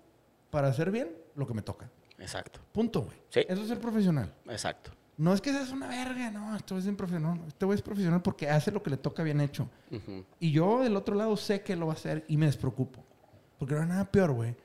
para 0.49 0.69
hacer 0.69 0.91
bien 0.91 1.09
lo 1.35 1.45
que 1.45 1.53
me 1.53 1.61
toca. 1.61 1.91
Exacto. 2.21 2.59
Punto, 2.71 3.01
güey. 3.01 3.17
Sí. 3.29 3.41
Eso 3.47 3.61
es 3.61 3.67
ser 3.67 3.79
profesional. 3.79 4.33
Exacto. 4.47 4.91
No 5.17 5.33
es 5.33 5.41
que 5.41 5.51
seas 5.51 5.71
una 5.71 5.87
verga, 5.87 6.31
no, 6.31 6.55
güey 6.55 6.79
es 6.79 6.95
profesional. 6.95 7.39
No, 7.39 7.47
Este 7.47 7.65
güey 7.65 7.75
es 7.75 7.81
profesional 7.81 8.21
porque 8.21 8.49
hace 8.49 8.71
lo 8.71 8.81
que 8.81 8.89
le 8.89 8.97
toca 8.97 9.21
bien 9.23 9.41
hecho. 9.41 9.69
Y 10.39 10.51
yo 10.51 10.81
del 10.81 10.95
otro 10.95 11.15
lado 11.15 11.35
sé 11.37 11.61
que 11.61 11.75
lo 11.75 11.87
va 11.87 11.93
a 11.93 11.95
hacer 11.95 12.25
y 12.27 12.37
me 12.37 12.45
despreocupo. 12.47 13.03
Porque 13.59 13.75
no 13.75 13.81
hay 13.81 13.87
nada 13.87 14.11
peor, 14.11 14.31
güey, 14.31 14.55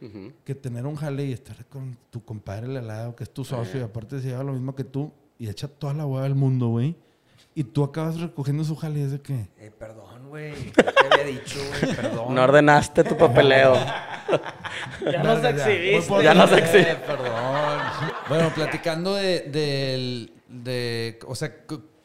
que 0.45 0.55
tener 0.55 0.87
un 0.87 0.97
jale 0.97 1.27
y 1.27 1.33
estar 1.33 1.67
con 1.67 1.99
tu 2.09 2.25
compadre 2.25 2.79
al 2.79 2.87
lado, 2.87 3.15
que 3.15 3.25
es 3.25 3.31
tu 3.31 3.45
socio, 3.45 3.81
y 3.81 3.83
aparte 3.83 4.21
se 4.21 4.29
lleva 4.29 4.43
lo 4.43 4.55
mismo 4.55 4.75
que 4.75 4.85
tú, 4.85 5.13
y 5.39 5.49
echa 5.49 5.69
toda 5.69 5.93
la 5.93 6.07
hueá 6.07 6.23
del 6.23 6.35
mundo, 6.35 6.69
güey. 6.69 6.97
Y 7.59 7.65
tú 7.65 7.83
acabas 7.85 8.21
recogiendo 8.21 8.63
su 8.65 8.77
jale 8.77 9.07
de 9.07 9.19
que... 9.23 9.49
Eh, 9.59 9.73
perdón, 9.77 10.29
güey. 10.29 10.53
Ya 10.77 10.93
te 10.93 11.07
había 11.21 11.25
dicho, 11.39 11.59
güey. 11.81 11.97
Perdón. 11.97 12.35
No 12.35 12.43
ordenaste 12.45 13.03
tu 13.03 13.17
papeleo. 13.17 13.75
Ya 15.11 15.23
nos 15.23 15.43
exhibiste. 15.45 16.23
Ya 16.23 16.35
no 16.35 16.47
sé 16.49 16.67
si. 16.67 16.79
Eh, 16.79 16.97
perdón. 17.07 17.33
Bueno, 18.29 18.51
platicando 18.55 19.15
de, 19.15 19.41
del- 19.43 20.33
de, 20.49 21.19
o 21.27 21.35
sea, 21.37 21.53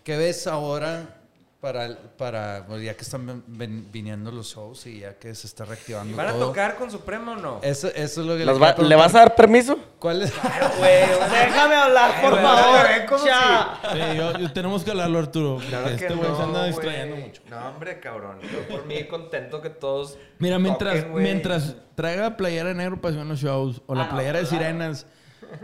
¿qué 0.04 0.18
ves 0.18 0.46
ahora 0.48 1.21
para, 1.62 1.86
el- 1.86 1.96
para 2.18 2.66
pues, 2.68 2.82
ya 2.82 2.96
que 2.96 3.04
están 3.04 3.44
ven- 3.46 3.88
viniendo 3.92 4.32
los 4.32 4.48
shows 4.56 4.88
y 4.88 5.02
ya 5.02 5.14
que 5.20 5.34
se 5.36 5.46
está 5.46 5.64
reactivando 5.64 6.18
¿Van 6.18 6.28
a 6.30 6.34
tocar 6.34 6.76
con 6.76 6.90
Supremo 6.90 7.34
o 7.34 7.36
no? 7.36 7.60
Eso, 7.62 7.88
eso 7.90 8.22
es 8.22 8.28
lo 8.28 8.36
que 8.36 8.46
va- 8.46 8.74
¿Le 8.80 8.96
vas 8.96 9.14
a 9.14 9.20
dar 9.20 9.36
permiso? 9.36 9.78
¿Cuál 10.00 10.24
es? 10.24 10.34
Güey, 10.80 11.02
Déjame 11.30 11.76
hablar, 11.76 12.20
por 12.22 12.42
favor. 12.42 12.80
güey, 12.88 13.06
¿cómo 13.06 13.26
Ya. 13.26 13.80
Sí, 13.94 14.18
yo, 14.18 14.38
yo- 14.40 14.52
tenemos 14.54 14.84
que 14.84 14.90
hablarlo, 14.90 15.20
Arturo. 15.20 15.60
Claro 15.70 15.86
que 15.86 15.94
este 15.94 16.16
güey 16.16 16.32
se 16.32 16.38
no, 16.38 16.44
anda 16.46 16.60
güey. 16.62 16.72
distrayendo 16.72 17.16
mucho. 17.18 17.42
No, 17.48 17.70
hombre, 17.70 18.00
cabrón. 18.00 18.40
Yo 18.42 18.68
por 18.68 18.86
mí 18.88 19.04
contento 19.06 19.62
que 19.62 19.70
todos. 19.70 20.18
Mira, 20.40 20.58
mientras, 20.58 20.96
toquen, 21.06 21.14
mientras 21.24 21.76
traiga 21.94 22.36
playera 22.38 22.70
de 22.70 22.76
negro 22.76 23.00
para 23.00 23.24
los 23.24 23.40
shows 23.40 23.84
o 23.86 23.94
la 23.94 24.10
playera 24.10 24.40
de 24.40 24.48
sirenas 24.48 25.06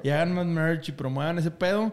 y 0.04 0.10
hagan 0.12 0.36
más 0.36 0.46
merch 0.46 0.90
y 0.90 0.92
promuevan 0.92 1.40
ese 1.40 1.50
pedo, 1.50 1.92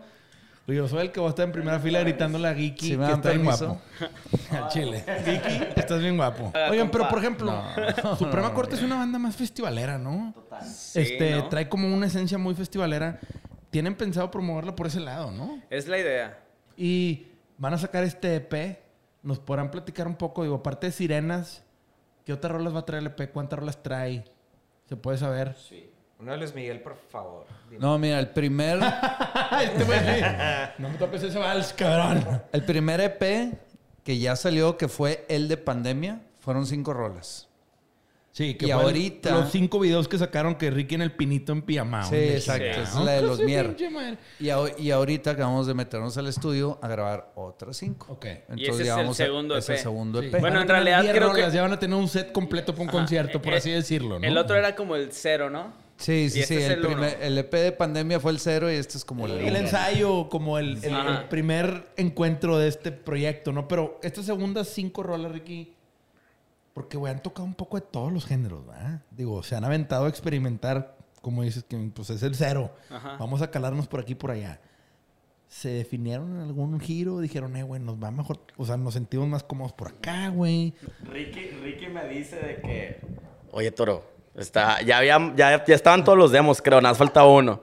yo 0.67 0.89
soy 0.89 1.03
el 1.03 1.13
que 1.13 1.21
va 1.21 1.27
a 1.27 1.31
estar 1.31 1.45
en 1.45 1.53
primera 1.53 1.79
fila 1.79 2.01
gritándole 2.01 2.49
a 2.49 2.55
Geeky 2.55 2.87
¿Sí 2.89 2.97
me 2.97 3.07
que 3.07 3.13
está 3.13 3.31
bien 3.31 3.45
guapo. 3.45 3.81
Al 4.51 4.69
chile. 4.69 5.05
Geeky, 5.25 5.81
estás 5.81 6.01
bien 6.01 6.17
guapo. 6.17 6.53
Oigan, 6.71 6.91
pero 6.91 7.07
por 7.09 7.19
ejemplo, 7.19 7.53
Suprema 8.19 8.55
Corte 8.55 8.77
es 8.77 8.83
una 8.83 8.97
banda 8.97 9.19
más 9.19 9.37
festivalera, 9.37 9.99
¿no? 9.99 10.35
este, 10.95 11.33
¿no? 11.33 11.49
trae 11.49 11.69
como 11.69 11.93
una 11.93 12.07
esencia 12.07 12.39
muy 12.39 12.55
festivalera. 12.55 13.21
Tienen 13.71 13.95
pensado 13.95 14.31
promoverla 14.31 14.75
por 14.75 14.87
ese 14.87 15.01
lado, 15.01 15.31
¿no? 15.31 15.61
Es 15.69 15.87
la 15.87 15.99
idea. 15.99 16.39
Y 16.77 17.27
van 17.59 17.75
a 17.75 17.79
sacar 17.79 18.05
este 18.05 18.37
EP. 18.37 18.79
Nos 19.23 19.39
podrán 19.39 19.71
platicar 19.71 20.07
un 20.07 20.17
poco, 20.17 20.45
digo, 20.45 20.57
aparte 20.57 20.87
de 20.87 20.93
Sirenas, 20.93 21.63
¿qué 22.25 22.33
otras 22.33 22.53
rolas 22.53 22.75
va 22.75 22.81
a 22.81 22.87
traer 22.87 23.03
el 23.03 23.07
EP? 23.09 23.33
¿Cuántas 23.33 23.59
rolas 23.59 23.83
trae? 23.83 24.25
¿Se 24.87 24.97
puede 24.97 25.19
saber? 25.19 25.57
Sí. 25.57 25.91
Uno 26.21 26.33
de 26.33 26.39
Luis 26.39 26.55
Miguel, 26.55 26.81
por 26.81 26.97
favor. 27.11 27.47
Dime. 27.69 27.81
No, 27.81 27.99
mira, 27.99 28.19
el 28.19 28.29
primer, 28.31 28.79
no 30.79 30.89
me 30.89 30.97
toques 30.99 31.23
ese 31.23 31.39
vals, 31.39 31.73
cabrón. 31.73 32.43
el 32.53 32.65
primer 32.65 33.01
EP 33.01 33.53
que 34.05 34.19
ya 34.19 34.37
salió, 34.37 34.77
que 34.77 34.89
fue 34.89 35.25
el 35.29 35.49
de 35.49 35.57
pandemia, 35.57 36.21
fueron 36.41 36.67
cinco 36.67 36.93
rolas. 36.93 37.49
Sí, 38.33 38.55
que 38.55 38.67
Y 38.67 38.71
ahorita- 38.73 39.31
los 39.31 39.53
cinco 39.53 39.79
videos 39.79 40.09
que 40.09 40.19
sacaron 40.19 40.57
que 40.57 40.69
Ricky 40.69 40.97
en 40.97 41.03
el 41.03 41.13
pinito 41.13 41.53
en 41.53 41.63
pijama. 41.63 42.03
Sí, 42.05 42.17
exacto, 42.17 42.65
es 42.65 42.95
la 42.97 43.13
de 43.13 43.23
los 43.23 43.39
Sí, 43.39 43.45
Mier. 43.45 43.77
Y, 44.41 44.49
ahor- 44.49 44.75
y 44.77 44.91
ahorita 44.91 45.31
acabamos 45.33 45.69
de 45.69 45.75
meternos 45.75 46.19
al 46.19 46.27
estudio 46.27 46.81
a 46.83 46.89
grabar 46.89 47.31
otras 47.37 47.77
cinco. 47.77 48.13
Ok. 48.13 48.27
Y 48.57 48.65
ese 48.67 48.83
es 48.83 48.87
ya 48.89 48.95
el 48.95 48.99
vamos 49.03 49.21
a- 49.21 49.25
segundo 49.25 49.57
es 49.57 49.69
el 49.69 49.77
EP. 49.77 49.83
segundo 49.83 50.21
Sí. 50.21 50.27
EP. 50.27 50.33
Bueno, 50.41 50.49
Van 50.49 50.57
a 50.57 50.63
en 50.63 50.69
realidad 50.69 51.03
10 51.03 51.15
creo 51.15 51.33
que- 51.33 51.49
Ya 51.53 51.63
van 51.63 51.73
a 51.75 51.79
tener 51.79 51.97
un 51.97 52.09
set 52.09 52.33
completo 52.33 52.73
para 52.73 52.83
un 52.83 52.89
concierto, 52.89 53.41
por 53.41 53.55
Eh, 53.55 53.59
así 53.59 53.71
decirlo, 53.71 54.19
¿no? 54.19 54.27
El 54.27 54.37
otro 54.37 54.57
era 54.57 54.75
como 54.75 54.97
el 54.97 55.13
cero, 55.13 55.49
¿no? 55.49 55.84
Sí, 55.97 56.29
sí, 56.29 56.31
sí. 56.31 56.41
este 56.41 56.57
es 56.59 56.65
el, 56.65 56.73
el 56.73 56.81
primer- 56.87 57.15
uno. 57.17 57.25
el 57.25 57.39
EP 57.39 57.53
de 57.53 57.73
pandemia 57.73 58.19
fue 58.21 58.33
el 58.33 58.39
cero 58.41 58.71
y 58.71 58.75
este 58.75 58.99
es 58.99 59.05
como 59.05 59.27
el, 59.27 59.33
el 59.39 59.57
ensayo, 59.57 60.29
como 60.29 60.59
el, 60.59 60.83
el- 60.85 60.95
Ajá. 60.95 61.21
el 61.23 61.29
primer 61.29 61.89
encuentro 61.97 62.59
de 62.59 62.69
este 62.69 62.91
proyecto, 62.93 63.53
¿no? 63.53 63.69
Pero 63.69 64.01
estas 64.03 64.25
segundas 64.27 64.69
cinco 64.69 65.03
rolas, 65.05 65.31
Ricky, 65.33 65.73
porque, 66.73 66.97
güey, 66.97 67.13
han 67.13 67.23
tocado 67.23 67.45
un 67.45 67.55
poco 67.55 67.77
de 67.79 67.87
todos 67.87 68.13
los 68.13 68.27
géneros, 68.27 68.67
¿verdad? 68.67 69.03
Digo, 69.13 69.43
se 69.45 69.55
han 69.55 69.65
aventado 69.65 70.07
a 70.07 70.09
experimentar, 70.09 70.97
como 71.23 71.43
dices, 71.45 71.63
que 71.63 71.77
pues 71.95 72.11
es 72.11 72.23
el 72.25 72.35
cero. 72.35 72.75
Ajá. 72.91 73.17
Vamos 73.19 73.41
a 73.43 73.51
calarnos 73.51 73.87
por 73.87 74.01
aquí 74.01 74.13
y 74.13 74.17
por 74.17 74.33
allá. 74.33 74.61
¿Se 75.47 75.69
definieron 75.69 76.35
en 76.35 76.41
algún 76.41 76.81
giro? 76.81 77.21
Dijeron, 77.21 77.57
eh, 77.57 77.63
güey, 77.63 77.81
nos 77.81 78.03
va 78.03 78.11
mejor, 78.11 78.41
o 78.57 78.65
sea, 78.67 78.77
nos 78.77 78.95
sentimos 78.95 79.29
más 79.29 79.45
cómodos 79.45 79.73
por 79.73 79.89
acá, 79.89 80.29
güey. 80.31 80.75
Ricky, 81.05 81.51
Ricky 81.63 81.87
me 81.87 82.09
dice 82.09 82.35
de 82.37 82.57
que. 82.57 83.01
Oye, 83.53 83.71
Toro, 83.71 84.05
está, 84.37 84.83
ya, 84.83 84.99
había, 84.99 85.33
ya, 85.37 85.65
ya 85.65 85.75
estaban 85.75 86.05
todos 86.05 86.19
los 86.19 86.33
demos, 86.33 86.63
creo, 86.63 86.81
nada 86.81 86.93
más 86.93 86.99
falta 86.99 87.25
uno. 87.25 87.63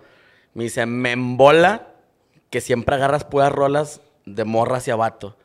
Me 0.53 0.65
dice, 0.65 0.85
me 0.85 1.11
embola 1.11 1.87
que 2.49 2.61
siempre 2.61 2.95
agarras 2.95 3.23
puras 3.23 3.51
rolas 3.51 4.01
de 4.25 4.43
morra 4.43 4.77
hacia 4.77 4.95
vato. 4.95 5.37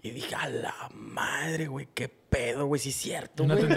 Y 0.00 0.10
dije, 0.10 0.34
a 0.34 0.48
la 0.48 0.74
madre, 0.92 1.66
güey, 1.66 1.88
qué 1.92 2.08
pedo, 2.08 2.66
güey, 2.66 2.80
sí 2.80 2.90
es 2.90 2.96
cierto, 2.96 3.42
Una 3.44 3.56
güey. 3.56 3.68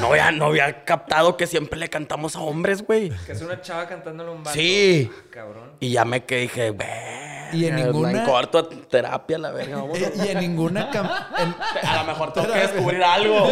No 0.00 0.08
había, 0.08 0.30
no 0.30 0.46
había 0.46 0.84
captado 0.84 1.36
que 1.36 1.46
siempre 1.46 1.78
le 1.78 1.88
cantamos 1.88 2.36
a 2.36 2.40
hombres, 2.40 2.84
güey. 2.84 3.10
Que 3.24 3.32
es 3.32 3.40
una 3.40 3.60
chava 3.60 3.86
cantándole 3.86 4.30
a 4.30 4.32
un 4.32 4.42
vato. 4.42 4.54
Sí. 4.54 5.10
Cabrón. 5.30 5.72
Y 5.80 5.90
ya 5.92 6.04
me 6.04 6.24
quedé, 6.24 6.42
dije, 6.42 6.70
verga, 6.70 7.23
Y 7.54 7.66
en 7.66 7.76
ninguna- 7.76 8.24
corto 8.24 8.58
a 8.58 8.68
terapia, 8.68 9.38
la 9.38 9.50
verga, 9.50 9.76
vamos 9.76 9.98
Eh, 9.98 10.12
y 10.16 10.28
en 10.28 10.38
ninguna 10.40 10.90
cam- 10.90 11.26
en, 11.38 11.86
a... 11.88 11.96
lo 12.02 12.04
mejor 12.04 12.32
tengo 12.32 12.52
que 12.52 12.58
descubrir 12.58 13.02
algo. 13.04 13.48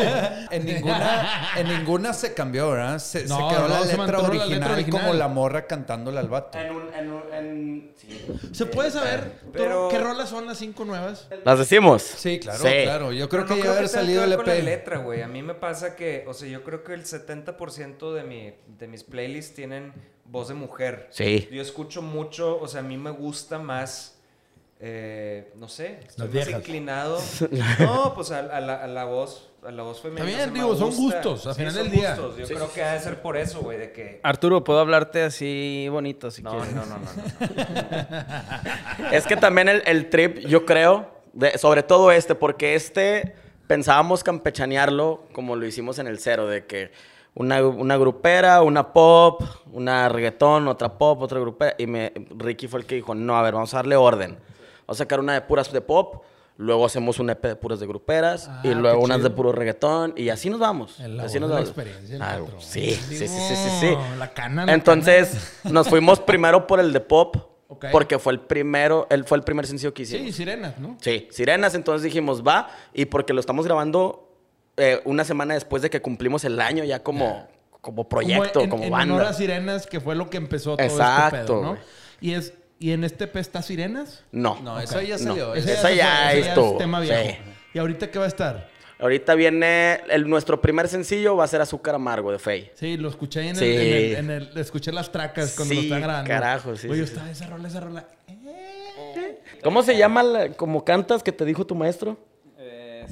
en 0.50 0.64
ninguna 0.64 1.50
en 1.56 1.68
ninguna 1.68 2.12
se 2.12 2.34
cambió, 2.34 2.70
¿verdad? 2.70 2.98
Se, 2.98 3.20
se 3.20 3.28
No, 3.28 3.48
quedó 3.48 3.62
no, 3.62 3.68
la 3.68 3.80
se 3.82 3.96
letra 3.96 4.06
la 4.18 4.18
original, 4.28 4.48
letra 4.50 4.72
original. 4.72 5.00
como 5.02 5.14
la 5.14 5.28
morra 5.28 5.66
cantándole 5.66 6.18
al 6.18 6.28
vato. 6.28 6.58
En, 6.58 6.72
un- 6.74 6.94
en 6.94 7.10
un- 7.12 7.22
en- 7.34 7.92
¿Se 8.52 8.66
puede 8.66 8.90
saber 8.90 9.32
Pero- 9.52 9.88
qué 9.88 9.98
rolas 9.98 10.28
son 10.28 10.46
las 10.46 10.58
cinco 10.58 10.84
nuevas? 10.84 11.28
¿Las 11.44 11.58
decimos? 11.58 12.02
Sí, 12.02 12.38
claro, 12.40 12.58
Sí. 12.58 12.68
claro. 12.84 13.12
Yo 13.12 13.28
creo 13.28 13.46
que 13.46 13.54
no 13.56 13.64
ya 13.64 13.70
haber 13.72 13.88
salido 13.88 14.24
el 14.24 14.36
con 14.36 14.46
la 14.46 14.54
EP. 14.56 14.62
letra, 14.64 14.98
güey. 14.98 15.22
A 15.22 15.28
mí 15.28 15.42
me 15.42 15.54
pasa 15.54 15.96
que, 15.96 16.24
o 16.28 16.34
sea, 16.34 16.48
yo 16.48 16.62
creo 16.64 16.82
que 16.84 16.94
el 16.94 17.04
70% 17.04 18.12
de, 18.14 18.24
mi, 18.24 18.54
de 18.66 18.88
mis 18.88 19.04
playlists 19.04 19.54
tienen 19.54 19.92
voz 20.32 20.48
de 20.48 20.54
mujer. 20.54 21.06
Sí. 21.10 21.48
Yo 21.52 21.62
escucho 21.62 22.02
mucho, 22.02 22.58
o 22.60 22.66
sea, 22.66 22.80
a 22.80 22.82
mí 22.82 22.96
me 22.96 23.10
gusta 23.10 23.58
más, 23.58 24.18
eh, 24.80 25.52
no 25.56 25.68
sé, 25.68 26.00
estoy 26.08 26.08
Las 26.08 26.18
más 26.18 26.30
viejas. 26.32 26.54
inclinado. 26.54 27.18
No, 27.78 28.14
pues 28.14 28.30
a, 28.32 28.40
a 28.40 28.60
la, 28.60 28.82
a 28.82 28.86
la 28.88 29.04
voz, 29.04 29.50
a 29.64 29.70
la 29.70 29.82
voz 29.84 30.00
femenina. 30.00 30.26
También, 30.26 30.52
me 30.52 30.58
digo, 30.60 30.74
son 30.74 30.88
gusta. 30.96 31.16
gustos, 31.22 31.46
al 31.46 31.54
Sí, 31.54 31.58
final 31.60 31.72
son 31.74 31.82
del 31.84 31.92
día. 31.92 32.16
gustos. 32.16 32.36
Yo 32.38 32.46
creo 32.56 32.72
que 32.72 32.82
ha 32.82 32.94
de 32.94 33.00
ser 33.00 33.20
por 33.22 33.36
eso, 33.36 33.60
güey, 33.60 33.78
de 33.78 33.92
que... 33.92 34.20
Arturo, 34.24 34.64
¿puedo 34.64 34.80
hablarte 34.80 35.22
así 35.22 35.86
bonito 35.90 36.30
si 36.30 36.42
No, 36.42 36.50
quieres? 36.52 36.74
no, 36.74 36.84
no, 36.86 36.98
no, 36.98 37.04
no. 37.04 37.12
Es 39.12 39.26
que 39.26 39.36
también 39.36 39.68
el, 39.68 39.82
el 39.86 40.08
trip, 40.10 40.38
yo 40.38 40.64
creo, 40.64 41.10
de- 41.32 41.56
sobre 41.58 41.82
todo 41.82 42.10
este, 42.10 42.34
porque 42.34 42.74
este 42.74 43.34
pensábamos 43.66 44.22
campechanearlo 44.24 45.24
como 45.32 45.56
lo 45.56 45.66
hicimos 45.66 45.98
en 45.98 46.06
el 46.06 46.18
cero, 46.18 46.46
de 46.46 46.66
que 46.66 46.90
una, 47.34 47.64
una 47.66 47.96
grupera, 47.96 48.62
una 48.62 48.92
pop, 48.92 49.42
una 49.72 50.08
reggaetón, 50.08 50.68
otra 50.68 50.96
pop, 50.98 51.20
otra 51.22 51.40
grupera. 51.40 51.74
Y 51.78 51.86
me, 51.86 52.12
Ricky 52.36 52.68
fue 52.68 52.80
el 52.80 52.86
que 52.86 52.94
dijo, 52.96 53.14
no, 53.14 53.36
a 53.36 53.42
ver, 53.42 53.54
vamos 53.54 53.72
a 53.74 53.78
darle 53.78 53.96
orden. 53.96 54.38
Vamos 54.86 55.00
a 55.00 55.04
sacar 55.04 55.20
una 55.20 55.34
de 55.34 55.40
puras 55.40 55.72
de 55.72 55.80
pop, 55.80 56.22
luego 56.56 56.84
hacemos 56.84 57.18
un 57.18 57.30
EP 57.30 57.42
de 57.42 57.56
puras 57.56 57.80
de 57.80 57.86
gruperas, 57.86 58.48
Ah, 58.48 58.60
y 58.64 58.74
luego 58.74 59.02
unas 59.02 59.22
de 59.22 59.30
puro 59.30 59.52
reggaetón, 59.52 60.14
y 60.16 60.28
así 60.28 60.50
nos 60.50 60.60
vamos. 60.60 61.00
El 61.00 61.18
así 61.20 61.40
nos 61.40 61.50
vamos. 61.50 61.68
experiencia 61.68 62.18
Ah, 62.20 62.40
sí, 62.58 62.90
sí, 62.90 63.16
sí, 63.16 63.28
sí, 63.28 63.56
sí, 63.56 63.70
sí. 63.80 63.96
la 64.18 64.32
cana, 64.32 64.66
la 64.66 64.74
Entonces, 64.74 65.60
nos 65.64 65.88
fuimos 65.88 66.20
primero 66.20 66.66
por 66.66 66.80
el 66.80 66.92
de 66.92 67.00
pop, 67.00 67.36
porque 67.90 68.18
fue 68.18 68.34
el 68.34 68.40
primero, 68.40 69.06
él 69.10 69.24
fue 69.24 69.38
el 69.38 69.44
primer 69.44 69.66
sencillo 69.66 69.94
que 69.94 70.02
hicimos. 70.02 70.26
Sí, 70.26 70.32
sirenas, 70.32 70.78
¿no? 70.78 70.96
Sí, 71.00 71.28
Sirenas, 71.30 71.74
entonces 71.74 72.02
dijimos, 72.02 72.42
va, 72.46 72.68
y 72.92 73.06
porque 73.06 73.32
lo 73.32 73.40
estamos 73.40 73.64
grabando 73.64 74.28
eh, 74.76 75.00
una 75.04 75.24
semana 75.24 75.54
después 75.54 75.82
de 75.82 75.90
que 75.90 76.00
cumplimos 76.02 76.44
el 76.44 76.60
año 76.60 76.84
ya 76.84 77.02
como, 77.02 77.46
como 77.82 78.08
proyecto, 78.08 78.62
en, 78.62 78.70
como 78.70 78.84
en 78.84 78.90
banda. 78.90 79.14
honor 79.16 79.26
a 79.26 79.32
Sirenas, 79.34 79.86
que 79.86 80.00
fue 80.00 80.14
lo 80.16 80.30
que 80.30 80.38
empezó 80.38 80.76
todo 80.76 80.86
Exacto, 80.86 81.36
este 81.36 81.46
pedo. 81.52 81.78
Y, 82.22 82.32
es, 82.32 82.54
y 82.78 82.92
en 82.92 83.04
este 83.04 83.26
P 83.26 83.38
está 83.40 83.60
Sirenas. 83.60 84.24
No, 84.32 84.58
No, 84.62 84.80
eso 84.80 85.00
ya 85.02 85.18
salió. 85.18 85.48
No. 85.48 85.54
Ese 85.54 85.74
Esa 85.74 85.88
se 85.88 85.96
ya 85.96 86.32
ese 86.32 86.48
estuvo, 86.48 86.72
es 86.72 86.78
tema 86.78 87.00
sí. 87.02 87.10
viejo. 87.10 87.38
¿Y 87.74 87.78
ahorita 87.78 88.10
qué 88.10 88.18
va 88.18 88.24
a 88.24 88.28
estar? 88.28 88.72
ahorita 88.98 89.34
viene, 89.34 90.00
el, 90.10 90.28
nuestro 90.28 90.60
primer 90.62 90.86
sencillo 90.86 91.34
va 91.34 91.42
a 91.42 91.48
ser 91.48 91.60
Azúcar 91.60 91.96
Amargo 91.96 92.30
de 92.30 92.38
Fey. 92.38 92.70
Sí, 92.76 92.96
lo 92.96 93.08
escuché 93.08 93.40
ahí 93.40 93.48
en, 93.48 93.56
Sí. 93.56 93.64
el, 93.64 93.80
en, 93.80 93.92
el, 93.92 94.14
en 94.14 94.30
el- 94.30 94.58
Escuché 94.58 94.92
las 94.92 95.10
tracas 95.10 95.54
cuando 95.56 95.74
lo 95.74 95.80
Sí, 95.80 95.86
estaba 95.86 96.00
grabando. 96.02 96.28
carajo, 96.28 96.76
sí, 96.76 96.88
Oye, 96.88 97.04
sí, 97.04 97.12
está 97.12 97.28
esa 97.28 97.46
rola, 97.48 97.66
esa 97.66 97.80
rola. 97.80 98.06
¿Cómo 99.64 99.82
se 99.82 99.96
llama 99.96 100.22
la- 100.22 100.48
como 100.52 100.84
cantas 100.84 101.22
que 101.22 101.32
te 101.32 101.44
dijo 101.44 101.66
tu 101.66 101.74
maestro? 101.74 102.16
Eh, 102.58 103.06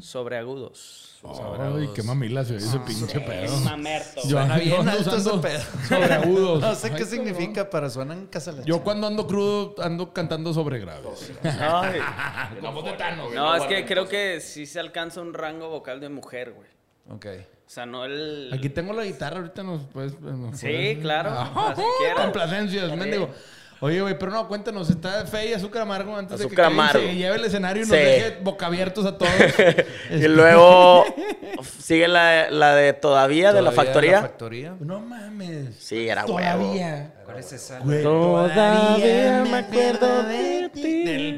sobreagudos. 0.00 1.16
Sobreagudos. 1.20 1.80
Ay, 1.80 1.88
qué 1.94 2.02
mamila 2.02 2.44
se 2.44 2.54
oye 2.56 2.64
ese 2.64 2.78
pinche 2.80 3.18
pedo. 3.20 3.56
Mamerto. 3.60 4.20
Yo 4.22 4.30
Suena 4.30 4.54
ando 4.54 4.64
bien 4.64 4.88
alto 4.88 5.16
usando 5.16 5.30
ese 5.30 5.38
pedo. 5.58 5.86
Sobreagudos. 5.88 6.60
No 6.60 6.74
sé 6.74 6.86
Ay, 6.86 6.92
qué 6.92 6.98
cabrón. 7.04 7.08
significa, 7.08 7.70
pero 7.70 7.90
suenan 7.90 8.26
casales. 8.26 8.64
Yo 8.64 8.82
cuando 8.84 9.06
ando 9.08 9.26
crudo 9.26 9.74
ando 9.82 10.12
cantando 10.12 10.54
sobre 10.54 10.78
graves. 10.78 11.32
Ay. 11.42 12.00
No, 13.34 13.54
es 13.56 13.64
que 13.64 13.84
creo 13.84 14.08
que 14.08 14.40
sí 14.40 14.66
se 14.66 14.80
alcanza 14.80 15.20
un 15.20 15.34
rango 15.34 15.68
vocal 15.68 16.00
de 16.00 16.08
mujer, 16.08 16.52
güey. 16.52 16.68
Ok. 17.10 17.26
O 17.66 17.70
sea, 17.70 17.84
no 17.86 18.04
el... 18.04 18.50
Aquí 18.52 18.70
tengo 18.70 18.92
la 18.94 19.04
guitarra, 19.04 19.38
ahorita 19.38 19.62
nos 19.62 19.82
puedes. 19.84 20.18
nos 20.20 20.58
Sí, 20.58 20.66
puedes- 20.66 20.98
claro, 21.00 21.30
Ah, 21.32 21.74
quieras. 22.00 22.20
Complacencias, 22.22 22.96
mendigo. 22.96 23.30
Oye, 23.80 24.00
güey, 24.00 24.18
pero 24.18 24.32
no, 24.32 24.48
cuéntanos, 24.48 24.90
está 24.90 25.24
Fe 25.26 25.50
y 25.50 25.52
Azúcar 25.52 25.82
Amargo 25.82 26.16
antes 26.16 26.38
de 26.40 26.48
que 26.48 26.60
Amargo. 26.62 26.98
se 26.98 27.14
lleve 27.14 27.36
el 27.36 27.44
escenario 27.44 27.84
y 27.84 27.86
nos 27.86 27.96
Sí. 27.96 28.02
deje 28.04 28.36
boca 28.42 28.66
abiertos 28.66 29.06
a 29.06 29.16
todos. 29.16 29.30
Y 30.10 30.14
Este- 30.14 30.28
luego 30.28 31.04
sigue 31.78 32.08
la, 32.08 32.50
la 32.50 32.74
de 32.74 32.92
Todavía, 32.92 33.52
de 33.52 33.62
la 33.62 33.70
Todavía 33.70 33.84
factoría. 33.92 34.20
factoría. 34.20 34.74
No 34.80 34.98
mames. 35.00 35.76
Sí, 35.78 36.08
era 36.08 36.24
huevo. 36.26 36.38
Todavía. 36.38 37.12
¿Cuál 37.24 37.38
es 37.38 37.52
esa? 37.52 37.78
Güey, 37.80 38.02
Todavía 38.02 39.44
me 39.48 39.58
acuerdo 39.58 40.22
de 40.24 40.70
ti. 40.74 41.04
Del 41.04 41.34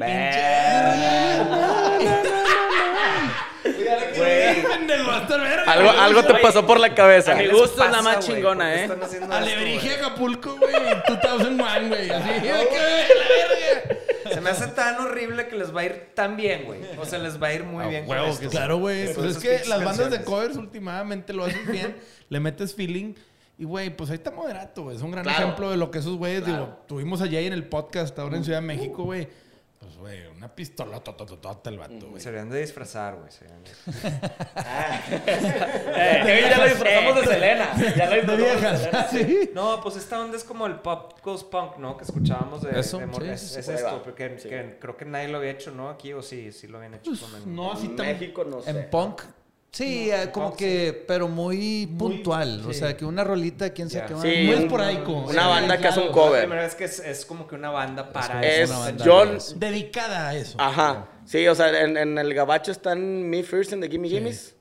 Güey. 4.21 4.65
Algo, 5.67 5.89
algo 5.91 6.23
te 6.23 6.33
pasó 6.35 6.65
por 6.65 6.79
la 6.79 6.93
cabeza. 6.93 7.31
A 7.33 7.35
mi 7.35 7.43
¿Qué 7.45 7.49
gusto 7.53 7.83
es 7.85 7.91
la 7.91 8.01
más 8.01 8.17
güey? 8.17 8.27
chingona, 8.27 8.87
¿Por 8.87 8.99
qué 9.09 9.17
¿eh? 9.17 9.21
Alebrije 9.29 9.87
güey? 9.87 9.99
Acapulco, 9.99 10.57
güey. 10.57 10.73
2001, 11.23 11.87
güey. 11.87 12.09
Así. 12.09 12.29
Se 14.33 14.41
me 14.41 14.49
hace 14.49 14.67
tan 14.67 14.99
horrible 15.01 15.47
que 15.47 15.55
les 15.55 15.75
va 15.75 15.81
a 15.81 15.85
ir 15.85 16.09
tan 16.13 16.35
bien, 16.37 16.63
güey. 16.65 16.79
O 16.99 17.05
sea, 17.05 17.19
les 17.19 17.41
va 17.41 17.47
a 17.47 17.53
ir 17.53 17.63
muy 17.63 17.85
bien 17.87 18.05
con 18.05 18.17
esto. 18.17 18.49
Claro, 18.49 18.77
güey. 18.77 19.13
Pues 19.13 19.37
es 19.37 19.43
que 19.43 19.61
las 19.67 19.83
bandas 19.83 20.09
de 20.11 20.23
covers 20.23 20.55
últimamente 20.57 21.33
lo 21.33 21.45
haces 21.45 21.65
bien, 21.67 21.95
le 22.29 22.39
metes 22.39 22.73
feeling. 22.75 23.13
Y, 23.57 23.65
güey, 23.65 23.95
pues 23.95 24.09
ahí 24.09 24.15
está 24.15 24.31
moderato, 24.31 24.83
güey. 24.83 24.95
Es 24.95 25.01
un 25.03 25.11
gran 25.11 25.23
Claro. 25.23 25.43
ejemplo 25.43 25.69
de 25.69 25.77
lo 25.77 25.91
que 25.91 25.99
esos 25.99 26.17
güeyes, 26.17 26.45
digo, 26.45 26.79
tuvimos 26.87 27.21
allá 27.21 27.39
en 27.41 27.53
el 27.53 27.65
podcast, 27.65 28.17
ahora 28.17 28.37
en 28.37 28.43
Ciudad 28.43 28.59
de 28.59 28.65
México, 28.67 29.03
güey. 29.03 29.27
Pues, 29.81 29.97
güey, 29.97 30.27
una 30.27 30.53
pistola 30.53 30.99
totototota 31.03 31.69
el 31.71 31.79
vato, 31.79 32.07
güey. 32.09 32.21
Se 32.21 32.29
deberían 32.29 32.51
de 32.51 32.61
disfrazar, 32.61 33.15
güey. 33.15 33.31
se 33.31 33.45
deberían 33.45 33.63
de- 33.63 33.71
Eh, 35.93 36.47
ya 36.49 36.57
lo 36.59 36.63
disfrazamos 36.65 37.15
de 37.15 37.25
Selena. 37.27 37.73
Ya 37.95 38.05
lo 38.09 38.15
disfrazamos 38.15 38.27
de 38.27 38.37
viejas, 38.37 38.79
Selena. 38.79 39.07
sí. 39.11 39.49
No, 39.55 39.81
pues 39.81 39.95
esta 39.95 40.19
onda 40.21 40.37
es 40.37 40.43
como 40.43 40.67
el 40.67 40.75
pop 40.79 41.13
ghost 41.23 41.49
punk, 41.49 41.77
¿no? 41.77 41.97
Que 41.97 42.03
escuchábamos 42.03 42.61
de, 42.61 42.79
Eso, 42.79 42.99
de 42.99 43.07
mor- 43.07 43.23
sí, 43.23 43.29
es, 43.29 43.41
sí, 43.41 43.59
es 43.59 43.65
sí. 43.65 43.71
esto, 43.71 44.01
porque 44.03 44.37
Sí. 44.39 44.49
que 44.49 44.77
creo 44.79 44.95
que 44.95 45.05
nadie 45.05 45.27
lo 45.29 45.39
había 45.39 45.51
hecho, 45.51 45.71
¿no? 45.71 45.89
Aquí 45.89 46.13
o 46.13 46.21
sí, 46.21 46.51
sí 46.51 46.67
lo 46.67 46.77
habían 46.77 46.93
hecho 46.95 47.11
con 47.19 47.35
el... 47.41 47.55
No, 47.55 47.73
así 47.73 47.87
tan... 47.89 48.05
México 48.05 48.43
no 48.45 48.61
sé. 48.61 48.69
En 48.69 48.89
punk. 48.89 49.21
Sí, 49.71 50.11
eh, 50.11 50.29
como 50.33 50.53
que, 50.55 51.05
pero 51.07 51.29
muy 51.29 51.87
puntual. 51.97 52.61
O 52.67 52.73
sí. 52.73 52.79
sea, 52.79 52.97
que 52.97 53.05
una 53.05 53.23
rolita, 53.23 53.69
quién 53.69 53.89
sabe 53.89 54.07
qué 54.07 54.13
más. 54.15 54.23
Sí, 54.23 54.27
Muy 54.45 54.55
un- 54.55 54.61
esporádico. 54.63 55.11
Una 55.13 55.31
Sí, 55.31 55.37
banda 55.49 55.77
que 55.77 55.87
hace 55.87 55.99
un 56.01 56.05
claro. 56.07 56.21
La 56.21 56.27
cover. 56.27 56.41
primera 56.41 56.61
vez 56.63 56.75
que 56.75 56.83
es, 56.83 56.99
es 56.99 57.25
como 57.25 57.47
que 57.47 57.55
una 57.55 57.69
banda 57.69 58.11
para 58.11 58.41
Es 58.45 58.63
Es 58.63 58.69
una 58.69 58.79
banda 58.79 59.05
John. 59.07 59.29
de 59.31 59.37
eso. 59.37 59.55
Dedicada 59.57 60.27
a 60.27 60.35
eso. 60.35 60.57
Ajá. 60.59 61.07
Sí, 61.25 61.47
o 61.47 61.55
sea, 61.55 61.69
en, 61.83 61.95
en 61.95 62.17
el 62.17 62.33
gabacho 62.33 62.71
están 62.71 63.29
Me 63.29 63.43
First 63.43 63.71
and 63.71 63.81
the 63.81 63.89
Gimme 63.89 64.09
Gimmes. 64.09 64.55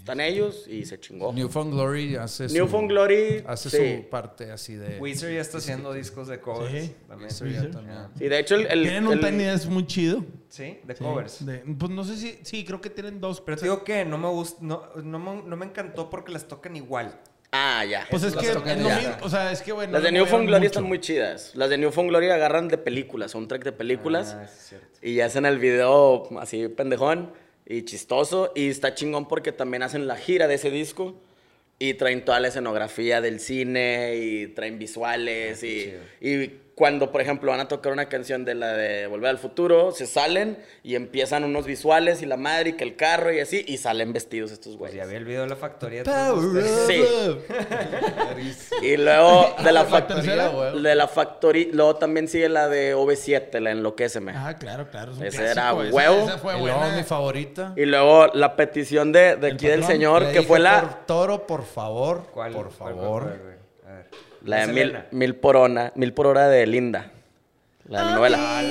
Están 0.00 0.20
ellos 0.20 0.66
y 0.66 0.86
se 0.86 0.98
chingó. 0.98 1.32
Newfound 1.32 1.72
Glory 1.74 2.16
hace 2.16 2.48
su, 2.48 2.54
Newfound 2.54 2.88
Glory. 2.88 3.44
hace 3.46 3.70
sí. 3.70 4.02
su 4.02 4.08
parte 4.08 4.50
así 4.50 4.74
de... 4.74 4.98
Weezer 4.98 5.32
ya 5.34 5.40
está 5.42 5.58
haciendo 5.58 5.92
discos 5.92 6.26
de 6.26 6.40
covers. 6.40 6.72
Sí. 6.72 6.94
También. 7.06 7.30
Ya 7.30 7.70
también. 7.70 7.98
Sí, 8.18 8.28
de 8.28 8.38
hecho, 8.38 8.54
el. 8.56 8.66
el- 8.66 8.82
Tienen 8.82 9.06
un 9.06 9.12
el- 9.12 9.20
Tiny 9.20 9.44
Desk 9.44 9.68
muy 9.68 9.86
chido. 9.86 10.24
Sí, 10.48 10.78
de 10.84 10.96
Sí, 10.96 11.04
covers. 11.04 11.44
de- 11.46 11.58
pues 11.78 11.90
no 11.92 12.02
sé 12.04 12.16
si... 12.16 12.38
Sí, 12.42 12.64
creo 12.64 12.80
que 12.80 12.90
tienen 12.90 13.20
dos. 13.20 13.40
Pero 13.42 13.58
te 13.58 13.64
digo 13.64 13.84
que 13.84 14.04
no 14.04 14.16
me 14.18 14.28
gusta, 14.28 14.58
no, 14.62 14.82
no, 15.04 15.18
me, 15.18 15.42
no 15.42 15.56
me 15.56 15.66
encantó 15.66 16.08
porque 16.10 16.32
las 16.32 16.48
tocan 16.48 16.74
igual. 16.76 17.20
Ah, 17.52 17.84
ya. 17.84 18.06
Pues 18.10 18.22
es 18.22 18.34
Las 18.34 18.46
que 18.46 18.52
tocan 18.52 18.78
es 18.78 18.82
lo 18.82 18.88
ya. 18.88 18.96
mismo. 18.96 19.16
O 19.22 19.28
sea, 19.28 19.52
es 19.52 19.60
que, 19.60 19.72
bueno... 19.72 19.92
Las 19.92 20.02
de 20.02 20.12
Newfound 20.12 20.46
Glory 20.48 20.66
están 20.66 20.84
muy 20.84 21.00
chidas. 21.00 21.52
Las 21.54 21.68
de 21.68 21.78
Newfound 21.78 22.08
Glory 22.08 22.30
agarran 22.30 22.68
de 22.68 22.78
películas, 22.78 23.34
un 23.34 23.48
track 23.48 23.64
de 23.64 23.72
películas. 23.72 24.34
Ah, 24.38 24.44
es 24.44 24.50
cierto. 24.68 24.86
Y 25.02 25.20
hacen 25.20 25.44
el 25.46 25.58
video 25.58 26.28
así 26.40 26.68
pendejón 26.68 27.32
y 27.70 27.84
chistoso. 27.84 28.52
Y 28.54 28.68
está 28.68 28.94
chingón 28.94 29.28
porque 29.28 29.52
también 29.52 29.82
hacen 29.82 30.06
la 30.06 30.16
gira 30.16 30.48
de 30.48 30.56
ese 30.56 30.70
disco. 30.70 31.14
Y 31.78 31.94
traen 31.94 32.24
toda 32.26 32.40
la 32.40 32.48
escenografía 32.48 33.22
del 33.22 33.40
cine 33.40 34.16
y 34.16 34.48
traen 34.48 34.78
visuales. 34.78 35.62
y, 35.62 35.94
y 36.20 36.50
cuando, 36.80 37.12
por 37.12 37.20
ejemplo, 37.20 37.50
van 37.50 37.60
a 37.60 37.68
tocar 37.68 37.92
una 37.92 38.06
canción 38.08 38.46
de 38.46 38.54
la 38.54 38.72
de 38.72 39.06
Volver 39.06 39.28
al 39.28 39.36
Futuro, 39.36 39.92
se 39.92 40.06
salen 40.06 40.56
y 40.82 40.94
empiezan 40.94 41.44
unos 41.44 41.66
visuales 41.66 42.22
y 42.22 42.26
la 42.26 42.38
madre 42.38 42.70
y 42.70 42.72
que 42.72 42.84
el 42.84 42.96
carro 42.96 43.30
y 43.30 43.38
así. 43.38 43.62
Y 43.68 43.76
salen 43.76 44.14
vestidos 44.14 44.50
estos 44.50 44.78
Pues 44.78 44.94
ya 44.94 45.04
güeyes. 45.04 45.10
vi 45.10 45.16
el 45.16 45.24
video 45.26 45.42
de 45.42 45.48
la 45.50 45.56
factoría. 45.56 46.04
Power 46.04 46.64
Sí. 46.86 47.04
Y 48.82 48.96
luego 48.96 49.54
de 49.62 49.72
la 49.72 49.84
factoría. 49.84 50.48
De 50.72 50.94
la 50.94 51.06
factoría. 51.06 51.66
Luego 51.70 51.96
también 51.96 52.28
sigue 52.28 52.48
la 52.48 52.66
de 52.68 52.94
OV7, 52.96 53.60
la 53.60 53.72
Enloquéceme. 53.72 54.32
Ah, 54.34 54.56
claro, 54.58 54.88
claro. 54.90 55.12
Es 55.12 55.18
un 55.18 55.24
Ese 55.26 55.36
clásico, 55.36 55.60
era 55.60 55.82
esa- 55.84 55.94
huevo. 55.94 56.24
Esa 56.28 56.38
fue 56.38 56.56
Y 56.58 56.60
luego 56.62 56.80
mi 56.96 57.02
favorita. 57.02 57.72
Y 57.76 57.84
luego 57.84 58.28
la 58.28 58.56
petición 58.56 59.12
de, 59.12 59.36
de 59.36 59.48
aquí 59.52 59.66
del 59.66 59.80
patrón. 59.80 59.96
señor, 59.96 60.22
Le 60.22 60.32
que 60.32 60.42
fue 60.42 60.58
la, 60.58 60.80
Por 60.80 61.06
toro, 61.06 61.46
por 61.46 61.64
favor. 61.66 62.26
¿Cuál? 62.32 62.52
Por 62.52 62.70
cuál, 62.74 62.94
favor. 62.94 63.22
cuál, 63.24 63.38
güey? 63.38 63.59
La 64.44 64.66
de 64.66 64.72
mil, 64.72 64.96
mil 65.10 65.34
por 65.36 65.56
hora, 65.56 65.92
mil 65.94 66.12
por 66.12 66.26
hora 66.26 66.48
de 66.48 66.66
Linda. 66.66 67.10
La 67.88 68.14
novela. 68.14 68.62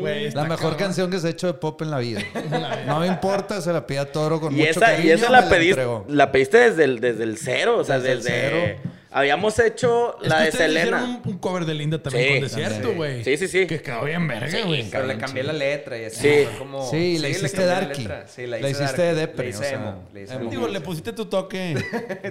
Güey, 0.00 0.30
La 0.30 0.42
mejor 0.44 0.58
cabrón. 0.58 0.78
canción 0.78 1.10
que 1.10 1.18
se 1.18 1.26
ha 1.26 1.30
hecho 1.30 1.46
de 1.48 1.54
pop 1.54 1.80
en 1.82 1.90
la 1.90 1.98
vida. 1.98 2.20
No 2.86 3.00
me 3.00 3.06
importa, 3.08 3.60
se 3.60 3.72
la 3.72 3.86
pide 3.86 3.98
a 4.00 4.12
Toro 4.12 4.40
con 4.40 4.52
Y 4.54 4.58
mucho 4.58 4.70
esa, 4.70 4.80
cariño. 4.86 5.08
y 5.08 5.10
esa 5.12 5.30
la 5.30 5.48
pediste, 5.48 5.86
la 6.08 6.30
pediste 6.32 6.58
desde 6.70 6.84
el, 6.84 7.00
desde 7.00 7.24
el 7.24 7.36
cero, 7.36 7.78
o 7.78 7.84
sea, 7.84 7.98
Desde 7.98 8.12
el 8.12 8.22
desde, 8.22 8.30
cero. 8.76 8.90
Habíamos 9.10 9.58
hecho 9.58 10.20
Es 10.22 10.28
la 10.28 10.38
que 10.40 10.44
de 10.46 10.52
Selena. 10.52 11.04
Un, 11.04 11.22
un 11.32 11.38
cover 11.38 11.64
de 11.64 11.74
Linda 11.74 12.02
también 12.02 12.24
Sí, 12.24 12.32
con 12.34 12.42
Desierto, 12.42 12.94
güey. 12.94 13.24
Sí, 13.24 13.36
sí, 13.36 13.48
sí. 13.48 13.66
Que 13.66 13.80
quedó 13.80 14.04
bien 14.04 14.26
verga, 14.28 14.64
güey. 14.66 14.90
Pero 14.90 15.06
le 15.06 15.16
cambié 15.16 15.42
la 15.42 15.52
letra 15.52 15.96
y 15.98 16.04
así. 16.06 16.20
Sí. 16.20 16.44
fue 16.48 16.58
como, 16.58 16.90
Sí, 16.90 17.18
la 17.18 17.28
hiciste 17.28 17.58
la 17.60 17.66
darky. 17.66 18.02
letra. 18.02 18.26
Sí, 18.28 18.46
la, 18.46 18.58
La 18.58 18.68
hiciste 18.68 19.02
darky. 19.14 19.20
depre, 19.20 19.44
Le 19.44 19.50
hice 19.50 19.58
o 19.58 19.62
sea, 19.62 19.72
emo. 19.74 20.08
Le 20.12 20.22
hice 20.22 20.32
emo. 20.34 20.40
emo. 20.42 20.50
Digo, 20.50 20.68
le 20.68 20.80
pusiste 20.82 21.12
tu 21.12 21.26
toque. 21.26 21.76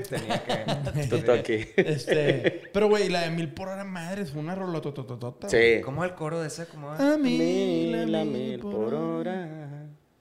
Tenía 0.09 0.43
que... 0.43 1.07
Tu 1.07 1.19
toque. 1.19 1.73
este, 1.77 2.61
pero, 2.71 2.87
güey, 2.87 3.09
la 3.09 3.21
de 3.21 3.31
mil 3.31 3.49
por 3.49 3.69
hora 3.69 3.83
madres 3.83 4.31
fue 4.31 4.41
una 4.41 4.53
rolotototota. 4.55 5.49
Sí. 5.49 5.81
¿Cómo 5.83 6.03
el 6.03 6.13
coro 6.13 6.41
de 6.41 6.47
esa? 6.47 6.65
¿Cómo 6.65 6.87
va? 6.87 7.13
A 7.13 7.17
mil, 7.17 7.39
Mil, 7.39 8.15
a 8.15 8.21
a 8.21 8.25
mil 8.25 8.33
mil 8.33 8.59
por 8.59 8.73
por 8.73 8.93
hora. 8.93 9.47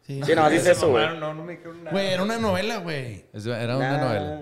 Sí, 0.06 0.20
Sí, 0.24 0.32
no, 0.34 0.48
dice 0.50 0.72
eso, 0.72 0.90
güey. 0.90 1.06
No, 1.06 1.14
no, 1.14 1.34
no 1.34 1.44
me 1.44 1.52
dijeron 1.52 1.78
nada. 1.78 1.90
Güey, 1.92 2.08
era 2.08 2.22
una 2.22 2.36
novela, 2.38 2.76
güey. 2.78 3.24
Era 3.34 3.76
una 3.78 3.98
novela. 3.98 4.40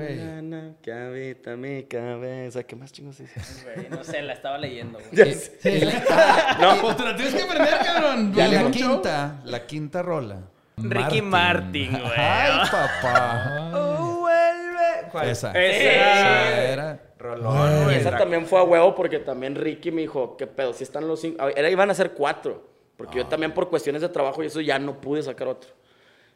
Güey. 0.00 0.92
habita 0.92 1.56
mi 1.56 1.84
cabeza. 1.84 2.62
¿Qué 2.64 2.76
más 2.76 2.92
chingos 2.92 3.18
dice? 3.18 3.40
No 3.90 4.02
sé, 4.04 4.22
la 4.22 4.32
estaba 4.34 4.58
leyendo. 4.58 4.98
güey. 4.98 5.10
Ya 5.12 5.24
sé. 5.26 5.58
Sí. 5.60 5.86
No. 6.60 6.80
Pues 6.82 6.96
te 6.96 7.04
la 7.04 7.16
tienes 7.16 7.34
que 7.34 7.42
aprender, 7.42 7.74
cabrón. 7.84 8.32
Ya 8.34 8.46
Pues, 8.46 8.52
la 8.62 8.70
show. 8.70 8.70
quinta, 8.92 9.40
la 9.44 9.66
quinta 9.66 10.02
rola. 10.02 10.40
Ricky 10.76 11.20
Martin, 11.22 11.90
güey. 11.92 12.12
Ay, 12.16 12.60
papá. 12.70 13.70
¡Oh, 13.74 14.20
vuelve! 14.20 15.08
¿Cuál? 15.12 15.28
Esa. 15.28 15.50
Esa. 15.52 15.60
Esa 15.62 16.62
era. 16.72 17.02
Rolón, 17.18 17.80
Y 17.82 17.84
güey. 17.84 17.96
esa 17.98 18.16
también 18.16 18.46
fue 18.46 18.58
a 18.60 18.62
huevo 18.62 18.94
porque 18.94 19.18
también 19.18 19.54
Ricky 19.54 19.90
me 19.90 20.00
dijo, 20.02 20.38
¿qué 20.38 20.46
pedo? 20.46 20.72
Si 20.72 20.84
están 20.84 21.06
los 21.06 21.20
cinco. 21.20 21.48
Era, 21.54 21.68
iban 21.68 21.90
a 21.90 21.94
ser 21.94 22.12
cuatro. 22.12 22.66
Porque 22.96 23.18
yo 23.18 23.26
también 23.26 23.52
por 23.52 23.68
cuestiones 23.70 24.00
de 24.02 24.08
trabajo 24.10 24.42
y 24.42 24.46
eso 24.46 24.60
ya 24.60 24.78
no 24.78 25.00
pude 25.00 25.22
sacar 25.22 25.48
otro. 25.48 25.70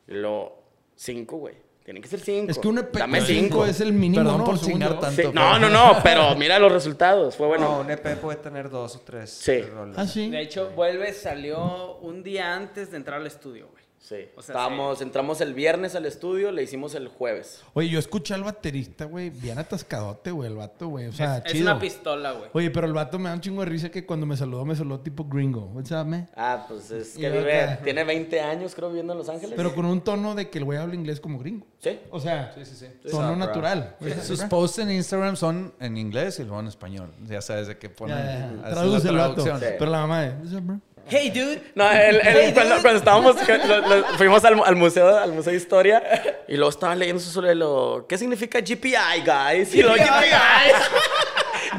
Y 0.09 0.13
lo 0.15 0.63
cinco, 0.95 1.37
güey. 1.39 1.55
Tienen 1.85 2.03
que 2.03 2.09
ser 2.09 2.19
cinco. 2.21 2.51
Es 2.51 2.59
que 2.59 2.67
un 2.67 2.79
EP 2.79 2.97
Dame 2.97 3.21
cinco. 3.21 3.41
cinco 3.41 3.67
es 3.67 3.79
el 3.81 3.93
mínimo, 3.93 4.23
Perdón 4.25 4.39
¿no? 4.39 4.45
por 4.47 4.59
chingar 4.59 4.99
tanto. 4.99 5.21
Sí, 5.23 5.29
No, 5.35 5.59
no, 5.59 5.69
no, 5.69 5.99
pero 6.03 6.35
mira 6.35 6.59
los 6.59 6.73
resultados. 6.73 7.37
Fue 7.37 7.47
No, 7.47 7.51
bueno. 7.51 7.81
un 7.81 7.91
EP 7.91 8.17
puede 8.17 8.39
tener 8.39 8.71
dos 8.71 8.97
o 8.97 9.01
tres 9.01 9.31
Sí. 9.31 9.61
rolas. 9.61 9.99
Ah, 9.99 10.07
sí. 10.07 10.31
De 10.31 10.41
hecho, 10.41 10.71
Vuelve 10.75 11.13
salió 11.13 11.99
un 11.99 12.23
día 12.23 12.55
antes 12.55 12.91
de 12.91 12.97
entrar 12.97 13.21
al 13.21 13.27
estudio, 13.27 13.69
güey. 13.71 13.84
Sí. 14.05 14.17
O 14.37 14.43
sea, 14.43 14.53
Estábamos, 14.53 15.01
entramos 15.01 15.41
el 15.41 15.55
viernes 15.55 15.95
al 15.95 16.05
estudio, 16.05 16.53
le 16.53 16.63
hicimos 16.63 16.95
el 16.95 17.09
jueves. 17.09 17.63
Oye, 17.73 17.89
yo 17.89 17.99
escuché 17.99 18.35
al 18.35 18.45
baterista, 18.45 19.07
güey, 19.07 19.31
bien 19.31 19.59
atascadote, 19.59 20.31
güey, 20.31 20.51
el 20.51 20.57
vato, 20.57 20.89
güey. 20.89 21.07
O 21.07 21.13
sea, 21.13 21.39
es, 21.39 21.47
es 21.47 21.53
chido. 21.53 21.71
una 21.71 21.81
pistola, 21.81 22.33
güey. 22.33 22.51
Oye, 22.53 22.71
pero 22.71 22.87
el 22.87 22.93
vato 22.93 23.19
me 23.19 23.31
da 23.31 23.35
un 23.35 23.41
chingo 23.41 23.61
de 23.61 23.67
risa 23.67 23.91
que 23.91 24.05
cuando 24.05 24.27
me 24.27 24.37
saludó, 24.37 24.67
me 24.67 24.77
saludó 24.77 25.01
tipo 25.01 25.25
gringo. 25.25 25.71
What's 25.73 25.91
up, 25.91 26.05
man? 26.05 26.29
Ah, 26.37 26.67
pues 26.69 26.91
es 26.91 27.17
que 27.17 27.31
vive, 27.31 27.63
acá. 27.63 27.83
tiene 27.83 28.05
20 28.05 28.41
años 28.43 28.75
creo 28.75 28.89
viviendo 28.89 29.15
en 29.15 29.21
Los 29.21 29.31
Ángeles. 29.31 29.55
Pero 29.57 29.75
con 29.75 29.87
un 29.87 30.03
tono 30.03 30.35
de 30.35 30.51
que 30.51 30.59
el 30.59 30.65
güey 30.65 30.79
habla 30.79 30.95
inglés 30.95 31.19
como 31.19 31.39
gringo. 31.39 31.67
Sí. 31.79 31.99
O 32.11 32.21
sea, 32.21 32.51
tono 32.55 32.61
What's 32.61 33.15
up, 33.15 33.21
bro? 33.21 33.37
natural. 33.37 33.97
Sus 34.23 34.43
posts 34.43 34.81
en 34.81 34.91
Instagram 34.91 35.37
son 35.37 35.73
en 35.81 35.97
inglés 35.97 36.39
y 36.41 36.43
luego 36.43 36.61
en 36.61 36.67
español. 36.67 37.11
Ya 37.25 37.41
sabes 37.41 37.69
de 37.69 37.79
qué 37.79 37.89
ponen. 37.89 38.61
La 38.61 38.69
Traduce 38.69 39.09
el 39.09 39.17
vato. 39.17 39.43
Sí. 39.43 39.51
Pero 39.79 39.91
la 39.91 40.01
mamá 40.01 40.21
de, 40.21 40.37
"What's 40.37 40.53
up, 40.53 40.61
bro?" 40.61 40.81
Hey, 41.09 41.31
dude. 41.31 41.61
No, 41.75 41.91
el- 41.91 42.21
el- 42.27 42.55
cuando, 42.55 42.75
cuando 42.81 42.99
estábamos, 42.99 43.37
lo- 43.67 43.79
lo- 43.89 44.05
fuimos 44.19 44.45
al, 44.45 44.61
al 44.65 44.77
museo, 44.77 45.17
al 45.19 45.33
museo 45.33 45.51
de 45.53 45.59
historia 45.59 46.03
y 46.49 46.55
luego 46.57 46.71
estaban 46.71 46.99
leyendo 46.99 47.21
sobre 47.23 47.55
lo, 47.55 48.07
¿qué 48.09 48.17
significa 48.19 48.61
GPI, 48.61 49.23
guys? 49.25 49.75
Y 49.75 49.83
luego 49.83 49.97
GPI, 49.97 50.71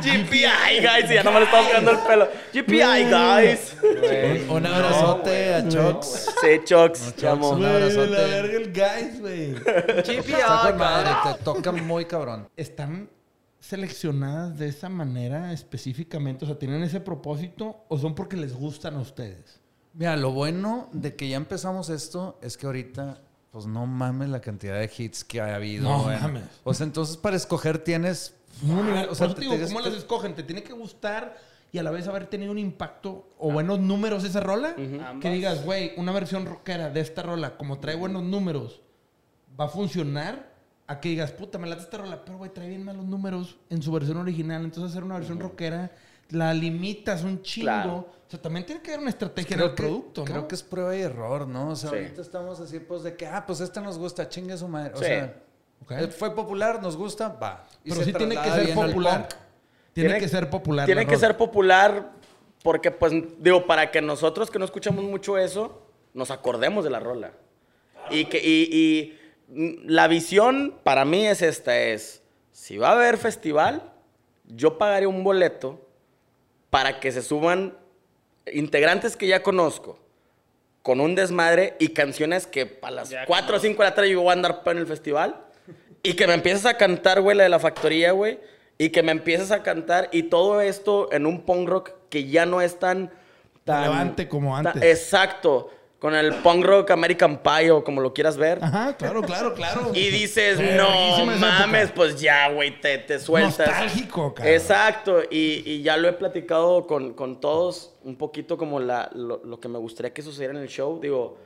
GPI, 0.02 0.80
guys, 0.82 1.12
y 1.12 1.14
ya 1.16 1.24
no 1.24 1.32
me 1.32 1.40
lo 1.40 1.46
estaba 1.46 1.66
pegando 1.68 1.92
el 1.92 1.98
pelo. 2.00 2.28
GPI, 2.54 3.10
guys. 3.10 3.76
Un, 4.50 4.50
un 4.58 4.66
abrazote 4.66 5.54
a 5.56 5.68
Chox. 5.68 6.30
Sí, 6.42 6.60
Chox, 6.64 7.24
amo. 7.24 7.50
Un 7.52 7.66
abrazote. 7.66 8.08
la 8.12 8.20
verga 8.28 8.58
el 8.58 8.72
guys, 8.74 9.20
güey. 9.22 9.56
Está 9.56 10.62
con 10.70 10.78
madre, 10.78 11.10
te 11.38 11.44
toca 11.44 11.72
muy 11.72 12.06
cabrón. 12.06 12.48
¿Están 12.56 13.10
seleccionadas 13.66 14.58
de 14.58 14.68
esa 14.68 14.90
manera 14.90 15.52
específicamente? 15.54 16.46
O 16.46 16.48
sea, 16.48 16.58
¿tienen 16.60 16.84
ese 16.84 17.00
propósito 17.00 17.84
o 17.90 17.98
son 17.98 18.16
porque 18.16 18.38
les 18.38 18.54
gustan 18.54 18.96
a 18.96 19.00
ustedes? 19.02 19.60
Mira, 19.94 20.16
lo 20.18 20.32
bueno 20.32 20.90
de 20.92 21.16
que 21.16 21.28
ya 21.30 21.38
empezamos 21.38 21.90
esto 21.90 22.38
es 22.42 22.58
que 22.58 22.66
ahorita, 22.66 23.22
pues 23.52 23.66
no 23.66 23.86
mames 23.86 24.30
la 24.30 24.42
cantidad 24.42 24.78
de 24.80 24.92
hits 24.98 25.24
que 25.24 25.40
ha 25.42 25.56
habido. 25.56 25.84
No 25.90 26.04
mames. 26.04 26.44
O 26.64 26.74
sea, 26.74 26.86
entonces 26.86 27.18
para 27.18 27.36
escoger 27.36 27.78
tienes. 27.80 28.36
No, 28.62 28.84
mira, 28.84 29.08
o 29.10 29.16
sea, 29.16 29.34
te- 29.34 29.42
digo, 29.42 29.56
te- 29.56 29.66
¿cómo 29.68 29.82
te- 29.82 29.90
las 29.90 29.98
escogen? 29.98 30.36
¿Te 30.36 30.44
tiene 30.44 30.64
que 30.64 30.74
gustar 30.74 31.38
y 31.72 31.78
a 31.78 31.84
la 31.84 31.92
vez 31.92 32.08
haber 32.08 32.28
tenido 32.28 32.52
un 32.52 32.58
impacto 32.60 33.30
o 33.38 33.52
buenos 33.52 33.80
números 33.80 34.24
esa 34.24 34.40
rola? 34.40 34.76
Que 35.22 35.30
digas, 35.32 35.64
güey, 35.66 35.92
una 35.98 36.12
versión 36.12 36.46
rockera 36.46 36.90
de 36.90 37.00
esta 37.02 37.22
rola, 37.22 37.58
como 37.58 37.80
trae 37.80 37.96
buenos 37.96 38.24
números, 38.24 38.82
¿va 39.60 39.66
a 39.66 39.70
funcionar? 39.70 40.55
A 40.88 41.00
que 41.00 41.10
digas, 41.10 41.32
puta, 41.32 41.58
me 41.58 41.68
late 41.68 41.82
esta 41.82 41.98
rola, 41.98 42.24
pero 42.24 42.38
güey, 42.38 42.52
trae 42.54 42.70
bien 42.70 42.84
malos 42.84 43.06
números 43.06 43.58
en 43.70 43.82
su 43.82 43.92
versión 43.92 44.18
original. 44.18 44.64
Entonces 44.64 44.92
hacer 44.92 45.04
una 45.04 45.16
versión 45.16 45.40
rockera 45.40 45.92
la 46.30 46.54
limitas 46.54 47.24
un 47.24 47.42
chingo. 47.42 47.66
Claro. 47.66 47.96
O 48.28 48.30
sea, 48.30 48.42
también 48.42 48.66
tiene 48.66 48.82
que 48.82 48.90
haber 48.92 49.02
una 49.02 49.10
estrategia 49.10 49.54
en 49.54 49.60
Creo 49.60 49.70
el 49.70 49.76
que, 49.76 49.84
producto, 49.84 50.22
¿no? 50.22 50.26
creo 50.26 50.48
que 50.48 50.56
es 50.56 50.64
prueba 50.64 50.96
y 50.96 51.02
error, 51.02 51.48
¿no? 51.48 51.70
O 51.70 51.76
sea, 51.76 51.90
Sí. 51.92 51.96
ahorita 51.98 52.22
estamos 52.22 52.60
así, 52.60 52.80
pues 52.80 53.04
de 53.04 53.16
que, 53.16 53.26
ah, 53.28 53.44
pues 53.46 53.60
esta 53.62 53.82
nos 53.82 53.98
gusta, 53.98 54.28
chingue 54.30 54.58
su 54.58 54.68
madre. 54.68 54.94
O 54.94 54.98
Sí. 54.98 55.06
sea, 55.06 55.36
eh, 55.92 56.08
fue 56.08 56.34
popular, 56.36 56.82
nos 56.82 56.98
gusta, 56.98 57.30
va. 57.30 57.66
Y 57.84 57.90
Pero 57.92 58.04
sí 58.04 58.14
tiene 58.14 58.36
que 58.36 58.50
ser 58.52 58.74
popular. 58.74 59.22
punk. 59.28 59.40
Tiene, 59.94 60.20
que 60.20 60.28
ser 60.28 60.50
popular. 60.50 60.86
Tiene 60.88 61.06
que 61.08 61.18
ser 61.18 61.38
popular 61.38 62.12
porque, 62.64 62.92
pues, 62.92 63.14
digo, 63.40 63.66
para 63.66 63.92
que 63.92 64.02
nosotros 64.02 64.52
que 64.52 64.60
no 64.60 64.66
escuchamos 64.66 65.04
mucho 65.06 65.38
eso, 65.38 65.84
nos 66.14 66.32
acordemos 66.32 66.84
de 66.84 66.90
la 66.90 67.00
rola. 67.00 67.32
Y 68.10 68.26
que 68.26 68.38
y, 68.40 68.70
y, 68.72 69.20
la 69.54 70.08
visión 70.08 70.76
para 70.84 71.06
mí 71.06 71.26
es 71.26 71.42
esta, 71.42 71.78
es, 71.78 72.22
si 72.52 72.78
va 72.78 72.90
a 72.90 72.94
haber 72.94 73.18
festival, 73.18 73.92
yo 74.46 74.78
pagaré 74.78 75.08
un 75.08 75.24
boleto 75.24 75.80
para 76.70 77.00
que 77.00 77.12
se 77.12 77.22
suban 77.22 77.78
integrantes 78.52 79.16
que 79.16 79.28
ya 79.28 79.42
conozco, 79.44 80.00
con 80.82 81.00
un 81.02 81.16
desmadre 81.16 81.76
y 81.80 81.90
canciones 81.90 82.46
que 82.48 82.80
a 82.82 82.92
las 82.92 83.10
Ya 83.10 83.26
4 83.26 83.58
o 83.58 83.60
5 83.60 83.82
de 83.82 83.90
la 83.90 83.96
tarde 83.96 84.12
yo 84.12 84.22
voy 84.22 84.30
a 84.30 84.34
andar 84.34 84.62
en 84.66 84.78
el 84.78 84.86
festival 84.88 85.36
y 86.04 86.14
que 86.14 86.28
me 86.28 86.34
empieces 86.36 86.66
a 86.66 86.78
cantar, 86.78 87.22
güey, 87.22 87.36
la 87.36 87.44
de 87.44 87.50
la 87.50 87.60
factoría, 87.60 88.12
güey, 88.12 88.40
y 88.78 88.90
que 88.90 89.02
me 89.02 89.12
empieces 89.12 89.52
a 89.52 89.64
cantar 89.64 90.10
y 90.12 90.24
todo 90.24 90.62
esto 90.62 91.12
en 91.12 91.26
un 91.26 91.42
punk 91.42 91.68
rock 91.68 91.92
que 92.10 92.28
ya 92.28 92.46
no 92.46 92.62
es 92.62 92.78
tan... 92.78 93.12
tan 93.64 93.84
Relevante 93.84 94.28
como 94.28 94.56
tan- 94.58 94.68
antes. 94.68 94.84
exacto, 94.84 95.72
con 96.00 96.14
el 96.14 96.34
punk 96.36 96.64
rock 96.66 96.92
American 96.92 97.42
Pie 97.42 97.72
o 97.72 97.84
como 97.84 98.00
lo 98.02 98.14
quieras 98.14 98.38
ver. 98.38 98.60
Ajá, 98.62 98.96
claro, 98.98 99.22
claro, 99.24 99.54
claro. 99.54 99.92
Y 99.94 100.10
dices, 100.10 100.60
no 100.60 101.26
mames, 101.40 101.92
pues 101.92 102.20
ya, 102.20 102.50
güey, 102.50 102.80
te, 102.80 102.98
te 103.00 103.20
sueltas. 103.20 103.68
Nostálgico, 103.68 104.34
cabrón. 104.36 104.54
Exacto, 104.54 105.22
y, 105.32 105.64
y 105.66 105.82
ya 105.82 105.98
lo 105.98 106.08
he 106.08 106.14
platicado 106.14 106.86
con, 106.86 107.14
con 107.14 107.40
todos, 107.40 107.96
un 108.04 108.18
poquito 108.18 108.58
como 108.58 108.80
la, 108.80 109.10
lo, 109.16 109.42
lo 109.44 109.60
que 109.60 109.68
me 109.68 109.80
gustaría 109.80 110.14
que 110.14 110.22
sucediera 110.22 110.54
en 110.54 110.60
el 110.62 110.68
show. 110.70 111.00
Digo, 111.02 111.38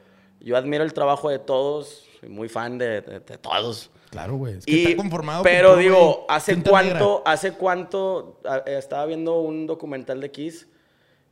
yo 0.41 0.57
admiro 0.57 0.83
el 0.83 0.93
trabajo 0.93 1.29
de 1.29 1.39
todos, 1.39 2.05
soy 2.19 2.29
muy 2.29 2.49
fan 2.49 2.77
de, 2.77 3.01
de- 3.01 3.19
de 3.19 3.37
todos. 3.37 3.91
Claro, 4.09 4.35
güey. 4.37 4.57
Es 4.57 4.65
que 4.65 4.71
Y- 4.71 4.83
está 4.85 4.97
conformado 4.97 5.43
pero 5.43 5.71
con 5.73 5.79
digo, 5.79 6.25
¿hace 6.27 6.61
cuánto, 6.61 7.21
hace 7.25 7.51
cuánto 7.53 8.41
estaba 8.65 9.05
viendo 9.05 9.39
un 9.39 9.67
documental 9.67 10.19
de 10.19 10.31
Kiss 10.31 10.67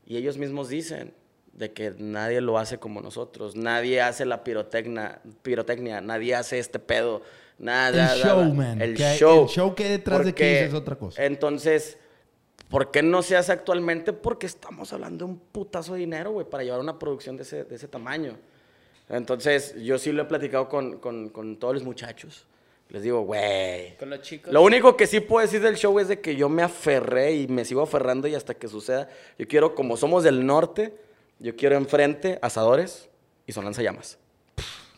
y 0.06 0.16
ellos 0.16 0.38
mismos 0.38 0.70
dicen 0.70 1.14
de 1.58 1.74
que 1.74 1.94
nadie 1.98 2.40
lo 2.40 2.58
hace 2.58 2.78
como 2.78 3.02
nosotros, 3.02 3.56
nadie 3.56 4.00
hace 4.00 4.26
la 4.26 4.44
pirotecnia, 4.44 5.20
pirotecnia 5.42 6.00
nadie 6.02 6.36
hace 6.36 6.60
este 6.60 6.78
pedo, 6.80 7.24
nada. 7.58 8.14
El 8.14 8.22
show, 8.22 8.54
man. 8.54 8.82
El 8.82 8.96
Que 8.96 9.16
show. 9.18 9.44
el 9.44 9.50
show 9.50 9.76
que 9.76 9.84
hay 9.84 9.90
detrás 9.90 10.20
de 10.20 10.26
Porque, 10.26 10.60
Kiss 10.60 10.68
es 10.70 10.74
otra 10.76 10.96
cosa. 10.96 11.26
Entonces, 11.26 11.98
¿por 12.70 12.92
qué 12.92 13.02
no 13.02 13.24
se 13.24 13.36
hace 13.36 13.52
actualmente? 13.52 14.14
Porque 14.14 14.46
estamos 14.46 14.94
hablando 14.94 15.26
de 15.26 15.32
un 15.32 15.40
putazo 15.40 15.94
de 15.96 16.00
dinero, 16.02 16.32
güey, 16.32 16.48
para 16.48 16.64
llevar 16.64 16.80
una 16.80 17.00
producción 17.00 17.36
de 17.38 17.44
ese, 17.44 17.64
de 17.64 17.76
ese 17.76 17.88
tamaño. 17.88 18.38
Entonces, 19.10 19.74
yo 19.84 19.98
sí 19.98 20.12
lo 20.12 20.22
he 20.22 20.26
platicado 20.26 20.70
con, 20.70 21.00
con, 21.00 21.30
con 21.30 21.58
todos 21.58 21.74
los 21.74 21.84
muchachos. 21.84 22.46
Les 22.90 23.02
digo, 23.02 23.22
güey. 23.22 23.98
Con 23.98 24.12
los 24.12 24.22
chicos. 24.22 24.54
Lo 24.54 24.62
único 24.62 24.96
que 24.96 25.08
sí 25.08 25.22
puedo 25.22 25.46
decir 25.46 25.62
del 25.62 25.76
show 25.76 25.98
es 26.00 26.08
de 26.08 26.22
que 26.22 26.36
yo 26.36 26.50
me 26.50 26.62
aferré 26.62 27.34
y 27.34 27.48
me 27.48 27.66
sigo 27.66 27.82
aferrando 27.82 28.28
y 28.28 28.36
hasta 28.36 28.54
que 28.54 28.68
suceda. 28.68 29.10
Yo 29.40 29.48
quiero, 29.48 29.74
como 29.74 29.98
somos 29.98 30.24
del 30.24 30.46
norte, 30.46 30.94
yo 31.40 31.56
quiero 31.56 31.76
enfrente 31.76 32.40
asadores 32.42 33.10
y 33.46 33.52
son 33.52 33.66
lanzallamas. 33.66 34.18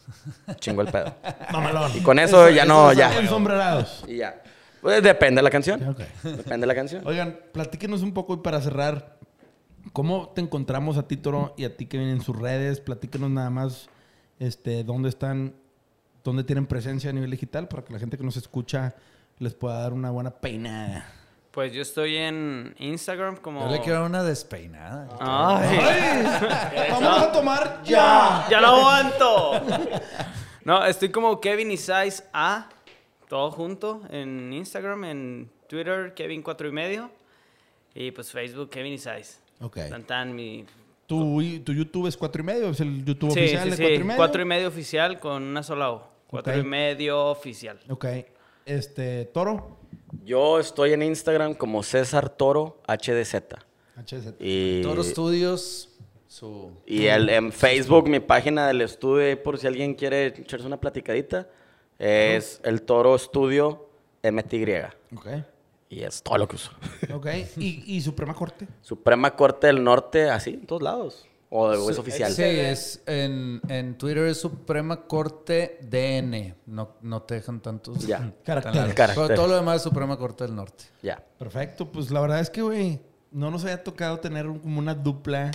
Chingo 0.59 0.81
el 0.81 0.91
pedo. 0.91 1.13
Mamalón. 1.51 1.91
Y 1.95 2.01
con 2.01 2.19
eso 2.19 2.49
ya 2.49 2.65
no, 2.65 2.93
ya. 2.93 3.17
Ensombrerados. 3.19 4.03
Y 4.07 4.17
ya. 4.17 4.41
Pues 4.81 5.03
depende 5.03 5.39
de 5.39 5.43
la 5.43 5.49
canción. 5.49 5.95
Depende 6.23 6.61
de 6.61 6.65
la 6.67 6.75
canción. 6.75 7.05
Oigan, 7.05 7.39
platíquenos 7.51 8.01
un 8.01 8.13
poco 8.13 8.35
y 8.35 8.37
para 8.37 8.61
cerrar, 8.61 9.17
¿cómo 9.91 10.29
te 10.29 10.41
encontramos 10.41 10.97
a 10.97 11.07
ti, 11.07 11.17
Toro, 11.17 11.53
y 11.57 11.65
a 11.65 11.75
ti 11.75 11.85
que 11.85 11.97
vienen 11.97 12.17
en 12.17 12.21
sus 12.21 12.37
redes? 12.37 12.79
Platíquenos 12.79 13.29
nada 13.29 13.49
más 13.49 13.89
este, 14.39 14.83
dónde 14.83 15.09
están, 15.09 15.53
dónde 16.23 16.43
tienen 16.43 16.65
presencia 16.65 17.09
a 17.09 17.13
nivel 17.13 17.29
digital 17.29 17.67
para 17.67 17.83
que 17.83 17.91
la 17.91 17.99
gente 17.99 18.17
que 18.17 18.23
nos 18.23 18.37
escucha 18.37 18.95
les 19.37 19.53
pueda 19.53 19.79
dar 19.79 19.93
una 19.93 20.11
buena 20.11 20.31
peinada. 20.31 21.18
Pues 21.51 21.73
yo 21.73 21.81
estoy 21.81 22.15
en 22.15 22.75
Instagram 22.77 23.37
como... 23.37 23.61
Yo 23.65 23.71
le 23.71 23.81
quiero 23.81 24.05
una 24.05 24.23
despeinada. 24.23 25.09
¡Ay! 25.19 26.89
¡Vamos 26.91 27.23
a 27.23 27.31
tomar 27.31 27.81
ya! 27.83 28.45
¡Ya 28.49 28.61
lo 28.61 28.67
aguanto! 28.67 29.61
No, 30.63 30.85
estoy 30.85 31.09
como 31.09 31.41
Kevin 31.41 31.71
Isais 31.71 32.23
A. 32.33 32.69
todo 33.27 33.49
junto 33.51 34.01
en 34.11 34.53
Instagram, 34.53 35.03
en 35.05 35.51
Twitter, 35.67 36.13
Kevin 36.13 36.43
4 36.43 36.67
y 36.67 36.71
medio. 36.71 37.09
Y 37.95 38.11
pues 38.11 38.31
Facebook, 38.31 38.69
Kevin 38.69 38.93
Isize. 38.93 39.39
Ok. 39.61 39.77
Tan, 39.89 40.03
tan, 40.03 40.35
mi... 40.35 40.65
¿Tu, 41.07 41.41
tu 41.63 41.73
YouTube 41.73 42.05
es 42.05 42.15
cuatro 42.15 42.43
y 42.43 42.45
medio? 42.45 42.69
¿Es 42.69 42.79
el 42.81 43.03
YouTube 43.03 43.31
Sí, 43.31 43.39
oficial 43.39 43.63
sí, 43.63 43.69
de 43.71 43.75
sí. 43.77 43.81
cuatro 43.83 43.95
y 43.95 44.03
medio? 44.03 44.17
Cuatro 44.17 44.41
y 44.43 44.45
medio 44.45 44.67
oficial 44.67 45.19
con 45.19 45.41
una 45.41 45.63
sola 45.63 45.91
O. 45.91 46.07
Cuatro 46.27 46.53
Ok. 46.53 46.59
y 46.59 46.63
medio 46.63 47.25
oficial. 47.25 47.79
Ok. 47.89 48.05
Este, 48.67 49.25
Toro. 49.25 49.78
Yo 50.23 50.59
estoy 50.59 50.93
en 50.93 51.01
Instagram 51.01 51.53
como 51.53 51.83
César 51.83 52.29
Toro 52.29 52.81
HDZ. 52.87 53.35
HZ. 53.95 54.33
Y, 54.39 54.81
Toro 54.81 55.03
Studios, 55.03 55.89
su... 56.27 56.71
y 56.85 57.07
el, 57.07 57.29
en 57.29 57.51
Facebook, 57.51 58.07
mi 58.07 58.19
página 58.19 58.67
del 58.67 58.81
estudio, 58.81 59.41
por 59.41 59.57
si 59.57 59.67
alguien 59.67 59.93
quiere 59.93 60.27
echarse 60.27 60.65
una 60.65 60.79
platicadita, 60.79 61.47
es 61.97 62.61
el 62.63 62.81
Toro 62.83 63.17
Studio 63.17 63.89
MTY. 64.23 64.65
Ok. 65.15 65.27
Y 65.89 66.03
es 66.03 66.21
todo 66.21 66.37
lo 66.37 66.47
que 66.47 66.55
uso. 66.55 66.71
Ok. 67.13 67.27
¿Y, 67.57 67.95
y 67.95 68.01
Suprema 68.01 68.33
Corte? 68.33 68.67
Suprema 68.81 69.35
Corte 69.35 69.67
del 69.67 69.83
Norte, 69.83 70.29
así, 70.29 70.51
en 70.51 70.65
todos 70.65 70.81
lados. 70.81 71.27
O, 71.51 71.73
es 71.89 71.97
oficial. 71.97 72.31
Sí, 72.31 72.43
es 72.43 73.01
en, 73.07 73.59
en 73.69 73.97
Twitter 73.97 74.25
es 74.27 74.39
Suprema 74.39 75.07
Corte 75.07 75.79
DN. 75.81 76.55
No, 76.67 76.95
no 77.01 77.23
te 77.23 77.35
dejan 77.35 77.59
tantos. 77.59 78.05
Ya. 78.05 78.31
Caracteres. 78.43 78.93
Pero 78.95 79.33
todo 79.33 79.47
lo 79.47 79.55
demás 79.55 79.77
es 79.77 79.81
Suprema 79.81 80.15
Corte 80.17 80.43
del 80.43 80.55
Norte. 80.55 80.83
Ya. 81.01 81.23
Perfecto. 81.39 81.91
Pues 81.91 82.11
la 82.11 82.21
verdad 82.21 82.39
es 82.39 82.49
que, 82.51 82.61
güey, 82.61 82.99
no 83.31 83.49
nos 83.49 83.63
había 83.63 83.83
tocado 83.83 84.19
tener 84.19 84.45
un- 84.47 84.59
como 84.59 84.77
una 84.77 84.93
dupla 84.93 85.49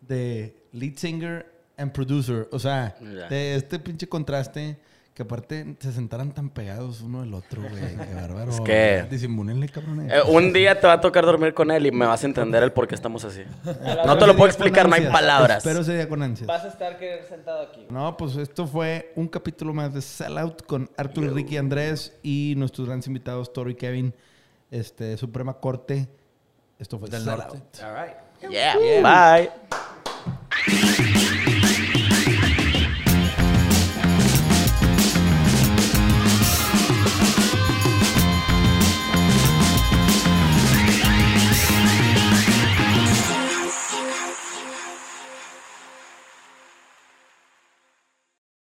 de 0.00 0.56
lead 0.72 0.96
singer 0.96 1.46
and 1.76 1.92
producer. 1.92 2.48
O 2.52 2.58
sea, 2.58 2.96
Ya. 3.00 3.28
de 3.28 3.56
este 3.56 3.78
pinche 3.78 4.08
contraste 4.08 4.78
que 5.16 5.22
aparte 5.22 5.76
se 5.80 5.92
sentaran 5.92 6.32
tan 6.32 6.50
pegados 6.50 7.00
uno 7.00 7.22
del 7.22 7.32
otro, 7.32 7.62
güey. 7.62 7.96
Qué 7.96 8.14
bárbaro. 8.20 8.50
Es 8.50 8.60
que- 8.60 9.06
Disimúlenle, 9.10 9.66
cabrones. 9.70 10.12
Eh, 10.12 10.20
un 10.28 10.52
día 10.52 10.78
te 10.78 10.86
va 10.86 10.92
a 10.92 11.00
tocar 11.00 11.24
dormir 11.24 11.54
con 11.54 11.70
él 11.70 11.86
y 11.86 11.90
me 11.90 12.04
vas 12.04 12.22
a 12.22 12.26
entender 12.26 12.62
el 12.62 12.70
por 12.70 12.86
qué 12.86 12.94
estamos 12.94 13.24
así. 13.24 13.40
No 14.04 14.18
te 14.18 14.26
lo 14.26 14.36
puedo 14.36 14.46
explicar, 14.48 14.86
no 14.86 14.94
hay 14.94 15.06
palabras. 15.06 15.58
Espero 15.64 15.80
ese 15.80 15.94
día 15.94 16.06
con 16.06 16.22
ansias. 16.22 16.46
Vas 16.46 16.64
a 16.64 16.68
estar 16.68 16.98
sentado 17.26 17.62
aquí. 17.62 17.86
No, 17.88 18.14
pues 18.18 18.36
esto 18.36 18.66
fue 18.66 19.10
un 19.16 19.26
capítulo 19.26 19.72
más 19.72 19.94
de 19.94 20.02
Sellout 20.02 20.66
con 20.66 20.90
Arthur, 20.98 21.32
Ricky 21.32 21.56
Andrés 21.56 22.12
y 22.22 22.52
nuestros 22.58 22.86
grandes 22.86 23.06
invitados 23.06 23.50
Toro 23.54 23.70
y 23.70 23.74
Kevin, 23.74 24.12
este 24.70 25.16
Suprema 25.16 25.54
Corte. 25.54 26.08
Esto 26.78 26.98
fue 26.98 27.08
Del 27.08 27.22
Sellout. 27.22 27.54
norte. 27.54 27.60
Yeah. 28.50 28.74
Bye. 29.02 29.50